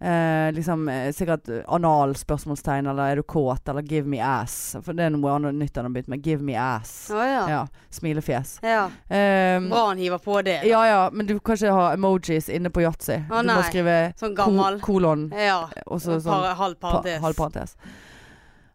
Eh, 0.00 0.52
liksom 0.56 0.88
eh, 0.88 1.10
sikkert 1.12 1.48
eh, 1.52 1.58
anal 1.68 2.14
spørsmålstegn, 2.16 2.86
eller 2.88 3.10
er 3.12 3.16
du 3.20 3.22
kåt, 3.22 3.68
eller 3.68 3.82
give 3.84 4.08
me 4.08 4.16
ass. 4.24 4.76
For 4.80 4.96
det 4.96 5.04
er 5.04 5.12
noe 5.12 5.34
annet 5.34 5.58
nytt 5.60 5.76
han 5.76 5.84
har 5.84 5.92
begynt 5.92 6.08
med. 6.08 6.22
Give 6.24 6.40
me 6.42 6.54
ass. 6.56 7.10
Oh, 7.12 7.20
ja. 7.20 7.42
ja. 7.50 7.58
Smilefjes. 7.92 8.54
ja. 8.64 8.86
Eh, 9.12 9.60
Bra 9.68 9.82
han 9.90 9.98
hiver 10.00 10.18
på 10.24 10.38
det. 10.42 10.60
da. 10.62 10.68
ja 10.70 10.86
ja, 10.88 11.02
men 11.12 11.26
du 11.28 11.34
kan 11.40 11.58
ikke 11.60 11.74
ha 11.76 11.90
emojis 11.98 12.48
inne 12.48 12.72
på 12.72 12.80
yatzy. 12.86 13.18
Oh, 13.28 13.42
du 13.44 13.52
må 13.52 13.60
skrive 13.68 13.98
Sånn 14.16 14.34
gammel. 14.38 14.80
kolon, 14.80 15.28
Ja. 15.36 15.66
og 15.86 16.00
så 16.00 16.16
sånn 16.24 16.48
halv 16.56 16.80
pa, 16.80 17.02
halv 17.04 17.36
parentes. 17.36 17.76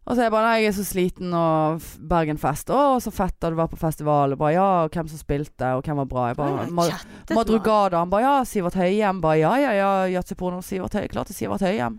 Og 0.06 0.14
så 0.14 0.22
er 0.22 0.28
jeg 0.28 0.34
bare 0.36 0.50
Nei, 0.52 0.58
jeg 0.62 0.70
er 0.70 0.76
så 0.78 0.84
sliten, 0.86 1.32
og 1.34 1.86
Bergenfest. 2.12 2.70
Å, 2.70 3.00
så 3.02 3.10
fett 3.14 3.34
da 3.42 3.50
du 3.50 3.58
var 3.58 3.72
på 3.72 3.80
festival. 3.82 4.36
Og 4.36 4.42
bare 4.42 4.54
ja, 4.54 4.68
og 4.86 4.94
hvem 4.94 5.10
som 5.10 5.22
spilte, 5.22 5.72
og 5.74 5.82
hvem 5.88 5.98
var 6.04 6.12
bra. 6.12 6.28
Jeg 6.30 6.38
bare, 6.38 6.68
Ma 6.70 6.86
Madrugada. 7.34 8.04
Han 8.04 8.14
bare 8.14 8.28
ja, 8.28 8.36
Sivert 8.46 8.78
Høyem. 8.78 9.24
Bare 9.24 9.40
ja, 9.42 9.56
ja, 9.64 9.74
ja, 9.74 9.90
yatzyporno. 10.14 10.62
Sivert 10.66 10.94
Høyem. 10.94 11.10
Klart 11.16 11.32
det 11.32 11.38
er 11.38 11.40
Sivert 11.42 11.66
Høyem. 11.66 11.98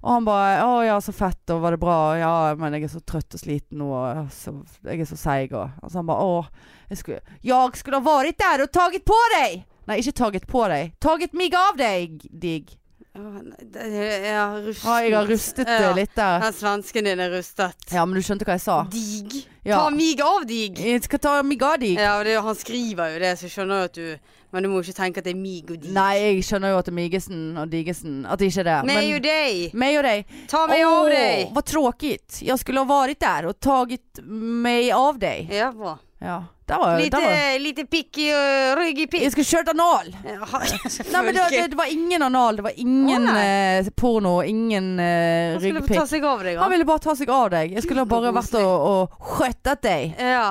Og 0.00 0.14
han 0.14 0.24
bare 0.28 0.60
å 0.64 0.76
ja, 0.84 0.98
så 1.04 1.12
fett, 1.12 1.42
og 1.52 1.64
var 1.64 1.76
det 1.76 1.80
bra? 1.80 1.96
Ja, 2.16 2.32
men 2.60 2.76
jeg 2.76 2.86
er 2.86 2.92
så 2.92 3.02
trøtt 3.04 3.36
og 3.36 3.40
sliten 3.42 3.82
nå, 3.82 3.88
og 3.92 4.30
så, 4.32 4.54
jeg 4.88 5.02
er 5.04 5.08
så 5.08 5.18
seig, 5.20 5.52
og 5.52 5.74
og 5.82 5.92
så 5.92 6.00
han 6.00 6.08
bare 6.08 6.24
å, 6.24 6.38
jeg 6.88 7.02
skulle 7.02 7.36
Jeg 7.44 7.80
skulle 7.82 8.00
ha 8.00 8.06
vært 8.06 8.40
der 8.40 8.64
og 8.64 8.72
taget 8.72 9.04
på 9.04 9.18
deg! 9.36 9.58
Nei, 9.90 9.98
ikke 10.00 10.16
taget 10.16 10.46
på 10.48 10.64
deg. 10.72 10.94
Taget 11.04 11.36
mig 11.36 11.52
av 11.56 11.76
deg, 11.76 12.20
digg. 12.30 12.72
Ja, 13.14 14.60
rustet. 14.62 14.86
Ah, 14.86 15.00
jeg 15.02 15.16
har 15.16 15.26
rustet 15.26 15.66
det 15.66 15.80
Ja. 15.80 15.92
litt 15.94 16.14
der. 16.14 16.40
Den 16.40 16.52
svensken 16.52 17.04
din 17.04 17.18
er 17.20 17.30
rustet. 17.30 17.74
Ja, 17.92 18.04
men 18.06 18.14
du 18.14 18.22
skjønte 18.22 18.44
hva 18.46 18.54
jeg 18.54 18.60
sa? 18.60 18.82
Dig. 18.90 19.46
Ja. 19.64 19.76
Ta 19.78 19.90
mig 19.90 20.20
av 20.22 20.46
dig. 20.46 20.78
Jeg 20.78 21.02
skal 21.04 21.18
ta 21.18 21.42
mig 21.42 21.58
av 21.62 21.78
dig. 21.80 21.96
Ja, 21.98 22.22
det, 22.22 22.36
han 22.40 22.54
skriver 22.54 23.12
jo 23.14 23.18
det, 23.18 23.32
så 23.38 23.42
jeg 23.48 23.50
skjønner 23.56 23.82
jo 23.82 23.84
at 23.84 23.94
du 23.94 24.18
Men 24.52 24.64
du 24.64 24.68
må 24.68 24.80
jo 24.80 24.90
ikke 24.90 24.96
tenke 24.98 25.18
at 25.18 25.24
det 25.24 25.30
er 25.30 25.38
mig 25.38 25.62
og 25.70 25.78
dig. 25.80 25.92
Nei, 25.94 26.14
jeg 26.18 26.42
skjønner 26.42 26.72
jo 26.72 26.78
at 26.78 26.84
det 26.88 26.90
er 26.90 26.94
Migesen 26.96 27.56
og 27.56 27.68
Digesen. 27.70 28.26
At 28.26 28.40
det 28.40 28.48
ikke 28.50 28.64
er 28.64 28.66
det. 28.66 28.78
Meg 28.88 29.14
og 29.14 29.22
deg. 29.22 29.74
meg 29.78 29.98
og 29.98 30.02
deg. 30.02 30.24
Ta 30.50 30.66
meg 30.66 30.82
av 30.84 31.06
deg. 31.06 31.52
vad 31.54 31.64
tråkigt. 31.70 32.42
Jeg 32.42 32.58
skulle 32.58 32.82
ha 32.82 32.84
vært 33.06 33.20
der 33.20 33.46
og 33.46 33.60
taget 33.60 34.18
meg 34.26 34.90
av 34.90 35.20
deg. 35.22 35.46
Ja, 35.54 35.70
bra. 35.70 35.98
Ja, 36.20 36.44
var, 36.68 36.98
Lite, 36.98 37.16
var. 37.16 37.58
lite 37.58 37.84
pikk 37.88 38.18
i 38.20 38.26
uh, 38.30 38.76
rygg 38.76 38.98
i 39.00 39.06
pikk. 39.08 39.22
Jeg 39.24 39.32
skulle 39.32 39.48
kjørt 39.48 39.70
anal. 39.72 40.10
Ja, 40.20 40.44
Nei, 41.14 41.22
men 41.24 41.34
det, 41.34 41.46
det, 41.50 41.62
det 41.72 41.78
var 41.78 41.88
ingen 41.90 42.22
anal, 42.22 42.58
det 42.60 42.64
var 42.66 42.76
ingen 42.76 43.24
eh, 43.32 43.88
porno, 43.96 44.34
ingen 44.44 44.90
eh, 45.00 45.56
Han 45.56 45.62
deg, 45.64 46.20
Han 46.20 46.60
han. 46.60 46.70
ville 46.70 46.84
bare 46.84 47.02
ta 47.06 47.14
seg 47.16 47.32
av 47.32 47.48
deg. 47.54 47.72
Jeg 47.78 47.86
skulle 47.86 48.04
bare 48.10 48.34
vært 48.36 48.58
og, 48.60 48.84
og 48.90 49.30
skjøttet 49.38 49.82
dig. 49.86 50.12
Ja. 50.20 50.50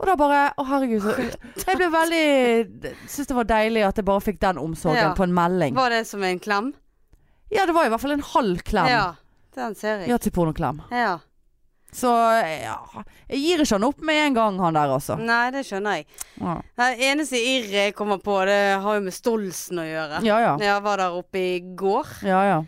Og 0.00 0.06
da 0.08 0.16
bare 0.20 0.42
Å, 0.56 0.66
herregud. 0.68 1.02
Så, 1.04 1.64
jeg 1.66 1.76
ble 1.80 1.88
veldig 1.92 2.92
Syns 3.08 3.28
det 3.28 3.36
var 3.36 3.48
deilig 3.48 3.82
at 3.88 3.98
jeg 4.00 4.06
bare 4.08 4.24
fikk 4.24 4.38
den 4.44 4.60
omsorgen 4.60 5.00
Ja. 5.00 5.16
på 5.16 5.26
en 5.26 5.34
melding. 5.36 5.74
Var 5.76 5.96
det 5.96 6.04
som 6.08 6.22
en 6.24 6.40
klem? 6.40 6.70
Ja, 7.50 7.64
det 7.66 7.74
var 7.76 7.88
i 7.88 7.92
hvert 7.92 8.04
fall 8.04 8.14
en 8.14 8.28
halv 8.36 8.62
klem. 8.68 8.88
Ja. 8.92 9.08
Den 9.56 9.74
ser 9.74 10.04
jeg. 10.04 10.12
Ja, 10.12 10.20
til 10.22 10.32
pornoklem. 10.32 10.84
Ja. 10.94 11.18
Så 11.92 12.06
ja, 12.62 12.76
jeg 13.28 13.38
gir 13.42 13.62
ikke 13.64 13.74
han 13.74 13.84
opp 13.88 14.00
med 14.06 14.20
en 14.26 14.34
gang, 14.34 14.58
han 14.62 14.74
der 14.78 14.92
altså. 14.94 15.16
Nei, 15.18 15.50
det 15.50 15.64
skjønner 15.66 15.96
jeg. 15.98 16.06
Ja, 16.40 16.56
Det 16.78 17.00
eneste 17.10 17.36
irret 17.40 17.70
jeg 17.74 17.94
kommer 17.98 18.18
på, 18.22 18.36
det 18.46 18.60
har 18.82 18.94
jo 18.94 19.00
med 19.08 19.12
Stolsen 19.16 19.78
å 19.82 19.86
gjøre. 19.88 20.20
ja. 20.22 20.38
Ja, 20.40 20.52
Jeg 20.60 20.82
var 20.82 20.96
der 21.02 21.16
oppe 21.18 21.38
i 21.38 21.60
går. 21.74 22.06
ja. 22.22 22.42
ja. 22.52 22.60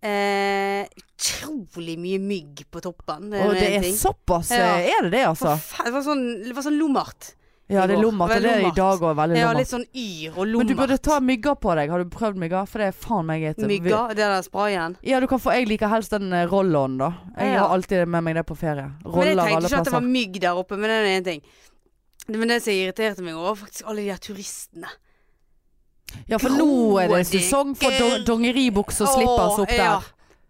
Eh, 0.00 0.86
utrolig 0.94 1.96
mye 1.98 2.18
mygg 2.22 2.60
på 2.70 2.80
toppen. 2.84 3.32
Åh, 3.34 3.48
det 3.54 3.70
er 3.80 3.82
såpass, 3.98 4.52
Ja. 4.54 4.76
eh, 4.78 4.90
er 4.94 5.02
det 5.02 5.10
det, 5.10 5.24
altså? 5.26 5.56
Forfe- 5.58 5.84
Det 5.84 5.92
var 5.92 6.02
sånn, 6.06 6.44
det 6.44 6.54
var 6.54 6.62
sånn 6.62 6.78
lummert. 6.78 7.34
Ja, 7.68 7.82
det 7.86 7.98
er 7.98 8.00
lomma 8.02 8.26
til 8.30 8.42
Det 8.42 8.50
er 8.50 8.62
i 8.66 8.70
dag 8.72 8.98
òg 9.04 9.14
veldig 9.18 9.36
Ja, 9.36 9.48
lommert. 9.52 9.58
litt 9.58 9.68
sånn 9.68 9.84
yr 9.94 10.38
og 10.38 10.48
Men 10.56 10.66
du 10.66 10.74
burde 10.74 10.96
ta 11.04 11.18
mygger 11.20 11.54
på 11.60 11.74
deg. 11.76 11.90
Har 11.90 11.98
du 12.02 12.08
prøvd 12.08 12.36
mygger? 12.40 12.66
For 12.66 12.78
det 12.78 12.86
er 12.88 12.92
faen 12.96 13.26
meg 13.26 13.42
et 13.44 13.58
Mygga, 13.58 14.08
det 14.08 14.16
der 14.24 14.40
sprayen. 14.42 14.96
Ja, 15.04 15.20
du 15.20 15.26
kan 15.26 15.38
få 15.38 15.52
Jeg 15.52 15.68
liker 15.68 15.88
helst 15.92 16.10
den 16.10 16.32
eh, 16.32 16.46
roll-on, 16.46 16.96
da. 16.98 17.12
Jeg 17.36 17.52
Ja. 17.52 17.66
har 17.66 17.76
alltid 17.76 18.08
med 18.08 18.24
meg 18.24 18.34
det 18.36 18.46
på 18.46 18.56
ferie. 18.56 18.90
Roller 19.04 19.36
alle 19.36 19.36
plasser. 19.36 19.44
Men 19.44 19.44
jeg 19.44 19.60
tenkte 19.60 19.68
ikke 19.68 19.78
at 19.78 19.84
det 19.84 19.92
var 19.92 20.00
mygg 20.00 20.40
der 20.40 20.54
oppe, 20.56 20.78
men 20.78 20.88
det 20.88 20.96
er 20.96 21.20
én 21.20 21.24
ting. 21.24 21.42
Men 22.28 22.48
det 22.48 22.62
som 22.62 22.72
irriterte 22.72 23.22
meg, 23.22 23.34
var 23.34 23.54
faktisk 23.54 23.82
alle 23.86 23.96
de 24.00 24.08
her 24.08 24.16
turistene. 24.18 24.88
Ja, 26.26 26.38
for 26.38 26.48
nå 26.48 26.98
er 27.02 27.08
det 27.08 27.26
sesong 27.28 27.74
for 27.76 27.90
do 27.90 28.24
dongeribukse 28.24 29.02
og 29.04 29.08
slippers 29.12 29.58
opp 29.60 29.68
der. 29.68 29.76
ja. 29.76 30.00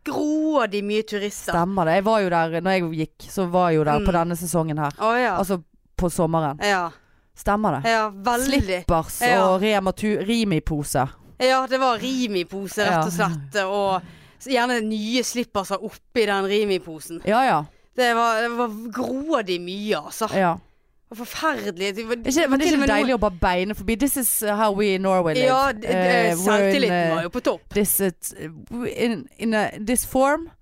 Grådig 0.05 0.85
mye 0.85 1.03
turister. 1.03 1.53
Stemmer 1.53 1.85
det. 1.85 1.95
Jeg 1.99 2.05
var 2.05 2.21
jo 2.23 2.29
der 2.31 2.61
når 2.63 2.71
jeg 2.79 2.83
gikk, 3.09 3.27
så 3.29 3.51
var 3.51 3.71
jeg 3.71 3.77
jo 3.81 3.85
der 3.85 3.99
på 3.99 4.13
Mm. 4.13 4.19
denne 4.19 4.37
sesongen 4.39 4.79
her. 4.79 4.91
Å 4.99 5.21
ja. 5.21 5.37
Altså 5.37 5.63
på 5.99 6.09
sommeren. 6.11 6.59
ja. 6.63 6.91
Stemmer 7.39 7.79
det. 7.79 7.91
Ja, 7.93 8.09
veldig. 8.11 8.61
Slippers 8.65 9.21
Ja. 9.23 9.43
og 9.47 9.63
Rema 9.63 9.93
Rimi-pose. 10.27 11.09
Ja, 11.39 11.67
det 11.71 11.79
var 11.79 11.99
Rimi-pose, 12.03 12.83
rett 12.83 13.07
og 13.07 13.13
slett. 13.15 13.59
Og 13.65 14.03
gjerne 14.49 14.81
nye 14.83 15.23
slipperser 15.23 15.79
oppi 15.85 16.27
den 16.27 16.49
Rimi-posen. 16.51 17.23
Ja 17.27 17.45
ja. 17.47 17.61
Det 17.99 18.15
var, 18.15 18.43
det 18.43 18.49
var 18.59 18.75
grådig 18.95 19.61
mye, 19.61 19.97
altså. 19.99 20.29
ja. 20.35 20.57
Det 21.09 21.17
var 21.19 21.25
forferdelig. 21.25 21.97
Det 21.97 22.05
var, 22.07 22.17
Ikke, 22.17 22.49
men 22.49 22.61
det 22.61 22.67
er 22.69 22.75
ikke 22.77 22.87
deilig 22.91 23.15
å 23.15 23.19
bare 23.23 23.39
beine 23.41 23.75
forbi. 23.75 23.95
This 23.97 24.17
is 24.21 24.29
how 24.45 24.75
we 24.77 24.91
in 24.95 25.03
Norway 25.03 25.35
live. 25.35 25.47
Ja, 25.47 25.71
uh, 25.73 25.89
Eh, 25.89 26.35
selvtilliten 26.37 26.97
eh, 26.97 27.15
var 27.15 27.23
jo 27.23 27.29
på 27.33 27.41
topp. 27.41 27.63
this 27.75 28.01
it, 28.01 28.35
in, 28.97 29.27
in 29.39 29.55
a, 29.55 29.71
this 29.81 30.05
form 30.05 30.47
eh, 30.47 30.58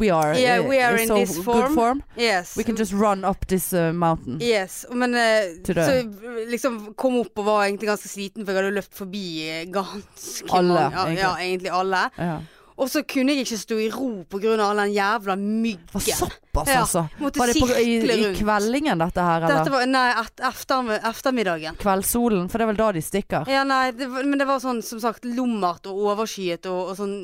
we 0.00 0.10
are 0.10 0.34
Yeah, 0.34 0.58
eh, 0.58 0.68
we 0.68 0.80
are 0.82 0.96
in 0.98 1.08
so 1.08 1.14
this 1.14 1.36
good 1.36 1.44
form. 1.44 1.74
form. 1.74 2.02
Yes. 2.16 2.56
We 2.56 2.64
can 2.64 2.76
just 2.76 2.92
run 2.92 3.24
up 3.24 3.46
this 3.46 3.72
uh, 3.72 3.92
mountain. 3.92 4.38
Yes, 4.42 4.84
men 4.90 5.14
uh, 5.14 5.62
så 5.64 6.02
liksom 6.50 6.94
kom 6.94 7.20
opp 7.20 7.38
og 7.38 7.44
var 7.44 7.64
egentlig 7.68 7.88
ganske 7.88 8.08
sliten, 8.08 8.44
for 8.44 8.52
jeg 8.52 8.62
hadde 8.64 8.74
løpt 8.80 8.94
forbi 8.98 9.24
eh, 9.48 9.64
ganske 9.70 10.50
Alle, 10.50 10.74
mange. 10.74 10.96
Ja, 10.96 11.04
egentlig. 11.06 11.22
ja, 11.22 11.34
egentlig 11.38 11.70
alle. 11.70 12.04
Ja. 12.18 12.38
Og 12.78 12.90
så 12.90 13.02
kunne 13.02 13.34
jeg 13.34 13.46
ikke 13.46 13.58
stå 13.58 13.78
i 13.82 13.88
ro 13.90 14.10
pga. 14.30 14.54
all 14.62 14.82
den 14.84 14.92
jævla 14.94 15.34
myggen. 15.36 16.00
såpass, 16.00 16.68
Ja, 16.68 16.80
altså. 16.80 17.06
Måtte 17.18 17.38
Var 17.38 17.46
det 17.46 17.60
på, 17.60 17.68
i, 17.78 17.96
i 17.98 18.34
kveldingen 18.34 18.98
dette 18.98 19.22
her, 19.22 19.42
eller? 19.42 19.58
Dette 19.58 19.72
var, 19.72 19.86
nei, 19.86 20.06
et, 20.20 20.42
efter, 20.48 20.90
eftermiddagen. 21.10 21.78
Kveldssolen, 21.78 22.48
for 22.48 22.58
det 22.58 22.66
er 22.66 22.70
vel 22.72 22.80
da 22.80 22.88
de 22.94 23.02
stikker? 23.02 23.50
Ja, 23.50 23.64
nei, 23.66 23.90
det 23.98 24.08
men 24.08 24.38
det 24.38 24.46
var 24.48 24.62
sånn 24.62 24.80
som 24.86 25.00
sagt 25.02 25.26
lummert 25.26 25.86
og 25.90 26.00
overskyet 26.12 26.66
og, 26.70 26.92
og 26.92 26.98
sånn 26.98 27.14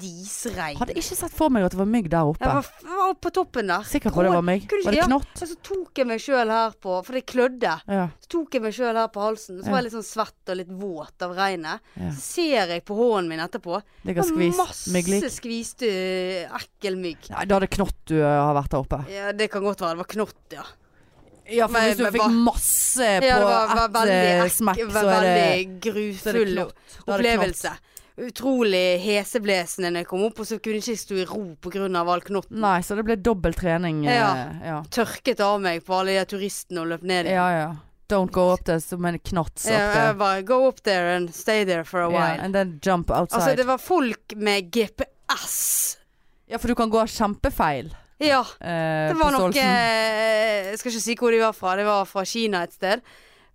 disregn. 0.00 0.78
Hadde 0.80 0.96
ikke 0.96 1.18
sett 1.20 1.34
for 1.36 1.52
meg 1.52 1.68
at 1.68 1.76
det 1.76 1.80
var 1.80 1.88
mygg 1.88 2.10
der 2.12 2.32
oppe. 2.32 2.44
Jeg 2.44 2.58
var, 2.58 2.72
var 2.88 3.12
oppe 3.12 3.28
på 3.28 3.34
toppen 3.40 3.72
der. 3.72 3.86
Sikker 3.88 4.14
på 4.14 4.24
det 4.24 4.32
var 4.32 4.46
mygg? 4.48 4.68
Var 4.72 4.96
det 4.96 5.02
ja. 5.02 5.08
knott? 5.08 5.32
Og 5.36 5.52
så 5.52 5.58
tok 5.70 6.02
jeg 6.02 6.08
meg 6.08 6.24
sjøl 6.24 6.52
her 6.52 6.76
på 6.80 6.98
For 7.04 7.18
det 7.18 7.24
klødde. 7.28 7.74
Ja. 7.88 8.08
Så 8.24 8.32
tok 8.36 8.56
jeg 8.56 8.64
meg 8.64 8.76
sjøl 8.76 8.96
her 8.96 9.12
på 9.12 9.24
halsen. 9.24 9.60
Så 9.62 9.68
var 9.68 9.82
jeg 9.82 9.88
litt 9.88 9.96
sånn 9.96 10.08
svett 10.08 10.52
og 10.52 10.60
litt 10.60 10.72
våt 10.80 11.26
av 11.26 11.36
regnet. 11.36 11.84
Ja. 11.98 12.12
Så 12.16 12.24
ser 12.24 12.74
jeg 12.74 12.84
på 12.88 12.96
hånden 12.98 13.30
min 13.32 13.42
etterpå. 13.44 13.80
Det 14.02 14.14
er 14.14 14.20
var 14.20 14.30
skvist 14.38 14.58
masse 14.62 14.92
mygglik? 14.94 15.24
skviste 15.34 15.88
eh, 15.90 16.58
ekkel 16.58 16.96
mygg. 16.96 17.28
Nei, 17.34 17.44
da 17.50 17.56
er 17.58 17.66
det 17.66 17.70
knott 17.76 17.96
du 18.06 18.16
uh, 18.22 18.26
har 18.26 18.54
vært 18.54 18.70
der 18.70 18.78
oppe. 18.84 19.00
Ja, 19.12 19.32
det 19.32 19.50
kan 19.50 19.62
godt 19.66 19.82
være. 19.84 19.96
Det 19.98 20.02
var 20.04 20.10
knott, 20.14 20.38
ja. 20.54 20.64
Ja, 21.48 21.66
for 21.66 21.72
Men- 21.78 21.86
hvis 21.88 21.96
du 21.96 22.02
men 22.04 22.12
fikk 22.12 22.22
var, 22.22 22.34
masse 22.44 23.06
på 23.20 23.24
ja 23.24 23.36
det 23.38 23.44
var, 23.44 23.68
var 23.68 23.84
ett 23.84 23.94
veldig, 23.94 24.32
eh, 24.32 24.48
smekk, 24.52 24.80
så 24.92 24.98
er 24.98 25.22
det 25.24 25.36
veldig 25.36 25.80
grufull 25.86 26.58
opplevelse. 27.06 27.72
Utrolig 28.18 28.98
heseblesende 28.98 29.92
når 29.94 30.02
jeg 30.02 30.08
kom 30.10 30.24
opp, 30.26 30.40
og 30.42 30.46
så 30.48 30.58
kunne 30.58 30.80
jeg 30.80 30.82
ikke 30.82 31.02
stå 31.04 31.18
i 31.22 31.24
ro 31.30 31.42
pga. 31.62 31.86
all 32.02 32.20
knotten. 32.20 32.60
Nei, 32.60 32.80
så 32.82 32.96
det 32.98 33.04
ble 33.06 33.16
dobbel 33.16 33.54
trening. 33.54 34.06
eh, 34.06 34.14
Ja. 34.14 34.32
ja. 34.64 34.82
Tørket 34.90 35.40
av 35.40 35.60
meg 35.60 35.84
på 35.84 35.94
alle 36.00 36.18
de 36.18 36.24
turistene 36.36 36.80
og 36.80 36.88
løp 36.88 37.02
ned 37.02 37.26
igjen. 37.26 37.34
Ja, 37.36 37.50
ja. 37.50 37.76
Don't 38.08 38.32
go 38.32 38.46
up 38.54 38.64
there 38.64 38.80
som 38.80 39.04
en 39.04 39.18
knots 39.18 39.66
up 39.66 39.72
Ja, 39.72 39.92
there. 39.92 40.14
bare 40.14 40.42
go 40.42 40.66
up 40.68 40.80
there 40.82 41.16
and 41.16 41.28
stay 41.34 41.64
there 41.68 41.84
for 41.84 42.00
a 42.00 42.10
Yeah, 42.10 42.12
while. 42.32 42.40
and 42.44 42.54
then 42.54 42.78
jump 42.82 43.10
outside. 43.10 43.40
Altså, 43.42 43.56
det 43.56 43.66
var 43.68 43.78
folk 43.78 44.32
med 44.36 44.70
GPS. 44.72 45.96
Ja, 46.48 46.56
for 46.58 46.68
du 46.68 46.74
kan 46.74 46.90
gå 46.90 47.02
kjempefeil. 47.06 47.90
Ja. 48.18 48.40
Eh, 48.60 49.08
Det 49.12 49.16
var 49.20 49.30
noe 49.36 49.50
eh, 49.54 50.70
Jeg 50.72 50.78
skal 50.80 50.90
ikke 50.92 51.02
si 51.04 51.14
hvor 51.20 51.30
de 51.34 51.38
var 51.42 51.52
fra. 51.54 51.76
Det 51.76 51.84
var 51.86 52.04
fra 52.08 52.24
Kina 52.26 52.62
et 52.66 52.72
sted. 52.72 53.02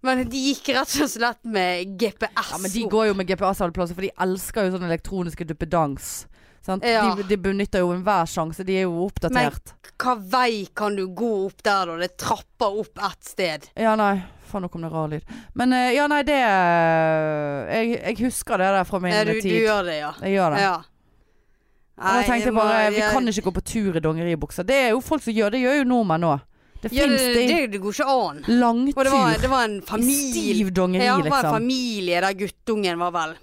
Men 0.03 0.25
de 0.29 0.37
gikk 0.37 0.69
rett 0.75 0.93
og 1.01 1.09
slett 1.09 1.39
med 1.47 1.97
GPS. 1.97 2.51
Ja, 2.51 2.57
men 2.59 2.71
de 2.71 2.83
går 2.91 3.07
jo 3.07 3.13
med 3.15 3.27
GPS 3.27 3.61
alle 3.63 3.71
plasser, 3.75 3.95
for 3.95 4.03
de 4.03 4.11
elsker 4.19 4.65
jo 4.67 4.73
sånne 4.75 4.89
elektroniske 4.91 5.45
duppedans. 5.47 6.25
Sant? 6.63 6.83
Ja. 6.87 7.09
De, 7.15 7.23
de 7.27 7.37
benytter 7.39 7.79
jo 7.83 7.91
enhver 7.95 8.27
sjanse. 8.27 8.63
De 8.67 8.75
er 8.77 8.85
jo 8.85 9.05
oppdatert. 9.07 9.73
Men 9.73 9.97
Hva 10.03 10.15
vei 10.19 10.65
kan 10.75 10.95
du 10.95 11.05
gå 11.07 11.31
opp 11.47 11.63
der, 11.63 11.87
da? 11.87 11.97
Det 12.03 12.17
trapper 12.19 12.79
opp 12.83 12.99
ett 13.09 13.23
sted. 13.33 13.67
Ja, 13.79 13.95
nei. 13.99 14.21
Faen, 14.53 14.63
nå 14.63 14.69
kom 14.71 14.85
det 14.85 14.91
rar 14.93 15.09
lyd. 15.11 15.23
Men 15.57 15.73
eh, 15.73 15.89
ja, 15.97 16.05
nei, 16.11 16.21
det 16.29 16.37
eh, 16.37 17.73
jeg, 17.73 17.91
jeg 18.05 18.17
husker 18.27 18.61
det 18.61 18.69
der 18.77 18.87
fra 18.87 18.99
min 19.03 19.13
Ja, 19.15 19.23
du, 19.27 19.33
du 19.41 19.49
gjør 19.49 19.83
det, 19.89 19.97
ja. 19.99 20.11
Jeg 20.21 20.37
gjør 20.37 20.55
det. 20.55 20.63
ja. 20.67 20.73
Og 22.03 22.15
jeg 22.17 22.25
tenkte 22.25 22.47
jeg 22.49 22.53
må- 22.55 22.63
bare 22.65 22.89
Vi 22.89 22.97
jeg- 22.97 23.11
kan 23.13 23.27
ikke 23.29 23.41
gå 23.49 23.51
på 23.53 23.61
tur 23.69 23.95
i 23.97 24.01
dongeribukser. 24.01 24.65
Det 24.65 24.75
er 24.75 24.89
jo 24.95 24.99
folk 25.01 25.21
som 25.21 25.33
gjør 25.33 25.51
det. 25.53 25.59
gjør 25.61 25.77
jo 25.77 25.83
nordmenn 25.89 26.23
òg. 26.25 26.41
Det 26.83 26.91
ja, 26.91 27.03
fins 27.05 27.21
det, 27.21 27.33
det, 27.35 27.47
det, 27.47 27.71
det 27.71 27.79
går 27.81 27.93
ikke 27.93 28.07
an. 28.11 28.41
langtur. 28.59 28.97
Og 28.99 29.03
det 29.05 29.11
var, 29.13 29.37
det 29.39 29.49
var 29.49 29.63
en 29.69 29.77
i 29.77 29.85
familie 29.87 30.33
stiv 30.33 30.71
dongeri, 30.75 31.05
Ja, 31.05 31.15
det 31.21 31.29
var 31.31 31.37
en 31.39 31.45
liksom. 31.45 31.53
familie 31.59 32.21
der 32.21 32.33
guttungen 32.33 32.97
var 32.99 33.11
vel 33.11 33.35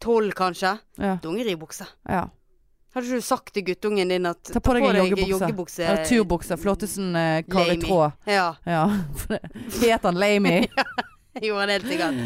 tolv, 0.00 0.32
kanskje. 0.34 0.78
Ja, 0.98 1.14
Dongeribukse. 1.22 1.86
ja. 2.08 2.26
Hadde 2.92 3.06
ikke 3.08 3.18
du 3.22 3.24
sagt 3.24 3.54
til 3.56 3.64
guttungen 3.64 4.10
din 4.12 4.26
at 4.28 4.50
Ta 4.52 4.60
på 4.60 4.74
deg 4.76 4.84
en 4.90 5.06
joggebukse. 5.08 5.80
Eller 5.86 6.04
turbukse. 6.04 6.58
Flottesen 6.60 7.14
uh, 7.16 7.38
Kari 7.48 7.78
i 7.78 7.80
Tråd. 7.80 8.18
Ja, 8.28 8.50
Ja. 8.68 8.82
det- 9.28 9.40
Het 9.82 10.02
han 10.04 10.18
Lamy? 10.20 10.66
gjorde 11.40 11.60
han 11.64 11.72
helt 11.72 11.88
sikkert. 11.88 12.18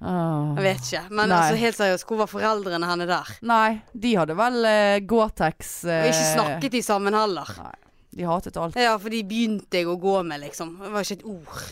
Oh. 0.00 0.54
Jeg 0.56 0.64
vet 0.64 0.80
ikke. 0.88 1.02
Men 1.10 1.28
Nei. 1.28 1.36
altså, 1.36 1.60
helt 1.60 1.76
seriøst, 1.80 2.06
hvor 2.08 2.22
var 2.22 2.30
foreldrene 2.32 2.88
henne 2.88 3.06
der? 3.10 3.32
Nei, 3.44 3.80
de 3.92 4.14
hadde 4.16 4.36
vel 4.40 4.58
uh, 4.64 4.98
Gore-Tex 5.08 5.74
Og 5.84 5.92
eh, 5.92 6.08
ikke 6.12 6.28
snakket 6.34 6.72
de 6.78 6.82
sammen 6.84 7.16
heller. 7.16 7.52
Nei. 7.60 7.74
De 8.16 8.24
hatet 8.24 8.56
alt. 8.56 8.76
Ja, 8.80 8.94
for 8.96 9.12
de 9.12 9.20
begynte 9.28 9.76
jeg 9.82 9.88
å 9.92 9.98
gå 10.00 10.22
med, 10.24 10.40
liksom. 10.46 10.78
Det 10.80 10.92
var 10.94 11.04
ikke 11.04 11.18
et 11.20 11.26
ord. 11.28 11.66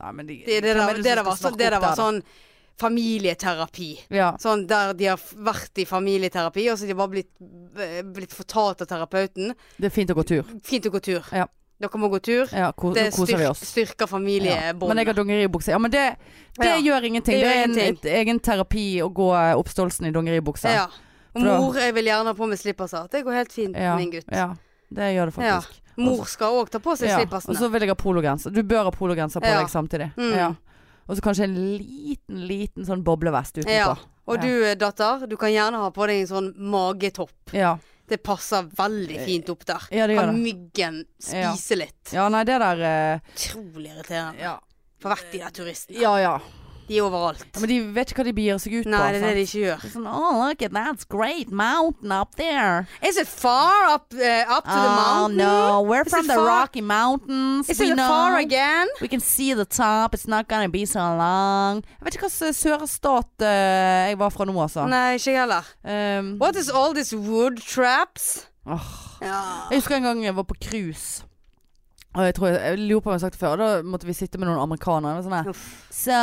Nei, 0.00 0.12
men 0.16 0.30
de, 0.30 0.38
Det, 0.46 0.62
det, 0.64 0.70
det, 0.72 0.76
det, 0.80 0.86
det, 0.86 1.02
det, 1.04 1.12
skal 1.18 1.26
var, 1.26 1.36
så, 1.36 1.50
det 1.52 1.66
der 1.68 1.76
sånn 1.76 2.22
var 2.22 2.22
der, 2.24 2.46
familieterapi. 2.80 3.88
Ja. 4.14 4.32
Sånn 4.40 4.66
der 4.70 4.92
de 4.96 5.10
har 5.12 5.20
vært 5.36 5.80
i 5.82 5.86
familieterapi, 5.88 6.66
og 6.72 6.78
så 6.78 6.86
har 6.86 6.92
de 6.92 6.98
bare 6.98 7.12
blitt, 7.14 7.32
eh, 7.78 8.02
blitt 8.02 8.34
fortalt 8.34 8.82
av 8.84 8.90
terapeuten 8.90 9.54
Det 9.76 9.90
er 9.90 9.94
fint 9.94 10.10
å 10.10 10.16
gå 10.18 10.24
tur. 10.26 10.44
Fint 10.64 10.86
å 10.86 10.92
gå 10.94 11.00
tur. 11.00 11.24
Ja. 11.32 11.46
Dere 11.80 11.96
må 11.96 12.10
gå 12.12 12.18
tur. 12.20 12.48
Ja, 12.52 12.72
ko 12.76 12.90
Det 12.92 13.06
oss. 13.48 13.60
styrker 13.72 14.04
Ja. 14.04 14.08
Men 14.12 14.28
jeg 14.28 14.44
har 14.44 15.14
familiebåndet. 15.14 15.16
dongeribukse. 15.16 15.70
Ja, 15.72 15.78
men 15.78 15.90
det, 15.90 16.16
det 16.60 16.74
gjør 16.84 17.06
ingenting. 17.08 17.40
Det 17.40 17.40
Det, 17.40 17.54
gjør 17.54 17.56
er 17.56 17.64
en 17.64 17.94
et, 17.96 18.04
egen 18.20 18.40
terapi 18.40 19.00
å 19.00 19.08
gå 19.08 19.30
oppståelsen 19.32 19.56
oppstolsen 19.56 20.06
i 20.06 20.10
dongeribukse. 20.12 20.68
Ja. 20.68 20.88
Og 21.34 21.42
mor, 21.42 21.74
jeg 21.78 21.94
vil 21.94 22.04
gjerne 22.10 22.26
ha 22.26 22.34
på 22.34 22.46
meg 22.50 22.58
slipperser. 22.58 23.08
Det 23.08 23.24
går 23.24 23.32
helt 23.32 23.52
fint, 23.52 23.76
min 23.96 24.10
gutt. 24.10 24.26
ja, 24.28 24.54
det 24.92 25.14
gjør 25.14 25.30
det 25.30 25.34
faktisk. 25.34 25.80
Mor 26.00 26.24
skal 26.26 26.52
òg 26.60 26.70
ta 26.70 26.78
på 26.78 26.96
seg 26.96 27.08
Ja, 27.08 27.18
Og 27.24 27.56
så 27.56 27.68
vil 27.70 27.80
jeg 27.80 27.88
ha 27.92 27.94
pologenser. 27.94 28.52
Du 28.52 28.62
bør 28.62 28.84
ha 28.88 28.90
pologenser 28.90 29.40
på 29.40 29.46
deg 29.46 29.68
samtidig. 29.68 30.12
Mm. 30.16 30.34
Ja. 30.36 30.54
Og 31.10 31.18
så 31.18 31.24
kanskje 31.26 31.48
en 31.48 31.56
liten, 31.58 32.42
liten 32.46 32.86
sånn 32.86 33.00
boblevest 33.02 33.58
utenpå. 33.58 33.74
Ja. 33.74 33.96
Og 34.30 34.38
du, 34.38 34.52
datter, 34.78 35.24
du 35.26 35.34
kan 35.40 35.50
gjerne 35.50 35.80
ha 35.82 35.88
på 35.90 36.06
deg 36.06 36.20
en 36.22 36.28
sånn 36.30 36.50
magetopp. 36.70 37.50
Ja. 37.56 37.72
Det 38.10 38.20
passer 38.22 38.68
veldig 38.78 39.18
fint 39.26 39.50
opp 39.50 39.66
der. 39.66 39.88
Ja, 39.94 40.06
det 40.06 40.14
gjør 40.16 40.30
Kan 40.30 40.38
myggen 40.42 41.00
spise 41.18 41.78
litt. 41.78 42.14
Ja, 42.14 42.28
nei, 42.30 42.44
det 42.46 42.60
der 42.62 42.84
eh, 42.86 43.34
Utrolig 43.34 43.90
irriterende. 43.90 44.42
ja. 44.42 44.56
For 45.00 45.14
hvert 45.14 45.30
de 45.32 45.38
der 45.40 45.52
turistene. 45.56 45.98
ja, 46.02 46.14
ja. 46.20 46.34
De 46.90 46.96
er 46.98 47.04
overalt. 47.06 47.44
Ja, 47.54 47.60
Men 47.62 47.70
de 47.70 47.76
vet 47.94 48.10
ikke 48.10 48.24
hva 48.24 48.26
de 48.26 48.32
begir 48.34 48.56
seg 48.58 48.72
ut 48.80 48.86
på. 48.88 48.90
Nei, 48.90 49.12
det 49.14 49.20
er 49.20 49.26
det 49.28 49.34
de 49.38 49.42
ikke 49.46 49.60
gjør. 49.62 49.82
Sånn, 49.92 50.06
oh, 50.10 50.40
look 50.42 50.62
at 50.66 50.72
that's 50.74 51.06
great 51.06 51.52
mountain 51.54 52.10
up 52.10 52.34
there. 52.34 52.88
Is 53.06 53.16
it 53.20 53.28
far 53.30 53.86
up, 53.92 54.08
uh, 54.10 54.42
up 54.50 54.64
to 54.66 54.74
the 54.74 54.90
oh 54.90 54.96
mountain? 54.98 55.36
no, 55.38 55.82
we're 55.86 56.02
Is 56.02 56.10
from 56.10 56.26
the 56.26 56.34
far? 56.34 56.48
Rocky 56.48 56.80
Mountains. 56.82 57.70
Is 57.70 57.78
we 57.78 57.92
it 57.92 57.94
know. 57.94 58.08
far 58.08 58.38
again? 58.38 58.88
We 59.00 59.06
can 59.06 59.20
see 59.20 59.54
the 59.54 59.64
top. 59.64 60.14
It's 60.14 60.26
not 60.26 60.48
gonna 60.48 60.68
be 60.68 60.84
so 60.84 60.98
long. 60.98 61.84
Jeg 62.00 62.10
vet 62.10 62.18
ikke 62.18 62.26
hvilken 62.26 62.54
sørstat 62.58 63.46
uh, 63.46 64.10
jeg 64.10 64.18
var 64.18 64.34
fra 64.34 64.44
nå, 64.50 64.58
altså. 64.66 64.88
Nei, 64.90 65.14
ikke 65.20 65.30
jeg 65.30 65.40
heller. 65.44 65.70
Um, 65.86 66.34
What 66.42 66.56
is 66.58 66.68
all 66.68 66.90
these 66.94 67.14
wood 67.16 67.62
traps? 67.62 68.48
Oh. 68.66 68.82
Ja. 69.22 69.38
Jeg 69.70 69.78
husker 69.78 69.96
en 69.96 70.02
gang 70.10 70.24
jeg 70.24 70.34
var 70.36 70.42
på 70.42 70.58
cruise. 70.58 71.22
Og 72.14 72.24
jeg 72.24 72.34
tror 72.34 72.46
jeg, 72.48 72.60
jeg 72.60 72.78
lurer 72.88 73.00
på 73.00 73.10
om 73.10 73.12
jeg 73.12 73.20
har 73.20 73.22
sagt 73.28 73.36
det 73.36 73.40
før. 73.40 73.56
Da 73.60 73.82
måtte 73.86 74.06
vi 74.08 74.12
sitte 74.18 74.38
med 74.38 74.48
noen 74.48 74.58
amerikanere. 74.58 75.20
Sånn. 75.22 75.54
So, 75.94 76.16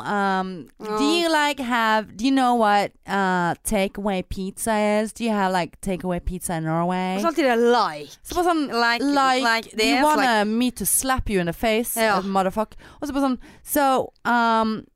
um, 0.00 0.52
do 0.80 1.04
you 1.04 1.28
like 1.28 1.60
have? 1.60 2.16
Do 2.16 2.24
you 2.24 2.30
know 2.32 2.54
what 2.56 2.92
uh, 3.06 3.52
takeaway 3.62 4.22
pizza 4.22 4.72
is? 5.02 5.12
Do 5.12 5.22
you 5.24 5.32
have 5.32 5.52
like 5.52 5.76
takeaway 5.82 6.20
pizza 6.24 6.54
in 6.56 6.64
Norway? 6.64 7.16
Og 7.16 7.20
så 7.20 7.26
alltid 7.26 7.44
det 7.44 7.58
like. 7.60 8.16
Så 8.24 8.34
bare 8.38 8.44
sånn 8.48 8.64
Like, 8.72 9.04
Like, 9.04 9.44
like 9.44 9.76
do 9.76 9.84
you 9.84 10.02
want 10.02 10.20
like- 10.22 10.46
me 10.48 10.70
to 10.70 10.86
slap 10.86 11.28
you 11.28 11.40
in 11.40 11.46
the 11.46 11.52
face, 11.52 11.94
Ja. 12.00 12.18
uh, 12.18 12.24
motherfuck? 12.24 12.74
Og 13.02 13.08
så 13.08 13.12
bare 13.12 13.28
sånn 13.28 13.38
So, 13.62 14.12
um, 14.24 14.86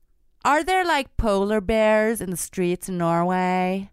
are 0.44 0.64
there 0.64 0.84
like 0.84 1.10
polar 1.18 1.60
bears 1.60 2.22
in 2.22 2.30
the 2.30 2.36
streets 2.40 2.88
in 2.88 2.96
Norway? 2.96 3.90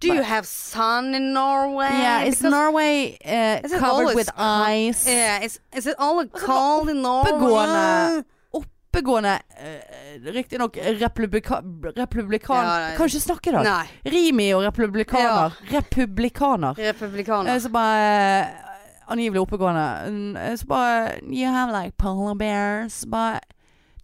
Do 0.00 0.08
you 0.08 0.22
have 0.22 0.46
sun 0.46 1.14
in 1.14 1.32
Norway? 1.32 1.88
yeah, 1.90 2.22
is 2.28 2.38
Because- 2.38 2.50
Norway 2.50 3.16
uh, 3.24 3.64
Is 3.64 3.72
covered 3.80 4.14
with 4.14 4.28
ice? 4.36 5.06
Yeah, 5.08 5.44
is, 5.44 5.58
is 5.74 5.86
it 5.86 5.94
all 5.98 6.20
Altså, 6.20 6.46
cold 6.46 6.88
in 6.90 7.02
Norway? 7.02 7.30
oppegående- 7.32 8.24
Oppegående, 8.52 9.38
uh, 9.60 10.32
riktignok 10.32 10.76
republika 10.76 11.62
republikan... 11.96 12.64
Ja, 12.64 12.96
kan 12.96 13.06
ikke 13.06 13.20
snakke 13.20 13.50
i 13.50 13.52
dag. 13.52 13.64
Nei. 13.64 13.86
Rimi 14.04 14.52
og 14.54 14.62
republikaner. 14.64 15.52
Republikaner. 15.72 16.74
Republikaner. 16.78 17.54
Eh, 17.54 17.60
Så 17.60 17.68
bare 17.68 18.40
eh, 18.40 18.46
Angivelig 19.08 19.40
oppegående. 19.40 20.02
Mm, 20.08 20.56
Så 20.58 20.66
bare 20.66 21.20
You 21.22 21.46
have 21.52 21.72
like 21.84 21.96
polar 21.96 22.34
bears. 22.34 23.04
But 23.06 23.40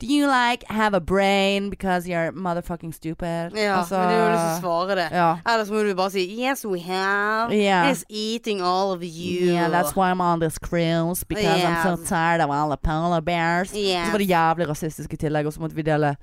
Do 0.03 0.09
you 0.09 0.27
like 0.27 0.65
have 0.67 0.95
a 0.95 1.01
brain 1.01 1.71
because 1.71 2.09
you're 2.09 2.33
motherfucking 2.33 2.93
stupid? 2.93 3.53
Ja, 3.55 3.79
Altså, 3.79 3.95
men 3.99 4.09
du 4.09 4.15
har 4.19 4.33
lyst 4.33 4.43
til 4.43 4.57
å 4.57 4.61
svare 4.61 4.97
det. 4.99 5.05
Ja. 5.15 5.29
Ellers 5.47 5.71
må 5.71 5.85
du 5.87 5.95
bare 5.95 6.11
si 6.11 6.25
Yes, 6.43 6.65
we 6.67 6.81
have. 6.81 7.53
Yeah. 7.55 7.87
It's 7.89 8.03
eating 8.09 8.61
all 8.61 8.91
of 8.91 9.05
you. 9.05 9.53
Yeah, 9.53 9.71
that's 9.71 9.95
why 9.95 10.11
I'm 10.11 10.21
on 10.21 10.41
this 10.41 10.59
cruise 10.59 11.23
because 11.23 11.63
I'm 11.63 11.85
so 11.87 12.03
tired 12.03 12.41
of 12.41 12.51
all 12.51 12.71
the 12.71 12.77
polar 12.77 13.21
bears. 13.21 13.73
Yeah. 13.73 14.07
Så 14.07 14.13
var 14.13 14.19
det 14.19 14.27
jævlig 14.27 14.69
rasistisk 14.69 15.15
i 15.15 15.17
tillegg, 15.17 15.47
og 15.47 15.55
så 15.55 15.63
måtte 15.63 15.79
vi 15.79 15.87
dele 15.87 16.17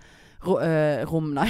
ro, 0.43 0.57
uh, 0.59 1.05
rom, 1.07 1.31
nei. 1.33 1.47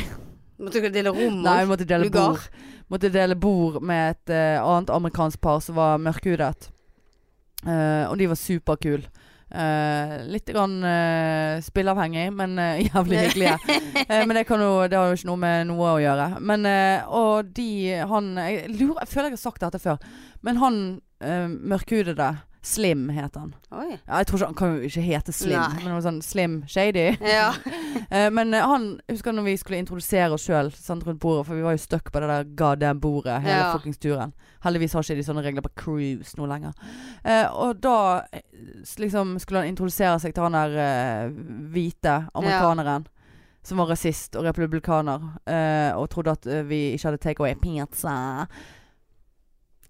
Måtte 0.60 0.84
dere 0.84 0.94
dele 0.94 1.16
rom 1.16 1.42
Nei, 1.42 1.64
vi 1.64 1.72
måtte 1.72 1.88
dele 1.90 2.04
Lugar? 2.04 2.36
bord. 2.36 2.66
Måtte 2.94 3.10
dele 3.10 3.36
bord 3.36 3.82
med 3.82 4.12
et 4.12 4.36
uh, 4.36 4.70
annet 4.70 4.94
amerikansk 4.94 5.42
par 5.42 5.66
som 5.66 5.82
var 5.82 5.98
mørkhudet. 5.98 6.70
Uh, 7.66 8.06
og 8.06 8.20
de 8.22 8.30
var 8.30 8.38
superkule. 8.38 9.10
Uh, 9.50 10.20
litt 10.30 10.45
grann 10.45 10.76
uh, 10.86 11.58
spilleavhengig, 11.66 12.28
men 12.38 12.52
uh, 12.62 12.78
jævlig 12.89 13.24
hyggelige. 13.24 13.56
uh, 14.12 14.20
men 14.30 14.36
det, 14.38 14.43
kan 14.45 14.62
jo, 14.62 14.74
det 14.86 15.00
har 15.00 15.10
jo 15.10 15.18
ikke 15.18 15.30
noe 15.32 15.41
med 15.41 15.70
noe 15.72 15.93
å 15.95 16.02
gjøre. 16.04 16.28
Men 16.38 16.68
Og 17.18 17.50
de 17.56 17.70
Han 18.12 18.36
Jeg 18.38 18.70
lurer 18.76 19.02
Jeg 19.02 19.10
føler 19.10 19.30
jeg 19.32 19.38
har 19.39 19.41
sagt 19.41 19.64
dette 19.66 19.82
før. 19.82 19.97
Men 20.45 20.62
han 20.62 20.78
mørkhudede 21.20 22.30
Slim 22.62 23.05
het 23.16 23.36
han. 23.39 23.53
Oi. 23.72 23.93
Ja, 24.07 24.18
jeg 24.20 24.28
tror 24.28 24.38
ikke 24.39 24.47
Han 24.49 24.55
kan 24.60 24.74
jo 24.76 24.88
ikke 24.89 25.01
hete 25.05 25.32
Slim, 25.32 25.55
Nei. 25.60 25.84
men 25.84 25.93
noe 25.93 26.01
sånn 26.03 26.22
Slim 26.26 26.64
Shady. 26.68 27.07
Ja. 27.24 27.53
Eh, 28.10 28.30
men 28.34 28.53
eh, 28.57 28.64
han 28.66 28.86
husker 29.10 29.34
når 29.36 29.43
vi 29.45 29.53
skulle 29.60 29.78
introdusere 29.84 30.34
oss 30.34 30.45
sjøl 30.47 30.72
rundt 30.72 31.20
bordet, 31.22 31.43
for 31.45 31.53
vi 31.53 31.62
var 31.62 31.76
jo 31.76 31.82
stuck 31.84 32.07
på 32.14 32.22
det 32.24 32.30
der 32.32 32.47
goddamn 32.57 33.01
bordet 33.03 33.36
hele 33.43 33.57
Ja. 33.60 33.68
fuckings 33.76 33.99
turen. 34.01 34.32
Heldigvis 34.64 34.93
har 34.93 35.03
ikke 35.05 35.20
de 35.20 35.26
sånne 35.28 35.43
regler 35.45 35.62
på 35.62 35.72
cruise 35.78 36.34
nå 36.39 36.47
lenger. 36.49 36.74
Eh, 37.24 37.45
og 37.53 37.78
da 37.84 38.24
liksom 38.97 39.36
skulle 39.39 39.62
han 39.62 39.70
introdusere 39.70 40.18
seg 40.24 40.34
til 40.34 40.47
han 40.47 40.57
der 40.57 40.78
eh, 40.82 41.38
hvite 41.76 42.16
amerikaneren. 42.34 43.05
Som 43.62 43.78
var 43.84 43.91
rasist 43.91 44.36
og 44.39 44.45
republikaner. 44.47 45.20
uh, 45.45 45.91
og 45.99 46.10
trodde 46.10 46.32
at 46.32 46.45
uh, 46.47 46.62
vi 46.70 46.93
ikke 46.95 47.10
hadde 47.10 47.18
take 47.22 47.43
away 47.43 47.53
pizza. 47.60 48.47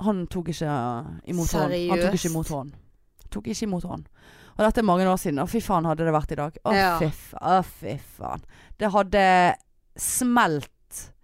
Han 0.02 0.28
tok 0.28 0.48
ikke 0.54 0.70
imot 1.28 1.52
hånd. 1.52 1.74
Han 1.90 2.00
tok 2.00 2.14
ikke 2.20 2.30
imot 2.30 2.48
hånd. 2.54 2.72
Tok 3.32 3.48
ikke 3.52 3.64
imot 3.68 3.84
hånd. 3.84 4.06
Og 4.58 4.66
dette 4.66 4.80
er 4.82 4.84
mange 4.88 5.06
år 5.08 5.16
siden. 5.20 5.40
Å, 5.40 5.48
fy 5.48 5.60
faen 5.64 5.86
hadde 5.88 6.04
det 6.08 6.14
vært 6.14 6.32
i 6.32 6.36
dag. 6.36 6.58
Å, 6.66 6.74
Ja. 6.76 6.98
fy, 7.00 7.06
f- 7.06 7.34
å, 7.40 7.64
fy 7.64 7.98
faen. 8.18 8.42
Det 8.80 8.92
hadde 8.92 9.56
smelt 10.00 10.70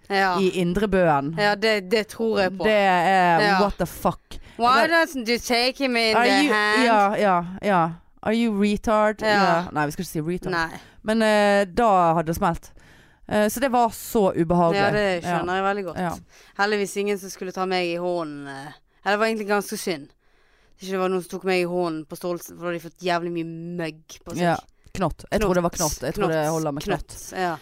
Ja. 0.10 0.38
i 0.40 0.52
Indrebøen. 0.62 1.34
ja, 1.38 1.56
det, 1.56 1.90
det 1.92 2.08
tror 2.08 2.40
jeg 2.40 2.52
på. 2.58 2.64
Det 2.64 2.72
er 2.74 3.40
Ja. 3.42 3.60
what 3.62 3.78
the 3.78 3.86
fuck. 3.86 4.38
Why 4.58 4.88
doesn't 4.88 5.28
you 5.28 5.38
take 5.40 5.78
him 5.84 5.96
in 5.98 6.16
Are 6.16 6.24
the 6.26 6.44
you, 6.46 6.54
hand? 6.54 6.84
ja, 6.86 7.16
ja, 7.16 7.46
ja. 7.62 7.90
Are 8.24 8.34
you 8.36 8.52
retard? 8.62 9.22
Ja. 9.22 9.66
Nei, 9.72 9.86
vi 9.86 9.92
skal 9.92 10.04
ikke 10.06 10.12
si 10.12 10.22
retard. 10.22 10.52
Nei. 10.52 10.80
Men 11.04 11.22
uh, 11.22 11.66
da 11.74 12.14
hadde 12.16 12.28
det 12.28 12.36
smelt. 12.38 12.72
Eh, 13.28 13.48
så 13.50 13.60
det 13.60 13.72
var 13.74 13.90
så 13.90 14.28
ubehagelig. 14.36 14.82
Ja, 14.82 14.92
det 14.94 15.24
skjønner 15.26 15.56
jeg 15.60 15.64
veldig 15.70 15.84
godt. 15.88 15.98
Ja. 16.04 16.12
Heldigvis 16.60 16.98
ingen 17.02 17.20
som 17.20 17.30
skulle 17.34 17.52
ta 17.56 17.66
meg 17.66 17.88
i 17.94 17.96
hånden. 18.02 18.48
eh. 18.48 18.72
Eller 19.06 19.16
det 19.18 19.20
var 19.22 19.26
egentlig 19.32 19.48
ganske 19.50 19.78
synd. 19.78 20.08
Ikke 20.82 20.92
det 20.92 21.00
var 21.00 21.10
noen 21.14 21.22
som 21.24 21.32
tok 21.38 21.44
meg 21.48 21.62
i 21.62 21.68
hånden 21.70 22.06
på 22.10 22.18
stolsen, 22.20 22.58
for 22.58 22.66
da 22.66 22.72
hadde 22.72 22.80
de 22.80 22.84
fått 22.90 23.06
jævlig 23.06 23.32
mye 23.32 23.50
møgg 23.80 24.20
på 24.26 24.34
seg. 24.36 24.44
Ja. 24.44 24.56
Knott. 24.96 25.26
Jeg 25.32 25.42
tror 25.42 25.54
det 25.58 25.64
var 25.64 25.74
knott. 25.76 25.98
Jeg 26.04 26.14
tror 26.16 26.28
det 26.32 26.36
Knott. 26.42 26.54
holder 26.54 26.72
med 26.72 26.84
knott. 26.84 27.08
Knott, 27.16 27.40
Ja. 27.40 27.56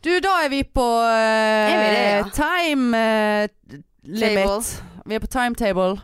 Du, 0.00 0.12
da 0.22 0.32
er 0.44 0.48
vi 0.52 0.62
på 0.62 0.84
vi 0.86 1.72
det, 1.74 2.22
ja? 2.22 2.28
time 2.30 2.94
uh, 2.94 3.48
limit. 4.04 4.44
Table. 4.44 4.62
Vi 5.10 5.14
er 5.14 5.18
på 5.24 5.26
timetable. 5.26 5.96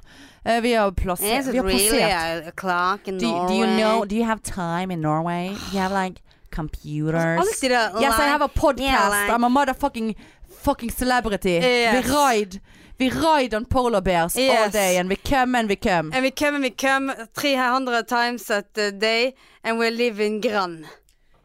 Uh, 0.48 0.58
vi 0.64 0.72
har 0.74 0.90
plassert 0.90 1.38
Is 1.40 1.46
it 1.48 1.54
Vi 1.54 1.58
har 1.58 1.64
really 1.64 1.88
plassert. 1.90 2.48
a, 2.48 2.50
clock 2.56 3.08
in 3.08 3.18
Do, 3.18 3.26
Norway? 3.30 3.48
do 3.48 3.54
you 3.54 3.66
know 3.78 4.04
Do 4.04 4.16
you 4.16 4.24
have 4.24 4.42
time 4.42 4.90
in 4.92 5.00
Norway? 5.00 5.54
You 5.72 5.78
have 5.80 5.92
like 5.92 6.20
computers? 6.54 7.38
Alltid 7.40 7.70
det. 7.70 7.92
Yes, 8.00 8.18
I 8.18 8.22
have 8.22 8.44
a 8.44 8.48
podcast. 8.54 8.80
Yeah, 8.80 9.10
like- 9.10 9.32
I'm 9.34 9.44
a 9.44 9.48
motherfucking 9.48 10.14
fucking 10.62 10.90
celebrity. 10.90 11.50
Yes. 11.50 12.06
We 12.06 12.12
ride 12.14 12.60
We 12.98 13.10
ride 13.10 13.56
on 13.56 13.64
polar 13.64 14.00
bears 14.00 14.36
all 14.36 14.70
day 14.70 14.98
and 14.98 15.08
we 15.10 15.16
come 15.16 15.58
and 15.58 15.68
we 15.68 15.76
come. 15.76 16.12
And 16.14 16.22
we 16.22 16.30
come 16.30 16.54
and 16.54 16.62
we 16.64 16.70
come 16.70 17.12
300 17.34 18.06
times 18.08 18.50
a 18.50 18.62
day 18.92 19.34
and 19.64 19.78
we 19.80 19.90
live 19.90 20.20
in 20.26 20.40
Gran. 20.40 20.86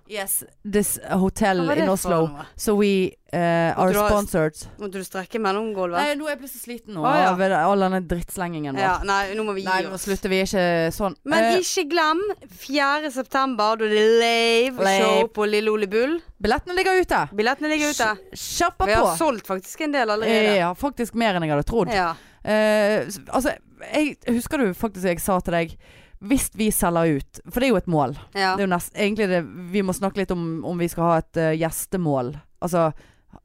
Yes, 0.10 0.44
this 0.66 0.98
hotel 1.06 1.70
in 1.70 1.88
Oslo. 1.90 2.32
So 2.58 2.74
we 2.80 3.14
uh, 3.32 3.38
are 3.78 3.92
du 3.94 4.00
sponsored. 4.00 4.56
Måtte 4.82 4.98
du 4.98 5.06
strekke 5.06 5.38
mellomgulvet? 5.38 6.00
Nei, 6.02 6.16
nå 6.18 6.26
er 6.26 6.40
jeg 6.40 6.50
så 6.50 6.62
sliten 6.64 6.96
nå 6.98 7.04
Ah, 7.06 7.20
ja. 7.20 7.34
av 7.36 7.44
all 7.76 7.84
denne 7.86 8.00
drittslengingen 8.10 8.74
vår. 8.74 8.82
Ja, 8.82 8.96
nei, 9.06 9.36
nå 9.38 9.46
må 9.46 9.54
vi 9.54 9.62
gi 9.62 9.70
Nei, 9.70 9.84
nå 9.86 10.00
slutter 10.02 10.34
vi 10.34 10.40
ikke 10.48 10.64
sånn. 10.96 11.14
Men 11.30 11.52
uh, 11.52 11.60
ikke 11.62 11.86
glem 11.92 12.24
4. 12.66 13.12
september, 13.14 13.78
da 13.78 13.86
er 13.86 13.94
det 13.94 14.08
lave, 14.24 14.82
Lave. 14.90 14.98
show 15.04 15.30
på 15.38 15.46
Lille 15.52 15.70
Ole 15.76 15.92
Bull. 15.94 16.18
billettene 16.42 16.80
ligger 16.80 17.04
ute. 17.06 17.22
Billettene 17.38 17.70
ligger 17.76 17.94
ute. 17.94 18.10
Kjappa 18.34 18.90
Vi 18.90 18.98
på. 18.98 19.06
har 19.06 19.22
solgt 19.22 19.46
faktisk 19.54 19.86
en 19.86 19.94
del 19.94 20.10
allerede. 20.10 20.58
Ja, 20.58 20.74
faktisk 20.74 21.14
mer 21.14 21.38
enn 21.38 21.46
jeg 21.46 21.54
hadde 21.54 21.70
trodd. 21.70 21.94
Ja. 21.94 22.16
Uh, 22.42 23.06
altså, 23.30 23.54
jeg, 23.94 24.18
husker 24.26 24.58
du 24.66 24.74
faktisk 24.74 25.06
jeg 25.14 25.22
sa 25.22 25.38
til 25.46 25.54
deg 25.62 25.78
Hvis 26.20 26.50
vi 26.60 26.68
selger 26.76 27.20
ut 27.20 27.40
For 27.48 27.62
det 27.62 27.70
er 27.70 27.72
jo 27.72 27.80
et 27.80 27.88
mål. 27.88 28.18
ja. 28.34 28.56
Det 28.56 28.64
er 28.64 28.68
jo 28.68 28.74
nest, 28.74 28.92
egentlig 28.96 29.30
det, 29.32 29.44
Vi 29.72 29.84
må 29.88 29.96
snakke 29.96 30.20
litt 30.20 30.34
om 30.36 30.66
om 30.68 30.82
vi 30.82 30.90
skal 30.92 31.06
ha 31.08 31.18
et 31.22 31.40
uh, 31.40 31.54
gjestemål. 31.56 32.34
Altså 32.60 32.90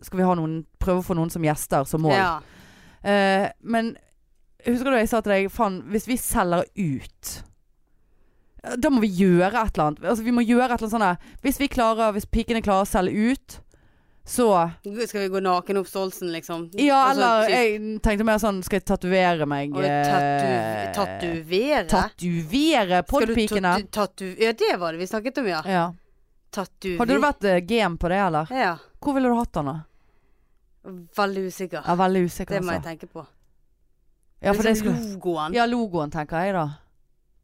skal 0.01 0.19
vi 0.19 0.27
ha 0.27 0.35
noen 0.35 0.63
prøve 0.81 1.03
å 1.03 1.05
få 1.05 1.15
noen 1.15 1.31
som 1.31 1.45
gjester 1.45 1.85
som 1.89 2.03
mål. 2.07 2.17
ja. 2.19 2.35
Uh, 3.05 3.51
men 3.61 3.95
husker 4.65 4.91
du 4.91 4.97
jeg 4.97 5.11
sa 5.11 5.21
til 5.21 5.35
deg 5.35 5.51
Faen, 5.53 5.83
hvis 5.93 6.09
vi 6.09 6.17
selger 6.17 6.65
ut 6.73 7.35
da 8.81 8.89
må 8.89 9.03
vi 9.03 9.11
gjøre 9.13 9.61
et 9.61 9.77
eller 9.77 9.91
annet. 9.91 10.05
Altså, 10.09 10.25
vi 10.25 10.33
må 10.33 10.41
gjøre 10.41 10.73
et 10.73 10.81
eller 10.81 10.95
annet 10.97 11.19
sånn 11.21 11.43
Hvis 11.45 11.59
vi 11.61 11.67
klarer 11.69 12.15
Hvis 12.17 12.25
pikene 12.33 12.63
klarer 12.65 12.87
å 12.87 12.89
selge 12.89 13.35
ut, 13.35 13.57
så 14.27 14.71
Skal 15.07 15.21
vi 15.21 15.29
gå 15.29 15.41
naken 15.45 15.77
opp 15.77 15.89
Stolsen, 15.89 16.31
liksom? 16.33 16.71
Ja, 16.81 17.03
Altså, 17.11 17.23
eller 17.25 17.49
jeg 17.53 18.01
tenkte 18.03 18.25
mer 18.25 18.39
sånn 18.41 18.63
Skal 18.65 18.79
jeg 18.81 18.87
tatovere 18.89 19.45
meg 19.47 19.75
eh, 19.85 20.93
Tatovere? 20.97 21.83
Tatovere 21.91 23.03
podpikene? 23.05 23.75
tatu- 23.93 24.37
Ja, 24.41 24.53
det 24.57 24.77
var 24.81 24.93
det 24.97 25.03
vi 25.03 25.07
snakket 25.11 25.39
om, 25.43 25.49
ja. 25.53 25.61
Ja. 25.69 25.85
Tatovere. 26.51 26.99
Hadde 27.03 27.19
du 27.19 27.21
vært 27.21 27.45
uh, 27.51 27.59
game 27.69 27.99
på 28.01 28.09
det, 28.09 28.21
eller? 28.25 28.49
Ja. 28.55 28.77
Hvor 29.03 29.15
ville 29.19 29.29
du 29.29 29.37
hatt 29.37 29.53
den, 29.53 29.67
da? 29.73 29.77
Veldig 31.17 31.43
usikker. 31.51 31.81
Jeg 31.83 31.93
er 31.93 31.97
veldig 32.01 32.23
usikker, 32.29 32.55
det 32.55 32.63
må 32.65 32.73
jeg 32.73 32.81
altså. 32.81 32.91
tenke 32.91 33.07
på. 33.13 33.27
Ja, 34.45 34.53
for 34.53 34.63
det 34.63 34.75
Liksom 34.75 34.89
skulle 34.89 35.13
logoen 35.15 35.55
Ja, 35.57 35.67
logoen, 35.67 36.11
tenker 36.13 36.45
jeg, 36.45 36.55
da. 36.55 36.65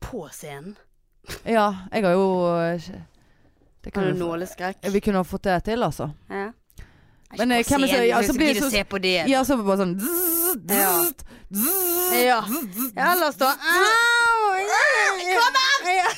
på 0.00 0.26
scenen. 0.32 0.76
Ja, 1.44 1.66
jeg 1.92 2.04
har 2.04 2.12
jo 2.16 2.26
det 3.82 3.90
kunne, 3.92 4.04
Har 4.06 4.12
du 4.12 4.18
nåleskrekk? 4.18 4.88
Vi 4.92 5.00
kunne 5.00 5.24
fått 5.24 5.42
det 5.48 5.58
til, 5.64 5.82
altså. 5.82 6.10
Ja. 6.28 6.50
Men, 7.38 7.52
eh, 7.52 7.62
hvem 7.62 7.84
er 7.84 7.92
det 7.94 8.06
ja, 8.08 8.20
så 8.26 8.34
blir 8.34 8.54
det 8.54 8.62
så- 8.62 8.70
se 8.70 8.84
på 8.84 8.98
det. 9.00 9.28
Ja, 9.28 9.42
så 9.46 9.56
bare 9.62 9.78
sånn 9.78 9.94
zzz, 10.00 10.70
Ja. 10.70 11.02
zzz, 11.02 11.24
zzz. 11.52 12.24
Ja. 12.24 12.40
Ellers 13.12 13.36
da 13.36 13.52
Au! 13.54 14.56
Kom 15.36 15.54
her! 15.86 16.16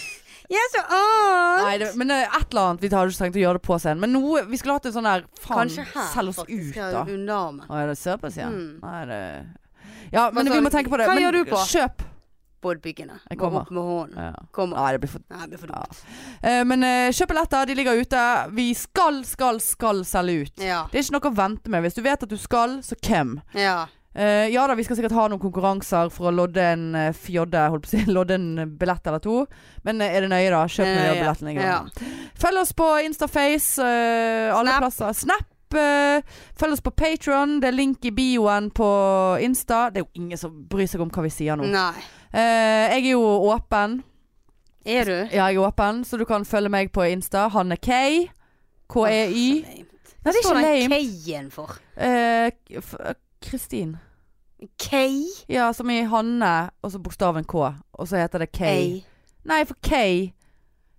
Jeg 0.52 0.60
er 0.60 0.70
så 0.72 0.82
Åh! 0.84 1.62
Nei, 1.64 1.78
det, 1.78 1.90
men 1.96 2.10
eh, 2.10 2.22
et 2.24 2.50
eller 2.52 2.60
annet 2.62 2.80
Vi 2.82 2.88
hadde 2.92 3.08
ikke 3.12 3.22
tenkt 3.24 3.36
å 3.36 3.42
gjøre 3.42 3.58
det 3.60 3.62
på 3.64 3.78
scenen. 3.80 4.00
Men 4.00 4.12
noe 4.12 4.42
Vi 4.48 4.56
skulle 4.60 4.74
hatt 4.76 4.86
en 4.86 4.92
sånn 4.92 5.08
der 5.08 5.24
Faen, 5.40 5.68
Kanskje 5.68 5.84
her, 5.94 6.08
selg 6.12 6.28
oss 6.28 6.44
ut, 6.48 6.74
da. 6.74 7.04
Underarmen. 7.04 7.66
Å, 7.68 7.82
er 7.82 7.86
det 7.92 7.98
såpass, 8.00 8.36
ja? 8.36 8.48
Mm. 8.48 8.80
Nei, 8.82 9.04
det 9.06 9.20
Ja, 10.12 10.30
men 10.30 10.50
vi 10.52 10.60
må 10.60 10.68
tenke 10.72 10.92
på 10.92 10.98
det. 11.00 11.06
Hva 11.08 11.14
men 11.16 11.24
gjør 11.24 11.32
du 11.32 11.44
på? 11.52 11.60
Kjøp. 11.72 12.02
Bådpikene. 12.62 13.20
Jeg 13.30 13.38
kommer. 13.38 13.60
opp 13.64 13.70
med 13.74 13.82
hånden. 13.82 14.18
Ja. 14.30 14.32
Kommer. 14.54 14.76
Nei, 14.78 14.92
det 14.96 15.00
blir 15.02 15.10
for 15.12 15.22
Nei, 15.30 15.40
det 15.46 15.48
blir 15.50 15.58
for 15.58 15.72
Ja. 15.74 15.82
dumt. 15.82 16.02
Eh, 16.42 16.64
Men 16.64 16.82
eh, 16.84 17.10
kjøp 17.12 17.28
billetter, 17.34 17.66
de 17.66 17.74
ligger 17.74 18.00
ute. 18.00 18.26
Vi 18.54 18.68
skal, 18.74 19.24
skal, 19.24 19.58
skal 19.60 20.04
selge 20.04 20.42
ut. 20.46 20.54
Ja. 20.62 20.84
Det 20.92 20.98
er 21.00 21.02
ikke 21.08 21.18
noe 21.18 21.32
å 21.32 21.36
vente 21.36 21.70
med. 21.74 21.82
Hvis 21.82 21.94
du 21.98 22.02
vet 22.06 22.22
at 22.22 22.28
du 22.30 22.36
skal, 22.38 22.78
så 22.86 22.94
hvem? 23.02 23.40
Ja. 23.54 23.86
Eh, 24.14 24.48
ja 24.52 24.66
da, 24.68 24.74
vi 24.76 24.84
skal 24.84 24.96
sikkert 24.98 25.14
ha 25.16 25.22
noen 25.32 25.40
konkurranser 25.40 26.10
for 26.12 26.28
å 26.28 26.34
lodde 26.36 26.60
en 26.60 26.82
uh, 26.94 27.12
fjodde, 27.16 27.62
holdt 27.72 27.86
på 27.86 27.88
å 27.88 27.92
si. 27.94 28.02
Lodde 28.12 28.34
en 28.36 28.76
billett 28.78 29.06
eller 29.08 29.18
to. 29.24 29.46
Men 29.84 30.00
eh, 30.04 30.12
er 30.18 30.20
det 30.26 30.28
nøye, 30.34 30.50
da? 30.52 30.66
Kjøp 30.68 30.84
billetten 30.84 31.16
Eh, 31.16 31.22
billettene. 31.22 31.48
ligger 31.48 31.64
ja. 31.64 31.78
Følg 32.42 32.60
oss 32.60 32.72
på 32.76 32.90
Instaface, 33.06 33.80
eh, 33.80 34.52
alle 34.54 34.68
Snap. 34.70 34.84
plasser. 34.84 35.12
Snap. 35.16 35.48
eh, 35.74 36.20
følg 36.60 36.72
oss 36.76 36.82
på 36.84 36.90
Patron. 36.92 37.54
Det 37.62 37.70
er 37.70 37.72
link 37.72 38.04
i 38.04 38.10
bioen 38.12 38.66
på 38.70 38.90
Insta. 39.40 39.86
Det 39.90 40.02
er 40.02 40.04
jo 40.04 40.10
ingen 40.20 40.36
som 40.36 40.52
bryr 40.68 40.86
seg 40.86 41.00
om 41.00 41.08
hva 41.08 41.22
vi 41.24 41.30
sier 41.32 41.56
nå. 41.56 41.64
Nei. 41.72 41.94
Eh, 42.32 42.40
jeg 42.40 43.06
er 43.06 43.10
jo 43.10 43.22
åpen. 43.52 44.02
Er 44.86 45.04
du? 45.04 45.12
Ja, 45.32 45.46
jeg 45.46 45.56
er 45.56 45.66
åpen, 45.66 46.04
så 46.04 46.16
du 46.16 46.24
kan 46.24 46.44
følge 46.44 46.68
meg 46.68 46.92
på 46.92 47.02
Insta. 47.02 47.48
Hanne 47.48 47.76
K. 47.76 47.92
K-E-Y. 48.88 49.48
Nei, 49.62 49.84
det 50.24 50.32
er 50.32 50.38
Står 50.42 50.58
ikke 50.58 50.88
den. 50.88 50.90
K-en 51.24 51.50
for? 51.50 51.76
Kristin. 51.96 53.00
Uh, 53.00 53.06
eh, 53.06 53.14
Kristin. 53.42 53.96
K? 54.78 55.02
Ja, 55.48 55.72
som 55.72 55.90
i 55.90 56.02
Hanne, 56.02 56.70
og 56.82 56.92
så 56.92 56.98
bokstaven 56.98 57.44
K. 57.44 57.54
Og 57.92 58.08
så 58.08 58.16
heter 58.16 58.38
det 58.38 58.52
K. 58.52 58.62
A. 58.62 58.78
Nei, 59.44 59.64
for 59.66 59.76
K 59.82 60.32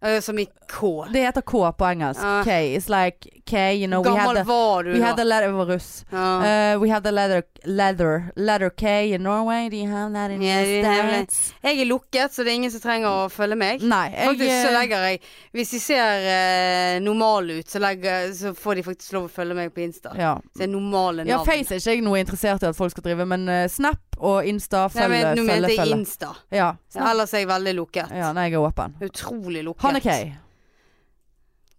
Uh, 0.03 0.19
Som 0.19 0.39
i 0.39 0.45
K. 0.67 0.81
Det 1.13 1.21
heter 1.23 1.41
K 1.41 1.71
på 1.77 1.85
engelsk. 1.85 2.21
Uh. 2.21 2.43
K 2.43 2.75
is 2.75 2.89
like 2.89 3.29
K, 3.45 3.73
you 3.75 3.87
know. 3.87 4.01
We 4.03 4.09
had 4.17 4.35
the, 4.35 4.43
var 4.43 4.83
du 4.83 4.93
we 4.93 4.99
had 5.01 5.17
leather, 5.17 5.47
jeg 5.47 5.53
var 5.57 5.65
russ. 5.65 6.05
Ja. 6.09 6.73
Uh, 6.73 6.81
we 6.81 6.89
had 6.89 7.03
the 7.03 7.11
leather, 7.11 7.43
leather, 7.65 8.31
leather 8.35 8.69
K 8.69 9.13
in 9.13 9.23
Norway. 9.23 9.69
Do 9.69 9.77
you 9.77 9.89
have 9.89 10.13
that 10.13 10.31
in 10.31 10.41
Yeah. 10.41 10.63
States? 10.63 11.53
Jeg 11.63 11.79
er 11.81 11.85
lukket, 11.85 12.33
så 12.33 12.43
det 12.43 12.51
er 12.51 12.55
ingen 12.55 12.71
som 12.71 12.81
trenger 12.83 13.09
å 13.09 13.29
følge 13.31 13.55
meg. 13.59 13.83
Nei, 13.83 14.09
jeg 14.11 14.31
Faktisk 14.31 14.51
så 14.51 14.69
eh, 14.69 14.75
legger 14.77 15.05
jeg 15.07 15.19
Hvis 15.53 15.73
de 15.75 15.79
ser 15.79 16.27
eh, 16.33 16.99
normale 17.03 17.59
ut, 17.59 17.69
så, 17.69 17.81
legger, 17.83 18.31
så 18.35 18.53
får 18.57 18.79
de 18.79 18.85
faktisk 18.89 19.17
lov 19.17 19.27
å 19.29 19.33
følge 19.33 19.57
meg 19.57 19.73
på 19.73 19.83
Insta. 19.85 20.13
ja. 20.19 20.35
Så 20.57 20.65
er 20.65 20.71
normale 20.71 21.25
ja, 21.27 21.37
navn. 21.37 21.47
Face 21.47 21.73
er 21.73 21.81
ikke 21.81 21.97
jeg 21.97 22.05
noe 22.05 22.21
interessert 22.21 22.63
i 22.63 22.69
at 22.71 22.77
folk 22.77 22.93
skal 22.95 23.07
drive, 23.07 23.27
men 23.29 23.47
uh, 23.49 23.65
Snap 23.71 24.19
og 24.23 24.47
Insta, 24.47 24.87
Nei, 24.87 24.95
følge, 24.95 25.19
men, 25.19 25.37
nå 25.37 25.47
mente 25.49 25.75
jeg. 25.75 25.91
Insta. 25.97 26.31
Ja. 26.53 26.73
Ja, 26.95 27.09
ellers 27.11 27.33
er 27.33 27.43
jeg 27.43 27.51
veldig 27.51 27.75
lukket. 27.79 28.13
ja, 28.13 28.31
nei, 28.35 28.49
jeg 28.49 28.59
er 28.59 28.67
åpen. 28.67 28.97
Utrolig 29.03 29.63
lukket. 29.65 29.87
Hanne 29.87 30.03
K. 30.03 30.17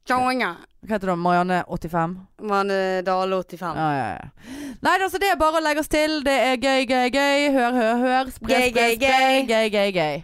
Tjonga. 0.04 0.50
Hva 0.84 0.98
heter 0.98 1.08
du? 1.08 1.16
Marianne 1.16 1.62
85? 1.64 2.18
Marianne 2.44 3.00
Dale 3.06 3.38
85. 3.40 3.78
Ja, 3.80 3.88
ja, 3.96 4.08
ja. 4.18 4.74
Nei, 4.84 4.98
altså 5.00 5.20
det 5.22 5.30
er 5.32 5.40
bare 5.40 5.62
å 5.62 5.64
legge 5.64 5.80
oss 5.80 5.88
til. 5.88 6.18
Det 6.26 6.34
er 6.50 6.60
gøy, 6.60 6.84
gøy, 6.84 7.08
gøy. 7.14 7.48
Hør, 7.54 7.78
hør, 7.78 8.02
hør. 8.02 8.30
Spre, 8.34 8.60
spre, 8.68 8.86
spre. 8.98 9.08
gøy. 9.48 9.70
Gøy, 9.72 9.88
gøy. 9.96 10.22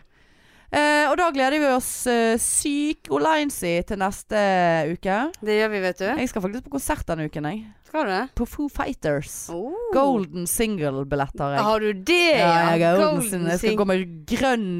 Eh, 0.70 1.08
og 1.08 1.16
da 1.18 1.30
gleder 1.34 1.58
vi 1.58 1.66
oss 1.72 1.88
uh, 2.06 2.36
syk 2.38 3.08
olinesi 3.10 3.72
til 3.88 3.98
neste 4.04 4.44
uke. 4.92 5.18
Det 5.40 5.56
gjør 5.56 5.72
vi, 5.72 5.82
vet 5.88 6.04
du. 6.04 6.06
Jeg 6.12 6.30
skal 6.30 6.44
faktisk 6.44 6.68
på 6.68 6.76
konsert 6.76 7.08
denne 7.08 7.26
uken, 7.26 7.48
jeg. 7.50 7.64
Skal 7.88 8.06
du 8.06 8.12
det? 8.12 8.22
På 8.38 8.46
Foo 8.46 8.68
Fighters. 8.70 9.48
Oh. 9.50 9.72
Golden 9.96 10.46
single-billetter. 10.46 11.56
Har 11.58 11.82
du 11.82 11.90
det, 11.90 12.36
Ja, 12.36 12.52
jeg 12.76 12.84
golden 13.00 13.16
Golden. 13.24 13.50
Jeg 13.50 13.64
skal 13.64 13.80
gå 13.80 13.88
med 13.90 14.06
grønn 14.30 14.70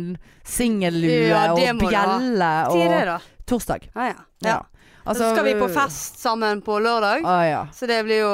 singellue 0.47 1.21
Ja, 1.33 1.47
og 1.57 1.59
bjelle. 1.81 2.55
Tid 2.71 2.87
er 2.87 2.99
det, 3.01 3.05
da? 3.17 3.21
torsdag. 3.51 3.91
Ah, 3.95 4.07
ja. 4.07 4.15
Ja. 4.39 4.67
Og 5.07 5.17
så 5.17 5.31
skal 5.33 5.45
vi 5.45 5.55
på 5.59 5.69
fest 5.73 6.19
sammen 6.21 6.61
på 6.63 6.77
lørdag. 6.83 7.25
ah, 7.25 7.43
ja. 7.49 7.61
Så 7.75 7.87
det 7.89 8.03
blir 8.05 8.21
jo 8.21 8.31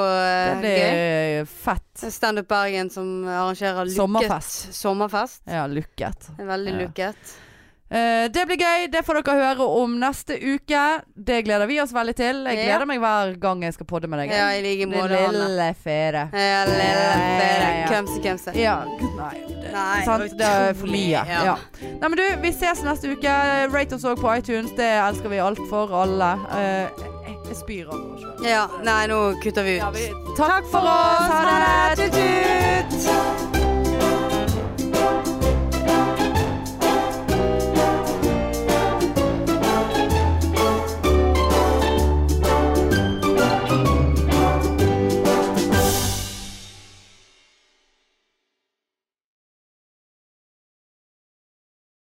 Det 0.63 0.73
er 0.83 1.45
gøy. 1.45 1.47
fett. 1.47 2.05
Standup 2.13 2.49
Bergen 2.49 2.91
som 2.91 3.25
arrangerer 3.29 3.85
lukket 3.87 3.97
Sommerfest. 3.97 4.73
sommerfest. 4.75 5.43
Ja, 5.47 5.67
lukket. 5.67 6.31
Veldig 6.39 6.73
Ja. 6.73 6.79
lukket. 6.87 7.17
Eh, 7.89 8.27
det 8.35 8.43
blir 8.49 8.59
gøy. 8.59 8.89
Det 8.91 9.05
får 9.07 9.21
dere 9.23 9.35
høre 9.39 9.67
om 9.79 9.93
neste 10.01 10.35
uke. 10.43 10.81
Det 11.15 11.37
gleder 11.47 11.69
vi 11.71 11.77
oss 11.81 11.93
veldig 11.95 12.15
til. 12.19 12.41
Jeg 12.51 12.59
Ja. 12.59 12.65
gleder 12.73 12.87
meg 12.91 12.99
hver 12.99 13.37
gang 13.39 13.63
jeg 13.63 13.75
skal 13.75 13.87
podde 13.87 14.09
med 14.11 14.19
deg. 14.19 14.31
Ja, 14.35 14.49
i 14.51 14.61
like 14.65 14.89
måte, 14.91 15.21
lille 15.33 15.69
fere. 15.85 16.29
Ja, 16.35 16.65
lille 16.67 16.83
Ja, 16.83 17.87
Kemse, 17.87 18.51
ja, 18.57 18.61
ja. 18.61 18.77
Nei, 19.17 19.39
det, 19.47 19.73
Nei, 19.73 20.05
sant? 20.05 20.37
det 20.37 20.47
er 20.47 20.75
for 20.75 20.87
mye. 20.91 21.11
ja. 21.13 21.45
Ja. 21.45 21.57
Nei, 21.81 22.09
men 22.09 22.17
du, 22.19 22.37
vi 22.43 22.51
ses 22.53 22.83
neste 22.83 23.13
uke. 23.15 23.37
Rate 23.73 23.95
oss 23.95 24.03
òg 24.05 24.19
på 24.19 24.37
iTunes. 24.37 24.75
Det 24.75 24.91
elsker 25.07 25.29
vi 25.31 25.39
alt 25.39 25.63
for 25.71 25.87
alle. 25.95 26.33
Uh, 26.51 26.89
jeg, 27.47 27.57
spyr 27.57 27.87
av 27.89 28.01
meg 28.03 28.19
sjøl. 28.19 28.45
Ja, 28.51 28.67
nei, 28.83 29.07
nå 29.07 29.41
kutter 29.43 29.63
vi 29.63 29.79
ut. 29.79 30.37
Takk 30.37 30.67
for 30.73 30.81
oss. 30.83 31.31
Ha 31.31 31.95
det. 31.95 32.11
Tut-tut. 32.11 33.76